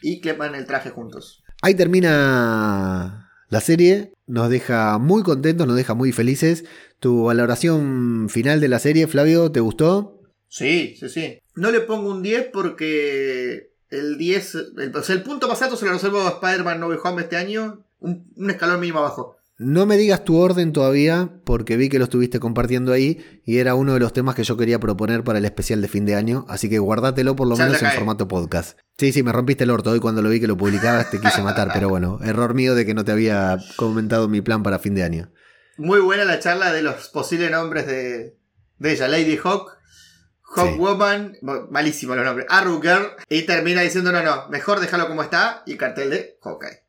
y 0.00 0.22
queman 0.22 0.54
el 0.54 0.66
traje 0.66 0.88
juntos. 0.88 1.44
Ahí 1.60 1.74
termina 1.74 3.30
La 3.50 3.60
serie 3.60 4.14
nos 4.26 4.48
deja 4.48 4.96
muy 4.96 5.22
contentos, 5.22 5.66
nos 5.66 5.76
deja 5.76 5.92
muy 5.92 6.12
felices. 6.12 6.64
¿Tu 6.98 7.24
valoración 7.24 8.28
final 8.30 8.60
de 8.60 8.68
la 8.68 8.78
serie, 8.78 9.06
Flavio, 9.06 9.52
te 9.52 9.60
gustó? 9.60 10.21
Sí, 10.54 10.94
sí, 11.00 11.08
sí. 11.08 11.38
No 11.54 11.70
le 11.70 11.80
pongo 11.80 12.10
un 12.10 12.22
10 12.22 12.48
porque 12.52 13.72
el 13.88 14.18
10, 14.18 14.54
el, 14.78 14.94
o 14.94 15.02
sea, 15.02 15.14
el 15.14 15.22
punto 15.22 15.48
más 15.48 15.62
alto 15.62 15.76
se 15.76 15.86
lo 15.86 15.92
reservo 15.92 16.20
a 16.20 16.28
Spider-Man 16.28 16.78
No 16.78 16.88
Way 16.88 16.98
Home 17.04 17.22
este 17.22 17.36
año, 17.38 17.86
un, 18.00 18.30
un 18.36 18.50
escalón 18.50 18.78
mínimo 18.80 18.98
abajo. 18.98 19.36
No 19.56 19.86
me 19.86 19.96
digas 19.96 20.24
tu 20.24 20.36
orden 20.36 20.74
todavía, 20.74 21.30
porque 21.44 21.78
vi 21.78 21.88
que 21.88 21.98
lo 21.98 22.04
estuviste 22.04 22.38
compartiendo 22.38 22.92
ahí 22.92 23.24
y 23.46 23.58
era 23.58 23.74
uno 23.74 23.94
de 23.94 24.00
los 24.00 24.12
temas 24.12 24.34
que 24.34 24.44
yo 24.44 24.58
quería 24.58 24.78
proponer 24.78 25.24
para 25.24 25.38
el 25.38 25.44
especial 25.46 25.80
de 25.80 25.88
fin 25.88 26.04
de 26.04 26.16
año, 26.16 26.44
así 26.50 26.68
que 26.68 26.78
guardátelo 26.78 27.34
por 27.34 27.46
lo 27.48 27.56
Ya 27.56 27.64
menos 27.64 27.80
en 27.80 27.88
cae. 27.88 27.96
formato 27.96 28.28
podcast. 28.28 28.78
Sí, 28.98 29.10
sí, 29.12 29.22
me 29.22 29.32
rompiste 29.32 29.64
el 29.64 29.70
orto 29.70 29.90
hoy 29.92 30.00
cuando 30.00 30.20
lo 30.20 30.28
vi 30.28 30.38
que 30.40 30.48
lo 30.48 30.56
publicabas, 30.58 31.10
te 31.10 31.18
quise 31.18 31.42
matar, 31.42 31.70
pero 31.72 31.88
bueno, 31.88 32.18
error 32.22 32.52
mío 32.52 32.74
de 32.74 32.84
que 32.84 32.92
no 32.92 33.06
te 33.06 33.12
había 33.12 33.56
comentado 33.76 34.28
mi 34.28 34.42
plan 34.42 34.62
para 34.62 34.78
fin 34.80 34.94
de 34.94 35.02
año. 35.04 35.32
Muy 35.78 36.00
buena 36.00 36.24
la 36.26 36.40
charla 36.40 36.72
de 36.74 36.82
los 36.82 37.08
posibles 37.08 37.50
nombres 37.50 37.86
de, 37.86 38.36
de 38.78 38.92
ella, 38.92 39.08
Lady 39.08 39.38
Hawk, 39.42 39.70
Hawk 40.54 40.72
Sí. 40.72 41.38
Malísimo 41.70 42.14
los 42.14 42.24
nombres, 42.24 42.46
Arrow 42.48 42.80
Girl, 42.80 43.06
y 43.28 43.42
termina 43.42 43.80
diciendo, 43.80 44.12
no, 44.12 44.22
no, 44.22 44.48
mejor 44.48 44.80
déjalo 44.80 45.08
como 45.08 45.22
está, 45.22 45.62
y 45.66 45.76
cartel 45.76 46.10
de 46.10 46.38
Hawkeye. 46.42 46.82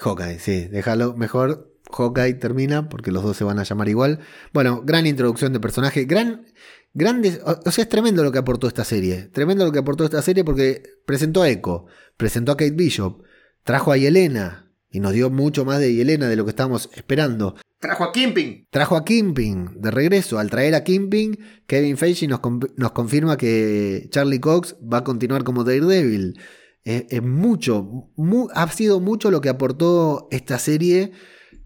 Hawkeye, 0.00 0.38
sí, 0.38 0.68
déjalo 0.68 1.14
mejor. 1.14 1.70
Hawkeye 1.92 2.34
termina 2.34 2.88
porque 2.88 3.12
los 3.12 3.22
dos 3.22 3.36
se 3.36 3.44
van 3.44 3.58
a 3.58 3.62
llamar 3.62 3.88
igual. 3.88 4.20
Bueno, 4.52 4.82
gran 4.84 5.06
introducción 5.06 5.52
de 5.52 5.60
personaje, 5.60 6.06
gran, 6.06 6.46
grandes, 6.92 7.40
o 7.44 7.70
sea, 7.70 7.82
es 7.82 7.88
tremendo 7.88 8.24
lo 8.24 8.32
que 8.32 8.38
aportó 8.38 8.66
esta 8.66 8.84
serie. 8.84 9.28
Tremendo 9.32 9.64
lo 9.64 9.72
que 9.72 9.78
aportó 9.78 10.04
esta 10.04 10.22
serie 10.22 10.44
porque 10.44 10.82
presentó 11.06 11.42
a 11.42 11.48
Echo, 11.48 11.86
presentó 12.16 12.52
a 12.52 12.56
Kate 12.56 12.72
Bishop, 12.72 13.22
trajo 13.62 13.92
a 13.92 13.96
Yelena 13.96 14.72
y 14.90 15.00
nos 15.00 15.12
dio 15.12 15.30
mucho 15.30 15.64
más 15.64 15.78
de 15.78 15.94
Yelena 15.94 16.28
de 16.28 16.36
lo 16.36 16.44
que 16.44 16.50
estábamos 16.50 16.88
esperando. 16.94 17.54
Trajo 17.84 18.04
a 18.04 18.12
Kimping. 18.12 18.66
Trajo 18.70 18.96
a 18.96 19.04
Kimping 19.04 19.80
de 19.80 19.90
regreso. 19.90 20.38
Al 20.38 20.48
traer 20.50 20.74
a 20.74 20.84
Kimping, 20.84 21.38
Kevin 21.66 21.96
Feige 21.98 22.26
nos, 22.26 22.40
con- 22.40 22.60
nos 22.76 22.92
confirma 22.92 23.36
que 23.36 24.08
Charlie 24.10 24.40
Cox 24.40 24.76
va 24.82 24.98
a 24.98 25.04
continuar 25.04 25.44
como 25.44 25.64
Daredevil. 25.64 26.38
Es, 26.82 27.22
mucho, 27.22 28.10
mu- 28.16 28.48
ha 28.54 28.70
sido 28.70 29.00
mucho 29.00 29.30
lo 29.30 29.40
que 29.40 29.48
aportó 29.50 30.28
esta 30.30 30.58
serie 30.58 31.12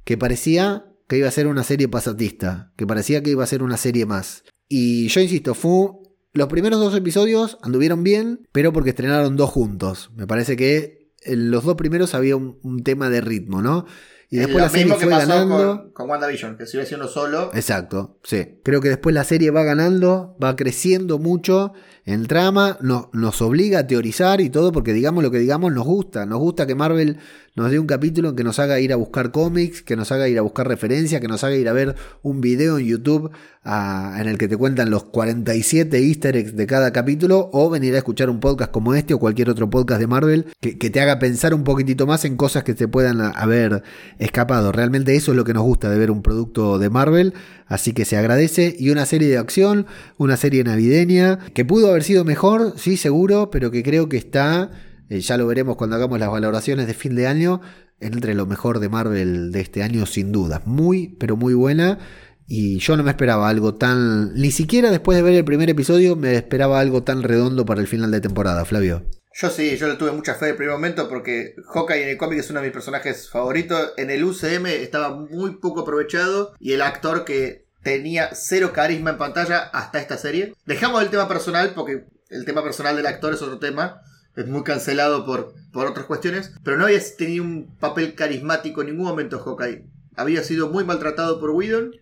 que 0.05 0.17
parecía 0.19 0.85
que 1.09 1.19
iba 1.19 1.29
a 1.29 1.33
ser 1.33 1.47
una 1.47 1.63
serie 1.65 1.89
pasatista, 1.89 2.73
que 2.77 2.87
parecía 2.87 3.23
que 3.23 3.31
iba 3.31 3.43
a 3.45 3.47
ser 3.49 3.63
una 3.63 3.77
serie 3.77 4.05
más. 4.05 4.45
Y 4.69 5.09
yo 5.09 5.21
insisto, 5.21 5.55
fue... 5.55 5.91
Los 6.35 6.49
primeros 6.49 6.79
dos 6.79 6.95
episodios 6.95 7.59
anduvieron 7.63 8.05
bien, 8.05 8.47
pero 8.53 8.73
porque 8.73 8.91
estrenaron 8.91 9.37
dos 9.37 9.51
juntos. 9.51 10.11
Me 10.15 10.27
parece 10.27 10.57
que 10.57 11.11
en 11.23 11.51
los 11.51 11.65
dos 11.65 11.75
primeros 11.77 12.15
había 12.15 12.37
un 12.37 12.83
tema 12.85 13.09
de 13.09 13.23
ritmo, 13.23 13.63
¿no? 13.63 13.87
Y 14.31 14.37
después 14.37 14.63
la 14.63 14.69
serie 14.69 14.85
mismo 14.85 14.99
que 14.99 15.07
fue 15.07 15.15
pasó 15.15 15.29
ganando. 15.29 15.57
con, 15.57 15.93
con 15.93 16.11
WandaVision, 16.11 16.59
que 16.59 16.67
sigue 16.67 16.85
siendo 16.85 17.09
solo. 17.09 17.51
Exacto, 17.55 18.19
sí. 18.23 18.61
Creo 18.63 18.81
que 18.81 18.91
después 18.91 19.15
la 19.15 19.25
serie 19.25 19.51
va 19.51 19.63
ganando, 19.63 20.37
va 20.43 20.55
creciendo 20.55 21.19
mucho 21.19 21.73
en 22.09 22.27
trama, 22.27 22.79
no- 22.81 23.11
nos 23.13 23.43
obliga 23.43 23.81
a 23.81 23.87
teorizar 23.87 24.41
y 24.41 24.49
todo, 24.49 24.73
porque 24.73 24.95
digamos 24.95 25.23
lo 25.23 25.31
que 25.31 25.39
digamos, 25.39 25.73
nos 25.75 25.85
gusta. 25.85 26.25
Nos 26.25 26.39
gusta 26.39 26.67
que 26.67 26.75
Marvel 26.75 27.19
nos 27.55 27.71
dé 27.71 27.79
un 27.79 27.87
capítulo 27.87 28.35
que 28.35 28.45
nos 28.45 28.59
haga 28.61 28.81
ir 28.81 28.93
a 28.93 28.97
buscar 28.97 29.31
cómics, 29.31 29.83
que 29.83 29.95
nos 29.97 30.11
haga 30.13 30.27
ir 30.29 30.39
a 30.39 30.43
buscar 30.43 30.67
referencias, 30.67 31.21
que 31.21 31.29
nos 31.29 31.45
haga 31.45 31.57
ir 31.57 31.69
a 31.69 31.73
ver 31.73 31.97
un 32.23 32.41
video 32.41 32.79
en 32.79 32.87
YouTube 32.87 33.31
ah, 33.65 34.17
en 34.21 34.27
el 34.29 34.39
que 34.39 34.49
te 34.49 34.57
cuentan 34.57 34.89
los 34.91 35.05
47 35.05 35.99
easter 35.99 36.37
eggs 36.37 36.57
de 36.57 36.67
cada 36.67 36.93
capítulo, 36.93 37.51
o 37.53 37.69
venir 37.69 37.95
a 37.95 37.99
escuchar 37.99 38.31
un 38.31 38.41
podcast 38.41 38.71
como 38.71 38.95
este 38.95 39.13
o 39.13 39.19
cualquier 39.19 39.51
otro 39.51 39.69
podcast 39.69 40.01
de 40.01 40.07
Marvel 40.07 40.47
que, 40.61 40.79
que 40.79 40.89
te 40.89 41.01
haga 41.01 41.19
pensar 41.19 41.53
un 41.53 41.65
poquitito 41.65 42.07
más 42.07 42.25
en 42.25 42.37
cosas 42.37 42.65
que 42.65 42.73
te 42.75 42.89
puedan 42.89 43.21
haber 43.21 43.83
escapado. 44.19 44.73
Realmente 44.73 45.15
eso 45.15 45.33
es 45.33 45.37
lo 45.37 45.45
que 45.45 45.53
nos 45.53 45.65
gusta 45.65 45.91
de 45.91 45.99
ver 45.99 46.11
un 46.11 46.23
producto 46.23 46.79
de 46.79 46.89
Marvel, 46.89 47.35
así 47.69 47.93
que 47.93 48.05
se 48.05 48.17
agradece. 48.17 48.75
Y 48.79 48.91
una 48.91 49.07
serie 49.07 49.29
de 49.29 49.39
acción, 49.39 49.87
una 50.17 50.37
serie 50.37 50.65
navideña, 50.65 51.39
que 51.55 51.65
pudo 51.65 51.91
haber 51.91 52.03
sido 52.03 52.25
mejor, 52.25 52.75
sí, 52.77 52.97
seguro, 52.97 53.51
pero 53.51 53.71
que 53.71 53.83
creo 53.83 54.09
que 54.09 54.17
está, 54.17 54.71
eh, 55.09 55.21
ya 55.21 55.37
lo 55.37 55.47
veremos 55.47 55.77
cuando 55.77 55.97
hagamos 55.97 56.19
las 56.19 56.31
valoraciones 56.31 56.87
de 56.87 56.95
fin 56.95 57.15
de 57.15 57.27
año, 57.27 57.61
entre 58.01 58.35
lo 58.35 58.47
mejor 58.47 58.81
de 58.81 58.89
Marvel 58.89 59.53
de 59.53 59.61
este 59.61 59.83
año, 59.83 60.07
sin 60.07 60.33
duda. 60.33 60.63
Muy, 60.65 61.17
pero 61.19 61.37
muy 61.37 61.55
buena. 61.55 61.99
Y 62.47 62.79
yo 62.79 62.97
no 62.97 63.03
me 63.03 63.11
esperaba 63.11 63.49
algo 63.49 63.75
tan. 63.75 64.35
Ni 64.35 64.51
siquiera 64.51 64.91
después 64.91 65.17
de 65.17 65.23
ver 65.23 65.35
el 65.35 65.45
primer 65.45 65.69
episodio 65.69 66.17
me 66.17 66.35
esperaba 66.35 66.81
algo 66.81 67.03
tan 67.03 67.23
redondo 67.23 67.67
para 67.67 67.81
el 67.81 67.87
final 67.87 68.11
de 68.11 68.23
temporada, 68.23 68.65
Flavio. 68.65 69.05
Yo 69.41 69.51
sí, 69.51 69.77
yo 69.77 69.87
le 69.87 69.95
tuve 69.95 70.11
mucha 70.11 70.35
fe 70.35 70.47
en 70.47 70.51
el 70.51 70.57
primer 70.57 70.75
momento 70.75 71.09
porque 71.09 71.55
Hawkeye 71.73 72.03
en 72.03 72.09
el 72.09 72.17
cómic 72.17 72.41
es 72.41 72.51
uno 72.51 72.59
de 72.59 72.67
mis 72.67 72.73
personajes 72.73 73.31
favoritos. 73.31 73.93
En 73.97 74.11
el 74.11 74.25
UCM 74.25 74.67
estaba 74.67 75.15
muy 75.15 75.59
poco 75.59 75.83
aprovechado 75.83 76.55
y 76.59 76.73
el 76.73 76.83
actor 76.83 77.25
que 77.25 77.65
tenía 77.85 78.31
cero 78.35 78.73
carisma 78.75 79.11
en 79.11 79.19
pantalla 79.19 79.61
hasta 79.61 80.01
esta 80.01 80.19
serie. 80.19 80.55
Dejamos 80.67 81.03
el 81.03 81.11
tema 81.11 81.29
personal 81.29 81.71
porque 81.73 82.07
el 82.31 82.45
tema 82.47 82.65
personal 82.65 82.97
del 82.97 83.07
actor 83.07 83.33
es 83.33 83.41
otro 83.41 83.61
tema. 83.61 84.01
Es 84.35 84.49
muy 84.49 84.65
cancelado 84.65 85.25
por, 85.25 85.55
por 85.73 85.87
otras 85.87 86.07
cuestiones. 86.07 86.53
Pero 86.65 86.77
no 86.77 86.87
había 86.87 86.99
tenido 87.17 87.45
un 87.45 87.77
papel 87.79 88.17
carismático 88.17 88.81
en 88.81 88.89
ningún 88.89 89.07
momento 89.07 89.39
Hawkeye. 89.39 89.85
Había 90.17 90.43
sido 90.43 90.69
muy 90.69 90.83
maltratado 90.83 91.39
por 91.39 91.51
Whedon. 91.51 91.93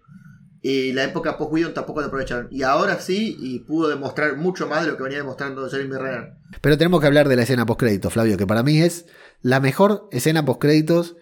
Y 0.69 0.93
la 0.93 1.05
época 1.05 1.39
post-Whedon 1.39 1.75
tampoco 1.75 2.01
lo 2.01 2.09
aprovecharon. 2.09 2.49
Y 2.51 2.65
ahora 2.65 2.99
sí, 2.99 3.37
y 3.39 3.61
pudo 3.61 3.89
demostrar 3.89 4.37
mucho 4.37 4.67
más 4.67 4.85
de 4.85 4.91
lo 4.91 4.97
que 4.97 5.05
venía 5.05 5.19
demostrando 5.19 5.71
Jeremy 5.71 5.97
Renner. 5.97 6.33
Pero 6.61 6.77
tenemos 6.77 7.01
que 7.01 7.07
hablar 7.07 7.29
de 7.29 7.37
la 7.37 7.45
escena 7.45 7.65
postcréditos, 7.65 8.13
Flavio, 8.13 8.37
que 8.37 8.49
para 8.49 8.65
mí 8.65 8.83
es 8.83 9.07
la 9.43 9.61
mejor 9.61 10.09
escena 10.11 10.45
postcréditos 10.45 11.15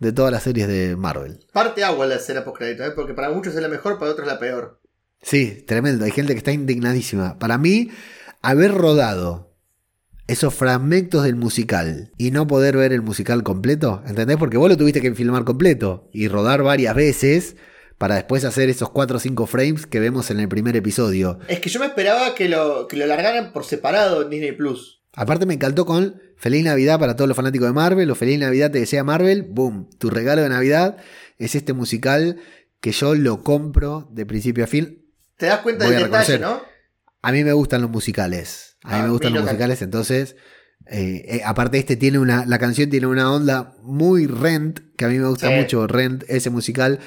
de 0.00 0.12
todas 0.12 0.30
las 0.30 0.42
series 0.42 0.68
de 0.68 0.96
Marvel. 0.96 1.46
Parte 1.50 1.82
agua 1.82 2.04
la 2.04 2.16
escena 2.16 2.44
post-crédito, 2.44 2.84
¿eh? 2.84 2.90
porque 2.90 3.14
para 3.14 3.30
muchos 3.30 3.54
es 3.54 3.62
la 3.62 3.68
mejor, 3.68 3.98
para 3.98 4.10
otros 4.10 4.28
es 4.28 4.34
la 4.34 4.38
peor. 4.38 4.82
Sí, 5.22 5.64
tremendo. 5.66 6.04
Hay 6.04 6.10
gente 6.10 6.34
que 6.34 6.38
está 6.38 6.52
indignadísima. 6.52 7.38
Para 7.38 7.56
mí, 7.56 7.90
haber 8.42 8.74
rodado 8.74 9.56
esos 10.26 10.52
fragmentos 10.52 11.24
del 11.24 11.36
musical 11.36 12.12
y 12.18 12.32
no 12.32 12.46
poder 12.46 12.76
ver 12.76 12.92
el 12.92 13.00
musical 13.00 13.44
completo, 13.44 14.02
¿entendés? 14.06 14.36
Porque 14.36 14.58
vos 14.58 14.68
lo 14.68 14.76
tuviste 14.76 15.00
que 15.00 15.14
filmar 15.14 15.44
completo 15.44 16.10
y 16.12 16.28
rodar 16.28 16.62
varias 16.62 16.94
veces 16.94 17.56
para 18.00 18.14
después 18.14 18.46
hacer 18.46 18.70
esos 18.70 18.88
4 18.88 19.18
o 19.18 19.20
5 19.20 19.46
frames 19.46 19.86
que 19.86 20.00
vemos 20.00 20.30
en 20.30 20.40
el 20.40 20.48
primer 20.48 20.74
episodio. 20.74 21.38
Es 21.48 21.60
que 21.60 21.68
yo 21.68 21.80
me 21.80 21.84
esperaba 21.84 22.34
que 22.34 22.48
lo, 22.48 22.88
que 22.88 22.96
lo 22.96 23.04
largaran 23.04 23.52
por 23.52 23.64
separado 23.66 24.22
en 24.22 24.30
Disney 24.30 24.52
Plus. 24.52 25.02
Aparte 25.12 25.44
me 25.44 25.52
encantó 25.52 25.84
con 25.84 26.18
Feliz 26.38 26.64
Navidad 26.64 26.98
para 26.98 27.14
todos 27.14 27.28
los 27.28 27.36
fanáticos 27.36 27.68
de 27.68 27.74
Marvel 27.74 28.10
o 28.10 28.14
Feliz 28.14 28.38
Navidad 28.38 28.70
te 28.70 28.78
desea 28.78 29.04
Marvel, 29.04 29.42
boom, 29.42 29.90
tu 29.98 30.08
regalo 30.08 30.40
de 30.40 30.48
Navidad 30.48 30.96
es 31.36 31.54
este 31.54 31.74
musical 31.74 32.36
que 32.80 32.92
yo 32.92 33.14
lo 33.14 33.42
compro 33.44 34.08
de 34.12 34.24
principio 34.24 34.64
a 34.64 34.66
fin. 34.66 35.04
Te 35.36 35.44
das 35.46 35.58
cuenta 35.60 35.84
Voy 35.84 35.94
del 35.94 36.04
detalle. 36.04 36.38
¿no? 36.38 36.62
A 37.20 37.32
mí 37.32 37.44
me 37.44 37.52
gustan 37.52 37.82
los 37.82 37.90
musicales. 37.90 38.78
A 38.82 38.94
mí 38.94 39.00
Ah, 39.00 39.02
me 39.04 39.10
gustan 39.10 39.34
los 39.34 39.42
musicales, 39.44 39.82
entonces. 39.82 40.36
eh, 40.86 41.22
eh, 41.28 41.42
aparte, 41.44 41.76
este 41.76 41.96
tiene 41.96 42.18
una. 42.18 42.46
La 42.46 42.58
canción 42.58 42.88
tiene 42.88 43.06
una 43.06 43.30
onda 43.30 43.74
muy 43.82 44.26
Rent, 44.26 44.80
que 44.96 45.04
a 45.04 45.08
mí 45.08 45.18
me 45.18 45.28
gusta 45.28 45.48
Sí. 45.48 45.54
mucho 45.54 45.86
Rent, 45.86 46.24
ese 46.28 46.48
musical. 46.48 46.98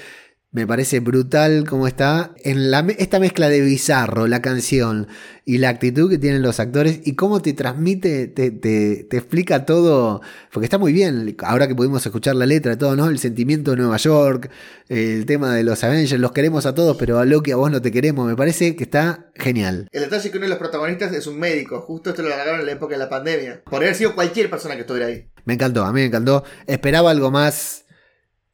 Me 0.54 0.68
parece 0.68 1.00
brutal 1.00 1.66
cómo 1.68 1.88
está. 1.88 2.32
En 2.44 2.70
la, 2.70 2.86
esta 3.00 3.20
mezcla 3.20 3.50
de 3.50 3.60
bizarro, 3.62 4.28
la 4.28 4.40
canción 4.44 5.08
y 5.46 5.58
la 5.58 5.70
actitud 5.70 6.10
que 6.12 6.20
tienen 6.20 6.44
los 6.44 6.60
actores 6.60 7.00
y 7.06 7.16
cómo 7.16 7.42
te 7.42 7.54
transmite, 7.54 8.28
te, 8.28 8.52
te- 8.52 9.04
te 9.10 9.18
explica 9.18 9.66
todo. 9.66 10.22
Porque 10.52 10.66
está 10.68 10.78
muy 10.78 10.94
bien. 10.94 11.36
Ahora 11.44 11.68
que 11.68 11.74
pudimos 11.74 12.06
escuchar 12.06 12.36
la 12.36 12.46
letra, 12.46 12.78
todo, 12.78 12.96
¿no? 12.96 13.08
El 13.10 13.18
sentimiento 13.18 13.72
de 13.72 13.78
Nueva 13.78 13.98
York, 13.98 14.52
el 14.90 15.26
tema 15.26 15.56
de 15.56 15.64
los 15.64 15.84
Avengers, 15.84 16.22
los 16.22 16.32
queremos 16.34 16.68
a 16.68 16.76
todos, 16.76 16.98
pero 16.98 17.18
a 17.18 17.26
Loki 17.26 17.50
a 17.50 17.56
vos 17.56 17.72
no 17.72 17.82
te 17.82 17.92
queremos. 17.92 18.28
Me 18.28 18.36
parece 18.36 18.76
que 18.76 18.84
está 18.84 19.32
genial. 19.34 19.88
El 19.92 20.02
detalle 20.04 20.26
es 20.28 20.32
que 20.32 20.38
uno 20.38 20.46
de 20.46 20.50
los 20.52 20.60
protagonistas 20.60 21.12
es 21.14 21.26
un 21.26 21.40
médico. 21.40 21.82
Justo 21.82 22.12
esto 22.12 22.22
lo 22.22 22.30
largaron 22.30 22.60
en 22.60 22.68
la 22.68 22.74
época 22.74 22.94
de 22.94 23.00
la 23.00 23.10
pandemia. 23.10 23.64
Podría 23.66 23.88
haber 23.90 23.98
sido 23.98 24.14
cualquier 24.14 24.52
persona 24.52 24.76
que 24.76 24.82
estuviera 24.82 25.08
ahí. 25.08 25.26
Me 25.46 25.56
encantó, 25.56 25.84
a 25.84 25.92
mí 25.92 26.00
me 26.02 26.06
encantó. 26.06 26.44
Esperaba 26.68 27.10
algo 27.10 27.32
más 27.32 27.83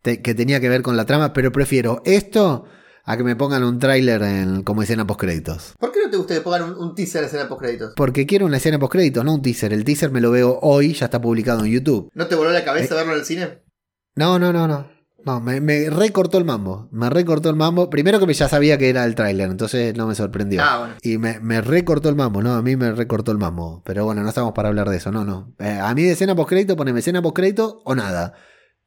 te- 0.01 0.21
que 0.21 0.33
tenía 0.35 0.59
que 0.59 0.69
ver 0.69 0.81
con 0.81 0.97
la 0.97 1.05
trama, 1.05 1.33
pero 1.33 1.51
prefiero 1.51 2.01
esto 2.05 2.65
a 3.05 3.17
que 3.17 3.23
me 3.23 3.35
pongan 3.35 3.63
un 3.63 3.79
tráiler 3.79 4.21
como 4.63 4.83
escena 4.83 5.07
post 5.07 5.19
créditos. 5.21 5.73
¿Por 5.79 5.91
qué 5.91 5.99
no 6.05 6.11
te 6.11 6.17
gusta 6.17 6.35
que 6.35 6.41
pongan 6.41 6.63
un, 6.63 6.75
un 6.75 6.95
teaser 6.95 7.21
en 7.21 7.27
escena 7.27 7.47
post 7.49 7.61
créditos? 7.61 7.93
Porque 7.95 8.25
quiero 8.25 8.45
una 8.45 8.57
escena 8.57 8.77
post 8.77 8.91
créditos, 8.93 9.25
no 9.25 9.33
un 9.35 9.41
teaser. 9.41 9.73
El 9.73 9.83
teaser 9.83 10.11
me 10.11 10.21
lo 10.21 10.31
veo 10.31 10.59
hoy, 10.61 10.93
ya 10.93 11.05
está 11.05 11.19
publicado 11.19 11.65
en 11.65 11.71
YouTube. 11.71 12.09
¿No 12.13 12.27
te 12.27 12.35
voló 12.35 12.51
la 12.51 12.59
Eh. 12.59 12.63
cabeza 12.65 12.95
verlo 12.95 13.13
en 13.13 13.19
el 13.19 13.25
cine? 13.25 13.63
No, 14.15 14.37
no, 14.37 14.53
no, 14.53 14.67
no. 14.67 14.87
No, 15.25 15.41
me, 15.41 15.59
me 15.59 15.89
recortó 15.89 16.37
el 16.37 16.45
mambo. 16.45 16.87
Me 16.91 17.09
recortó 17.09 17.49
el 17.49 17.55
mambo. 17.57 17.89
Primero 17.89 18.19
que 18.19 18.25
me 18.25 18.33
ya 18.33 18.47
sabía 18.47 18.77
que 18.77 18.89
era 18.89 19.03
el 19.03 19.15
tráiler, 19.15 19.49
entonces 19.51 19.93
no 19.97 20.07
me 20.07 20.15
sorprendió. 20.15 20.61
Ah, 20.63 20.79
bueno. 20.79 20.93
Y 21.01 21.17
me, 21.17 21.39
me 21.41 21.59
recortó 21.61 22.07
el 22.07 22.15
mambo, 22.15 22.41
¿no? 22.41 22.53
A 22.53 22.61
mí 22.61 22.77
me 22.77 22.91
recortó 22.93 23.31
el 23.33 23.37
mambo. 23.37 23.81
Pero 23.85 24.05
bueno, 24.05 24.23
no 24.23 24.29
estamos 24.29 24.53
para 24.53 24.69
hablar 24.69 24.89
de 24.89 24.95
eso, 24.97 25.11
no, 25.11 25.25
no. 25.25 25.53
Eh, 25.59 25.77
a 25.81 25.93
mí 25.93 26.03
de 26.03 26.11
escena 26.13 26.35
post-crédito, 26.35 26.77
poneme 26.77 26.99
escena 26.99 27.21
post-crédito 27.21 27.81
o 27.83 27.95
nada. 27.95 28.33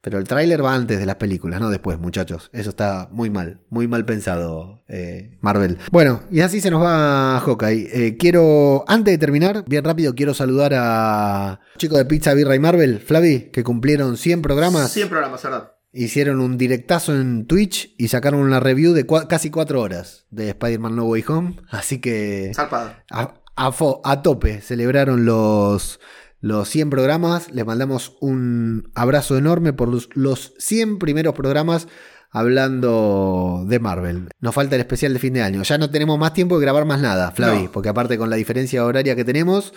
Pero 0.03 0.17
el 0.17 0.25
tráiler 0.25 0.61
va 0.63 0.75
antes 0.75 0.99
de 0.99 1.05
las 1.05 1.15
películas, 1.15 1.61
no 1.61 1.69
después, 1.69 1.97
muchachos. 1.97 2.49
Eso 2.51 2.71
está 2.71 3.07
muy 3.11 3.29
mal, 3.29 3.61
muy 3.69 3.87
mal 3.87 4.03
pensado, 4.03 4.83
eh, 4.89 5.37
Marvel. 5.39 5.77
Bueno, 5.93 6.23
y 6.29 6.41
así 6.41 6.59
se 6.59 6.69
nos 6.69 6.83
va 6.83 7.39
Hawkeye. 7.39 7.89
Eh, 8.07 8.17
quiero, 8.17 8.83
antes 8.87 9.13
de 9.13 9.17
terminar, 9.17 9.63
bien 9.65 9.85
rápido, 9.85 10.13
quiero 10.13 10.33
saludar 10.33 10.73
a 10.75 11.61
chicos 11.77 11.97
de 11.99 12.05
Pizza, 12.05 12.33
Birra 12.33 12.53
y 12.53 12.59
Marvel, 12.59 12.99
Flavi, 12.99 13.49
que 13.53 13.63
cumplieron 13.63 14.17
100 14.17 14.41
programas. 14.41 14.91
100 14.91 15.07
programas, 15.07 15.41
¿verdad? 15.41 15.69
hicieron 15.95 16.41
un 16.41 16.57
directazo 16.57 17.15
en 17.15 17.45
Twitch 17.45 17.93
y 17.99 18.07
sacaron 18.07 18.41
una 18.41 18.59
review 18.59 18.93
de 18.93 19.05
cua- 19.05 19.27
casi 19.27 19.51
cuatro 19.51 19.79
horas 19.79 20.25
de 20.31 20.49
Spider-Man 20.49 20.95
No 20.95 21.05
Way 21.05 21.23
Home. 21.27 21.55
Así 21.69 22.01
que 22.01 22.51
Zarpado. 22.55 22.91
a, 23.11 23.35
a 23.55 23.71
a 24.03 24.21
tope 24.23 24.59
celebraron 24.61 25.23
los, 25.25 25.99
los 26.43 26.67
100 26.67 26.89
programas. 26.89 27.49
Les 27.53 27.65
mandamos 27.65 28.17
un 28.19 28.91
abrazo 28.95 29.37
enorme 29.37 29.71
por 29.71 29.87
los, 29.87 30.09
los 30.13 30.53
100 30.59 30.99
primeros 30.99 31.33
programas 31.33 31.87
hablando 32.31 33.63
de 33.67 33.79
Marvel. 33.79 34.29
Nos 34.39 34.53
falta 34.53 34.75
el 34.75 34.81
especial 34.81 35.13
de 35.13 35.19
fin 35.19 35.33
de 35.33 35.41
año. 35.41 35.63
Ya 35.63 35.77
no 35.77 35.89
tenemos 35.89 36.19
más 36.19 36.33
tiempo 36.33 36.57
de 36.59 36.65
grabar 36.65 36.85
más 36.85 36.99
nada, 36.99 37.31
Flavi, 37.31 37.63
No. 37.63 37.71
porque 37.71 37.89
aparte 37.89 38.17
con 38.17 38.29
la 38.29 38.35
diferencia 38.35 38.85
horaria 38.85 39.15
que 39.15 39.23
tenemos, 39.23 39.71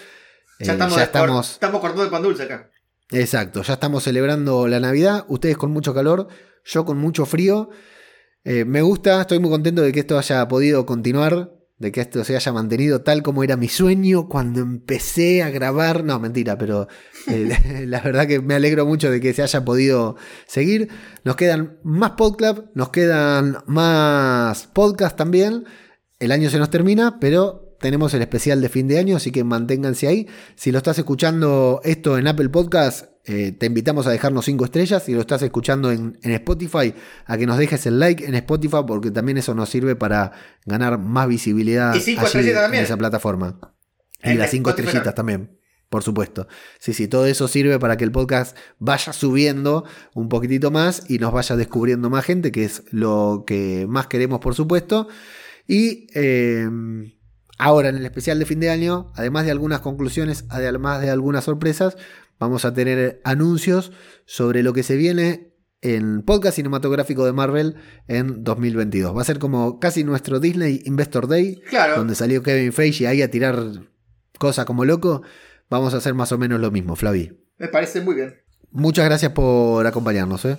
Ya, 0.59 0.73
eh, 0.73 0.75
estamos, 0.75 0.95
ya 0.97 1.01
cor- 1.11 1.21
estamos 1.21 1.51
estamos 1.53 1.81
cortando 1.81 2.05
el 2.05 2.11
pan 2.11 2.23
dulce 2.23 2.43
acá. 2.45 2.71
Exacto, 3.13 3.63
ya 3.63 3.75
estamos 3.75 4.03
celebrando 4.03 4.67
la 4.67 4.81
Navidad, 4.81 5.25
ustedes 5.29 5.57
con 5.57 5.71
mucho 5.71 5.95
calor, 5.95 6.27
yo 6.65 6.85
con 6.85 6.99
mucho 6.99 7.25
frío. 7.27 7.71
Eh, 8.45 8.65
me 8.65 8.83
gusta, 8.83 9.21
estoy 9.21 9.39
muy 9.39 9.51
contento 9.51 9.83
de 9.83 9.93
que 9.93 10.01
esto 10.01 10.19
haya 10.19 10.47
podido 10.49 10.85
continuar, 10.87 11.53
de 11.79 11.93
que 11.93 12.01
esto 12.01 12.25
se 12.25 12.35
haya 12.35 12.53
mantenido 12.53 13.03
tal 13.03 13.23
como 13.23 13.45
era 13.45 13.57
mi 13.57 13.69
sueño 13.69 14.29
cuando 14.29 14.61
empecé 14.61 15.43
a 15.43 15.51
grabar. 15.51 16.05
No, 16.05 16.19
mentira, 16.19 16.57
pero 16.57 16.89
eh, 17.27 17.85
la 17.87 18.01
verdad 18.01 18.27
que 18.27 18.41
me 18.41 18.55
alegro 18.55 18.87
mucho 18.87 19.11
de 19.11 19.21
que 19.21 19.35
se 19.35 19.43
haya 19.43 19.65
podido 19.65 20.17
seguir. 20.47 20.89
Nos 21.25 21.37
quedan 21.37 21.79
más 21.83 22.13
podcast, 22.13 22.61
nos 22.75 22.91
quedan 22.91 23.59
más 23.67 24.69
podcast 24.69 25.17
también. 25.17 25.65
El 26.19 26.33
año 26.33 26.49
se 26.49 26.59
nos 26.59 26.71
termina, 26.71 27.19
pero 27.21 27.77
tenemos 27.79 28.15
el 28.15 28.23
especial 28.23 28.63
de 28.63 28.71
fin 28.71 28.89
de 28.89 28.99
año, 28.99 29.17
así 29.17 29.31
que 29.31 29.45
manténganse 29.45 30.09
ahí. 30.09 30.29
Si 30.55 30.73
lo 30.73 30.79
estás 30.79 30.99
escuchando 30.99 31.81
esto 31.85 32.17
en 32.17 32.27
Apple 32.27 32.49
Podcast, 32.49 33.16
eh, 33.29 33.51
te 33.53 33.67
invitamos 33.67 34.07
a 34.07 34.11
dejarnos 34.11 34.45
5 34.45 34.65
estrellas. 34.65 35.03
Si 35.03 35.13
lo 35.13 35.21
estás 35.21 35.43
escuchando 35.43 35.91
en, 35.91 36.19
en 36.23 36.31
Spotify, 36.33 36.95
a 37.25 37.37
que 37.37 37.47
nos 37.47 37.59
dejes 37.59 37.85
el 37.87 37.99
like 37.99 38.25
en 38.25 38.37
Spotify, 38.37 38.79
porque 38.87 39.11
también 39.11 39.37
eso 39.37 39.55
nos 39.55 39.69
sirve 39.69 39.97
para 39.97 40.33
ganar 40.65 40.99
más 40.99 41.27
visibilidad 41.27 41.95
Y 41.95 42.01
cinco 42.01 42.27
allí 42.27 42.51
en 42.51 42.75
esa 42.75 42.97
plataforma. 42.97 43.59
Y 44.23 44.35
las 44.35 44.51
5 44.51 44.71
Spotify 44.71 44.89
estrellitas 44.89 45.15
también. 45.15 45.59
Por 45.89 46.03
supuesto. 46.03 46.49
Sí, 46.79 46.95
sí, 46.95 47.07
todo 47.09 47.27
eso 47.27 47.47
sirve 47.49 47.79
para 47.79 47.97
que 47.97 48.05
el 48.05 48.13
podcast 48.13 48.57
vaya 48.79 49.13
subiendo 49.13 49.85
un 50.15 50.29
poquitito 50.29 50.71
más 50.71 51.09
y 51.09 51.19
nos 51.19 51.33
vaya 51.33 51.57
descubriendo 51.57 52.11
más 52.11 52.25
gente, 52.25 52.51
que 52.51 52.65
es 52.65 52.83
lo 52.91 53.45
que 53.47 53.87
más 53.89 54.07
queremos, 54.07 54.41
por 54.41 54.55
supuesto. 54.55 55.09
Y 55.69 56.09
eh, 56.15 56.69
ahora 57.59 57.89
en 57.89 57.97
el 57.97 58.05
especial 58.05 58.39
de 58.39 58.47
fin 58.47 58.61
de 58.61 58.71
año, 58.71 59.13
además 59.15 59.45
de 59.45 59.53
algunas 59.53 59.81
conclusiones, 59.81 60.45
además 60.49 61.01
de 61.01 61.11
algunas 61.11 61.45
sorpresas, 61.45 61.97
vamos 62.39 62.65
a 62.65 62.75
tener 62.75 63.21
anuncios 63.25 63.93
sobre 64.25 64.63
lo 64.63 64.73
que 64.73 64.83
se 64.83 64.97
viene 64.97 65.53
en 65.83 66.23
podcast 66.23 66.57
cinematográfico 66.57 67.25
de 67.27 67.33
Marvel 67.33 67.77
en 68.09 68.43
2022. 68.43 69.17
Va 69.17 69.21
a 69.23 69.25
ser 69.25 69.39
como 69.39 69.79
casi 69.79 70.05
nuestro 70.05 70.41
Disney 70.41 70.83
Investor 70.85 71.29
Day, 71.29 71.61
Claro. 71.69 71.97
donde 71.97 72.15
salió 72.15 72.43
Kevin 72.43 72.73
Feige 72.73 73.07
ahí 73.07 73.23
a 73.23 73.31
tirar 73.31 73.63
cosas 74.39 74.65
como 74.65 74.85
loco. 74.85 75.23
Vamos 75.71 75.95
a 75.95 75.99
hacer 75.99 76.15
más 76.15 76.33
o 76.33 76.39
menos 76.39 76.61
lo 76.61 76.71
mismo, 76.71 76.97
Flavi. 76.97 77.33
Me 77.59 77.69
parece 77.69 78.01
muy 78.01 78.15
bien. 78.15 78.35
Muchas 78.71 79.05
gracias 79.05 79.33
por 79.33 79.87
acompañarnos. 79.87 80.45
¿eh? 80.45 80.59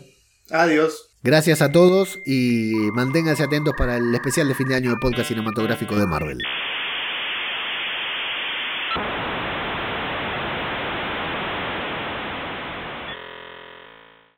Adiós. 0.52 1.04
Gracias 1.24 1.62
a 1.62 1.72
todos 1.72 2.20
y 2.26 2.72
manténganse 2.94 3.44
atentos 3.44 3.74
para 3.78 3.98
el 3.98 4.14
especial 4.16 4.48
de 4.48 4.56
fin 4.56 4.68
de 4.68 4.76
año 4.76 4.92
de 4.92 4.98
podcast 4.98 5.28
cinematográfico 5.30 5.96
de 5.98 6.06
Marvel. 6.08 6.38